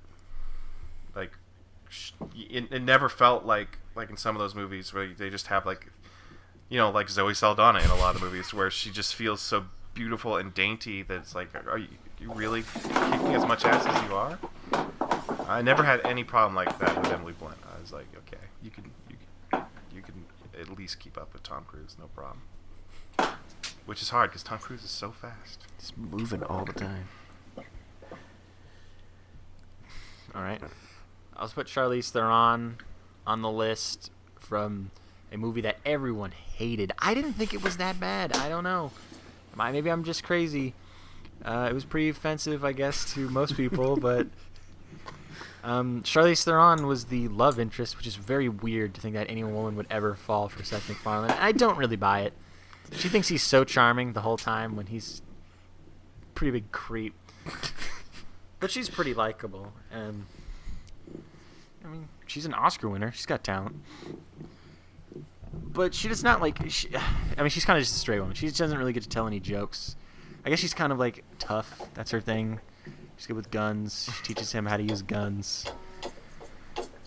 Like, 1.15 1.33
sh 1.89 2.13
it, 2.35 2.71
it 2.71 2.83
never 2.83 3.09
felt 3.09 3.45
like 3.47 3.79
like 3.95 4.11
in 4.11 4.17
some 4.19 4.37
of 4.37 4.41
those 4.41 4.55
movies 4.55 4.93
where 4.93 5.09
they 5.09 5.31
just 5.31 5.47
have 5.47 5.65
like, 5.65 5.87
you 6.69 6.79
know, 6.79 6.91
like 6.91 7.09
Zoe 7.09 7.35
Saldana 7.35 7.81
in 7.81 7.91
a 7.91 7.97
lot 7.97 8.15
of 8.15 8.23
movies 8.23 8.53
where 8.53 8.71
she 8.71 8.91
just 8.91 9.15
feels 9.15 9.41
so 9.41 9.67
beautiful 9.95 10.37
and 10.37 10.53
dainty 10.53 11.03
that 11.03 11.17
it's 11.19 11.35
like, 11.35 11.55
are 11.69 11.79
you, 11.79 11.89
you 12.19 12.33
really 12.33 12.65
kicking 12.83 13.35
as 13.35 13.47
much 13.47 13.65
ass 13.65 13.87
as 13.87 14.09
you 14.09 14.15
are? 14.15 14.39
I 15.49 15.63
never 15.63 15.85
had 15.85 16.05
any 16.05 16.25
problem 16.25 16.55
like 16.55 16.79
that 16.81 16.99
with 16.99 17.13
Emily 17.13 17.33
Blunt. 17.33 17.57
I 17.77 17.81
was 17.81 17.93
like, 17.93 18.07
okay, 18.19 18.43
you 18.63 18.71
can 18.71 18.91
you 19.09 19.17
can, 19.51 19.65
you 19.95 20.03
can 20.03 20.25
at 20.61 20.77
least 20.77 20.99
keep 20.99 21.17
up 21.17 21.33
with 21.33 21.43
Tom 21.43 21.65
Cruise, 21.69 21.97
no 21.99 22.07
problem. 22.07 22.43
Which 23.87 24.03
is 24.03 24.09
hard 24.09 24.31
because 24.31 24.43
Tom 24.43 24.59
Cruise 24.59 24.83
is 24.83 24.91
so 24.91 25.13
fast. 25.13 25.65
He's 25.79 25.93
moving 25.97 26.43
all 26.43 26.65
the 26.65 26.73
time. 26.73 27.09
All 30.35 30.43
right. 30.43 30.61
I'll 31.37 31.49
put 31.49 31.69
Charlize 31.69 32.11
Theron 32.11 32.79
on 33.27 33.43
the 33.43 33.51
list 33.51 34.11
from 34.41 34.91
a 35.37 35.39
movie 35.39 35.61
that 35.61 35.77
everyone 35.85 36.33
hated. 36.33 36.93
I 36.99 37.15
didn't 37.15 37.35
think 37.35 37.53
it 37.55 37.63
was 37.63 37.77
that 37.77 38.01
bad. 38.01 38.35
I 38.37 38.49
don't 38.49 38.65
know. 38.65 38.91
Am 39.53 39.61
I- 39.61 39.71
Maybe 39.71 39.91
I'm 39.91 40.03
just 40.03 40.25
crazy. 40.25 40.75
Uh, 41.45 41.69
it 41.71 41.75
was 41.75 41.85
pretty 41.85 42.09
offensive, 42.09 42.65
I 42.65 42.73
guess, 42.73 43.13
to 43.13 43.29
most 43.29 43.57
people, 43.57 43.97
but 44.01 44.27
um, 45.63 46.03
Charlize 46.03 46.43
Theron 46.43 46.87
was 46.87 47.05
the 47.07 47.29
love 47.29 47.61
interest, 47.61 47.99
which 47.99 48.07
is 48.07 48.17
very 48.17 48.49
weird 48.49 48.95
to 48.95 49.01
think 49.01 49.15
that 49.15 49.29
any 49.31 49.45
woman 49.45 49.77
would 49.77 49.87
ever 49.91 50.15
fall 50.15 50.49
for 50.49 50.65
Seth 50.65 50.89
MacFarlane. 50.89 51.31
I 51.31 51.53
don't 51.53 51.77
really 51.77 51.97
buy 51.97 52.21
it. 52.21 52.33
She 52.93 53.09
thinks 53.09 53.29
he's 53.29 53.43
so 53.43 53.65
charming 53.65 54.15
the 54.15 54.23
whole 54.23 54.39
time 54.39 54.75
when 54.75 54.87
he's 54.87 55.21
pretty 56.35 56.53
big 56.53 56.73
creep. 56.73 57.15
but 58.61 58.71
she's 58.71 58.89
pretty 58.89 59.13
likable, 59.13 59.73
and 59.93 60.25
I 61.85 61.89
mean, 61.89 62.09
she's 62.27 62.47
an 62.47 62.55
Oscar 62.55 62.89
winner. 62.89 63.13
She's 63.13 63.27
got 63.27 63.45
talent. 63.45 63.77
But 65.57 65.95
she 65.95 66.09
does 66.09 66.23
not 66.23 66.41
like. 66.41 66.59
She, 66.71 66.89
I 67.37 67.41
mean, 67.43 67.51
she's 67.51 67.65
kind 67.65 67.77
of 67.79 67.83
just 67.85 67.97
a 67.97 67.99
straight 67.99 68.21
woman. 68.21 68.35
She 68.35 68.49
doesn't 68.51 68.77
really 68.79 68.93
get 68.93 69.03
to 69.03 69.09
tell 69.09 69.27
any 69.27 69.41
jokes. 69.41 69.97
I 70.45 70.51
guess 70.51 70.59
she's 70.59 70.75
kind 70.75 70.93
of 70.93 70.99
like 70.99 71.25
tough. 71.39 71.83
That's 71.95 72.11
her 72.13 72.21
thing. 72.21 72.61
She's 73.17 73.27
good 73.27 73.37
with 73.37 73.51
guns. 73.51 74.09
She 74.17 74.23
teaches 74.35 74.53
him 74.53 74.67
how 74.67 74.77
to 74.77 74.83
use 74.83 75.03
guns. 75.03 75.65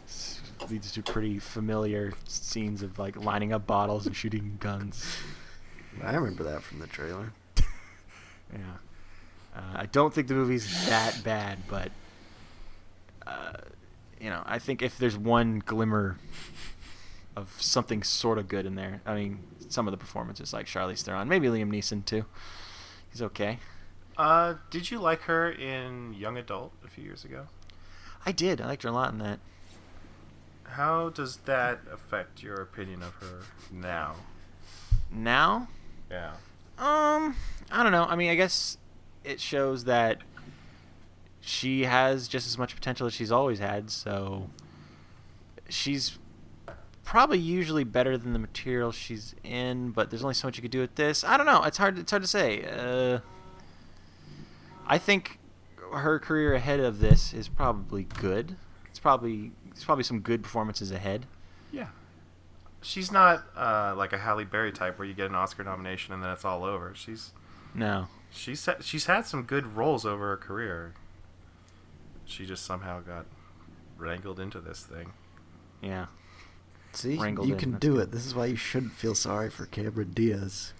S- 0.08 0.42
Leads 0.70 0.92
to 0.94 1.02
pretty 1.04 1.40
familiar 1.40 2.14
scenes 2.28 2.82
of 2.84 3.00
like 3.00 3.16
lining 3.16 3.54
up 3.54 3.66
bottles 3.66 4.06
and 4.08 4.16
shooting 4.16 4.58
guns. 4.60 5.06
I 6.04 6.16
remember 6.16 6.44
that 6.44 6.64
from 6.64 6.80
the 6.80 6.88
trailer. 6.88 7.32
Yeah. 8.52 8.60
Uh, 9.56 9.62
I 9.76 9.86
don't 9.86 10.12
think 10.12 10.28
the 10.28 10.34
movie's 10.34 10.88
that 10.90 11.24
bad, 11.24 11.60
but 11.70 11.92
uh, 13.28 13.54
you 14.20 14.32
know, 14.32 14.42
I 14.44 14.58
think 14.58 14.82
if 14.82 14.98
there's 14.98 15.16
one 15.16 15.62
glimmer 15.64 16.18
of 17.40 17.56
something 17.62 18.04
sort 18.04 18.38
of 18.38 18.48
good 18.48 18.66
in 18.66 18.76
there, 18.76 19.02
I 19.06 19.16
mean, 19.16 19.40
some 19.70 19.88
of 19.88 19.92
the 19.92 19.98
performances 19.98 20.54
like 20.54 20.66
Charlize 20.66 21.02
Theron, 21.02 21.28
maybe 21.28 21.48
Liam 21.48 21.70
Neeson 21.70 22.06
too. 22.06 22.26
He's 23.12 23.22
okay. 23.22 23.60
Uh, 24.18 24.56
did 24.70 24.92
you 24.92 25.00
like 25.00 25.22
her 25.22 25.50
in 25.50 26.14
Young 26.14 26.38
Adult 26.38 26.74
a 26.84 26.88
few 26.90 27.04
years 27.04 27.24
ago? 27.24 27.48
I 28.26 28.32
did. 28.34 28.60
I 28.60 28.66
liked 28.66 28.84
her 28.84 28.90
a 28.90 28.92
lot 28.92 29.12
in 29.14 29.20
that. 29.20 29.40
How 30.64 31.10
does 31.10 31.38
that 31.46 31.80
affect 31.92 32.44
your 32.44 32.56
opinion 32.62 33.02
of 33.02 33.14
her 33.16 33.42
now? 33.72 34.16
Now, 35.12 35.70
Yeah. 36.12 36.34
Um, 36.78 37.36
I 37.72 37.82
don't 37.82 37.92
know. 37.92 38.04
I 38.04 38.16
mean, 38.16 38.30
I 38.30 38.36
guess 38.36 38.78
it 39.24 39.42
shows 39.42 39.86
that 39.86 40.20
she 41.42 41.86
has 41.86 42.28
just 42.28 42.46
as 42.46 42.58
much 42.58 42.76
potential 42.76 43.08
as 43.08 43.14
she's 43.14 43.32
always 43.32 43.60
had. 43.60 43.90
So 43.90 44.50
she's 45.68 46.19
probably 47.10 47.40
usually 47.40 47.84
better 47.84 48.20
than 48.20 48.34
the 48.34 48.40
material 48.40 48.92
she's 48.92 49.34
in, 49.44 49.90
but 49.90 50.12
there's 50.12 50.22
only 50.24 50.36
so 50.36 50.48
much 50.48 50.56
you 50.58 50.62
could 50.62 50.70
do 50.70 50.80
with 50.80 50.94
this. 50.94 51.24
I 51.24 51.38
don't 51.38 51.48
know. 51.48 51.64
It's 51.64 51.80
hard. 51.80 51.98
It's 51.98 52.12
hard 52.12 52.22
to 52.22 52.28
say. 52.28 52.64
Uh, 52.64 53.20
I 54.86 55.00
think 55.00 55.40
her 55.92 56.20
career 56.20 56.54
ahead 56.54 56.80
of 56.80 57.00
this 57.00 57.34
is 57.34 57.48
probably 57.50 58.04
good. 58.04 58.58
It's 58.92 59.00
probably 59.00 59.54
there's 59.66 59.84
probably 59.84 60.04
some 60.04 60.20
good 60.20 60.44
performances 60.44 60.92
ahead. 60.92 61.26
Yeah. 61.72 61.88
She's 62.84 63.12
not 63.12 63.44
uh, 63.58 63.96
like 63.98 64.14
a 64.14 64.20
Halle 64.20 64.46
Berry 64.46 64.72
type 64.72 65.00
where 65.00 65.08
you 65.08 65.16
get 65.16 65.26
an 65.32 65.36
Oscar 65.36 65.64
nomination 65.64 66.14
and 66.14 66.24
then 66.24 66.30
it's 66.30 66.46
all 66.46 66.64
over. 66.64 66.94
She's 66.96 67.34
No. 67.74 68.08
she's 68.30 68.64
ha- 68.68 68.78
she's 68.82 69.08
had 69.08 69.26
some 69.26 69.44
good 69.44 69.76
roles 69.76 70.06
over 70.06 70.28
her 70.30 70.38
career. 70.38 70.94
She 72.26 72.46
just 72.46 72.64
somehow 72.66 73.00
got 73.02 73.26
wrangled 73.98 74.40
into 74.40 74.60
this 74.62 74.84
thing. 74.84 75.14
Yeah. 75.82 76.06
See, 76.94 77.18
wrangled 77.18 77.48
you 77.48 77.54
in. 77.54 77.60
can 77.60 77.72
That's 77.74 77.82
do 77.82 77.94
good. 77.94 78.02
it. 78.04 78.12
This 78.12 78.26
is 78.26 78.34
why 78.36 78.48
you 78.48 78.56
shouldn't 78.56 78.94
feel 78.94 79.16
sorry 79.16 79.50
for 79.50 79.66
Cameron 79.68 80.12
Diaz. 80.14 80.74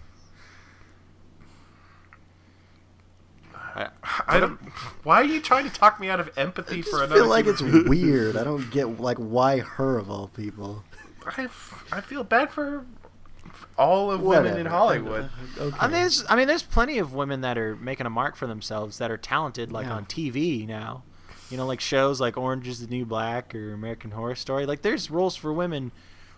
I 4.28 4.40
don't. 4.40 4.58
Why 5.04 5.20
are 5.20 5.24
you 5.24 5.40
trying 5.40 5.64
to 5.64 5.72
talk 5.72 6.00
me 6.00 6.08
out 6.08 6.18
of 6.20 6.30
empathy 6.36 6.78
I 6.80 6.82
for 6.82 6.90
just 6.90 6.94
another? 7.04 7.14
feel 7.14 7.28
like 7.28 7.46
it's 7.46 7.62
weird. 7.62 8.36
I 8.36 8.42
don't 8.44 8.68
get 8.70 9.00
like 9.00 9.16
why 9.18 9.58
her 9.60 9.96
of 9.96 10.10
all 10.10 10.28
people. 10.28 10.82
I, 11.36 11.44
f- 11.44 11.84
I 11.92 12.00
feel 12.00 12.24
bad 12.24 12.50
for 12.50 12.84
all 13.78 14.10
of 14.10 14.22
women 14.22 14.58
in 14.58 14.66
Hollywood. 14.66 15.30
Okay. 15.56 15.76
I 15.78 15.86
mean, 15.86 15.92
there's, 15.92 16.24
I 16.28 16.34
mean, 16.36 16.48
there's 16.48 16.62
plenty 16.62 16.98
of 16.98 17.14
women 17.14 17.42
that 17.42 17.56
are 17.58 17.76
making 17.76 18.06
a 18.06 18.10
mark 18.10 18.34
for 18.36 18.46
themselves 18.46 18.98
that 18.98 19.10
are 19.10 19.16
talented, 19.16 19.70
like 19.70 19.86
Yeah. 19.86 19.94
on 19.94 20.06
TV 20.06 20.66
now. 20.66 21.02
You 21.50 21.56
know, 21.56 21.66
like 21.66 21.80
shows 21.80 22.20
like 22.20 22.36
Orange 22.36 22.68
Is 22.68 22.80
the 22.80 22.86
New 22.86 23.04
Black 23.04 23.54
or 23.54 23.72
American 23.72 24.12
Horror 24.12 24.36
Story. 24.36 24.66
Like, 24.66 24.82
there's 24.82 25.10
roles 25.10 25.36
for 25.36 25.52
women 25.52 25.90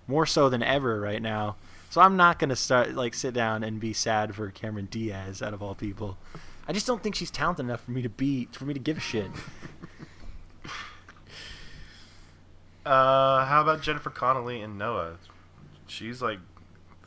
more 0.07 0.27
so 0.27 0.49
than 0.49 0.63
ever 0.63 1.01
right 1.01 1.23
now. 1.23 1.57
So 1.91 2.01
I'm 2.01 2.17
not 2.17 2.39
gonna 2.39 2.57
start 2.57 2.95
like 2.95 3.13
sit 3.13 3.35
down 3.35 3.63
and 3.63 3.79
be 3.79 3.93
sad 3.93 4.35
for 4.35 4.51
Cameron 4.51 4.89
Diaz 4.91 5.43
out 5.43 5.53
of 5.53 5.63
all 5.63 5.75
people. 5.75 6.17
I 6.67 6.73
just 6.73 6.87
don't 6.87 7.03
think 7.03 7.15
she's 7.15 7.31
talented 7.31 7.67
enough 7.67 7.83
for 7.83 7.91
me 7.91 8.01
to 8.01 8.09
be 8.09 8.49
for 8.53 8.65
me 8.65 8.73
to 8.73 8.81
give 8.81 8.97
a 8.97 9.01
shit. 9.01 9.31
Uh, 12.85 13.45
how 13.45 13.63
about 13.63 13.81
Jennifer 13.81 14.11
Connelly 14.11 14.61
and 14.61 14.77
Noah? 14.77 15.13
She's 15.87 16.21
like 16.21 16.41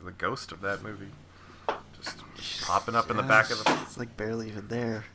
the 0.01 0.11
ghost 0.11 0.51
of 0.51 0.61
that 0.61 0.81
movie, 0.81 1.09
just 2.01 2.21
popping 2.61 2.95
up 2.95 3.09
in 3.11 3.17
the 3.17 3.23
back 3.23 3.49
of 3.49 3.61
the. 3.63 3.79
It's 3.81 3.97
like 3.97 4.15
barely 4.15 4.47
even 4.47 4.67
there. 4.69 5.05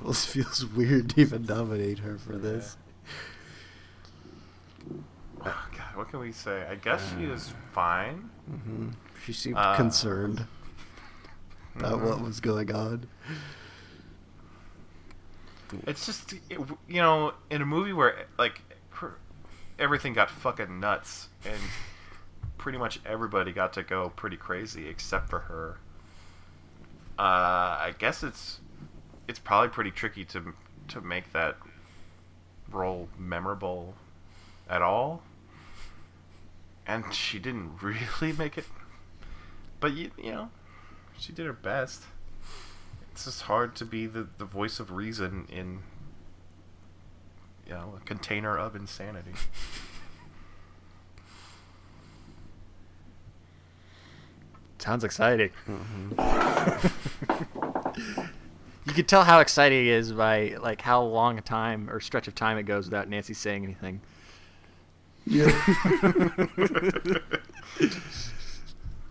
It 0.00 0.02
almost 0.02 0.28
feels 0.34 0.64
weird 0.66 1.10
to 1.10 1.20
even 1.20 1.44
nominate 1.44 1.98
her 2.00 2.16
for 2.18 2.36
this. 2.36 2.76
Oh 5.44 5.68
God, 5.76 5.96
what 5.96 6.08
can 6.10 6.20
we 6.20 6.32
say? 6.32 6.66
I 6.68 6.74
guess 6.74 7.12
she 7.16 7.24
is 7.24 7.52
fine. 7.72 8.30
hmm 8.48 8.88
She 9.24 9.32
seemed 9.32 9.56
Uh, 9.56 9.76
concerned 9.76 10.46
about 11.76 12.00
what 12.00 12.18
Mhm. 12.18 12.24
was 12.24 12.40
going 12.40 12.72
on. 12.72 13.06
It's 15.86 16.04
just 16.04 16.34
you 16.48 16.76
know, 16.88 17.32
in 17.48 17.62
a 17.62 17.66
movie 17.66 17.92
where 17.92 18.26
like 18.38 18.60
everything 19.78 20.12
got 20.12 20.28
fucking 20.30 20.80
nuts 20.80 21.28
and 21.44 21.60
pretty 22.58 22.76
much 22.76 23.00
everybody 23.06 23.52
got 23.52 23.72
to 23.74 23.82
go 23.82 24.10
pretty 24.10 24.36
crazy 24.36 24.88
except 24.88 25.30
for 25.30 25.40
her. 25.40 25.78
Uh, 27.18 27.22
I 27.80 27.94
guess 27.98 28.22
it's 28.22 28.60
it's 29.30 29.38
probably 29.38 29.68
pretty 29.68 29.90
tricky 29.90 30.24
to 30.26 30.54
to 30.88 31.00
make 31.00 31.32
that 31.32 31.56
role 32.70 33.08
memorable 33.18 33.94
at 34.68 34.82
all. 34.82 35.22
And 36.86 37.14
she 37.14 37.38
didn't 37.38 37.80
really 37.82 38.32
make 38.36 38.58
it. 38.58 38.66
But 39.78 39.92
you, 39.92 40.10
you 40.18 40.32
know, 40.32 40.50
she 41.18 41.32
did 41.32 41.46
her 41.46 41.52
best 41.52 42.04
it's 43.12 43.24
just 43.24 43.42
hard 43.42 43.74
to 43.76 43.84
be 43.84 44.06
the, 44.06 44.28
the 44.38 44.44
voice 44.44 44.80
of 44.80 44.92
reason 44.92 45.46
in 45.50 45.80
you 47.66 47.74
know 47.74 47.94
a 47.96 48.04
container 48.06 48.56
of 48.56 48.74
insanity 48.74 49.32
Sounds 54.78 55.04
exciting. 55.04 55.50
Mm-hmm. 55.68 56.18
you 58.90 58.94
could 58.96 59.08
tell 59.08 59.22
how 59.24 59.38
excited 59.40 59.82
he 59.84 59.90
is 59.90 60.12
by 60.12 60.56
like 60.60 60.80
how 60.82 61.02
long 61.02 61.38
a 61.38 61.40
time 61.42 61.88
or 61.88 62.00
stretch 62.00 62.26
of 62.28 62.34
time 62.34 62.58
it 62.58 62.64
goes 62.64 62.86
without 62.86 63.08
Nancy 63.08 63.34
saying 63.34 63.62
anything. 63.64 64.00
Yeah. 65.26 65.46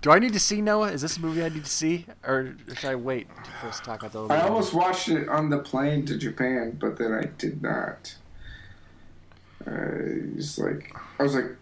Do 0.01 0.11
I 0.11 0.19
need 0.19 0.31
to 0.33 0.39
see 0.39 0.61
Noah? 0.61 0.91
Is 0.91 1.01
this 1.01 1.17
a 1.17 1.21
movie 1.21 1.43
I 1.43 1.49
need 1.49 1.65
to 1.65 1.69
see, 1.69 2.05
or 2.25 2.55
should 2.75 2.89
I 2.89 2.95
wait 2.95 3.27
for 3.59 3.67
us 3.67 3.79
to 3.79 3.85
talk 3.85 3.99
about 4.01 4.13
the? 4.13 4.23
other 4.23 4.33
I 4.33 4.37
movie? 4.37 4.49
almost 4.49 4.73
watched 4.73 5.09
it 5.09 5.27
on 5.27 5.49
the 5.49 5.59
plane 5.59 6.05
to 6.05 6.17
Japan, 6.17 6.77
but 6.79 6.97
then 6.97 7.11
I 7.13 7.23
did 7.37 7.61
not. 7.61 8.15
I 9.67 10.21
was 10.35 10.57
like, 10.57 10.95
I 11.19 11.23
was 11.23 11.35
like, 11.35 11.55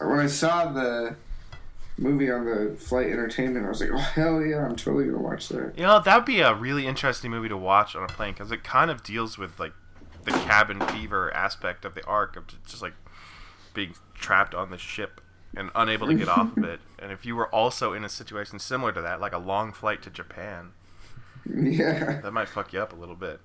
when 0.00 0.20
I 0.20 0.26
saw 0.28 0.72
the 0.72 1.16
movie 2.02 2.30
on 2.30 2.44
the 2.44 2.76
flight 2.78 3.06
entertainment, 3.06 3.64
I 3.64 3.68
was 3.68 3.80
like, 3.80 3.90
oh 3.92 3.96
hell 3.96 4.44
yeah, 4.44 4.64
I'm 4.64 4.76
totally 4.76 5.06
gonna 5.06 5.18
watch 5.22 5.48
that. 5.48 5.72
you 5.76 5.84
know 5.84 6.00
that 6.00 6.16
would 6.16 6.24
be 6.24 6.40
a 6.40 6.54
really 6.54 6.86
interesting 6.86 7.30
movie 7.30 7.48
to 7.48 7.56
watch 7.56 7.96
on 7.96 8.02
a 8.02 8.08
plane 8.08 8.32
because 8.34 8.52
it 8.52 8.62
kind 8.64 8.90
of 8.90 9.02
deals 9.02 9.38
with 9.38 9.58
like 9.58 9.72
the 10.24 10.32
cabin 10.32 10.80
fever 10.88 11.32
aspect 11.34 11.84
of 11.84 11.94
the 11.94 12.04
arc 12.06 12.36
of 12.36 12.44
just 12.66 12.82
like 12.82 12.94
being 13.74 13.94
trapped 14.14 14.54
on 14.54 14.70
the 14.70 14.78
ship 14.78 15.20
and 15.56 15.70
unable 15.74 16.06
to 16.06 16.14
get 16.14 16.28
off 16.28 16.56
of 16.56 16.64
it. 16.64 16.80
And 17.02 17.10
if 17.10 17.26
you 17.26 17.34
were 17.34 17.48
also 17.52 17.92
in 17.94 18.04
a 18.04 18.08
situation 18.08 18.60
similar 18.60 18.92
to 18.92 19.00
that 19.00 19.20
like 19.20 19.32
a 19.32 19.38
long 19.38 19.72
flight 19.72 20.02
to 20.02 20.10
japan 20.10 20.70
Yeah, 21.44 22.20
that 22.20 22.32
might 22.32 22.48
fuck 22.48 22.72
you 22.72 22.80
up 22.80 22.92
a 22.92 22.96
little 22.96 23.16
bit 23.16 23.40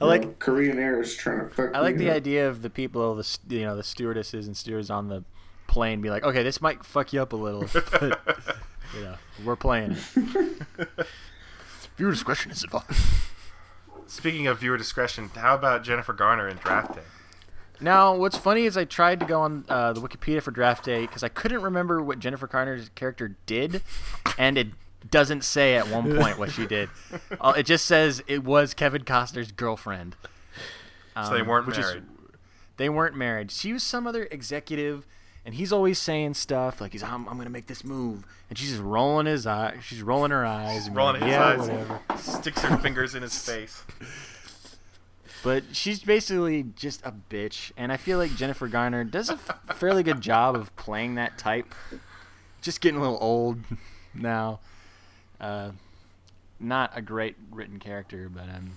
I 0.00 0.04
like 0.04 0.38
Korean 0.38 0.78
Air 0.78 1.00
is 1.00 1.14
trying 1.16 1.40
to 1.48 1.54
fuck. 1.54 1.74
I 1.74 1.80
like 1.80 1.96
the 1.96 2.10
up. 2.10 2.16
idea 2.16 2.48
of 2.48 2.62
the 2.62 2.70
people, 2.70 3.14
the 3.14 3.38
you 3.48 3.62
know, 3.62 3.76
the 3.76 3.82
stewardesses 3.82 4.46
and 4.46 4.56
stewards 4.56 4.90
on 4.90 5.08
the 5.08 5.24
plane 5.66 6.00
be 6.00 6.10
like, 6.10 6.24
okay, 6.24 6.42
this 6.42 6.60
might 6.60 6.84
fuck 6.84 7.12
you 7.12 7.20
up 7.20 7.32
a 7.32 7.36
little, 7.36 7.66
but 8.00 8.18
you 8.96 9.02
know, 9.02 9.14
we're 9.44 9.56
playing. 9.56 9.96
Viewer 11.96 12.10
discretion 12.12 12.50
is 12.52 12.62
advised. 12.62 12.92
speaking 14.06 14.46
of 14.46 14.60
viewer 14.60 14.76
discretion 14.78 15.28
how 15.34 15.54
about 15.54 15.82
jennifer 15.82 16.12
garner 16.12 16.48
in 16.48 16.56
draft 16.58 16.94
day 16.94 17.02
Now, 17.80 18.14
what's 18.16 18.36
funny 18.36 18.64
is 18.64 18.76
I 18.76 18.84
tried 18.84 19.20
to 19.20 19.26
go 19.26 19.40
on 19.42 19.64
uh, 19.68 19.92
the 19.92 20.00
Wikipedia 20.00 20.42
for 20.42 20.50
Draft 20.50 20.84
Day 20.84 21.02
because 21.02 21.22
I 21.22 21.28
couldn't 21.28 21.62
remember 21.62 22.02
what 22.02 22.18
Jennifer 22.18 22.48
Garner's 22.48 22.88
character 22.96 23.36
did, 23.46 23.82
and 24.36 24.58
it 24.58 24.68
doesn't 25.10 25.44
say 25.44 25.76
at 25.76 25.88
one 25.88 26.16
point 26.16 26.38
what 26.38 26.50
she 26.50 26.66
did. 26.66 26.88
Uh, 27.40 27.54
it 27.56 27.64
just 27.66 27.84
says 27.86 28.22
it 28.26 28.42
was 28.44 28.74
Kevin 28.74 29.02
Costner's 29.04 29.52
girlfriend. 29.52 30.16
so 31.24 31.30
they 31.34 31.40
Um, 31.40 31.46
weren't 31.46 31.68
is- 31.68 31.78
married 31.78 32.02
they 32.78 32.88
weren't 32.88 33.16
married. 33.16 33.50
She 33.50 33.72
was 33.72 33.82
some 33.82 34.06
other 34.06 34.28
executive, 34.30 35.04
and 35.44 35.54
he's 35.56 35.72
always 35.72 35.98
saying 35.98 36.34
stuff 36.34 36.80
like 36.80 36.92
he's 36.92 37.02
I'm, 37.02 37.28
I'm 37.28 37.36
gonna 37.36 37.50
make 37.50 37.66
this 37.66 37.82
move, 37.84 38.24
and 38.48 38.56
she's 38.58 38.70
just 38.70 38.82
rolling 38.82 39.26
his 39.26 39.46
eye. 39.46 39.78
She's 39.82 40.00
rolling 40.02 40.30
her 40.30 40.46
eyes, 40.46 40.86
and 40.86 40.94
rolling 40.96 41.20
being 41.20 41.26
his 41.32 41.32
yeah, 41.34 41.44
eyes, 41.44 41.58
whatever. 41.58 42.00
sticks 42.18 42.62
her 42.62 42.76
fingers 42.78 43.14
in 43.16 43.22
his 43.22 43.36
face. 43.44 43.82
But 45.44 45.62
she's 45.72 46.00
basically 46.02 46.64
just 46.74 47.00
a 47.04 47.12
bitch, 47.30 47.70
and 47.76 47.92
I 47.92 47.96
feel 47.96 48.18
like 48.18 48.34
Jennifer 48.34 48.66
Garner 48.66 49.04
does 49.04 49.30
a 49.30 49.34
f- 49.34 49.76
fairly 49.76 50.02
good 50.02 50.20
job 50.20 50.56
of 50.56 50.74
playing 50.74 51.14
that 51.14 51.38
type. 51.38 51.72
Just 52.60 52.80
getting 52.80 52.98
a 52.98 53.02
little 53.02 53.18
old 53.20 53.60
now. 54.14 54.58
Uh, 55.40 55.70
not 56.60 56.90
a 56.96 57.02
great 57.02 57.36
written 57.50 57.78
character, 57.78 58.28
but 58.28 58.44
um, 58.48 58.72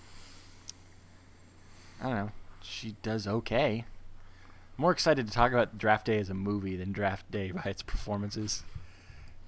I 2.01 2.03
don't 2.07 2.15
know. 2.15 2.31
She 2.63 2.95
does 3.01 3.27
okay. 3.27 3.85
more 4.77 4.91
excited 4.91 5.27
to 5.27 5.33
talk 5.33 5.51
about 5.51 5.77
Draft 5.77 6.05
Day 6.05 6.19
as 6.19 6.29
a 6.29 6.33
movie 6.33 6.75
than 6.75 6.91
Draft 6.91 7.29
Day 7.31 7.51
by 7.51 7.63
its 7.63 7.81
performances. 7.81 8.63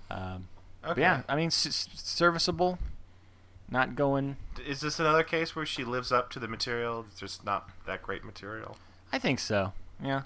Um, 0.10 0.48
Okay. 0.85 0.99
Yeah, 0.99 1.22
I 1.30 1.38
mean, 1.38 1.48
s- 1.48 1.65
s- 1.65 1.88
serviceable. 1.94 2.77
Not 3.72 3.95
going. 3.95 4.35
Is 4.68 4.81
this 4.81 4.99
another 4.99 5.23
case 5.23 5.56
where 5.56 5.65
she 5.65 5.85
lives 5.85 6.11
up 6.11 6.30
to 6.31 6.40
the 6.40 6.48
material? 6.48 7.06
It's 7.10 7.22
just 7.22 7.45
not 7.45 7.69
that 7.88 8.03
great 8.03 8.26
material. 8.26 8.76
I 9.14 9.18
think 9.18 9.40
so. 9.40 9.72
Yeah, 10.03 10.23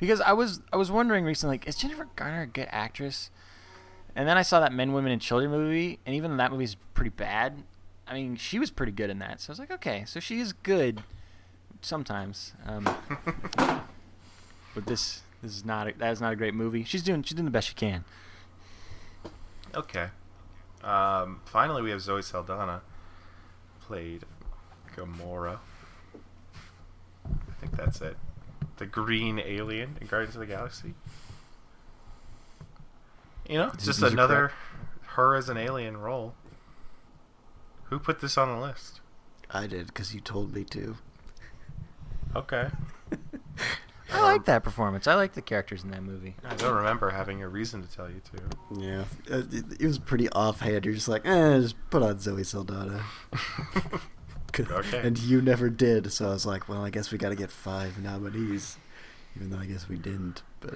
because 0.00 0.20
I 0.20 0.32
was 0.32 0.62
I 0.72 0.76
was 0.76 0.90
wondering 0.90 1.24
recently, 1.24 1.54
like, 1.58 1.68
is 1.68 1.76
Jennifer 1.76 2.08
Garner 2.16 2.42
a 2.42 2.46
good 2.48 2.66
actress? 2.72 3.30
And 4.14 4.28
then 4.28 4.36
I 4.36 4.42
saw 4.42 4.60
that 4.60 4.72
Men, 4.72 4.92
Women, 4.92 5.12
and 5.12 5.20
Children 5.20 5.50
movie, 5.50 5.98
and 6.04 6.14
even 6.14 6.32
though 6.32 6.36
that 6.38 6.50
movie's 6.50 6.76
pretty 6.94 7.10
bad, 7.10 7.62
I 8.06 8.14
mean, 8.14 8.36
she 8.36 8.58
was 8.58 8.70
pretty 8.70 8.92
good 8.92 9.10
in 9.10 9.18
that. 9.20 9.40
So 9.40 9.50
I 9.50 9.52
was 9.52 9.58
like, 9.58 9.70
okay, 9.70 10.04
so 10.06 10.20
she 10.20 10.40
is 10.40 10.52
good 10.52 11.02
sometimes. 11.80 12.54
Um, 12.66 12.84
but 14.74 14.86
this 14.86 15.22
this 15.42 15.52
is 15.56 15.64
not 15.64 15.88
a, 15.88 15.92
that 15.98 16.10
is 16.10 16.20
not 16.20 16.32
a 16.32 16.36
great 16.36 16.54
movie. 16.54 16.84
She's 16.84 17.02
doing 17.02 17.22
she's 17.22 17.34
doing 17.34 17.44
the 17.44 17.50
best 17.50 17.68
she 17.68 17.74
can. 17.74 18.04
Okay. 19.74 20.08
Um, 20.82 21.40
finally, 21.44 21.82
we 21.82 21.90
have 21.90 22.00
Zoe 22.00 22.22
Saldana, 22.22 22.82
played 23.80 24.24
Gamora. 24.96 25.58
I 27.26 27.52
think 27.60 27.76
that's 27.76 28.00
it. 28.00 28.16
The 28.78 28.86
green 28.86 29.38
alien 29.38 29.98
in 30.00 30.06
Guardians 30.06 30.34
of 30.34 30.40
the 30.40 30.46
Galaxy. 30.46 30.94
You 33.50 33.58
know, 33.58 33.70
it's 33.74 33.84
just 33.84 34.00
another 34.00 34.52
her 35.14 35.34
as 35.34 35.48
an 35.48 35.56
alien 35.56 35.96
role. 35.96 36.34
Who 37.84 37.98
put 37.98 38.20
this 38.20 38.38
on 38.38 38.48
the 38.48 38.64
list? 38.64 39.00
I 39.50 39.66
did 39.66 39.88
because 39.88 40.14
you 40.14 40.20
told 40.20 40.54
me 40.54 40.62
to. 40.64 40.96
Okay. 42.36 42.68
I 44.12 44.22
like 44.22 44.44
that 44.44 44.62
performance. 44.62 45.08
I 45.08 45.14
like 45.14 45.32
the 45.32 45.42
characters 45.42 45.82
in 45.82 45.90
that 45.90 46.04
movie. 46.04 46.36
I 46.44 46.54
don't 46.54 46.76
remember 46.76 47.10
having 47.10 47.42
a 47.42 47.48
reason 47.48 47.82
to 47.82 47.88
tell 47.90 48.08
you 48.08 48.20
to. 48.20 48.80
Yeah, 48.80 49.04
it, 49.26 49.80
it 49.80 49.86
was 49.86 49.98
pretty 49.98 50.28
offhand. 50.30 50.84
You're 50.84 50.94
just 50.94 51.08
like, 51.08 51.26
eh, 51.26 51.58
just 51.58 51.74
put 51.90 52.04
on 52.04 52.20
Zoe 52.20 52.44
Saldana 52.44 53.04
Okay. 54.58 55.00
And 55.00 55.18
you 55.18 55.40
never 55.42 55.70
did, 55.70 56.12
so 56.12 56.28
I 56.28 56.30
was 56.30 56.46
like, 56.46 56.68
well, 56.68 56.84
I 56.84 56.90
guess 56.90 57.10
we 57.10 57.18
got 57.18 57.30
to 57.30 57.36
get 57.36 57.50
five 57.50 58.00
nominees, 58.00 58.78
even 59.34 59.50
though 59.50 59.58
I 59.58 59.66
guess 59.66 59.88
we 59.88 59.96
didn't. 59.96 60.42
But 60.60 60.74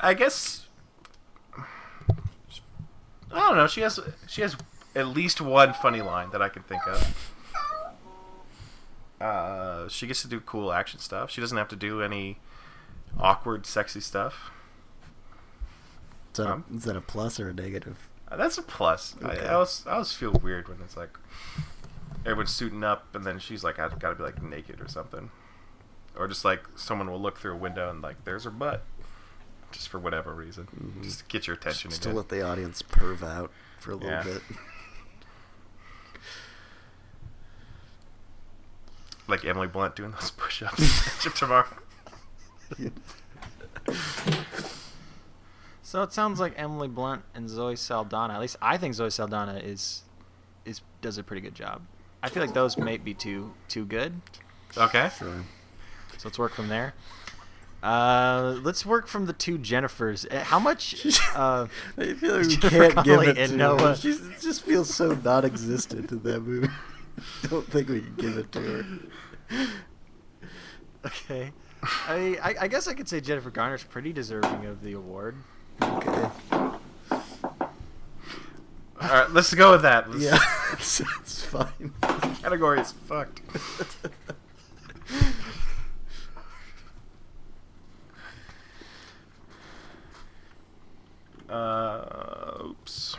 I 0.00 0.14
guess 0.14 0.68
I 3.32 3.38
don't 3.48 3.56
know. 3.56 3.66
She 3.66 3.80
has 3.80 3.98
she 4.28 4.42
has 4.42 4.56
at 4.94 5.06
least 5.08 5.40
one 5.40 5.72
funny 5.74 6.02
line 6.02 6.30
that 6.30 6.42
I 6.42 6.48
can 6.48 6.62
think 6.62 6.86
of. 6.86 7.34
Uh, 9.20 9.88
she 9.88 10.06
gets 10.06 10.22
to 10.22 10.28
do 10.28 10.40
cool 10.40 10.72
action 10.72 10.98
stuff. 10.98 11.30
She 11.30 11.40
doesn't 11.40 11.56
have 11.56 11.68
to 11.68 11.76
do 11.76 12.02
any 12.02 12.38
awkward, 13.18 13.66
sexy 13.66 14.00
stuff. 14.00 14.50
is 16.32 16.38
that, 16.38 16.46
Um. 16.50 16.64
a, 16.72 16.76
is 16.76 16.84
that 16.84 16.96
a 16.96 17.00
plus 17.00 17.38
or 17.38 17.50
a 17.50 17.54
negative? 17.54 18.08
Uh, 18.28 18.36
That's 18.36 18.58
a 18.58 18.62
plus. 18.62 19.14
Okay. 19.22 19.46
I, 19.46 19.50
I 19.50 19.54
always, 19.54 19.84
I 19.86 19.92
always 19.92 20.12
feel 20.12 20.32
weird 20.32 20.68
when 20.68 20.80
it's 20.80 20.96
like 20.96 21.16
everyone's 22.26 22.50
suiting 22.52 22.82
up 22.82 23.14
and 23.14 23.24
then 23.24 23.38
she's 23.38 23.62
like, 23.62 23.78
I've 23.78 23.98
got 24.00 24.08
to 24.10 24.14
be 24.16 24.22
like 24.24 24.42
naked 24.42 24.80
or 24.80 24.88
something, 24.88 25.30
or 26.16 26.26
just 26.26 26.44
like 26.44 26.62
someone 26.74 27.08
will 27.10 27.20
look 27.20 27.38
through 27.38 27.52
a 27.52 27.56
window 27.58 27.90
and 27.90 28.02
like 28.02 28.24
there's 28.24 28.42
her 28.44 28.50
butt, 28.50 28.82
just 29.72 29.88
for 29.88 29.98
whatever 29.98 30.34
reason, 30.34 30.66
mm-hmm. 30.66 31.02
just 31.02 31.20
to 31.20 31.24
get 31.26 31.46
your 31.46 31.56
attention 31.56 31.90
Just 31.90 32.02
to 32.04 32.12
let 32.12 32.28
the 32.28 32.42
audience 32.42 32.82
perv 32.82 33.22
out 33.22 33.50
for 33.78 33.92
a 33.92 33.96
little 33.96 34.10
Yeah. 34.10 34.22
bit. 34.22 34.42
like 39.28 39.44
Emily 39.44 39.68
Blunt 39.68 39.96
doing 39.96 40.12
those 40.12 40.30
push-ups 40.30 40.80
in 40.80 40.86
Edge 41.30 41.38
Tomorrow. 41.38 41.66
So 45.92 46.02
it 46.02 46.14
sounds 46.14 46.40
like 46.40 46.54
Emily 46.56 46.88
Blunt 46.88 47.20
and 47.34 47.50
Zoe 47.50 47.76
Saldana. 47.76 48.32
At 48.32 48.40
least 48.40 48.56
I 48.62 48.78
think 48.78 48.94
Zoe 48.94 49.10
Saldana 49.10 49.58
is 49.58 50.04
is 50.64 50.80
does 51.02 51.18
a 51.18 51.22
pretty 51.22 51.42
good 51.42 51.54
job. 51.54 51.82
I 52.22 52.30
feel 52.30 52.42
like 52.42 52.54
those 52.54 52.78
may 52.78 52.96
be 52.96 53.12
too 53.12 53.52
too 53.68 53.84
good. 53.84 54.22
Okay. 54.74 55.10
Sure. 55.18 55.44
So 56.16 56.28
let's 56.28 56.38
work 56.38 56.54
from 56.54 56.68
there. 56.68 56.94
Uh, 57.82 58.58
let's 58.62 58.86
work 58.86 59.06
from 59.08 59.26
the 59.26 59.32
two 59.32 59.58
Jennifers. 59.58 60.30
Uh, 60.32 60.44
How 60.44 60.58
much? 60.58 61.18
Uh, 61.34 61.66
I 61.96 62.12
feel 62.12 62.36
like 62.36 62.46
we 62.46 62.56
Jennifer 62.56 62.90
can't 62.92 63.04
give 63.06 63.22
it 63.22 63.34
to 63.48 63.56
Noah. 63.56 63.78
her. 63.88 63.96
She's, 63.96 64.20
just 64.40 64.62
feels 64.64 64.92
so 64.94 65.14
non-existent 65.24 66.12
in 66.12 66.22
that 66.22 66.40
movie. 66.40 66.68
Don't 67.48 67.66
think 67.66 67.88
we 67.88 68.00
can 68.02 68.14
give 68.16 68.36
it 68.38 68.52
to 68.52 68.60
her. 68.60 69.66
okay. 71.06 71.52
I, 71.82 72.38
I 72.42 72.54
I 72.60 72.68
guess 72.68 72.86
I 72.86 72.94
could 72.94 73.08
say 73.08 73.20
Jennifer 73.20 73.50
Garner's 73.50 73.82
pretty 73.82 74.12
deserving 74.12 74.66
of 74.66 74.82
the 74.82 74.92
award. 74.92 75.36
Okay. 75.82 76.28
All 76.52 76.78
right, 79.00 79.30
let's 79.30 79.52
go 79.54 79.72
with 79.72 79.82
that. 79.82 80.08
Let's- 80.10 80.22
Yeah, 80.22 80.38
it's, 80.74 81.00
it's 81.20 81.44
fine. 81.44 81.92
Category 82.42 82.80
is 82.80 82.92
fucked. 82.92 83.40
Uh, 91.52 92.64
oops. 92.64 93.18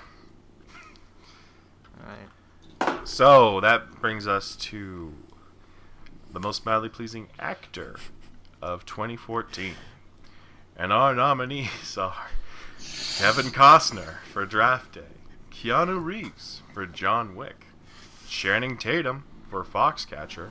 All 1.99 2.09
right. 2.09 3.07
So 3.07 3.59
that 3.59 4.01
brings 4.01 4.25
us 4.25 4.55
to 4.55 5.13
the 6.31 6.39
most 6.39 6.65
mildly 6.65 6.89
pleasing 6.89 7.27
actor 7.37 7.97
of 8.59 8.87
2014. 8.87 9.75
And 10.75 10.91
our 10.91 11.13
nominees 11.13 11.95
are 11.95 12.29
Kevin 13.19 13.51
Costner 13.51 14.15
for 14.31 14.47
Draft 14.47 14.93
Day, 14.93 15.13
Keanu 15.51 16.03
Reeves 16.03 16.63
for 16.73 16.87
John 16.87 17.35
Wick, 17.35 17.67
Channing 18.27 18.79
Tatum 18.79 19.25
for 19.47 19.63
Foxcatcher, 19.63 20.49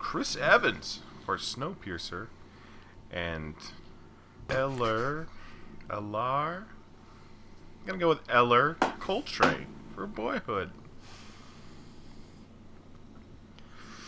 Chris 0.00 0.34
Evans 0.34 1.00
for 1.24 1.38
Snowpiercer, 1.38 2.26
and 3.12 3.54
Ellar. 4.50 5.28
Ellar? 5.88 6.64
I'm 7.82 7.86
gonna 7.86 7.98
go 7.98 8.08
with 8.08 8.20
Ellar 8.28 8.74
Coltrane 9.00 9.66
for 9.94 10.06
Boyhood. 10.06 10.70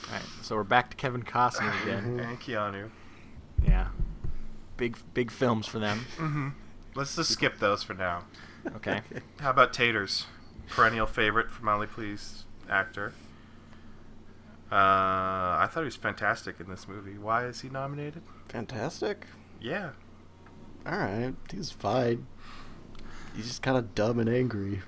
All 0.06 0.12
right. 0.12 0.22
So 0.42 0.54
we're 0.54 0.62
back 0.62 0.90
to 0.90 0.96
Kevin 0.96 1.24
Costner 1.24 1.82
again. 1.82 2.20
And 2.20 2.40
Keanu. 2.40 2.90
yeah. 3.66 3.88
Big 4.76 4.96
big 5.12 5.30
films 5.32 5.66
for 5.66 5.78
them. 5.80 6.06
Mm-hmm. 6.16 6.48
Let's 6.94 7.16
just 7.16 7.30
skip 7.30 7.58
those 7.58 7.82
for 7.82 7.94
now. 7.94 8.24
Okay. 8.76 9.00
How 9.40 9.50
about 9.50 9.72
Taters? 9.72 10.26
Perennial 10.68 11.06
favorite 11.06 11.50
for 11.50 11.64
Mildly 11.64 11.88
Pleased 11.88 12.44
actor. 12.70 13.12
Uh, 14.72 14.76
I 15.60 15.68
thought 15.70 15.80
he 15.80 15.84
was 15.86 15.96
fantastic 15.96 16.58
in 16.60 16.68
this 16.68 16.88
movie. 16.88 17.18
Why 17.18 17.44
is 17.46 17.60
he 17.60 17.68
nominated? 17.68 18.22
Fantastic. 18.48 19.26
Yeah. 19.60 19.90
All 20.86 20.98
right, 20.98 21.34
he's 21.52 21.70
fine. 21.70 22.26
He's 23.34 23.46
just 23.46 23.62
kind 23.62 23.76
of 23.76 23.94
dumb 23.94 24.18
and 24.18 24.28
angry. 24.28 24.80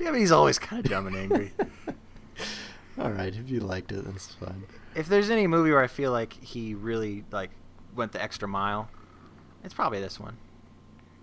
Yeah, 0.00 0.10
but 0.10 0.18
he's 0.18 0.32
always 0.32 0.58
kind 0.58 0.84
of 0.84 0.90
dumb 0.90 1.06
and 1.08 1.16
angry. 1.16 1.52
All 2.98 3.10
right, 3.10 3.34
if 3.34 3.50
you 3.50 3.60
liked 3.60 3.92
it, 3.92 4.04
that's 4.04 4.34
fine. 4.34 4.64
if 4.94 5.08
there's 5.08 5.30
any 5.30 5.46
movie 5.46 5.70
where 5.70 5.82
I 5.82 5.86
feel 5.86 6.12
like 6.12 6.32
he 6.34 6.74
really 6.74 7.24
like 7.30 7.50
went 7.94 8.12
the 8.12 8.22
extra 8.22 8.46
mile, 8.48 8.88
it's 9.64 9.74
probably 9.74 10.00
this 10.00 10.18
one. 10.20 10.36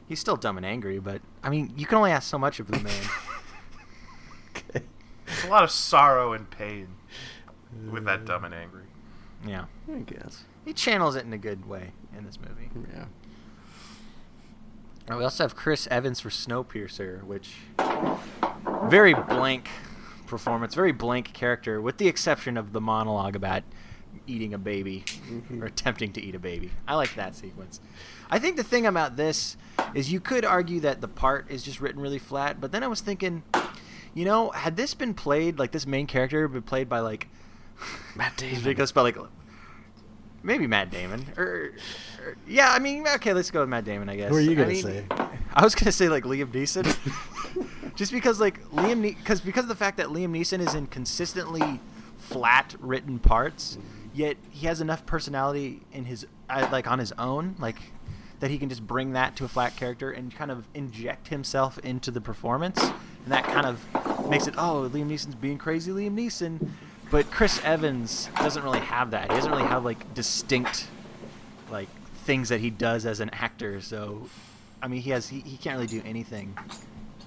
He's 0.08 0.20
still 0.20 0.36
dumb 0.38 0.58
and 0.58 0.66
angry, 0.66 1.00
but 1.00 1.22
I 1.44 1.50
mean, 1.50 1.74
you 1.76 1.86
can 1.86 1.98
only 1.98 2.12
ask 2.12 2.30
so 2.30 2.38
much 2.38 2.60
of 2.60 2.68
the 2.70 2.80
man. 2.80 2.94
Okay. 4.56 4.82
There's 5.26 5.44
a 5.44 5.50
lot 5.50 5.64
of 5.64 5.70
sorrow 5.70 6.34
and 6.34 6.50
pain 6.50 6.88
with 7.92 8.06
that 8.06 8.22
uh, 8.22 8.24
dumb 8.24 8.44
and 8.46 8.56
angry. 8.56 8.86
yeah, 9.46 9.66
I 9.94 10.00
guess. 10.00 10.46
he 10.66 10.74
channels 10.74 11.16
it 11.16 11.26
in 11.26 11.34
a 11.34 11.38
good 11.38 11.68
way 11.68 11.92
in 12.18 12.26
this 12.26 12.40
movie. 12.40 12.70
Yeah. 12.92 13.06
Uh, 15.10 15.18
We 15.18 15.24
also 15.24 15.44
have 15.44 15.56
Chris 15.56 15.88
Evans 15.90 16.20
for 16.20 16.30
Snowpiercer, 16.30 17.24
which 17.24 17.56
very 18.90 19.14
blank 19.14 19.70
performance, 20.26 20.76
very 20.76 20.92
blank 20.92 21.34
character, 21.34 21.80
with 21.82 21.98
the 21.98 22.08
exception 22.08 22.58
of 22.58 22.74
the 22.74 22.82
monologue 22.82 23.36
about 23.36 23.64
eating 24.26 24.54
a 24.54 24.58
baby 24.58 25.06
or 25.60 25.66
attempting 25.68 26.12
to 26.14 26.22
eat 26.22 26.36
a 26.36 26.40
baby. 26.40 26.72
I 26.88 26.96
like 26.96 27.16
that 27.16 27.36
sequence. 27.36 27.80
I 28.30 28.40
think 28.40 28.58
the 28.58 28.64
thing 28.64 28.86
about 28.86 29.16
this 29.16 29.56
is 29.94 30.12
you 30.12 30.20
could 30.20 30.44
argue 30.44 30.80
that 30.82 31.00
the 31.00 31.08
part 31.08 31.50
is 31.50 31.64
just 31.64 31.80
written 31.80 32.02
really 32.02 32.20
flat, 32.20 32.60
but 32.60 32.72
then 32.74 32.84
I 32.84 32.88
was 32.88 33.00
thinking, 33.00 33.44
you 34.14 34.26
know, 34.26 34.50
had 34.52 34.76
this 34.76 34.94
been 34.94 35.14
played 35.14 35.58
like 35.60 35.72
this 35.72 35.88
main 35.88 36.08
character 36.08 36.46
been 36.50 36.62
played 36.64 36.90
by 36.90 37.00
like 37.00 37.30
Matt 38.16 38.36
Damon. 38.36 38.58
ridiculous, 38.58 38.92
but 38.92 39.04
like 39.04 39.18
maybe 40.48 40.66
Matt 40.66 40.90
Damon 40.90 41.26
or, 41.38 41.44
or 42.24 42.36
yeah, 42.48 42.72
I 42.72 42.80
mean, 42.80 43.06
okay, 43.08 43.34
let's 43.34 43.52
go 43.52 43.60
with 43.60 43.70
Matt 43.70 43.86
Damon, 43.86 44.10
I 44.10 44.16
guess. 44.16 44.32
Who 44.32 44.38
are 44.38 44.42
you 44.42 44.52
I 44.52 44.56
gonna 44.56 44.68
mean, 44.70 44.84
say? 44.84 45.06
I 45.54 45.64
was 45.64 45.76
gonna 45.76 45.92
say 45.92 46.10
like 46.10 46.24
Liam 46.24 46.48
Neeson, 46.52 46.98
just 47.96 48.12
because 48.12 48.40
like 48.40 48.64
Liam, 48.72 49.02
because 49.02 49.42
because 49.42 49.66
of 49.66 49.70
the 49.70 49.76
fact 49.76 49.98
that 49.98 50.08
Liam 50.08 50.32
Neeson 50.32 50.66
is 50.66 50.74
in 50.74 50.88
consistently 50.88 51.80
flat 52.18 52.76
written 52.80 53.20
parts, 53.20 53.78
yet 54.16 54.38
he 54.50 54.66
has 54.66 54.82
enough 54.82 55.06
personality 55.06 55.82
in 55.92 56.06
his 56.06 56.26
uh, 56.50 56.68
like 56.72 56.90
on 56.90 56.98
his 57.00 57.12
own, 57.14 57.56
like 57.60 57.78
that 58.40 58.50
he 58.50 58.58
can 58.58 58.70
just 58.70 58.86
bring 58.86 59.14
that 59.14 59.36
to 59.36 59.46
a 59.46 59.48
flat 59.48 59.76
character 59.76 60.12
and 60.12 60.34
kind 60.34 60.52
of 60.52 60.68
inject 60.74 61.28
himself 61.28 61.78
into 61.80 62.10
the 62.10 62.22
performance, 62.22 62.82
and 62.82 63.34
that 63.34 63.44
kind 63.44 63.66
of 63.66 63.84
makes 64.30 64.48
it 64.48 64.56
oh 64.58 64.90
Liam 64.94 65.10
Neeson's 65.10 65.36
being 65.36 65.58
crazy 65.58 65.92
Liam 65.92 66.16
Neeson, 66.16 66.70
but 67.10 67.32
Chris 67.32 67.62
Evans 67.64 68.30
doesn't 68.38 68.64
really 68.64 68.80
have 68.80 69.12
that. 69.12 69.32
He 69.32 69.38
doesn't 69.38 69.52
really 69.52 69.64
have 69.64 69.86
like 69.86 70.14
distinct 70.14 70.88
like 71.72 71.90
things 72.24 72.50
that 72.50 72.60
he 72.60 72.70
does 72.70 73.06
as 73.06 73.20
an 73.20 73.30
actor. 73.32 73.82
So, 73.82 74.30
I 74.82 74.88
mean, 74.88 75.02
he 75.02 75.12
has 75.12 75.30
he, 75.30 75.40
he 75.40 75.58
can't 75.58 75.76
really 75.76 75.88
do 75.88 76.02
anything 76.06 76.58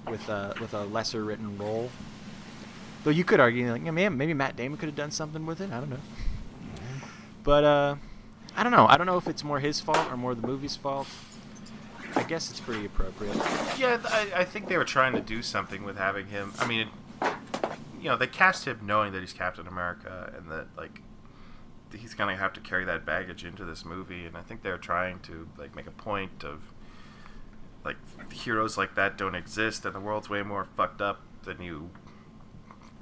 with 0.07 0.27
a 0.29 0.55
with 0.59 0.73
a 0.73 0.83
lesser 0.85 1.23
written 1.23 1.57
role. 1.57 1.89
Though 3.03 3.11
you 3.11 3.23
could 3.23 3.39
argue 3.39 3.71
like, 3.71 3.83
yeah, 3.83 3.91
man, 3.91 4.15
maybe 4.15 4.33
Matt 4.33 4.55
Damon 4.55 4.77
could 4.77 4.87
have 4.87 4.95
done 4.95 5.11
something 5.11 5.45
with 5.45 5.59
it. 5.59 5.71
I 5.71 5.79
don't 5.79 5.89
know. 5.89 5.97
But 7.43 7.63
uh, 7.63 7.95
I 8.55 8.63
don't 8.63 8.71
know. 8.71 8.85
I 8.87 8.97
don't 8.97 9.07
know 9.07 9.17
if 9.17 9.27
it's 9.27 9.43
more 9.43 9.59
his 9.59 9.79
fault 9.79 10.11
or 10.11 10.17
more 10.17 10.35
the 10.35 10.45
movie's 10.45 10.75
fault. 10.75 11.07
I 12.15 12.23
guess 12.23 12.51
it's 12.51 12.59
pretty 12.59 12.85
appropriate. 12.85 13.35
Yeah, 13.77 13.99
I, 14.05 14.27
I 14.35 14.43
think 14.43 14.67
they 14.67 14.77
were 14.77 14.83
trying 14.83 15.13
to 15.13 15.21
do 15.21 15.41
something 15.41 15.83
with 15.83 15.97
having 15.97 16.27
him. 16.27 16.53
I 16.59 16.67
mean, 16.67 16.89
you 18.01 18.09
know, 18.09 18.17
they 18.17 18.27
cast 18.27 18.65
him 18.65 18.79
knowing 18.83 19.13
that 19.13 19.21
he's 19.21 19.33
Captain 19.33 19.67
America 19.67 20.33
and 20.35 20.51
that 20.51 20.67
like 20.75 21.01
he's 21.95 22.13
gonna 22.13 22.35
have 22.35 22.53
to 22.53 22.59
carry 22.59 22.83
that 22.85 23.05
baggage 23.05 23.45
into 23.45 23.63
this 23.63 23.85
movie. 23.85 24.25
And 24.25 24.35
I 24.35 24.41
think 24.41 24.63
they're 24.63 24.77
trying 24.77 25.19
to 25.21 25.47
like 25.57 25.75
make 25.75 25.87
a 25.87 25.91
point 25.91 26.43
of 26.43 26.71
like 27.85 27.97
heroes 28.31 28.77
like 28.77 28.95
that 28.95 29.17
don't 29.17 29.35
exist, 29.35 29.85
and 29.85 29.93
the 29.93 29.99
world's 29.99 30.29
way 30.29 30.41
more 30.43 30.65
fucked 30.65 31.01
up 31.01 31.21
than 31.43 31.61
you 31.61 31.91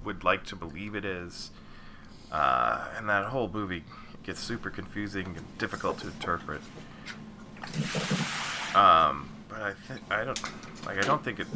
would 0.03 0.23
like 0.23 0.45
to 0.45 0.55
believe 0.55 0.95
it 0.95 1.05
is. 1.05 1.51
Uh, 2.31 2.88
and 2.97 3.09
that 3.09 3.26
whole 3.26 3.49
movie 3.49 3.84
gets 4.23 4.39
super 4.39 4.69
confusing 4.69 5.26
and 5.38 5.57
difficult 5.57 5.99
to 5.99 6.07
interpret. 6.07 6.61
Um, 8.76 9.30
but 9.49 9.61
I 9.61 9.73
think 9.88 10.01
I 10.11 10.23
don't 10.23 10.41
like. 10.85 10.97
I 10.97 11.01
don't 11.01 11.23
think 11.23 11.39
it 11.39 11.47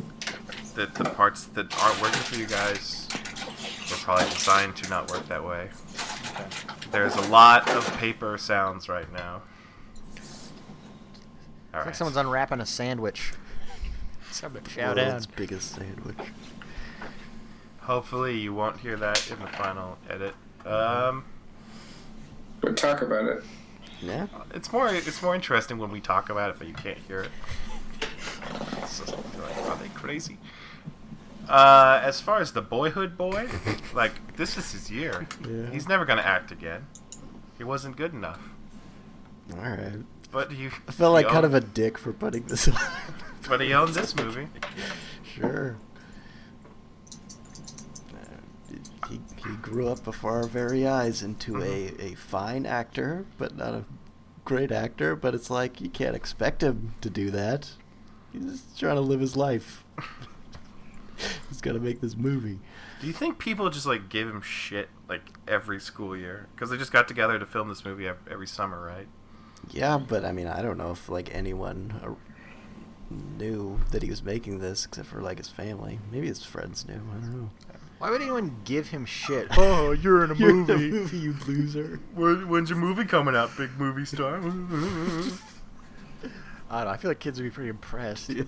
that 0.76 0.94
the 0.96 1.06
parts 1.06 1.46
that 1.46 1.74
aren't 1.82 2.02
working 2.02 2.22
for 2.22 2.36
you 2.36 2.46
guys 2.48 3.08
They're 3.90 3.98
probably 4.00 4.26
designed 4.34 4.76
to 4.78 4.90
not 4.90 5.10
work 5.12 5.28
that 5.28 5.44
way. 5.46 5.70
There's 6.92 7.16
a 7.16 7.22
lot 7.30 7.70
of 7.70 7.86
paper 7.98 8.38
sounds 8.38 8.88
right 8.90 9.12
now. 9.14 9.36
All 9.36 9.42
It's 10.16 10.52
right. 11.74 11.86
like 11.88 11.96
someone's 11.96 12.18
unwrapping 12.18 12.60
a 12.60 12.66
sandwich. 12.66 13.34
Somebody 14.32 14.70
shout 14.70 14.98
out. 14.98 15.08
World's 15.08 15.28
biggest 15.28 15.72
sandwich. 15.76 16.18
Hopefully 17.82 18.38
you 18.40 18.54
won't 18.54 18.80
hear 18.80 18.96
that 18.98 19.30
in 19.30 19.40
the 19.40 19.48
final 19.48 19.98
edit. 20.10 20.34
Um, 20.66 21.26
But 22.62 22.78
talk 22.78 23.02
about 23.02 23.26
it. 23.26 23.44
Yeah. 24.02 24.28
it's 24.54 24.72
more 24.72 24.88
it's 24.90 25.22
more 25.22 25.34
interesting 25.36 25.78
when 25.78 25.92
we 25.92 26.00
talk 26.02 26.30
about 26.30 26.50
it, 26.50 26.56
but 26.58 26.68
you 26.68 26.74
can't 26.74 26.98
hear 27.08 27.22
it. 27.22 27.32
Just 28.82 29.10
like, 29.10 29.58
are 29.70 29.76
they 29.78 29.90
crazy? 29.90 30.38
Uh, 31.48 32.00
as 32.04 32.22
far 32.22 32.40
as 32.40 32.54
the 32.54 32.62
boyhood 32.62 33.18
boy, 33.18 33.50
like 33.94 34.36
this 34.38 34.58
is 34.58 34.72
his 34.72 34.90
year. 34.92 35.28
Yeah. 35.48 35.70
He's 35.72 35.88
never 35.88 36.06
gonna 36.06 36.22
act 36.22 36.52
again. 36.52 36.88
He 37.58 37.64
wasn't 37.64 37.98
good 37.98 38.14
enough. 38.14 38.40
All 39.54 39.60
right. 39.60 40.00
But 40.32 40.52
you, 40.52 40.72
I 40.88 40.92
felt 40.92 41.14
like 41.14 41.26
he 41.28 41.32
kind 41.32 41.46
of 41.46 41.54
a 41.54 41.60
dick 41.62 41.98
for 41.98 42.12
putting 42.14 42.44
this 42.46 42.68
on. 42.68 42.76
But 43.48 43.60
he 43.60 43.74
owns 43.74 43.94
this 43.96 44.16
movie. 44.16 44.48
Sure. 45.24 45.76
Uh, 48.14 49.08
He, 49.10 49.20
he 49.36 49.56
grew 49.58 49.90
up 49.90 50.02
before 50.06 50.32
our 50.38 50.48
very 50.48 50.88
eyes 50.88 51.22
into 51.22 51.62
a, 51.62 51.94
a 52.00 52.16
fine 52.16 52.66
actor, 52.66 53.26
but 53.38 53.58
not 53.58 53.74
a 53.74 53.84
great 54.46 54.72
actor. 54.72 55.16
But 55.18 55.36
it's 55.36 55.50
like 55.50 55.82
you 55.82 55.90
can't 55.90 56.16
expect 56.16 56.64
him 56.64 56.94
to 57.02 57.10
do 57.10 57.30
that. 57.32 57.72
He's 58.34 58.44
just 58.52 58.80
trying 58.80 58.96
to 58.96 59.02
live 59.02 59.20
his 59.22 59.38
life. 59.38 59.84
He's 61.50 61.62
got 61.62 61.74
to 61.74 61.80
make 61.80 62.02
this 62.02 62.18
movie. 62.18 62.60
Do 63.00 63.08
you 63.08 63.14
think 63.14 63.38
people 63.38 63.70
just 63.70 63.86
like 63.86 64.10
give 64.10 64.28
him 64.28 64.42
shit 64.42 64.90
like 65.08 65.22
every 65.48 65.80
school 65.80 66.18
year 66.18 66.48
because 66.56 66.70
they 66.70 66.78
just 66.78 66.92
got 66.92 67.08
together 67.08 67.38
to 67.40 67.46
film 67.46 67.70
this 67.70 67.86
movie 67.86 68.08
every 68.30 68.48
summer, 68.48 68.82
right? 68.84 69.08
Yeah, 69.72 69.98
but 69.98 70.26
I 70.26 70.32
mean, 70.34 70.48
I 70.48 70.62
don't 70.62 70.78
know 70.78 70.92
if 70.92 71.08
like 71.10 71.34
anyone 71.34 71.94
uh, 72.04 72.14
knew 73.38 73.80
that 73.92 74.02
he 74.04 74.10
was 74.10 74.24
making 74.24 74.60
this 74.60 74.86
except 74.86 75.08
for 75.08 75.22
like 75.22 75.38
his 75.38 75.50
family. 75.50 76.00
Maybe 76.12 76.28
his 76.28 76.44
friends 76.44 76.86
knew. 76.88 76.96
I 76.96 77.20
don't 77.22 77.34
know. 77.42 77.50
Why 78.00 78.10
would 78.10 78.22
anyone 78.22 78.58
give 78.66 78.90
him 78.90 79.06
shit? 79.06 79.48
Oh, 79.58 79.92
you're 79.92 80.26
in 80.26 80.32
a 80.32 80.36
You're 80.36 80.50
in 80.50 80.56
movie. 80.66 80.74
a 80.74 80.78
movie, 80.92 81.18
you 81.20 81.36
loser. 81.48 82.00
When, 82.16 82.50
when's 82.50 82.70
your 82.70 82.80
movie 82.80 83.06
coming 83.06 83.36
out, 83.36 83.56
big 83.56 83.70
movie 83.78 84.04
star? 84.06 84.42
I 86.74 86.78
don't 86.78 86.86
know. 86.86 86.92
I 86.92 86.98
feel 86.98 87.12
like 87.12 87.20
kids 87.20 87.40
would 87.40 87.46
be 87.46 87.52
pretty 87.52 87.70
impressed. 87.70 88.32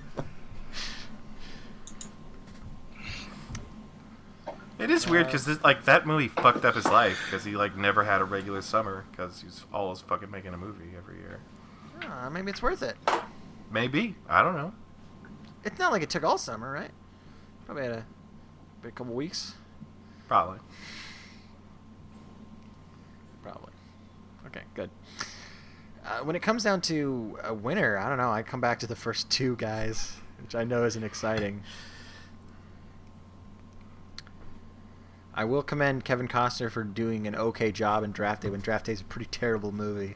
It 4.77 4.89
is 4.89 5.07
weird 5.07 5.27
because 5.27 5.63
like 5.63 5.85
that 5.85 6.05
movie 6.05 6.27
fucked 6.27 6.65
up 6.65 6.75
his 6.75 6.85
life 6.85 7.17
because 7.25 7.45
he 7.45 7.55
like 7.55 7.77
never 7.77 8.03
had 8.03 8.19
a 8.19 8.25
regular 8.25 8.61
summer 8.61 9.05
because 9.09 9.41
he's 9.41 9.63
always 9.73 10.01
fucking 10.01 10.29
making 10.29 10.53
a 10.53 10.57
movie 10.57 10.89
every 10.97 11.15
year. 11.15 11.39
Ah, 12.03 12.29
maybe 12.29 12.51
it's 12.51 12.61
worth 12.61 12.83
it. 12.83 12.97
Maybe 13.71 14.15
I 14.27 14.43
don't 14.43 14.55
know. 14.55 14.73
It's 15.63 15.79
not 15.79 15.93
like 15.93 16.03
it 16.03 16.09
took 16.09 16.25
all 16.25 16.37
summer, 16.37 16.69
right? 16.69 16.91
Probably 17.65 17.83
had 17.83 17.91
a, 17.93 18.05
a 18.85 18.91
couple 18.91 19.13
weeks. 19.13 19.55
Probably. 20.27 20.59
Probably. 23.43 23.71
Okay, 24.47 24.63
good. 24.75 24.89
Uh, 26.05 26.19
when 26.19 26.35
it 26.35 26.41
comes 26.41 26.63
down 26.63 26.81
to 26.81 27.37
a 27.43 27.53
winner, 27.53 27.97
I 27.97 28.09
don't 28.09 28.19
know. 28.19 28.31
I 28.31 28.43
come 28.43 28.61
back 28.61 28.79
to 28.79 28.87
the 28.87 28.95
first 28.95 29.29
two 29.31 29.55
guys, 29.55 30.13
which 30.41 30.53
I 30.53 30.63
know 30.63 30.85
isn't 30.85 31.03
exciting. 31.03 31.63
I 35.33 35.45
will 35.45 35.63
commend 35.63 36.05
Kevin 36.05 36.27
Costner 36.27 36.71
for 36.71 36.83
doing 36.83 37.27
an 37.27 37.35
okay 37.35 37.71
job 37.71 38.03
in 38.03 38.11
Draft 38.11 38.43
Day 38.43 38.49
when 38.49 38.61
Draft 38.61 38.85
Day 38.85 38.93
is 38.93 39.01
a 39.01 39.05
pretty 39.05 39.29
terrible 39.31 39.71
movie. 39.71 40.15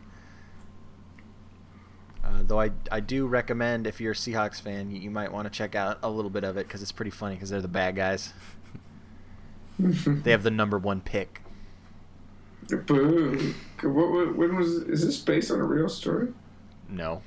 Uh, 2.23 2.43
though 2.43 2.61
I, 2.61 2.71
I 2.91 2.99
do 2.99 3.25
recommend 3.25 3.87
if 3.87 3.99
you're 3.99 4.11
a 4.11 4.15
Seahawks 4.15 4.61
fan, 4.61 4.91
you, 4.91 4.99
you 4.99 5.09
might 5.09 5.31
want 5.31 5.45
to 5.45 5.49
check 5.49 5.73
out 5.73 5.97
a 6.03 6.09
little 6.09 6.29
bit 6.29 6.43
of 6.43 6.55
it 6.55 6.67
because 6.67 6.83
it's 6.83 6.91
pretty 6.91 7.11
funny 7.11 7.35
because 7.35 7.49
they're 7.49 7.61
the 7.61 7.67
bad 7.67 7.95
guys. 7.95 8.33
they 9.79 10.31
have 10.31 10.43
the 10.43 10.51
number 10.51 10.77
one 10.77 11.01
pick. 11.01 11.41
Boo. 12.77 13.53
What, 13.81 14.11
what, 14.11 14.35
when 14.35 14.55
was 14.55 14.75
is 14.83 15.05
this 15.05 15.19
based 15.19 15.51
on 15.51 15.59
a 15.59 15.63
real 15.63 15.89
story? 15.89 16.29
No. 16.87 17.21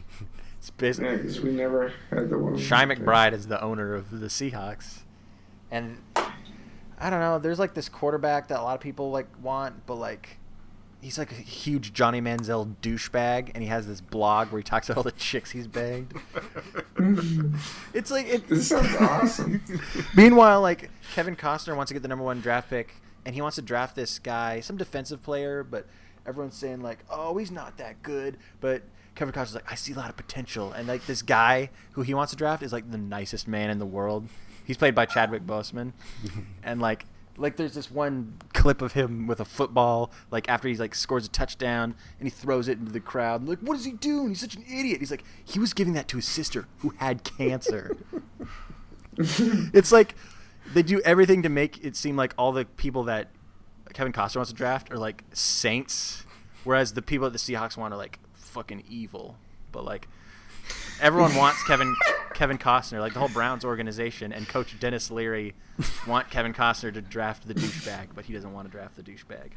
it's 0.58 0.70
basically 0.70 1.10
Yeah, 1.10 1.16
because 1.16 1.40
we 1.40 1.50
never 1.52 1.92
had 2.10 2.30
the 2.30 2.38
one. 2.38 2.54
Chi 2.54 2.84
McBride 2.84 3.32
is 3.32 3.46
the 3.46 3.62
owner 3.62 3.94
of 3.94 4.20
the 4.20 4.26
Seahawks, 4.26 5.00
and 5.70 5.98
I 6.16 7.10
don't 7.10 7.20
know. 7.20 7.38
There's 7.38 7.58
like 7.58 7.74
this 7.74 7.88
quarterback 7.88 8.48
that 8.48 8.60
a 8.60 8.62
lot 8.62 8.74
of 8.74 8.80
people 8.80 9.10
like 9.10 9.28
want, 9.42 9.86
but 9.86 9.96
like 9.96 10.38
he's 11.02 11.18
like 11.18 11.32
a 11.32 11.34
huge 11.34 11.92
Johnny 11.92 12.20
Manziel 12.20 12.74
douchebag, 12.80 13.50
and 13.54 13.62
he 13.62 13.68
has 13.68 13.86
this 13.86 14.00
blog 14.00 14.52
where 14.52 14.60
he 14.60 14.62
talks 14.62 14.88
about 14.88 14.98
all 14.98 15.02
the 15.02 15.12
chicks 15.12 15.50
he's 15.50 15.66
banged. 15.66 16.14
it's 17.92 18.10
like 18.10 18.28
it. 18.28 18.48
This 18.48 18.68
sounds 18.68 18.94
awesome. 18.96 19.60
Meanwhile, 20.16 20.62
like 20.62 20.90
Kevin 21.14 21.36
Costner 21.36 21.76
wants 21.76 21.90
to 21.90 21.94
get 21.94 22.02
the 22.02 22.08
number 22.08 22.24
one 22.24 22.40
draft 22.40 22.70
pick, 22.70 22.94
and 23.24 23.34
he 23.34 23.40
wants 23.40 23.56
to 23.56 23.62
draft 23.62 23.94
this 23.94 24.18
guy, 24.18 24.60
some 24.60 24.76
defensive 24.76 25.22
player, 25.22 25.62
but 25.62 25.86
everyone's 26.26 26.56
saying 26.56 26.80
like, 26.80 26.98
"Oh, 27.10 27.36
he's 27.36 27.50
not 27.50 27.76
that 27.78 28.02
good." 28.02 28.36
But 28.60 28.82
Kevin 29.14 29.32
Costner's 29.32 29.54
like, 29.54 29.70
"I 29.70 29.74
see 29.74 29.92
a 29.92 29.96
lot 29.96 30.10
of 30.10 30.16
potential," 30.16 30.72
and 30.72 30.88
like 30.88 31.06
this 31.06 31.22
guy 31.22 31.70
who 31.92 32.02
he 32.02 32.14
wants 32.14 32.32
to 32.32 32.36
draft 32.36 32.62
is 32.62 32.72
like 32.72 32.90
the 32.90 32.98
nicest 32.98 33.46
man 33.48 33.70
in 33.70 33.78
the 33.78 33.86
world. 33.86 34.28
He's 34.64 34.76
played 34.76 34.94
by 34.94 35.06
Chadwick 35.06 35.46
Boseman, 35.46 35.92
and 36.62 36.80
like. 36.80 37.06
Like 37.38 37.56
there's 37.56 37.72
this 37.72 37.90
one 37.90 38.34
clip 38.52 38.82
of 38.82 38.92
him 38.92 39.26
with 39.26 39.40
a 39.40 39.46
football, 39.46 40.12
like 40.30 40.50
after 40.50 40.68
he 40.68 40.76
like 40.76 40.94
scores 40.94 41.24
a 41.24 41.30
touchdown 41.30 41.94
and 42.18 42.26
he 42.26 42.30
throws 42.30 42.68
it 42.68 42.78
into 42.78 42.92
the 42.92 43.00
crowd. 43.00 43.40
And 43.40 43.48
like, 43.48 43.60
what 43.60 43.74
is 43.74 43.86
he 43.86 43.92
doing? 43.92 44.28
He's 44.28 44.40
such 44.40 44.54
an 44.54 44.62
idiot. 44.70 45.00
He's 45.00 45.10
like, 45.10 45.24
he 45.42 45.58
was 45.58 45.72
giving 45.72 45.94
that 45.94 46.08
to 46.08 46.18
his 46.18 46.28
sister 46.28 46.68
who 46.80 46.90
had 46.98 47.24
cancer. 47.24 47.96
it's 49.16 49.92
like 49.92 50.14
they 50.72 50.82
do 50.82 51.00
everything 51.04 51.42
to 51.42 51.48
make 51.48 51.84
it 51.84 51.96
seem 51.96 52.16
like 52.16 52.34
all 52.38 52.52
the 52.52 52.64
people 52.64 53.04
that 53.04 53.28
Kevin 53.92 54.12
Costner 54.12 54.36
wants 54.36 54.50
to 54.50 54.56
draft 54.56 54.90
are 54.92 54.98
like 54.98 55.24
saints, 55.32 56.24
whereas 56.64 56.94
the 56.94 57.02
people 57.02 57.28
that 57.28 57.32
the 57.32 57.38
Seahawks 57.38 57.76
want 57.76 57.92
are 57.92 57.96
like 57.96 58.18
fucking 58.34 58.84
evil. 58.88 59.36
But 59.70 59.84
like 59.84 60.08
everyone 61.00 61.34
wants 61.34 61.62
Kevin 61.64 61.94
Kevin 62.34 62.58
Costner, 62.58 63.00
like 63.00 63.14
the 63.14 63.20
whole 63.20 63.28
Browns 63.28 63.64
organization 63.64 64.32
and 64.32 64.48
Coach 64.48 64.78
Denis 64.78 65.10
Leary 65.10 65.54
want 66.06 66.30
Kevin 66.30 66.52
Costner 66.52 66.92
to 66.94 67.02
draft 67.02 67.46
the 67.46 67.54
douchebag, 67.54 68.08
but 68.14 68.24
he 68.24 68.32
doesn't 68.32 68.52
want 68.52 68.66
to 68.66 68.72
draft 68.72 68.96
the 68.96 69.02
douchebag. 69.02 69.50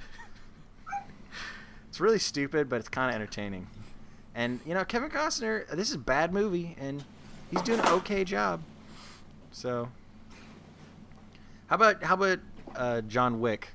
It's 1.87 1.99
really 1.99 2.19
stupid, 2.19 2.69
but 2.69 2.77
it's 2.77 2.89
kind 2.89 3.09
of 3.09 3.15
entertaining. 3.15 3.67
And 4.33 4.59
you 4.65 4.73
know, 4.73 4.83
Kevin 4.83 5.09
Costner, 5.09 5.67
this 5.69 5.89
is 5.89 5.95
a 5.95 5.99
bad 5.99 6.33
movie, 6.33 6.75
and 6.79 7.03
he's 7.51 7.61
doing 7.61 7.79
an 7.79 7.87
okay 7.87 8.25
job. 8.25 8.61
So, 9.51 9.87
how 11.67 11.75
about 11.75 12.03
how 12.03 12.13
about 12.15 12.39
uh, 12.75 13.01
John 13.01 13.39
Wick? 13.39 13.69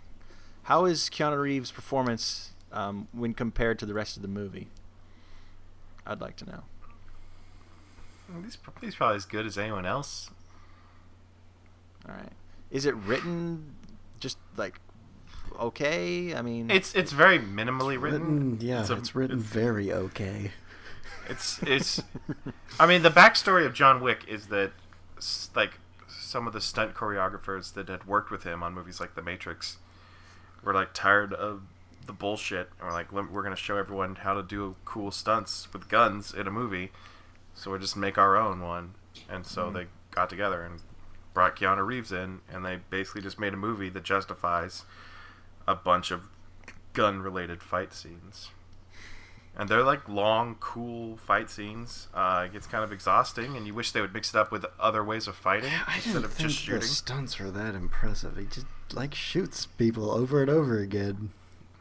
How 0.64 0.84
is 0.84 1.08
Keanu 1.10 1.40
Reeves' 1.40 1.70
performance 1.72 2.50
um, 2.72 3.08
when 3.12 3.34
compared 3.34 3.78
to 3.80 3.86
the 3.86 3.94
rest 3.94 4.16
of 4.16 4.22
the 4.22 4.28
movie? 4.28 4.68
I'd 6.06 6.20
like 6.20 6.36
to 6.36 6.44
know. 6.46 6.62
He's, 8.44 8.56
he's 8.80 8.94
probably 8.94 9.16
as 9.16 9.24
good 9.24 9.44
as 9.46 9.58
anyone 9.58 9.84
else. 9.86 10.30
All 12.08 12.14
right, 12.14 12.32
is 12.70 12.86
it 12.86 12.94
written 12.94 13.74
just 14.20 14.38
like 14.56 14.80
okay? 15.58 16.34
I 16.34 16.40
mean, 16.42 16.70
It's 16.70 16.94
it's 16.94 17.10
very 17.12 17.38
minimally 17.38 18.00
written. 18.00 18.20
Written, 18.22 18.58
yeah, 18.60 18.80
It's 18.82 18.90
it's, 18.90 19.14
written 19.14 19.38
it's- 19.38 19.52
very 19.52 19.92
okay. 19.92 20.52
It's 21.28 21.60
it's. 21.62 22.02
I 22.78 22.86
mean, 22.86 23.02
the 23.02 23.10
backstory 23.10 23.66
of 23.66 23.74
John 23.74 24.00
Wick 24.00 24.24
is 24.28 24.46
that 24.46 24.72
like 25.56 25.80
some 26.31 26.47
of 26.47 26.52
the 26.52 26.61
stunt 26.61 26.94
choreographers 26.94 27.74
that 27.74 27.89
had 27.89 28.07
worked 28.07 28.31
with 28.31 28.44
him 28.44 28.62
on 28.62 28.73
movies 28.73 29.01
like 29.01 29.16
The 29.16 29.23
Matrix 29.23 29.78
were 30.62 30.73
like 30.73 30.94
tired 30.94 31.32
of 31.35 31.62
the 32.07 32.12
bullshit, 32.12 32.70
and 32.78 32.89
were 32.89 32.93
like, 32.93 33.12
we're 33.12 33.43
gonna 33.43 33.57
show 33.57 33.77
everyone 33.77 34.15
how 34.15 34.35
to 34.35 34.43
do 34.43 34.77
cool 34.85 35.11
stunts 35.11 35.69
with 35.73 35.89
guns 35.89 36.32
in 36.32 36.47
a 36.47 36.51
movie, 36.51 36.93
so 37.55 37.70
we'll 37.70 37.81
just 37.81 37.97
make 37.97 38.16
our 38.16 38.36
own 38.36 38.61
one. 38.61 38.94
And 39.28 39.44
so 39.44 39.65
mm-hmm. 39.65 39.77
they 39.77 39.86
got 40.12 40.31
together 40.31 40.62
and 40.62 40.81
brought 41.35 41.57
Keanu 41.57 41.85
Reeves 41.85 42.12
in, 42.12 42.40
and 42.52 42.65
they 42.65 42.78
basically 42.90 43.23
just 43.23 43.39
made 43.39 43.52
a 43.52 43.57
movie 43.57 43.89
that 43.90 44.05
justifies 44.05 44.85
a 45.66 45.74
bunch 45.74 46.11
of 46.11 46.28
gun-related 46.93 47.62
fight 47.62 47.93
scenes 47.93 48.51
and 49.56 49.68
they're 49.68 49.82
like 49.82 50.09
long, 50.09 50.56
cool 50.60 51.16
fight 51.16 51.51
scenes. 51.51 52.09
Uh, 52.14 52.44
it 52.47 52.52
gets 52.52 52.66
kind 52.66 52.85
of 52.85 52.93
exhausting, 52.93 53.56
and 53.56 53.66
you 53.66 53.74
wish 53.74 53.93
they 53.93 54.01
would 54.01 54.14
mix 54.14 54.31
it 54.31 54.36
up 54.36 54.51
with 54.52 54.64
other 54.78 55.02
ways 55.05 55.27
of 55.27 55.36
fighting 55.36 55.72
I 55.86 55.97
instead 55.97 56.24
of 56.24 56.32
think 56.32 56.51
just 56.51 56.66
the 56.68 56.81
stunts 56.82 57.39
were 57.39 57.51
that 57.51 57.74
impressive. 57.74 58.36
He 58.36 58.44
just 58.47 58.66
like 58.93 59.14
shoots 59.14 59.66
people 59.66 60.10
over 60.10 60.40
and 60.40 60.51
over 60.51 60.78
again. 60.78 61.31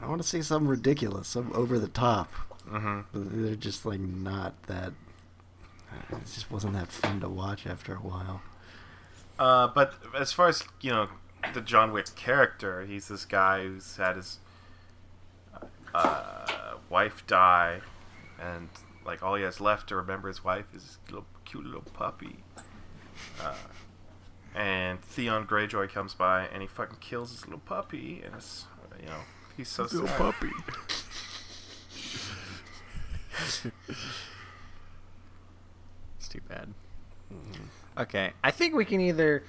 I 0.02 0.08
want 0.08 0.22
to 0.22 0.28
see 0.28 0.42
something 0.42 0.68
ridiculous, 0.70 1.28
some 1.28 1.52
over 1.54 1.78
the 1.78 1.88
top. 1.88 2.32
hmm 2.68 3.02
But 3.14 3.32
they're 3.44 3.56
just 3.56 3.86
like 3.86 4.00
not 4.00 4.62
that. 4.64 4.94
It 6.12 6.20
just 6.34 6.52
wasn't 6.52 6.74
that 6.74 6.92
fun 6.92 7.20
to 7.22 7.30
watch 7.30 7.66
after 7.66 7.96
a 7.96 7.98
while. 8.00 8.42
Uh, 9.38 9.68
but 9.68 9.94
as 10.18 10.32
far 10.32 10.48
as 10.48 10.64
you 10.82 10.92
know, 10.92 11.10
the 11.54 11.62
John 11.62 11.92
Wick 11.92 12.16
character. 12.16 12.86
He's 12.86 13.08
this 13.08 13.26
guy 13.26 13.64
who's 13.64 13.98
had 13.98 14.18
his 14.18 14.40
uh, 15.94 16.69
wife 16.90 17.26
die, 17.28 17.82
and 18.40 18.70
like 19.06 19.24
all 19.24 19.36
he 19.36 19.44
has 19.44 19.62
left 19.62 19.90
to 19.90 19.96
remember 19.96 20.28
his 20.28 20.44
wife 20.44 20.66
is 20.74 20.84
his 20.84 20.98
little 21.08 21.26
cute 21.46 21.66
little 21.66 21.82
puppy. 21.94 22.38
Uh, 23.42 23.54
and 24.56 25.02
Theon 25.02 25.46
Greyjoy 25.46 25.90
comes 25.90 26.14
by 26.14 26.48
and 26.48 26.62
he 26.62 26.68
fucking 26.68 26.98
kills 27.00 27.32
his 27.32 27.46
little 27.46 27.60
puppy, 27.60 28.22
and 28.26 28.36
it's 28.36 28.66
you 29.00 29.08
know 29.08 29.22
he's 29.56 29.70
so 29.70 29.88
sad. 29.88 30.08
puppy. 30.18 30.52
it's 36.18 36.28
too 36.28 36.42
bad. 36.48 36.74
Okay, 37.98 38.32
I 38.44 38.52
think 38.52 38.76
we 38.76 38.86
can 38.86 39.02
either 39.02 39.44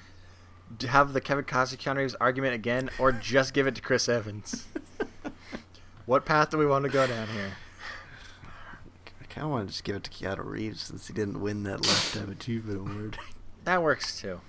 have 0.87 1.13
the 1.13 1.21
Kevin 1.21 1.45
Costner 1.45 1.77
Keanu 1.77 1.97
Reeves 1.97 2.15
argument 2.15 2.53
again, 2.53 2.89
or 2.99 3.11
just 3.11 3.53
give 3.53 3.67
it 3.67 3.75
to 3.75 3.81
Chris 3.81 4.07
Evans. 4.07 4.67
what 6.11 6.25
path 6.25 6.49
do 6.49 6.57
we 6.57 6.65
want 6.65 6.83
to 6.83 6.91
go 6.91 7.07
down 7.07 7.25
here? 7.29 7.53
I 9.21 9.25
kind 9.29 9.45
of 9.45 9.51
want 9.51 9.67
to 9.67 9.71
just 9.71 9.85
give 9.85 9.95
it 9.95 10.03
to 10.03 10.11
Keanu 10.11 10.43
Reeves 10.43 10.81
since 10.81 11.07
he 11.07 11.13
didn't 11.13 11.39
win 11.39 11.63
that 11.63 11.87
Lifetime 11.87 12.29
Achievement 12.29 12.79
Award. 12.79 13.17
That 13.63 13.83
works 13.83 14.19
too. 14.19 14.41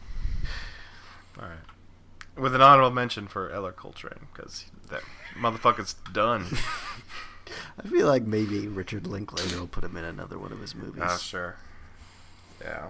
All 1.38 1.46
right, 1.46 2.38
with 2.42 2.54
an 2.54 2.62
honorable 2.62 2.90
mention 2.90 3.28
for 3.28 3.52
Ellar 3.52 3.72
Coltrane 3.72 4.26
because 4.32 4.64
that 4.88 5.02
motherfucker's 5.38 5.92
done. 6.14 6.46
I 7.78 7.86
feel 7.86 8.06
like 8.06 8.22
maybe 8.22 8.66
Richard 8.68 9.06
Linklater 9.06 9.60
will 9.60 9.66
put 9.66 9.84
him 9.84 9.98
in 9.98 10.04
another 10.04 10.38
one 10.38 10.50
of 10.50 10.60
his 10.60 10.74
movies. 10.74 11.02
Ah, 11.04 11.18
sure. 11.18 11.56
Yeah. 12.62 12.86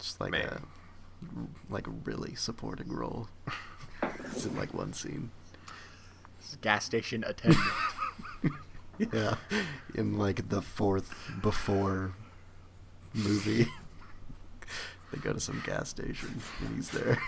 Just 0.00 0.20
like 0.20 0.32
Maybe. 0.32 0.46
a 0.46 0.60
like 1.70 1.86
a 1.86 1.90
really 1.90 2.34
supporting 2.34 2.92
role. 2.92 3.28
it's 4.02 4.44
in 4.44 4.56
like 4.56 4.74
one 4.74 4.92
scene. 4.92 5.30
Gas 6.56 6.84
station 6.84 7.24
attendant. 7.24 7.62
Yeah, 9.12 9.36
in 9.94 10.18
like 10.18 10.48
the 10.48 10.60
fourth 10.60 11.30
before 11.40 12.14
movie, 13.14 13.68
they 15.12 15.18
go 15.20 15.32
to 15.32 15.38
some 15.38 15.62
gas 15.64 15.90
station 15.90 16.42
and 16.66 16.74
he's 16.74 16.90
there. 16.90 17.22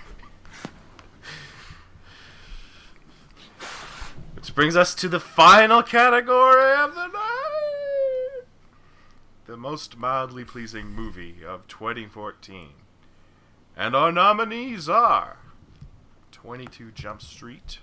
Which 4.34 4.52
brings 4.52 4.74
us 4.74 4.96
to 4.96 5.08
the 5.08 5.20
final 5.20 5.84
category 5.84 6.74
of 6.74 6.96
the 6.96 7.06
night 7.06 7.50
the 9.50 9.56
most 9.56 9.96
mildly 9.96 10.44
pleasing 10.44 10.86
movie 10.86 11.44
of 11.44 11.66
2014. 11.66 12.68
And 13.76 13.96
our 13.96 14.12
nominees 14.12 14.88
are 14.88 15.38
22 16.30 16.92
Jump 16.92 17.20
Street, 17.20 17.80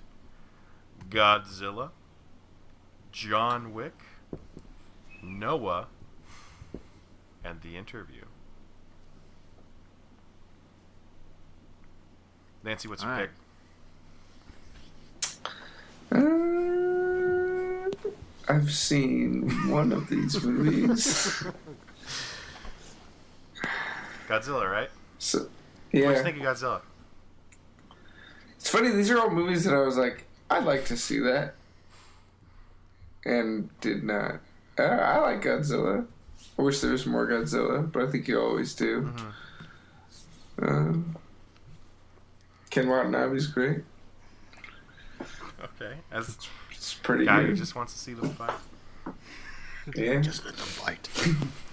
Godzilla, 1.10 1.90
John 3.12 3.74
Wick, 3.74 3.94
Noah, 5.24 5.88
and 7.44 7.62
The 7.62 7.78
Interview. 7.78 8.24
Nancy, 12.64 12.88
what's 12.88 13.04
your 13.04 13.12
All 13.12 13.20
right. 13.20 13.30
pick? 15.22 15.32
Uh, 18.50 18.54
I've 18.54 18.72
seen 18.72 19.50
one 19.70 19.92
of 19.92 20.10
these 20.10 20.42
movies. 20.46 21.44
Godzilla, 24.28 24.70
right? 24.70 24.90
So, 25.20 25.40
What 25.40 25.50
do 25.94 26.00
yeah. 26.00 26.10
you 26.18 26.24
think 26.24 26.38
of 26.38 26.44
Godzilla? 26.44 26.82
It's 28.58 28.70
funny, 28.70 28.90
these 28.90 29.10
are 29.12 29.20
all 29.20 29.30
movies 29.30 29.64
that 29.64 29.74
I 29.74 29.80
was 29.82 29.96
like, 29.98 30.27
I'd 30.50 30.64
like 30.64 30.86
to 30.86 30.98
see 30.98 31.20
that. 31.20 31.56
And 33.26 33.70
did 33.82 34.04
not. 34.04 34.40
Uh, 34.80 34.84
I 34.84 35.18
like 35.20 35.42
Godzilla. 35.44 36.06
I 36.58 36.62
wish 36.62 36.80
there 36.80 36.92
was 36.92 37.06
more 37.06 37.28
Godzilla, 37.28 37.92
but 37.92 38.04
I 38.04 38.12
think 38.12 38.28
you 38.28 38.40
always 38.40 38.74
do. 38.76 39.12
Um, 40.62 41.16
Ken 42.70 42.88
Watanabe's 42.88 43.48
great. 43.48 43.80
Okay. 45.82 45.96
As 46.12 46.38
It's 46.72 46.94
pretty 46.94 47.26
guy 47.26 47.42
who 47.42 47.48
good. 47.50 47.58
just 47.58 47.76
wants 47.76 47.94
to 47.94 48.00
see 48.00 48.14
them 48.14 48.30
fight. 48.30 48.52
yeah. 49.96 50.22
Just 50.22 50.46
let 50.46 50.56
them 50.56 50.66
fight. 50.66 51.10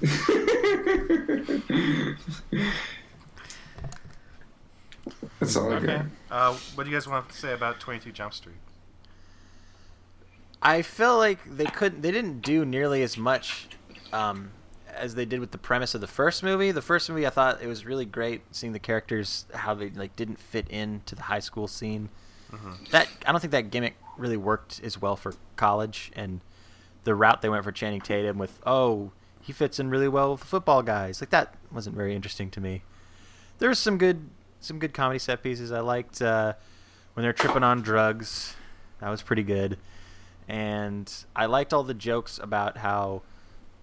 That's 5.41 5.57
all 5.57 5.73
I 5.73 5.77
Okay. 5.77 5.87
got. 5.87 6.07
Uh, 6.31 6.55
what 6.75 6.85
do 6.85 6.91
you 6.91 6.97
guys 6.97 7.07
want 7.07 7.29
to 7.29 7.37
say 7.37 7.53
about 7.53 7.81
22 7.81 8.13
Jump 8.13 8.33
Street? 8.35 8.55
I 10.65 10.81
feel 10.81 11.19
like 11.19 11.39
they 11.45 11.67
couldn't. 11.67 12.01
They 12.01 12.11
didn't 12.11 12.41
do 12.41 12.65
nearly 12.65 13.03
as 13.03 13.19
much 13.19 13.69
um, 14.15 14.53
as 14.89 15.15
they 15.15 15.27
did 15.27 15.41
with 15.41 15.51
the 15.51 15.59
premise 15.59 15.95
of 15.95 16.01
the 16.01 16.07
first 16.07 16.43
movie. 16.43 16.71
The 16.71 16.83
first 16.83 17.09
movie, 17.11 17.27
I 17.27 17.31
thought 17.31 17.63
it 17.63 17.67
was 17.67 17.85
really 17.85 18.07
great 18.07 18.43
seeing 18.51 18.73
the 18.73 18.79
characters 18.79 19.45
how 19.53 19.75
they 19.75 19.91
like 19.91 20.17
didn't 20.17 20.39
fit 20.39 20.69
into 20.69 21.15
the 21.15 21.23
high 21.23 21.41
school 21.41 21.69
scene. 21.69 22.09
That 22.93 23.09
I 23.27 23.33
don't 23.33 23.41
think 23.41 23.51
that 23.51 23.71
gimmick 23.71 23.97
really 24.17 24.37
worked 24.37 24.81
as 24.83 25.01
well 25.01 25.17
for 25.17 25.35
college 25.57 26.13
and 26.15 26.41
the 27.03 27.15
route 27.15 27.43
they 27.43 27.49
went 27.49 27.65
for 27.65 27.73
Channing 27.73 28.01
Tatum 28.01 28.39
with 28.39 28.61
oh 28.65 29.11
he 29.41 29.53
fits 29.53 29.81
in 29.81 29.91
really 29.91 30.07
well 30.07 30.33
with 30.33 30.41
the 30.41 30.47
football 30.47 30.81
guys 30.81 31.21
like 31.21 31.31
that 31.31 31.57
wasn't 31.73 31.97
very 31.97 32.15
interesting 32.15 32.51
to 32.53 32.61
me. 32.61 32.83
There 33.59 33.69
was 33.69 33.81
some 33.81 33.99
good 33.99 34.31
some 34.61 34.79
good 34.79 34.95
comedy 34.95 35.19
set 35.19 35.43
pieces. 35.43 35.73
I 35.73 35.81
liked 35.81 36.23
uh, 36.23 36.55
when 37.15 37.25
they're 37.25 37.33
tripping 37.33 37.65
on 37.65 37.83
drugs. 37.83 38.55
That 39.01 39.11
was 39.11 39.21
pretty 39.21 39.43
good 39.43 39.77
and 40.49 41.13
I 41.35 41.47
liked 41.47 41.73
all 41.73 41.83
the 41.83 41.95
jokes 41.95 42.39
about 42.43 42.79
how, 42.79 43.23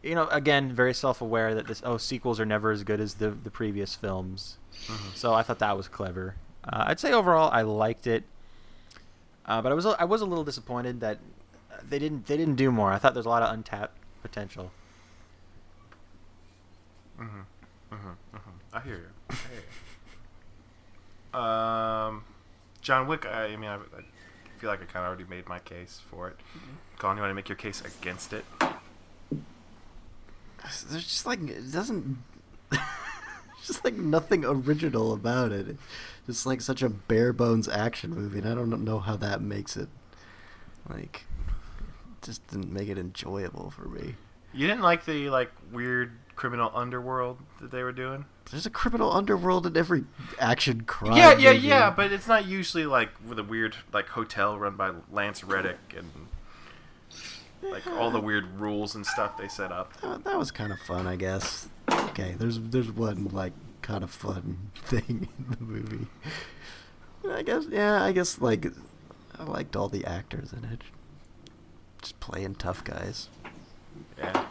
you 0.04 0.16
know, 0.16 0.28
again, 0.28 0.72
very 0.74 0.94
self-aware 0.94 1.54
that 1.56 1.68
this 1.68 1.82
oh 1.86 1.98
sequels 1.98 2.40
are 2.40 2.46
never 2.46 2.72
as 2.72 2.84
good 2.84 3.00
as 3.00 3.16
the 3.16 3.32
the 3.32 3.52
previous 3.52 3.96
films. 3.96 4.58
So 5.16 5.34
I 5.34 5.44
thought 5.44 5.60
that 5.60 5.78
was 5.78 5.88
clever. 5.88 6.36
Uh, 6.64 6.86
I'd 6.88 7.00
say 7.00 7.12
overall 7.12 7.50
I 7.52 7.62
liked 7.64 8.08
it, 8.08 8.24
uh, 9.46 9.62
but 9.62 9.72
I 9.72 9.76
was 9.76 9.86
a- 9.86 10.00
I 10.00 10.06
was 10.06 10.22
a 10.22 10.26
little 10.26 10.44
disappointed 10.44 11.00
that 11.02 11.20
they 11.88 11.98
didn't 12.00 12.26
they 12.28 12.38
didn't 12.38 12.56
do 12.56 12.72
more. 12.72 12.92
I 12.92 12.98
thought 12.98 13.14
there's 13.14 13.26
a 13.26 13.30
lot 13.30 13.44
of 13.44 13.54
untapped 13.54 13.98
potential. 14.22 14.72
Mhm. 17.20 17.46
Mhm. 17.92 18.16
Mhm. 18.34 18.40
I 18.74 18.80
hear 18.82 18.96
you. 18.96 19.10
I 19.30 19.34
hear 19.36 19.62
you. 21.34 21.40
Um, 21.40 22.24
John 22.82 23.08
Wick. 23.08 23.26
I, 23.26 23.46
I 23.46 23.56
mean, 23.56 23.70
I, 23.70 23.76
I 23.76 23.80
feel 24.62 24.70
like 24.70 24.82
I 24.84 24.86
kind 24.86 25.04
of 25.04 25.10
already 25.10 25.28
made 25.28 25.50
my 25.50 25.58
case 25.58 26.00
for 26.12 26.28
it. 26.28 26.38
Mm-hmm. 26.56 26.76
Colin, 27.00 27.18
you 27.18 27.22
want 27.24 27.32
to 27.32 27.36
make 27.36 27.50
your 27.50 27.56
case 27.56 27.82
against 27.82 28.32
it? 28.32 28.46
There's 30.62 31.04
just 31.04 31.26
like 31.26 31.42
it 31.42 31.72
doesn't. 31.72 32.20
just 33.66 33.84
like 33.84 33.96
nothing 33.96 34.46
original 34.46 35.14
about 35.14 35.52
it. 35.52 35.78
Just 36.28 36.46
like 36.46 36.62
such 36.62 36.84
a 36.84 36.90
bare 36.90 37.34
bones 37.34 37.68
action 37.68 38.12
movie, 38.12 38.38
and 38.38 38.48
I 38.48 38.54
don't 38.54 38.86
know 38.86 39.00
how 39.00 39.16
that 39.18 39.42
makes 39.42 39.76
it. 39.76 39.90
Like, 40.88 41.26
just 42.22 42.46
didn't 42.48 42.72
make 42.72 42.88
it 42.88 43.00
enjoyable 43.00 43.72
for 43.72 43.88
me. 43.88 44.14
You 44.54 44.68
didn't 44.68 44.84
like 44.84 45.06
the 45.06 45.32
like 45.32 45.52
weird 45.72 46.12
criminal 46.41 46.72
underworld 46.73 47.38
that 47.59 47.69
they 47.69 47.84
were 47.84 47.91
doing? 47.91 48.26
There's 48.49 48.65
a 48.65 48.72
criminal 48.72 49.11
underworld 49.11 49.68
in 49.68 49.77
every 49.77 50.05
action 50.39 50.81
crime. 50.85 51.15
yeah, 51.15 51.38
yeah, 51.38 51.53
movie. 51.53 51.68
yeah. 51.68 51.91
But 51.91 52.11
it's 52.11 52.27
not 52.27 52.47
usually 52.47 52.88
like 52.88 53.09
with 53.23 53.38
a 53.38 53.43
weird 53.43 53.76
like 53.93 54.07
hotel 54.07 54.57
run 54.57 54.76
by 54.76 54.91
Lance 55.11 55.43
Reddick 55.43 55.77
and 55.95 56.09
like 57.61 57.85
all 57.85 58.09
the 58.09 58.19
weird 58.19 58.59
rules 58.59 58.95
and 58.95 59.05
stuff 59.05 59.38
they 59.38 59.47
set 59.47 59.72
up. 59.72 60.01
That, 60.01 60.23
that 60.23 60.39
was 60.39 60.49
kind 60.49 60.72
of 60.72 60.80
fun, 60.80 61.05
I 61.05 61.15
guess. 61.15 61.69
Okay, 61.91 62.34
there's 62.39 62.59
there's 62.59 62.91
one 62.91 63.26
like 63.26 63.53
kind 63.84 64.03
of 64.03 64.09
fun 64.09 64.72
thing 64.76 65.30
in 65.38 65.45
the 65.47 65.63
movie. 65.63 66.07
I 67.30 67.43
guess 67.43 67.65
yeah, 67.69 68.01
I 68.01 68.13
guess 68.13 68.41
like 68.41 68.65
I 69.38 69.43
liked 69.43 69.76
all 69.76 69.89
the 69.89 70.05
actors 70.05 70.53
in 70.53 70.63
it. 70.65 70.81
Just 72.01 72.19
playing 72.19 72.55
tough 72.55 72.84
guys. 72.84 73.30
Yeah, 74.18 74.45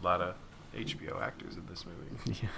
a 0.00 0.02
lot 0.02 0.22
of 0.22 0.34
HBO 0.74 1.20
actors 1.20 1.56
in 1.56 1.66
this 1.66 1.84
movie. 1.86 2.38
Yeah. 2.42 2.48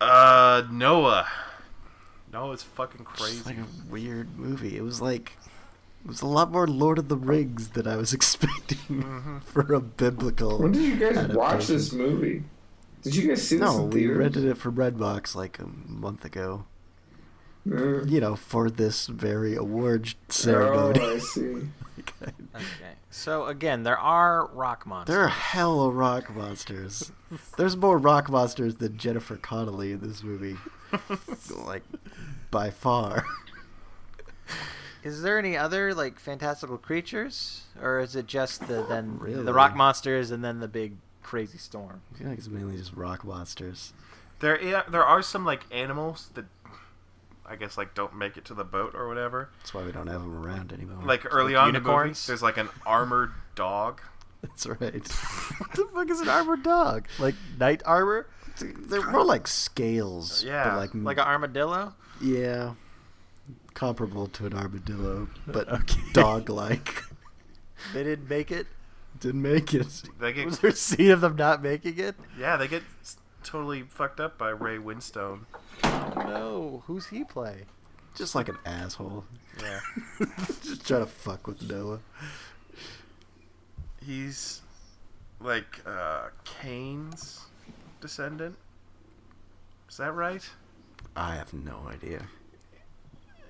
Uh, 0.00 0.66
Noah. 0.70 1.26
Noah's 2.32 2.62
fucking 2.62 3.04
crazy. 3.04 3.34
Just 3.34 3.46
like 3.46 3.58
a 3.58 3.66
weird 3.90 4.36
movie. 4.38 4.76
It 4.76 4.82
was 4.82 5.00
like 5.00 5.36
it 6.04 6.08
was 6.08 6.22
a 6.22 6.26
lot 6.26 6.50
more 6.50 6.66
Lord 6.66 6.98
of 6.98 7.08
the 7.08 7.16
Rings 7.16 7.70
than 7.70 7.86
I 7.86 7.96
was 7.96 8.12
expecting 8.18 9.40
for 9.44 9.72
a 9.72 9.80
biblical. 9.80 10.58
When 10.58 10.72
did 10.72 10.82
you 10.82 10.96
guys 10.96 11.28
watch 11.28 11.66
this 11.68 11.92
movie? 11.92 12.42
Did 13.02 13.14
you 13.16 13.28
guys 13.28 13.46
see 13.46 13.56
this 13.58 13.64
No, 13.64 13.84
in 13.84 13.90
we 13.90 14.00
theaters? 14.00 14.18
rented 14.18 14.44
it 14.44 14.56
from 14.56 14.74
Redbox 14.76 15.34
like 15.34 15.58
a 15.58 15.66
month 15.66 16.24
ago. 16.24 16.64
Uh, 17.70 18.02
you 18.04 18.20
know, 18.20 18.34
for 18.36 18.68
this 18.70 19.06
very 19.06 19.54
award 19.54 20.14
Oh, 20.14 20.24
ceremony. 20.28 21.00
I 21.00 21.18
see. 21.18 21.54
Okay. 22.54 22.92
So 23.10 23.46
again, 23.46 23.82
there 23.84 23.98
are 23.98 24.46
rock 24.52 24.86
monsters. 24.86 25.14
there 25.14 25.24
are 25.24 25.28
hella 25.28 25.90
rock 25.90 26.34
monsters. 26.34 27.12
There's 27.56 27.76
more 27.76 27.96
rock 27.98 28.28
monsters 28.28 28.76
than 28.76 28.96
Jennifer 28.98 29.36
Connelly 29.36 29.92
in 29.92 30.00
this 30.00 30.22
movie. 30.22 30.56
like, 31.64 31.82
by 32.50 32.70
far. 32.70 33.24
Is 35.02 35.22
there 35.22 35.38
any 35.38 35.56
other 35.56 35.94
like 35.94 36.18
fantastical 36.20 36.78
creatures, 36.78 37.62
or 37.80 38.00
is 38.00 38.14
it 38.14 38.26
just 38.26 38.66
the 38.68 38.84
then 38.88 39.18
Really? 39.18 39.42
the 39.44 39.52
rock 39.54 39.74
monsters 39.74 40.30
and 40.30 40.44
then 40.44 40.60
the 40.60 40.68
big 40.68 40.96
crazy 41.22 41.58
storm? 41.58 42.02
I 42.14 42.18
feel 42.18 42.28
like 42.28 42.38
it's 42.38 42.48
mainly 42.48 42.76
just 42.76 42.92
rock 42.94 43.24
monsters. 43.24 43.92
There, 44.40 44.60
yeah, 44.62 44.82
there 44.88 45.04
are 45.04 45.22
some 45.22 45.44
like 45.44 45.62
animals 45.72 46.30
that 46.34 46.44
I 47.52 47.56
guess 47.56 47.76
like 47.76 47.94
don't 47.94 48.14
make 48.16 48.36
it 48.38 48.46
to 48.46 48.54
the 48.54 48.64
boat 48.64 48.94
or 48.94 49.06
whatever. 49.08 49.50
That's 49.58 49.74
why 49.74 49.82
we 49.84 49.92
don't 49.92 50.06
have 50.06 50.22
them 50.22 50.42
around 50.44 50.72
anymore. 50.72 51.04
Like 51.04 51.26
early 51.30 51.52
Like 51.52 51.62
on 51.62 51.68
in 51.68 51.74
the 51.74 51.80
movie, 51.80 51.90
unicorns? 51.92 52.26
there's 52.26 52.42
like 52.42 52.56
an 52.56 52.70
armored 52.86 53.32
dog. 53.54 54.00
That's 54.42 54.66
right. 54.66 54.80
what 55.58 55.72
the 55.74 55.88
fuck 55.94 56.10
is 56.10 56.20
an 56.20 56.28
armored 56.30 56.62
dog? 56.62 57.06
Like 57.18 57.34
knight 57.60 57.82
armor? 57.84 58.26
They're 58.60 59.08
more 59.10 59.24
like 59.24 59.46
scales. 59.46 60.42
Yeah, 60.42 60.64
But 60.70 60.76
like, 60.78 60.90
Like 60.94 61.18
an 61.18 61.24
armadillo? 61.24 61.94
yeah, 62.22 62.72
comparable 63.74 64.26
to 64.28 64.46
an 64.46 64.54
armadillo, 64.54 65.28
but 65.46 65.68
Okay. 65.72 66.00
dog-like. 66.12 67.02
They 67.92 68.02
didn't 68.04 68.28
make 68.28 68.50
it. 68.50 68.66
Didn't 69.20 69.42
make 69.42 69.74
it. 69.74 70.02
They 70.20 70.32
get 70.32 70.46
Was 70.46 70.58
there 70.60 70.70
a 70.70 70.74
scene 70.74 71.10
of 71.10 71.20
them 71.20 71.36
not 71.36 71.62
making 71.62 71.98
it? 71.98 72.14
yeah, 72.38 72.56
they 72.56 72.68
get 72.68 72.82
totally 73.44 73.82
fucked 73.82 74.20
up 74.20 74.38
by 74.38 74.50
Ray 74.50 74.78
Winstone. 74.78 75.40
Oh 75.84 76.12
no! 76.16 76.82
Who's 76.86 77.06
he 77.06 77.24
play? 77.24 77.62
Just 78.14 78.34
like 78.34 78.48
an 78.48 78.58
asshole. 78.66 79.24
Yeah, 79.60 79.80
Just 80.62 80.86
trying 80.86 81.00
to 81.04 81.06
fuck 81.06 81.46
with 81.46 81.62
Noah. 81.62 82.00
he's 84.04 84.62
like 85.40 85.80
uh, 85.86 86.28
Cain's 86.44 87.46
descendant. 88.00 88.56
Is 89.88 89.96
that 89.98 90.12
right? 90.14 90.48
I 91.14 91.34
have 91.34 91.52
no 91.52 91.86
idea. 91.88 92.22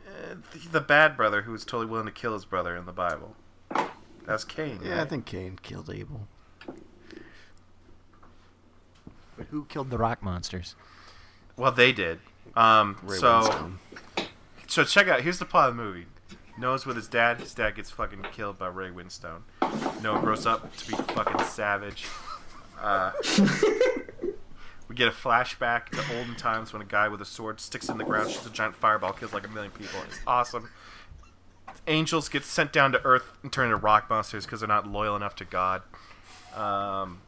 Uh, 0.06 0.34
the, 0.52 0.68
the 0.72 0.80
bad 0.80 1.16
brother 1.16 1.42
who 1.42 1.52
was 1.52 1.64
totally 1.64 1.86
willing 1.86 2.06
to 2.06 2.12
kill 2.12 2.32
his 2.34 2.44
brother 2.44 2.76
in 2.76 2.84
the 2.86 2.92
Bible. 2.92 3.36
That's 4.26 4.44
Cain. 4.44 4.80
Yeah, 4.84 5.02
I 5.02 5.04
think 5.04 5.24
Cain 5.26 5.58
killed 5.62 5.90
Abel. 5.90 6.26
But 9.36 9.46
who 9.46 9.64
killed 9.64 9.90
the 9.90 9.98
rock 9.98 10.22
monsters? 10.22 10.74
Well, 11.56 11.72
they 11.72 11.92
did. 11.92 12.20
Um, 12.54 12.98
Ray 13.02 13.18
so, 13.18 13.40
Winstone. 13.40 14.26
so 14.66 14.84
check 14.84 15.08
out. 15.08 15.22
Here's 15.22 15.38
the 15.38 15.44
plot 15.44 15.70
of 15.70 15.76
the 15.76 15.82
movie. 15.82 16.06
Noah's 16.58 16.84
with 16.84 16.96
his 16.96 17.08
dad. 17.08 17.40
His 17.40 17.54
dad 17.54 17.76
gets 17.76 17.90
fucking 17.90 18.26
killed 18.32 18.58
by 18.58 18.68
Ray 18.68 18.90
Winstone. 18.90 19.42
Noah 20.02 20.20
grows 20.20 20.46
up 20.46 20.74
to 20.76 20.88
be 20.88 20.94
fucking 20.94 21.44
savage. 21.46 22.06
Uh, 22.80 23.12
we 24.88 24.94
get 24.94 25.08
a 25.08 25.12
flashback 25.12 25.86
to 25.90 26.16
olden 26.16 26.36
times 26.36 26.72
when 26.72 26.82
a 26.82 26.84
guy 26.84 27.08
with 27.08 27.22
a 27.22 27.24
sword 27.24 27.60
sticks 27.60 27.88
in 27.88 27.96
the 27.96 28.04
ground, 28.04 28.30
shoots 28.30 28.46
a 28.46 28.50
giant 28.50 28.76
fireball, 28.76 29.12
kills 29.12 29.32
like 29.32 29.46
a 29.46 29.50
million 29.50 29.72
people. 29.72 30.00
It's 30.08 30.20
awesome. 30.26 30.70
Angels 31.86 32.28
get 32.28 32.44
sent 32.44 32.72
down 32.72 32.92
to 32.92 33.02
Earth 33.04 33.38
and 33.42 33.52
turn 33.52 33.66
into 33.66 33.76
rock 33.76 34.10
monsters 34.10 34.44
because 34.44 34.60
they're 34.60 34.68
not 34.68 34.86
loyal 34.86 35.16
enough 35.16 35.34
to 35.36 35.44
God. 35.44 35.82
Um, 36.54 37.20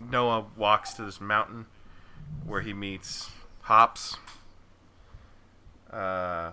Noah 0.00 0.46
walks 0.56 0.94
to 0.94 1.04
this 1.04 1.20
mountain 1.20 1.66
where 2.46 2.60
he 2.62 2.72
meets 2.72 3.30
Hops. 3.62 4.16
Uh, 5.92 6.52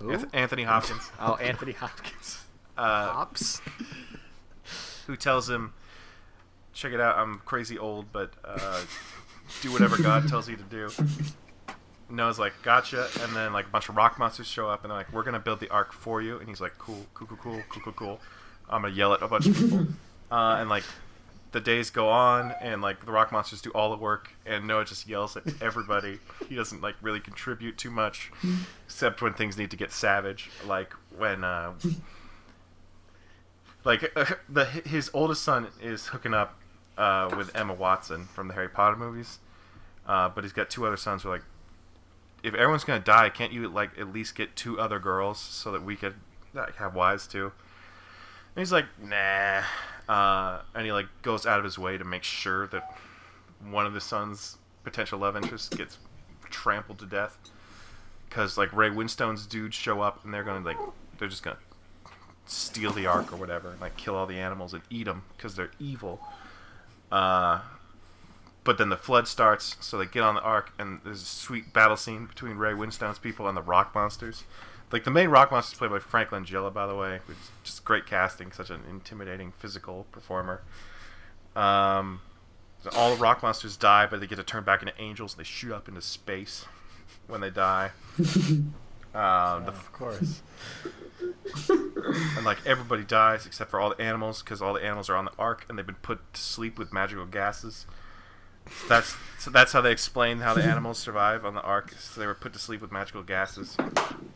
Anth- 0.00 0.28
Anthony 0.32 0.62
Hopkins, 0.64 1.10
Oh, 1.20 1.34
Anthony 1.36 1.72
Hopkins. 1.72 2.44
uh, 2.76 3.12
Hops. 3.12 3.60
who 5.06 5.16
tells 5.16 5.48
him, 5.48 5.72
"Check 6.72 6.92
it 6.92 7.00
out, 7.00 7.18
I'm 7.18 7.40
crazy 7.44 7.78
old, 7.78 8.12
but 8.12 8.32
uh, 8.44 8.82
do 9.62 9.72
whatever 9.72 10.00
God 10.02 10.28
tells 10.28 10.48
you 10.48 10.56
to 10.56 10.62
do." 10.64 10.90
Noah's 12.08 12.38
like, 12.38 12.52
"Gotcha," 12.62 13.08
and 13.22 13.34
then 13.34 13.52
like 13.52 13.66
a 13.66 13.70
bunch 13.70 13.88
of 13.88 13.96
rock 13.96 14.18
monsters 14.18 14.46
show 14.46 14.68
up, 14.68 14.84
and 14.84 14.90
they're 14.90 14.98
like, 14.98 15.12
"We're 15.12 15.22
gonna 15.22 15.38
build 15.40 15.60
the 15.60 15.68
ark 15.70 15.92
for 15.92 16.20
you," 16.22 16.38
and 16.38 16.48
he's 16.48 16.60
like, 16.60 16.76
"Cool, 16.78 17.06
cool, 17.14 17.26
cool, 17.26 17.36
cool, 17.38 17.62
cool, 17.70 17.82
cool, 17.82 17.92
cool." 17.92 18.20
I'm 18.68 18.82
gonna 18.82 18.94
yell 18.94 19.12
at 19.14 19.22
a 19.22 19.28
bunch 19.28 19.46
of 19.46 19.56
people, 19.56 19.86
uh, 20.30 20.56
and 20.60 20.68
like 20.70 20.84
the 21.52 21.60
days 21.60 21.90
go 21.90 22.08
on, 22.08 22.54
and 22.60 22.80
like 22.80 23.04
the 23.04 23.12
rock 23.12 23.32
monsters 23.32 23.60
do 23.60 23.70
all 23.70 23.90
the 23.90 23.96
work, 23.96 24.32
and 24.46 24.66
Noah 24.66 24.84
just 24.84 25.08
yells 25.08 25.36
at 25.36 25.44
everybody. 25.62 26.18
He 26.48 26.56
doesn't 26.56 26.80
like 26.80 26.96
really 27.00 27.20
contribute 27.20 27.78
too 27.78 27.92
much, 27.92 28.32
except 28.84 29.22
when 29.22 29.34
things 29.34 29.56
need 29.56 29.70
to 29.70 29.76
get 29.76 29.92
savage, 29.92 30.50
like 30.66 30.92
when. 31.16 31.44
Uh, 31.44 31.74
like 33.84 34.10
uh, 34.16 34.26
the 34.48 34.64
his 34.64 35.10
oldest 35.14 35.42
son 35.42 35.68
is 35.80 36.08
hooking 36.08 36.34
up 36.34 36.58
uh, 36.98 37.32
with 37.36 37.54
Emma 37.54 37.72
Watson 37.74 38.26
from 38.26 38.48
the 38.48 38.54
Harry 38.54 38.68
Potter 38.68 38.96
movies, 38.96 39.38
uh, 40.06 40.28
but 40.28 40.44
he's 40.44 40.52
got 40.52 40.70
two 40.70 40.86
other 40.86 40.96
sons 40.96 41.22
who 41.22 41.28
are 41.28 41.32
like, 41.32 41.44
if 42.42 42.54
everyone's 42.54 42.84
gonna 42.84 43.00
die, 43.00 43.28
can't 43.28 43.52
you 43.52 43.68
like 43.68 43.96
at 43.98 44.12
least 44.12 44.34
get 44.34 44.56
two 44.56 44.78
other 44.80 44.98
girls 44.98 45.38
so 45.38 45.70
that 45.72 45.82
we 45.82 45.96
could 45.96 46.14
like, 46.52 46.76
have 46.76 46.94
wives 46.94 47.26
too? 47.26 47.52
And 48.54 48.60
he's 48.60 48.72
like, 48.72 48.86
nah, 49.02 49.62
uh, 50.08 50.62
and 50.74 50.84
he 50.84 50.92
like 50.92 51.06
goes 51.22 51.46
out 51.46 51.58
of 51.58 51.64
his 51.64 51.78
way 51.78 51.96
to 51.96 52.04
make 52.04 52.24
sure 52.24 52.66
that 52.68 52.98
one 53.70 53.86
of 53.86 53.92
the 53.92 54.00
son's 54.00 54.56
potential 54.84 55.18
love 55.18 55.36
interests 55.36 55.68
gets 55.68 55.98
trampled 56.50 56.98
to 56.98 57.06
death 57.06 57.38
because 58.28 58.56
like 58.56 58.72
Ray 58.72 58.90
Winstone's 58.90 59.46
dudes 59.46 59.74
show 59.74 60.00
up 60.00 60.24
and 60.24 60.32
they're 60.32 60.44
gonna 60.44 60.64
like 60.64 60.78
they're 61.18 61.28
just 61.28 61.42
gonna 61.42 61.58
steal 62.46 62.92
the 62.92 63.06
ark 63.06 63.32
or 63.32 63.36
whatever, 63.36 63.70
and 63.70 63.80
like 63.80 63.96
kill 63.96 64.14
all 64.14 64.26
the 64.26 64.38
animals 64.38 64.74
and 64.74 64.82
eat 64.90 65.04
them 65.04 65.22
because 65.36 65.54
they're 65.54 65.70
evil. 65.78 66.20
Uh, 67.12 67.60
but 68.62 68.78
then 68.78 68.88
the 68.88 68.96
flood 68.96 69.26
starts, 69.26 69.76
so 69.80 69.96
they 69.98 70.06
get 70.06 70.22
on 70.22 70.34
the 70.34 70.42
ark, 70.42 70.72
and 70.78 71.00
there's 71.04 71.22
a 71.22 71.26
sweet 71.26 71.72
battle 71.72 71.96
scene 71.96 72.26
between 72.26 72.56
Ray 72.56 72.74
Winstone's 72.74 73.18
people 73.18 73.48
and 73.48 73.56
the 73.56 73.62
rock 73.62 73.94
monsters. 73.94 74.44
Like 74.92 75.04
the 75.04 75.10
main 75.10 75.28
rock 75.28 75.50
monster 75.52 75.74
is 75.74 75.78
played 75.78 75.90
by 75.90 75.98
Frank 76.00 76.30
Langella, 76.30 76.72
by 76.72 76.86
the 76.86 76.96
way, 76.96 77.20
which 77.26 77.38
is 77.38 77.50
just 77.62 77.84
great 77.84 78.06
casting, 78.06 78.50
such 78.52 78.70
an 78.70 78.82
intimidating 78.88 79.52
physical 79.52 80.06
performer. 80.10 80.62
Um, 81.54 82.20
so 82.82 82.90
all 82.94 83.14
the 83.14 83.20
rock 83.20 83.42
monsters 83.42 83.76
die, 83.76 84.06
but 84.06 84.20
they 84.20 84.26
get 84.26 84.36
to 84.36 84.42
turn 84.42 84.64
back 84.64 84.82
into 84.82 84.94
angels, 85.00 85.34
and 85.34 85.40
they 85.40 85.48
shoot 85.48 85.72
up 85.72 85.86
into 85.88 86.00
space 86.02 86.64
when 87.26 87.40
they 87.40 87.50
die. 87.50 87.90
Um, 89.12 89.64
the 89.64 89.72
Of 89.72 89.90
course. 89.92 90.40
and 91.68 92.44
like 92.44 92.58
everybody 92.64 93.02
dies 93.02 93.44
except 93.44 93.68
for 93.70 93.80
all 93.80 93.88
the 93.90 94.00
animals 94.00 94.40
because 94.40 94.62
all 94.62 94.72
the 94.72 94.84
animals 94.84 95.10
are 95.10 95.16
on 95.16 95.24
the 95.24 95.32
ark 95.36 95.66
and 95.68 95.76
they've 95.76 95.86
been 95.86 95.96
put 95.96 96.32
to 96.34 96.40
sleep 96.40 96.78
with 96.78 96.92
magical 96.92 97.26
gases. 97.26 97.86
That's 98.88 99.16
so 99.40 99.50
that's 99.50 99.72
how 99.72 99.80
they 99.80 99.90
explain 99.90 100.40
how 100.40 100.52
the 100.52 100.62
animals 100.62 100.98
survive 100.98 101.46
on 101.46 101.54
the 101.54 101.62
ark. 101.62 101.94
So 101.98 102.20
they 102.20 102.26
were 102.26 102.34
put 102.34 102.52
to 102.52 102.58
sleep 102.58 102.82
with 102.82 102.92
magical 102.92 103.22
gases. 103.22 103.74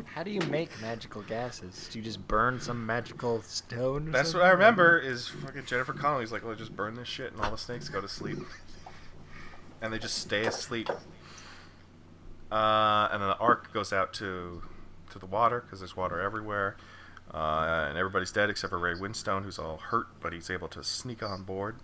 How 0.06 0.22
do 0.22 0.30
you 0.30 0.40
make 0.42 0.70
magical 0.80 1.20
gases? 1.22 1.88
Do 1.92 1.98
you 1.98 2.04
just 2.04 2.26
burn 2.26 2.58
some 2.58 2.86
magical 2.86 3.42
stone? 3.42 4.08
Or 4.08 4.12
That's 4.12 4.32
what? 4.32 4.42
I 4.42 4.48
remember 4.48 4.98
is 4.98 5.28
fucking 5.28 5.66
Jennifer 5.66 5.92
Connelly's 5.92 6.32
like, 6.32 6.42
"Well, 6.42 6.54
just 6.54 6.74
burn 6.74 6.94
this 6.94 7.06
shit," 7.06 7.32
and 7.32 7.40
all 7.42 7.50
the 7.50 7.58
snakes 7.58 7.90
go 7.90 8.00
to 8.00 8.08
sleep, 8.08 8.38
and 9.82 9.92
they 9.92 9.98
just 9.98 10.16
stay 10.16 10.46
asleep. 10.46 10.88
Uh, 12.50 13.08
and 13.12 13.20
then 13.20 13.28
the 13.28 13.38
ark 13.38 13.72
goes 13.74 13.92
out 13.92 14.14
to 14.14 14.62
to 15.10 15.18
the 15.18 15.26
water 15.26 15.60
because 15.60 15.80
there's 15.80 15.96
water 15.96 16.18
everywhere, 16.18 16.76
uh, 17.32 17.88
and 17.90 17.98
everybody's 17.98 18.32
dead 18.32 18.48
except 18.48 18.70
for 18.70 18.78
Ray 18.78 18.94
Winstone, 18.94 19.44
who's 19.44 19.58
all 19.58 19.76
hurt, 19.76 20.06
but 20.20 20.32
he's 20.32 20.48
able 20.48 20.68
to 20.68 20.82
sneak 20.82 21.22
on 21.22 21.42
board. 21.42 21.76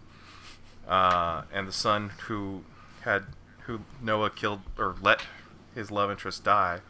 Uh, 0.87 1.43
and 1.53 1.69
the 1.69 1.73
son 1.73 2.13
who 2.27 2.65
had 3.03 3.25
who 3.65 3.81
Noah 4.03 4.31
killed 4.31 4.61
or 4.79 4.97
let 5.01 5.23
his 5.75 5.91
love 5.91 6.11
interest 6.11 6.43
die 6.45 6.81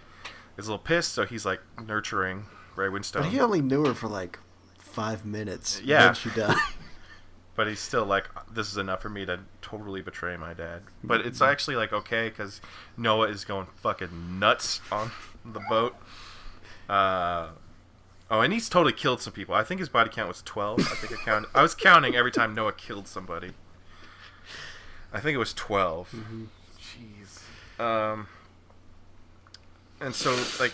is 0.56 0.66
a 0.66 0.70
little 0.70 0.84
pissed, 0.84 1.12
so 1.12 1.26
he's 1.26 1.44
like 1.44 1.60
nurturing 1.84 2.44
Ray 2.76 2.88
Winstone. 2.88 3.22
But 3.22 3.26
he 3.26 3.40
only 3.40 3.60
knew 3.60 3.84
her 3.84 3.94
for 3.94 4.08
like 4.08 4.38
five 4.78 5.24
minutes. 5.24 5.80
Yeah. 5.84 6.06
Then 6.06 6.14
she 6.14 6.30
died. 6.30 6.56
but 7.60 7.68
he's 7.68 7.80
still 7.80 8.06
like 8.06 8.26
this 8.50 8.70
is 8.70 8.78
enough 8.78 9.02
for 9.02 9.10
me 9.10 9.26
to 9.26 9.38
totally 9.60 10.00
betray 10.00 10.34
my 10.34 10.54
dad 10.54 10.80
but 11.04 11.20
it's 11.20 11.42
actually 11.42 11.76
like 11.76 11.92
okay 11.92 12.30
because 12.30 12.58
noah 12.96 13.28
is 13.28 13.44
going 13.44 13.66
fucking 13.76 14.38
nuts 14.38 14.80
on 14.90 15.10
the 15.44 15.60
boat 15.68 15.94
uh 16.88 17.48
oh 18.30 18.40
and 18.40 18.54
he's 18.54 18.68
totally 18.70 18.94
killed 18.94 19.20
some 19.20 19.34
people 19.34 19.54
i 19.54 19.62
think 19.62 19.78
his 19.78 19.90
body 19.90 20.08
count 20.08 20.26
was 20.26 20.40
12 20.40 20.80
i 20.80 20.82
think 20.94 21.12
i 21.12 21.22
counted 21.22 21.50
i 21.54 21.60
was 21.60 21.74
counting 21.74 22.14
every 22.14 22.30
time 22.30 22.54
noah 22.54 22.72
killed 22.72 23.06
somebody 23.06 23.50
i 25.12 25.20
think 25.20 25.34
it 25.34 25.38
was 25.38 25.54
12 25.54 26.14
Jeez. 26.78 27.80
um, 27.80 28.28
and 30.00 30.14
so 30.14 30.36
like 30.58 30.72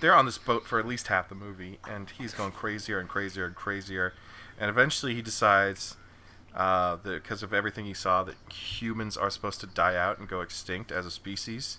they're 0.00 0.14
on 0.14 0.26
this 0.26 0.38
boat 0.38 0.66
for 0.66 0.78
at 0.78 0.86
least 0.86 1.08
half 1.08 1.28
the 1.28 1.34
movie, 1.34 1.78
and 1.88 2.10
he's 2.10 2.32
going 2.32 2.52
crazier 2.52 2.98
and 2.98 3.08
crazier 3.08 3.44
and 3.44 3.54
crazier, 3.54 4.14
and 4.58 4.70
eventually 4.70 5.14
he 5.14 5.22
decides 5.22 5.96
uh, 6.54 6.96
that 7.04 7.22
because 7.22 7.42
of 7.42 7.52
everything 7.52 7.84
he 7.84 7.94
saw 7.94 8.22
that 8.24 8.34
humans 8.50 9.16
are 9.16 9.30
supposed 9.30 9.60
to 9.60 9.66
die 9.66 9.96
out 9.96 10.18
and 10.18 10.26
go 10.26 10.40
extinct 10.40 10.90
as 10.90 11.04
a 11.06 11.10
species, 11.10 11.78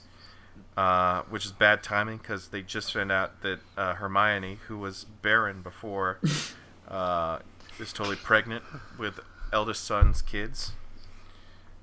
uh, 0.77 1.23
which 1.23 1.45
is 1.45 1.51
bad 1.51 1.81
timing 1.83 2.17
because 2.17 2.49
they 2.49 2.61
just 2.61 2.93
found 2.93 3.11
out 3.11 3.41
that 3.41 3.59
uh, 3.75 3.95
Hermione, 3.95 4.59
who 4.67 4.77
was 4.77 5.03
barren 5.03 5.61
before, 5.61 6.19
uh, 6.87 7.39
is 7.79 7.91
totally 7.91 8.17
pregnant 8.17 8.63
with 8.99 9.19
eldest 9.51 9.83
son's 9.83 10.21
kids, 10.21 10.73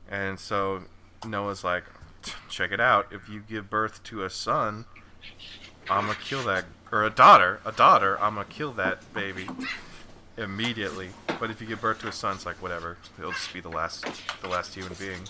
and 0.08 0.38
so 0.38 0.82
Noah's 1.26 1.64
like, 1.64 1.84
check 2.48 2.72
it 2.72 2.80
out. 2.80 3.08
If 3.10 3.28
you 3.28 3.40
give 3.40 3.70
birth 3.70 4.02
to 4.04 4.24
a 4.24 4.30
son, 4.30 4.84
I'm 5.90 6.06
gonna 6.06 6.18
kill 6.22 6.42
that, 6.44 6.64
or 6.90 7.04
a 7.04 7.10
daughter, 7.10 7.60
a 7.64 7.72
daughter, 7.72 8.18
I'm 8.20 8.34
gonna 8.34 8.46
kill 8.46 8.72
that 8.72 9.12
baby 9.14 9.48
immediately. 10.36 11.10
But 11.40 11.50
if 11.50 11.60
you 11.60 11.66
give 11.66 11.80
birth 11.80 12.00
to 12.00 12.08
a 12.08 12.12
son, 12.12 12.36
it's 12.36 12.46
like 12.46 12.60
whatever. 12.62 12.98
He'll 13.16 13.32
just 13.32 13.52
be 13.52 13.60
the 13.60 13.68
last, 13.68 14.06
the 14.42 14.48
last 14.48 14.74
human 14.74 14.94
being. 14.94 15.20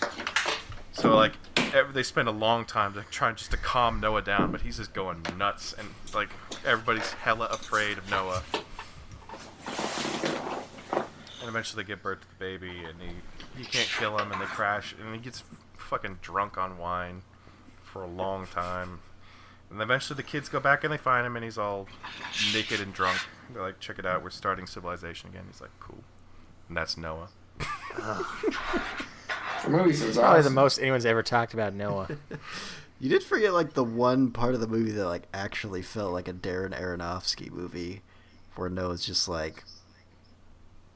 So 0.91 1.15
like, 1.15 1.33
ev- 1.73 1.93
they 1.93 2.03
spend 2.03 2.27
a 2.27 2.31
long 2.31 2.65
time 2.65 2.93
trying 3.11 3.35
just 3.35 3.51
to 3.51 3.57
calm 3.57 3.99
Noah 3.99 4.21
down, 4.21 4.51
but 4.51 4.61
he's 4.61 4.77
just 4.77 4.93
going 4.93 5.25
nuts, 5.37 5.73
and 5.77 5.89
like 6.13 6.29
everybody's 6.65 7.13
hella 7.13 7.45
afraid 7.45 7.97
of 7.97 8.09
Noah. 8.09 8.43
And 11.41 11.47
eventually 11.47 11.83
they 11.83 11.87
give 11.87 12.03
birth 12.03 12.21
to 12.21 12.27
the 12.27 12.35
baby, 12.35 12.83
and 12.83 13.01
he 13.01 13.15
he 13.59 13.65
can't 13.65 13.89
kill 13.89 14.17
him, 14.17 14.31
and 14.31 14.41
they 14.41 14.45
crash, 14.45 14.95
and 14.99 15.13
he 15.13 15.19
gets 15.19 15.43
fucking 15.75 16.19
drunk 16.21 16.57
on 16.57 16.77
wine 16.77 17.23
for 17.83 18.03
a 18.03 18.07
long 18.07 18.47
time. 18.47 19.01
And 19.69 19.81
eventually 19.81 20.15
the 20.15 20.23
kids 20.23 20.49
go 20.49 20.59
back 20.59 20.83
and 20.83 20.91
they 20.91 20.97
find 20.97 21.27
him, 21.27 21.35
and 21.35 21.43
he's 21.43 21.57
all 21.57 21.87
naked 22.53 22.79
and 22.79 22.93
drunk. 22.93 23.19
They're 23.51 23.61
like, 23.61 23.79
"Check 23.79 23.99
it 23.99 24.05
out, 24.05 24.23
we're 24.23 24.29
starting 24.29 24.65
civilization 24.65 25.29
again." 25.29 25.43
He's 25.51 25.61
like, 25.61 25.77
"Cool," 25.79 26.03
and 26.67 26.77
that's 26.77 26.97
Noah. 26.97 27.29
The 29.63 29.69
movie 29.69 29.91
sounds 29.91 30.15
Probably 30.15 30.41
the 30.41 30.49
most 30.49 30.79
anyone's 30.79 31.05
ever 31.05 31.21
talked 31.21 31.53
about 31.53 31.73
Noah. 31.73 32.07
You 33.01 33.07
did 33.07 33.23
forget 33.23 33.53
like 33.53 33.73
the 33.73 33.83
one 33.83 34.31
part 34.31 34.55
of 34.55 34.59
the 34.59 34.67
movie 34.67 34.91
that 34.91 35.05
like 35.05 35.23
actually 35.33 35.81
felt 35.81 36.11
like 36.11 36.27
a 36.27 36.33
Darren 36.33 36.77
Aronofsky 36.77 37.49
movie, 37.49 38.01
where 38.55 38.69
Noah's 38.69 39.05
just 39.05 39.29
like 39.29 39.63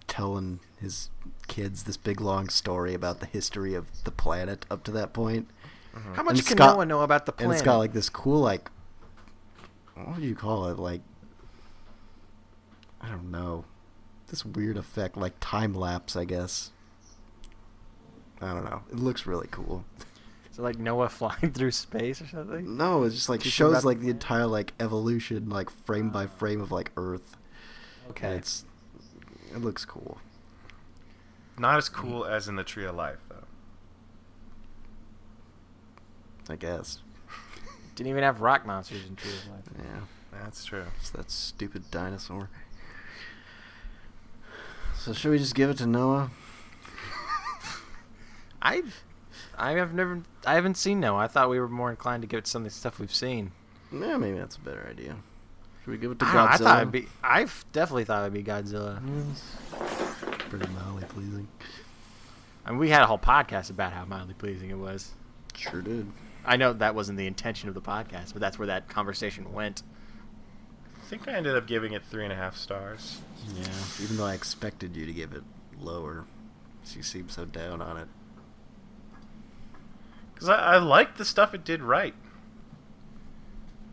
telling 0.06 0.60
his 0.84 1.10
kids 1.48 1.84
this 1.84 1.98
big 1.98 2.22
long 2.22 2.50
story 2.50 2.94
about 2.94 3.20
the 3.20 3.26
history 3.26 3.74
of 3.74 3.88
the 4.04 4.12
planet 4.12 4.66
up 4.70 4.84
to 4.84 4.92
that 4.92 5.14
point, 5.14 5.48
mm-hmm. 5.96 6.14
How 6.14 6.24
much 6.24 6.38
And 6.40 6.48
can 6.48 6.58
Scott- 6.58 6.76
Noah 6.78 6.86
know 6.86 7.02
about 7.02 7.26
the 7.26 7.32
planet? 7.32 7.42
and 7.42 7.48
planet? 7.50 7.62
it's 7.62 7.66
got 7.66 7.78
like 7.78 7.94
this 7.94 8.10
cool 8.10 8.40
like 8.42 8.70
what 9.96 10.16
would 10.16 10.24
you 10.24 10.36
call 10.36 10.68
it 10.68 10.78
like 10.80 11.02
I 13.02 13.10
don't 13.10 13.32
know 13.32 13.66
this 14.28 14.46
weird 14.46 14.78
effect 14.78 15.18
like 15.18 15.34
time 15.40 15.74
lapse 15.74 16.16
I 16.16 16.26
guess. 16.26 16.72
I 18.42 18.54
don't 18.54 18.66
know. 18.66 18.82
It 18.92 18.98
looks 19.00 19.26
really 19.26 19.48
cool. 19.52 19.86
Is 20.52 20.60
it 20.60 20.62
like 20.62 20.78
Noah 20.80 21.10
flying 21.20 21.52
through 21.54 21.72
space 21.72 22.22
or 22.22 22.28
something? 22.28 22.76
No, 22.78 23.04
it 23.04 23.12
just 23.12 23.30
like 23.30 23.40
Teaching 23.42 23.52
shows 23.52 23.86
like 23.86 24.00
the 24.02 24.10
entire 24.10 24.46
like 24.48 24.74
evolution, 24.80 25.50
like 25.50 25.70
frame 25.70 26.10
by 26.10 26.28
frame 26.28 26.62
of 26.62 26.72
like 26.72 26.92
Earth. 26.98 27.38
And 28.06 28.12
Okay. 28.12 28.30
it's 28.36 28.66
it 29.54 29.60
looks 29.62 29.86
cool. 29.86 30.18
Not 31.58 31.78
as 31.78 31.88
cool 31.90 32.26
as 32.26 32.48
in 32.48 32.56
the 32.56 32.64
Tree 32.64 32.86
of 32.86 32.96
Life, 32.96 33.20
though. 33.30 33.36
I 36.50 36.56
guess. 36.56 37.00
Didn't 37.96 38.10
even 38.10 38.24
have 38.24 38.42
rock 38.42 38.66
monsters 38.66 39.06
in 39.08 39.16
Tree 39.16 39.32
of 39.32 39.48
Life. 39.52 39.64
Yeah, 39.78 40.40
That's 40.42 40.66
true. 40.66 40.86
it's 41.00 41.12
that 41.12 41.30
stupid 41.32 41.90
dinosaur. 41.92 42.50
So 44.98 45.14
should 45.14 45.32
we 45.32 45.38
just 45.38 45.54
give 45.56 45.70
it 45.70 45.78
to 45.78 45.86
Noah? 45.86 46.32
I, 48.62 48.84
I 49.58 49.72
have 49.74 49.94
never, 49.94 50.22
I 50.46 50.56
haven't 50.56 50.78
seen 50.78 51.00
Noah. 51.00 51.20
I 51.20 51.28
thought 51.28 51.50
we 51.50 51.60
were 51.60 51.68
more 51.68 51.90
inclined 51.90 52.24
to 52.24 52.28
give 52.28 52.40
it 52.40 52.48
some 52.48 52.64
of 52.66 52.72
the 52.72 52.78
stuff 52.78 53.00
we've 53.00 53.14
seen. 53.14 53.52
Yeah, 53.92 54.18
maybe 54.18 54.38
that's 54.38 54.56
a 54.56 54.62
better 54.62 54.88
idea. 54.90 55.18
Should 55.84 55.92
we 55.92 55.98
give 55.98 56.12
it 56.12 56.20
to 56.20 56.26
I, 56.26 56.34
don't 56.34 56.48
I 56.48 56.58
thought 56.58 56.78
it'd 56.78 56.92
be. 56.92 57.08
I 57.22 57.46
definitely 57.74 58.06
thought 58.06 58.22
it'd 58.22 58.34
be 58.34 58.44
Godzilla. 58.44 59.02
Mm. 59.04 60.23
Pretty 60.54 60.72
mildly 60.74 61.04
pleasing. 61.10 61.48
I 62.64 62.70
mean, 62.70 62.80
we 62.80 62.90
had 62.90 63.02
a 63.02 63.08
whole 63.08 63.18
podcast 63.18 63.72
about 63.72 63.92
how 63.92 64.06
mildly 64.06 64.36
pleasing 64.36 64.70
it 64.70 64.78
was. 64.78 65.12
Sure 65.56 65.82
did. 65.82 66.12
I 66.46 66.58
know 66.58 66.74
that 66.74 66.94
wasn't 66.94 67.18
the 67.18 67.26
intention 67.26 67.70
of 67.70 67.76
the 67.76 67.82
podcast, 67.82 68.34
but 68.34 68.40
that's 68.40 68.60
where 68.60 68.68
that 68.68 68.88
conversation 68.88 69.52
went. 69.52 69.82
I 70.96 71.06
think 71.06 71.28
I 71.28 71.32
ended 71.32 71.56
up 71.58 71.66
giving 71.66 71.94
it 71.94 72.06
three 72.06 72.24
and 72.24 72.32
a 72.32 72.36
half 72.36 72.56
stars. 72.56 73.22
Yeah, 73.56 73.66
even 74.04 74.18
though 74.18 74.26
I 74.26 74.36
expected 74.36 74.96
you 74.96 75.08
to 75.08 75.12
give 75.12 75.34
it 75.34 75.42
lower, 75.80 76.26
she 76.86 77.02
seemed 77.02 77.32
so 77.32 77.46
down 77.46 77.82
on 77.82 77.98
it. 77.98 78.08
Because 80.36 80.50
I, 80.50 80.76
I 80.76 80.78
liked 80.78 81.18
the 81.18 81.26
stuff 81.26 81.56
it 81.56 81.64
did 81.64 81.82
right. 81.82 82.14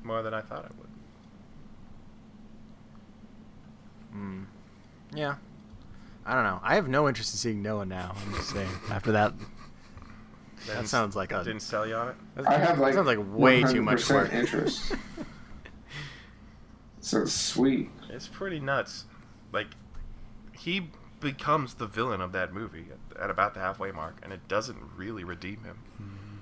More 0.02 0.22
than 0.22 0.34
I 0.34 0.42
thought 0.42 0.66
it 0.66 0.72
would. 0.78 0.90
Hmm. 4.12 4.42
Yeah. 5.14 5.36
I 6.30 6.34
don't 6.34 6.44
know. 6.44 6.60
I 6.62 6.76
have 6.76 6.88
no 6.88 7.08
interest 7.08 7.34
in 7.34 7.38
seeing 7.38 7.60
Noah 7.60 7.84
now. 7.86 8.14
I'm 8.24 8.32
just 8.34 8.50
saying. 8.50 8.70
After 8.88 9.10
that, 9.10 9.34
that 10.66 10.74
Didn't- 10.74 10.86
sounds 10.86 11.16
like 11.16 11.32
a. 11.32 11.42
Didn't 11.42 11.62
sell 11.62 11.84
you 11.84 11.96
on 11.96 12.10
it? 12.10 12.46
I 12.46 12.56
have 12.56 12.78
like 12.78 12.94
sounds 12.94 13.08
like 13.08 13.18
way 13.20 13.64
too 13.64 13.82
much 13.82 14.02
100% 14.04 14.14
work. 14.14 14.32
interest. 14.32 14.92
so 17.00 17.24
sweet. 17.24 17.90
It's 18.08 18.28
pretty 18.28 18.60
nuts. 18.60 19.06
Like, 19.52 19.70
he 20.56 20.90
becomes 21.18 21.74
the 21.74 21.86
villain 21.88 22.20
of 22.20 22.30
that 22.30 22.52
movie 22.54 22.86
at, 23.10 23.22
at 23.24 23.28
about 23.30 23.54
the 23.54 23.60
halfway 23.60 23.90
mark, 23.90 24.20
and 24.22 24.32
it 24.32 24.46
doesn't 24.46 24.78
really 24.96 25.24
redeem 25.24 25.64
him. 25.64 25.78
Hmm. 25.96 26.36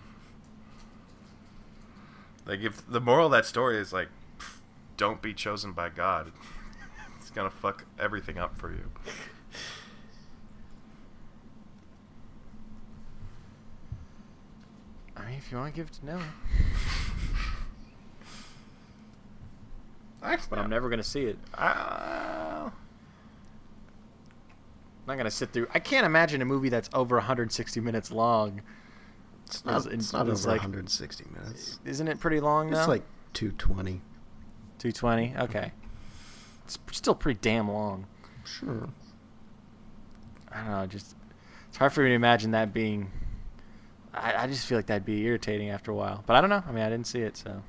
Like, 2.45 2.61
if 2.61 2.87
the 2.87 3.01
moral 3.01 3.27
of 3.29 3.33
that 3.33 3.47
story 3.47 3.79
is 3.79 3.91
like, 3.95 4.09
pff, 4.39 4.59
don't 4.99 5.23
be 5.23 5.33
chosen 5.33 5.73
by 5.73 5.89
God, 5.89 6.33
it's 7.19 7.31
gonna 7.31 7.49
fuck 7.49 7.87
everything 7.99 8.37
up 8.37 8.59
for 8.59 8.71
you. 8.71 8.91
I 15.19 15.25
mean, 15.27 15.35
if 15.39 15.51
you 15.51 15.59
want 15.59 15.75
to 15.75 15.77
give 15.81 15.89
it 15.89 15.93
to 15.95 16.07
Noah, 16.07 16.23
but 20.51 20.59
I'm 20.59 20.71
never 20.71 20.89
gonna 20.89 21.03
see 21.03 21.25
it. 21.25 21.39
Uh, 21.55 22.71
I'm 22.71 22.73
not 25.07 25.17
gonna 25.17 25.31
sit 25.31 25.53
through. 25.53 25.69
I 25.75 25.79
can't 25.79 26.05
imagine 26.07 26.43
a 26.43 26.45
movie 26.45 26.69
that's 26.69 26.89
over 26.93 27.17
160 27.17 27.81
minutes 27.81 28.11
long. 28.11 28.61
It's 29.47 29.65
not, 29.65 29.79
It's- 29.87 29.95
it's 29.95 30.13
not 30.13 30.29
it's 30.29 30.43
over 30.45 30.53
like- 30.53 30.61
160 30.61 31.25
minutes. 31.33 31.81
Isn't 31.85 32.09
it 32.09 32.21
pretty 32.21 32.41
long 32.41 32.71
now? 32.71 32.79
It's 32.81 32.89
like 32.89 33.05
220. 33.33 34.03
220. 34.79 35.35
Okay, 35.37 35.73
it's 36.65 36.79
still 36.93 37.15
pretty 37.15 37.39
damn 37.41 37.71
long. 37.71 38.07
Sure. 38.45 38.89
I 40.53 40.57
don't 40.59 40.71
know. 40.71 40.87
Just 40.87 41.15
it's 41.69 41.77
hard 41.79 41.93
for 41.93 42.03
me 42.03 42.09
to 42.11 42.15
imagine 42.15 42.51
that 42.53 42.73
being. 42.73 43.11
I, 44.23 44.43
I 44.43 44.47
just 44.47 44.67
feel 44.67 44.79
like 44.79 44.87
that'd 44.87 45.05
be 45.05 45.23
irritating 45.25 45.71
after 45.71 45.91
a 45.91 45.95
while. 45.95 46.23
But 46.27 46.37
I 46.37 46.41
don't 46.41 46.51
know. 46.51 46.63
I 46.67 46.73
mean, 46.73 46.85
I 46.85 46.89
didn't 46.89 47.07
see 47.07 47.21
it, 47.21 47.37
so 47.37 47.63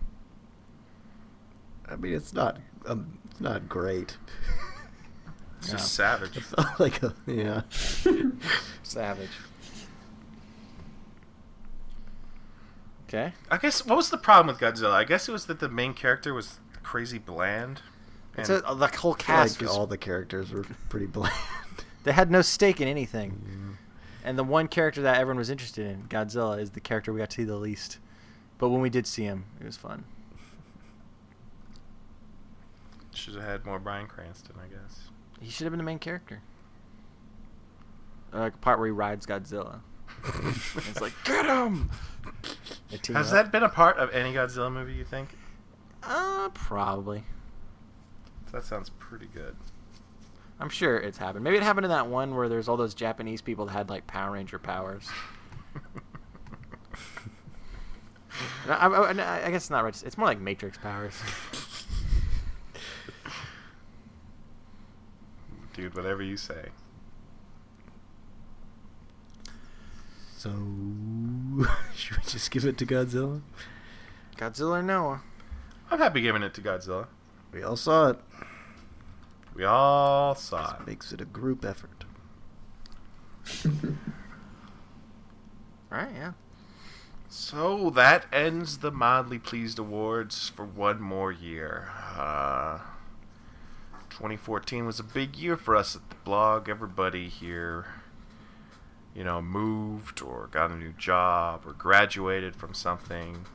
I 1.88 1.96
mean, 1.96 2.14
it's 2.14 2.34
not 2.34 2.58
um, 2.86 3.18
it's 3.32 3.42
not 3.42 3.68
great. 3.70 4.18
it's 5.60 5.68
No. 5.72 5.78
just 5.78 5.94
savage. 5.94 6.38
It 6.38 6.44
felt 6.44 6.80
like 6.80 7.02
a 7.04 7.14
yeah. 7.28 7.62
savage. 8.84 9.30
Okay. 13.08 13.34
I 13.50 13.58
guess 13.58 13.86
what 13.86 13.96
was 13.96 14.10
the 14.12 14.18
problem 14.18 14.48
with 14.56 14.62
Godzilla? 14.62 14.92
I 14.94 15.04
guess 15.04 15.28
it 15.28 15.32
was 15.32 15.48
that 15.48 15.60
the 15.60 15.70
main 15.70 15.94
character 15.94 16.34
was 16.34 16.60
crazy 16.84 17.18
bland. 17.18 17.82
It's 18.38 18.50
and- 18.50 18.64
a, 18.68 18.76
the 18.76 18.88
whole 18.88 19.16
cast 19.16 19.60
like 19.60 19.68
was 19.68 19.76
all 19.78 19.88
the 19.88 19.98
characters 19.98 20.52
were 20.52 20.66
pretty 20.90 21.08
bland. 21.08 21.34
They 22.06 22.14
had 22.14 22.32
no 22.32 22.42
stake 22.42 22.80
in 22.80 22.88
anything. 22.88 23.76
And 24.24 24.38
the 24.38 24.44
one 24.44 24.68
character 24.68 25.02
that 25.04 25.18
everyone 25.18 25.38
was 25.38 25.50
interested 25.50 25.86
in, 25.86 26.04
Godzilla, 26.04 26.60
is 26.60 26.72
the 26.72 26.80
character 26.80 27.14
we 27.14 27.20
got 27.20 27.30
to 27.30 27.36
see 27.38 27.44
the 27.44 27.56
least. 27.56 28.00
But 28.58 28.70
when 28.70 28.82
we 28.82 28.90
did 28.90 29.08
see 29.08 29.24
him, 29.24 29.46
it 29.60 29.66
was 29.66 29.78
fun. 29.78 30.04
Should 33.14 33.36
have 33.36 33.44
had 33.44 33.66
more 33.66 33.80
Bryan 33.80 34.08
Cranston, 34.08 34.56
I 34.64 34.68
guess. 34.68 35.10
He 35.42 35.50
should 35.50 35.66
have 35.66 35.72
been 35.72 35.78
the 35.78 35.84
main 35.84 36.00
character. 36.00 36.42
Uh, 38.34 38.40
like 38.40 38.56
a 38.56 38.58
part 38.58 38.78
where 38.80 38.88
he 38.88 38.92
rides 38.92 39.26
Godzilla. 39.26 39.82
It's 40.90 41.02
like, 41.02 41.14
get 41.24 41.46
him! 41.46 41.90
Has 43.14 43.28
up. 43.28 43.34
that 43.34 43.52
been 43.52 43.64
a 43.64 43.70
part 43.70 43.98
of 43.98 44.14
any 44.14 44.34
Godzilla 44.34 44.72
movie? 44.72 44.94
You 44.94 45.06
think? 45.06 45.30
Uh, 46.04 46.50
probably. 46.50 47.24
That 48.52 48.64
sounds 48.64 48.90
pretty 48.90 49.28
good. 49.34 49.56
I'm 50.60 50.70
sure 50.70 50.98
it's 50.98 51.18
happened. 51.18 51.44
Maybe 51.44 51.58
it 51.58 51.64
happened 51.64 51.86
in 51.86 51.90
that 51.92 52.08
one 52.08 52.36
where 52.36 52.50
there's 52.50 52.68
all 52.68 52.76
those 52.78 52.94
Japanese 52.94 53.42
people 53.42 53.66
that 53.68 53.72
had 53.72 53.90
like 53.90 54.06
Power 54.08 54.32
Ranger 54.34 54.60
powers. 54.60 55.08
I, 58.68 58.74
I, 58.88 59.12
I- 59.12 59.46
I 59.46 59.52
guess 59.52 59.64
it's 59.64 59.70
not 59.70 59.84
right. 59.84 60.04
It's 60.06 60.18
more 60.18 60.28
like 60.28 60.40
Matrix 60.40 60.78
powers. 60.78 61.16
Dude, 65.74 65.96
whatever 65.96 66.22
you 66.22 66.36
say. 66.38 66.70
so 70.36 70.50
should 71.96 72.18
we 72.18 72.24
just 72.26 72.50
give 72.52 72.64
it 72.66 72.78
to 72.78 72.86
Godzilla? 72.86 73.42
Godzilla 74.38 74.80
or 74.80 74.84
Noah? 74.84 75.22
I'm 75.92 76.00
happy 76.00 76.22
giving 76.22 76.44
it 76.44 76.54
to 76.54 76.62
Godzilla. 76.62 77.08
We 77.52 77.62
all 77.64 77.76
saw 77.76 78.10
it. 78.12 78.20
We 79.60 79.66
all 79.66 80.36
saw 80.36 80.78
it. 80.78 80.88
Makes 80.88 81.12
it 81.12 81.20
a 81.20 81.26
group 81.26 81.66
effort. 81.66 82.06
Right, 85.92 86.12
yeah. 86.16 86.34
So 87.30 87.90
that 87.90 88.28
ends 88.32 88.78
the 88.78 88.92
Mildly 88.92 89.40
Pleased 89.40 89.80
Awards 89.80 90.48
for 90.48 90.64
one 90.64 91.02
more 91.02 91.32
year. 91.32 91.90
Uh, 92.16 92.78
2014 94.12 94.86
was 94.86 95.00
a 95.00 95.04
big 95.04 95.36
year 95.36 95.58
for 95.58 95.76
us 95.76 95.96
at 95.96 96.08
the 96.12 96.16
blog. 96.18 96.70
Everybody 96.70 97.28
here, 97.28 97.88
you 99.16 99.24
know, 99.24 99.42
moved 99.42 100.22
or 100.22 100.48
got 100.52 100.70
a 100.70 100.76
new 100.76 100.94
job 100.94 101.64
or 101.66 101.74
graduated 101.74 102.56
from 102.56 102.76
something 102.76 103.46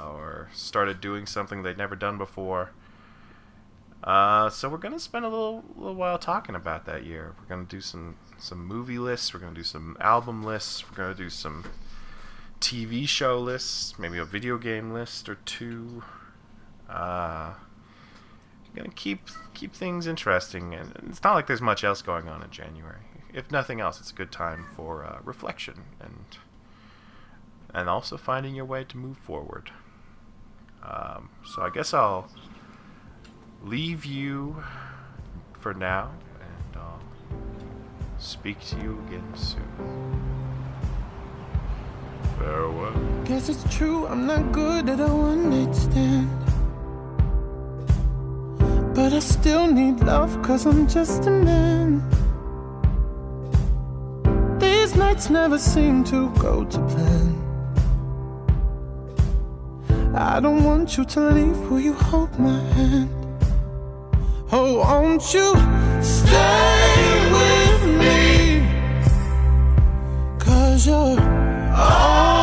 or 0.00 0.50
started 0.54 1.00
doing 1.00 1.26
something 1.26 1.64
they'd 1.64 1.76
never 1.76 1.96
done 1.96 2.16
before. 2.16 2.70
Uh, 4.02 4.50
so 4.50 4.68
we're 4.68 4.78
gonna 4.78 4.98
spend 4.98 5.24
a 5.24 5.28
little 5.28 5.64
little 5.76 5.94
while 5.94 6.18
talking 6.18 6.54
about 6.54 6.86
that 6.86 7.04
year. 7.04 7.34
We're 7.38 7.46
gonna 7.54 7.68
do 7.68 7.80
some 7.80 8.16
some 8.38 8.66
movie 8.66 8.98
lists. 8.98 9.32
We're 9.32 9.40
gonna 9.40 9.54
do 9.54 9.62
some 9.62 9.96
album 10.00 10.42
lists. 10.42 10.84
We're 10.88 10.96
gonna 10.96 11.14
do 11.14 11.30
some 11.30 11.64
TV 12.60 13.06
show 13.06 13.38
lists, 13.38 13.98
maybe 13.98 14.18
a 14.18 14.24
video 14.24 14.58
game 14.58 14.92
list 14.92 15.28
or 15.28 15.36
two. 15.36 16.02
Uh, 16.88 17.54
gonna 18.74 18.88
keep 18.90 19.28
keep 19.54 19.74
things 19.74 20.06
interesting, 20.06 20.74
and 20.74 20.92
it's 21.08 21.22
not 21.22 21.34
like 21.34 21.46
there's 21.46 21.60
much 21.60 21.84
else 21.84 22.02
going 22.02 22.28
on 22.28 22.42
in 22.42 22.50
January. 22.50 23.02
If 23.32 23.50
nothing 23.50 23.80
else, 23.80 24.00
it's 24.00 24.10
a 24.10 24.14
good 24.14 24.32
time 24.32 24.66
for 24.74 25.04
uh, 25.04 25.18
reflection 25.24 25.84
and 26.00 26.38
and 27.74 27.88
also 27.88 28.16
finding 28.16 28.54
your 28.54 28.64
way 28.64 28.84
to 28.84 28.96
move 28.96 29.16
forward. 29.16 29.70
Um, 30.82 31.30
so 31.44 31.62
I 31.62 31.70
guess 31.70 31.94
I'll 31.94 32.28
leave 33.64 34.04
you 34.04 34.56
for 35.60 35.72
now, 35.74 36.10
and 36.40 36.76
I'll 36.76 37.00
speak 38.18 38.60
to 38.66 38.76
you 38.76 39.02
again 39.06 39.34
soon. 39.34 39.62
Farewell. 42.38 42.92
Guess 43.24 43.48
it's 43.48 43.76
true, 43.76 44.06
I'm 44.06 44.26
not 44.26 44.52
good 44.52 44.88
at 44.88 44.98
a 44.98 45.06
one 45.06 45.50
night 45.50 45.74
stand. 45.74 46.28
But 48.94 49.12
I 49.12 49.20
still 49.20 49.66
need 49.68 50.00
love, 50.00 50.42
cause 50.42 50.66
I'm 50.66 50.88
just 50.88 51.26
a 51.26 51.30
man. 51.30 52.02
These 54.58 54.96
nights 54.96 55.30
never 55.30 55.58
seem 55.58 56.02
to 56.04 56.30
go 56.30 56.64
to 56.64 56.78
plan. 56.88 57.38
I 60.14 60.40
don't 60.40 60.64
want 60.64 60.98
you 60.98 61.04
to 61.04 61.20
leave, 61.30 61.70
will 61.70 61.80
you 61.80 61.94
hold 61.94 62.38
my 62.38 62.60
hand? 62.74 63.21
Oh, 64.54 64.80
won't 64.80 65.32
you 65.32 65.54
stay 66.02 67.32
with 67.32 67.98
me? 67.98 68.68
Cause 70.38 70.86
you're 70.86 71.18
all 71.74 72.41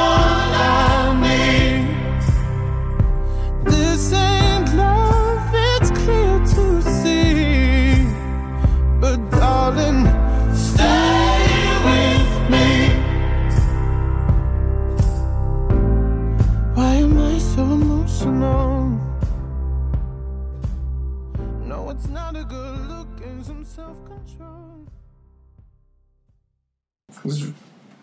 was 27.24 27.52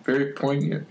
very 0.05 0.33
poignant. 0.33 0.87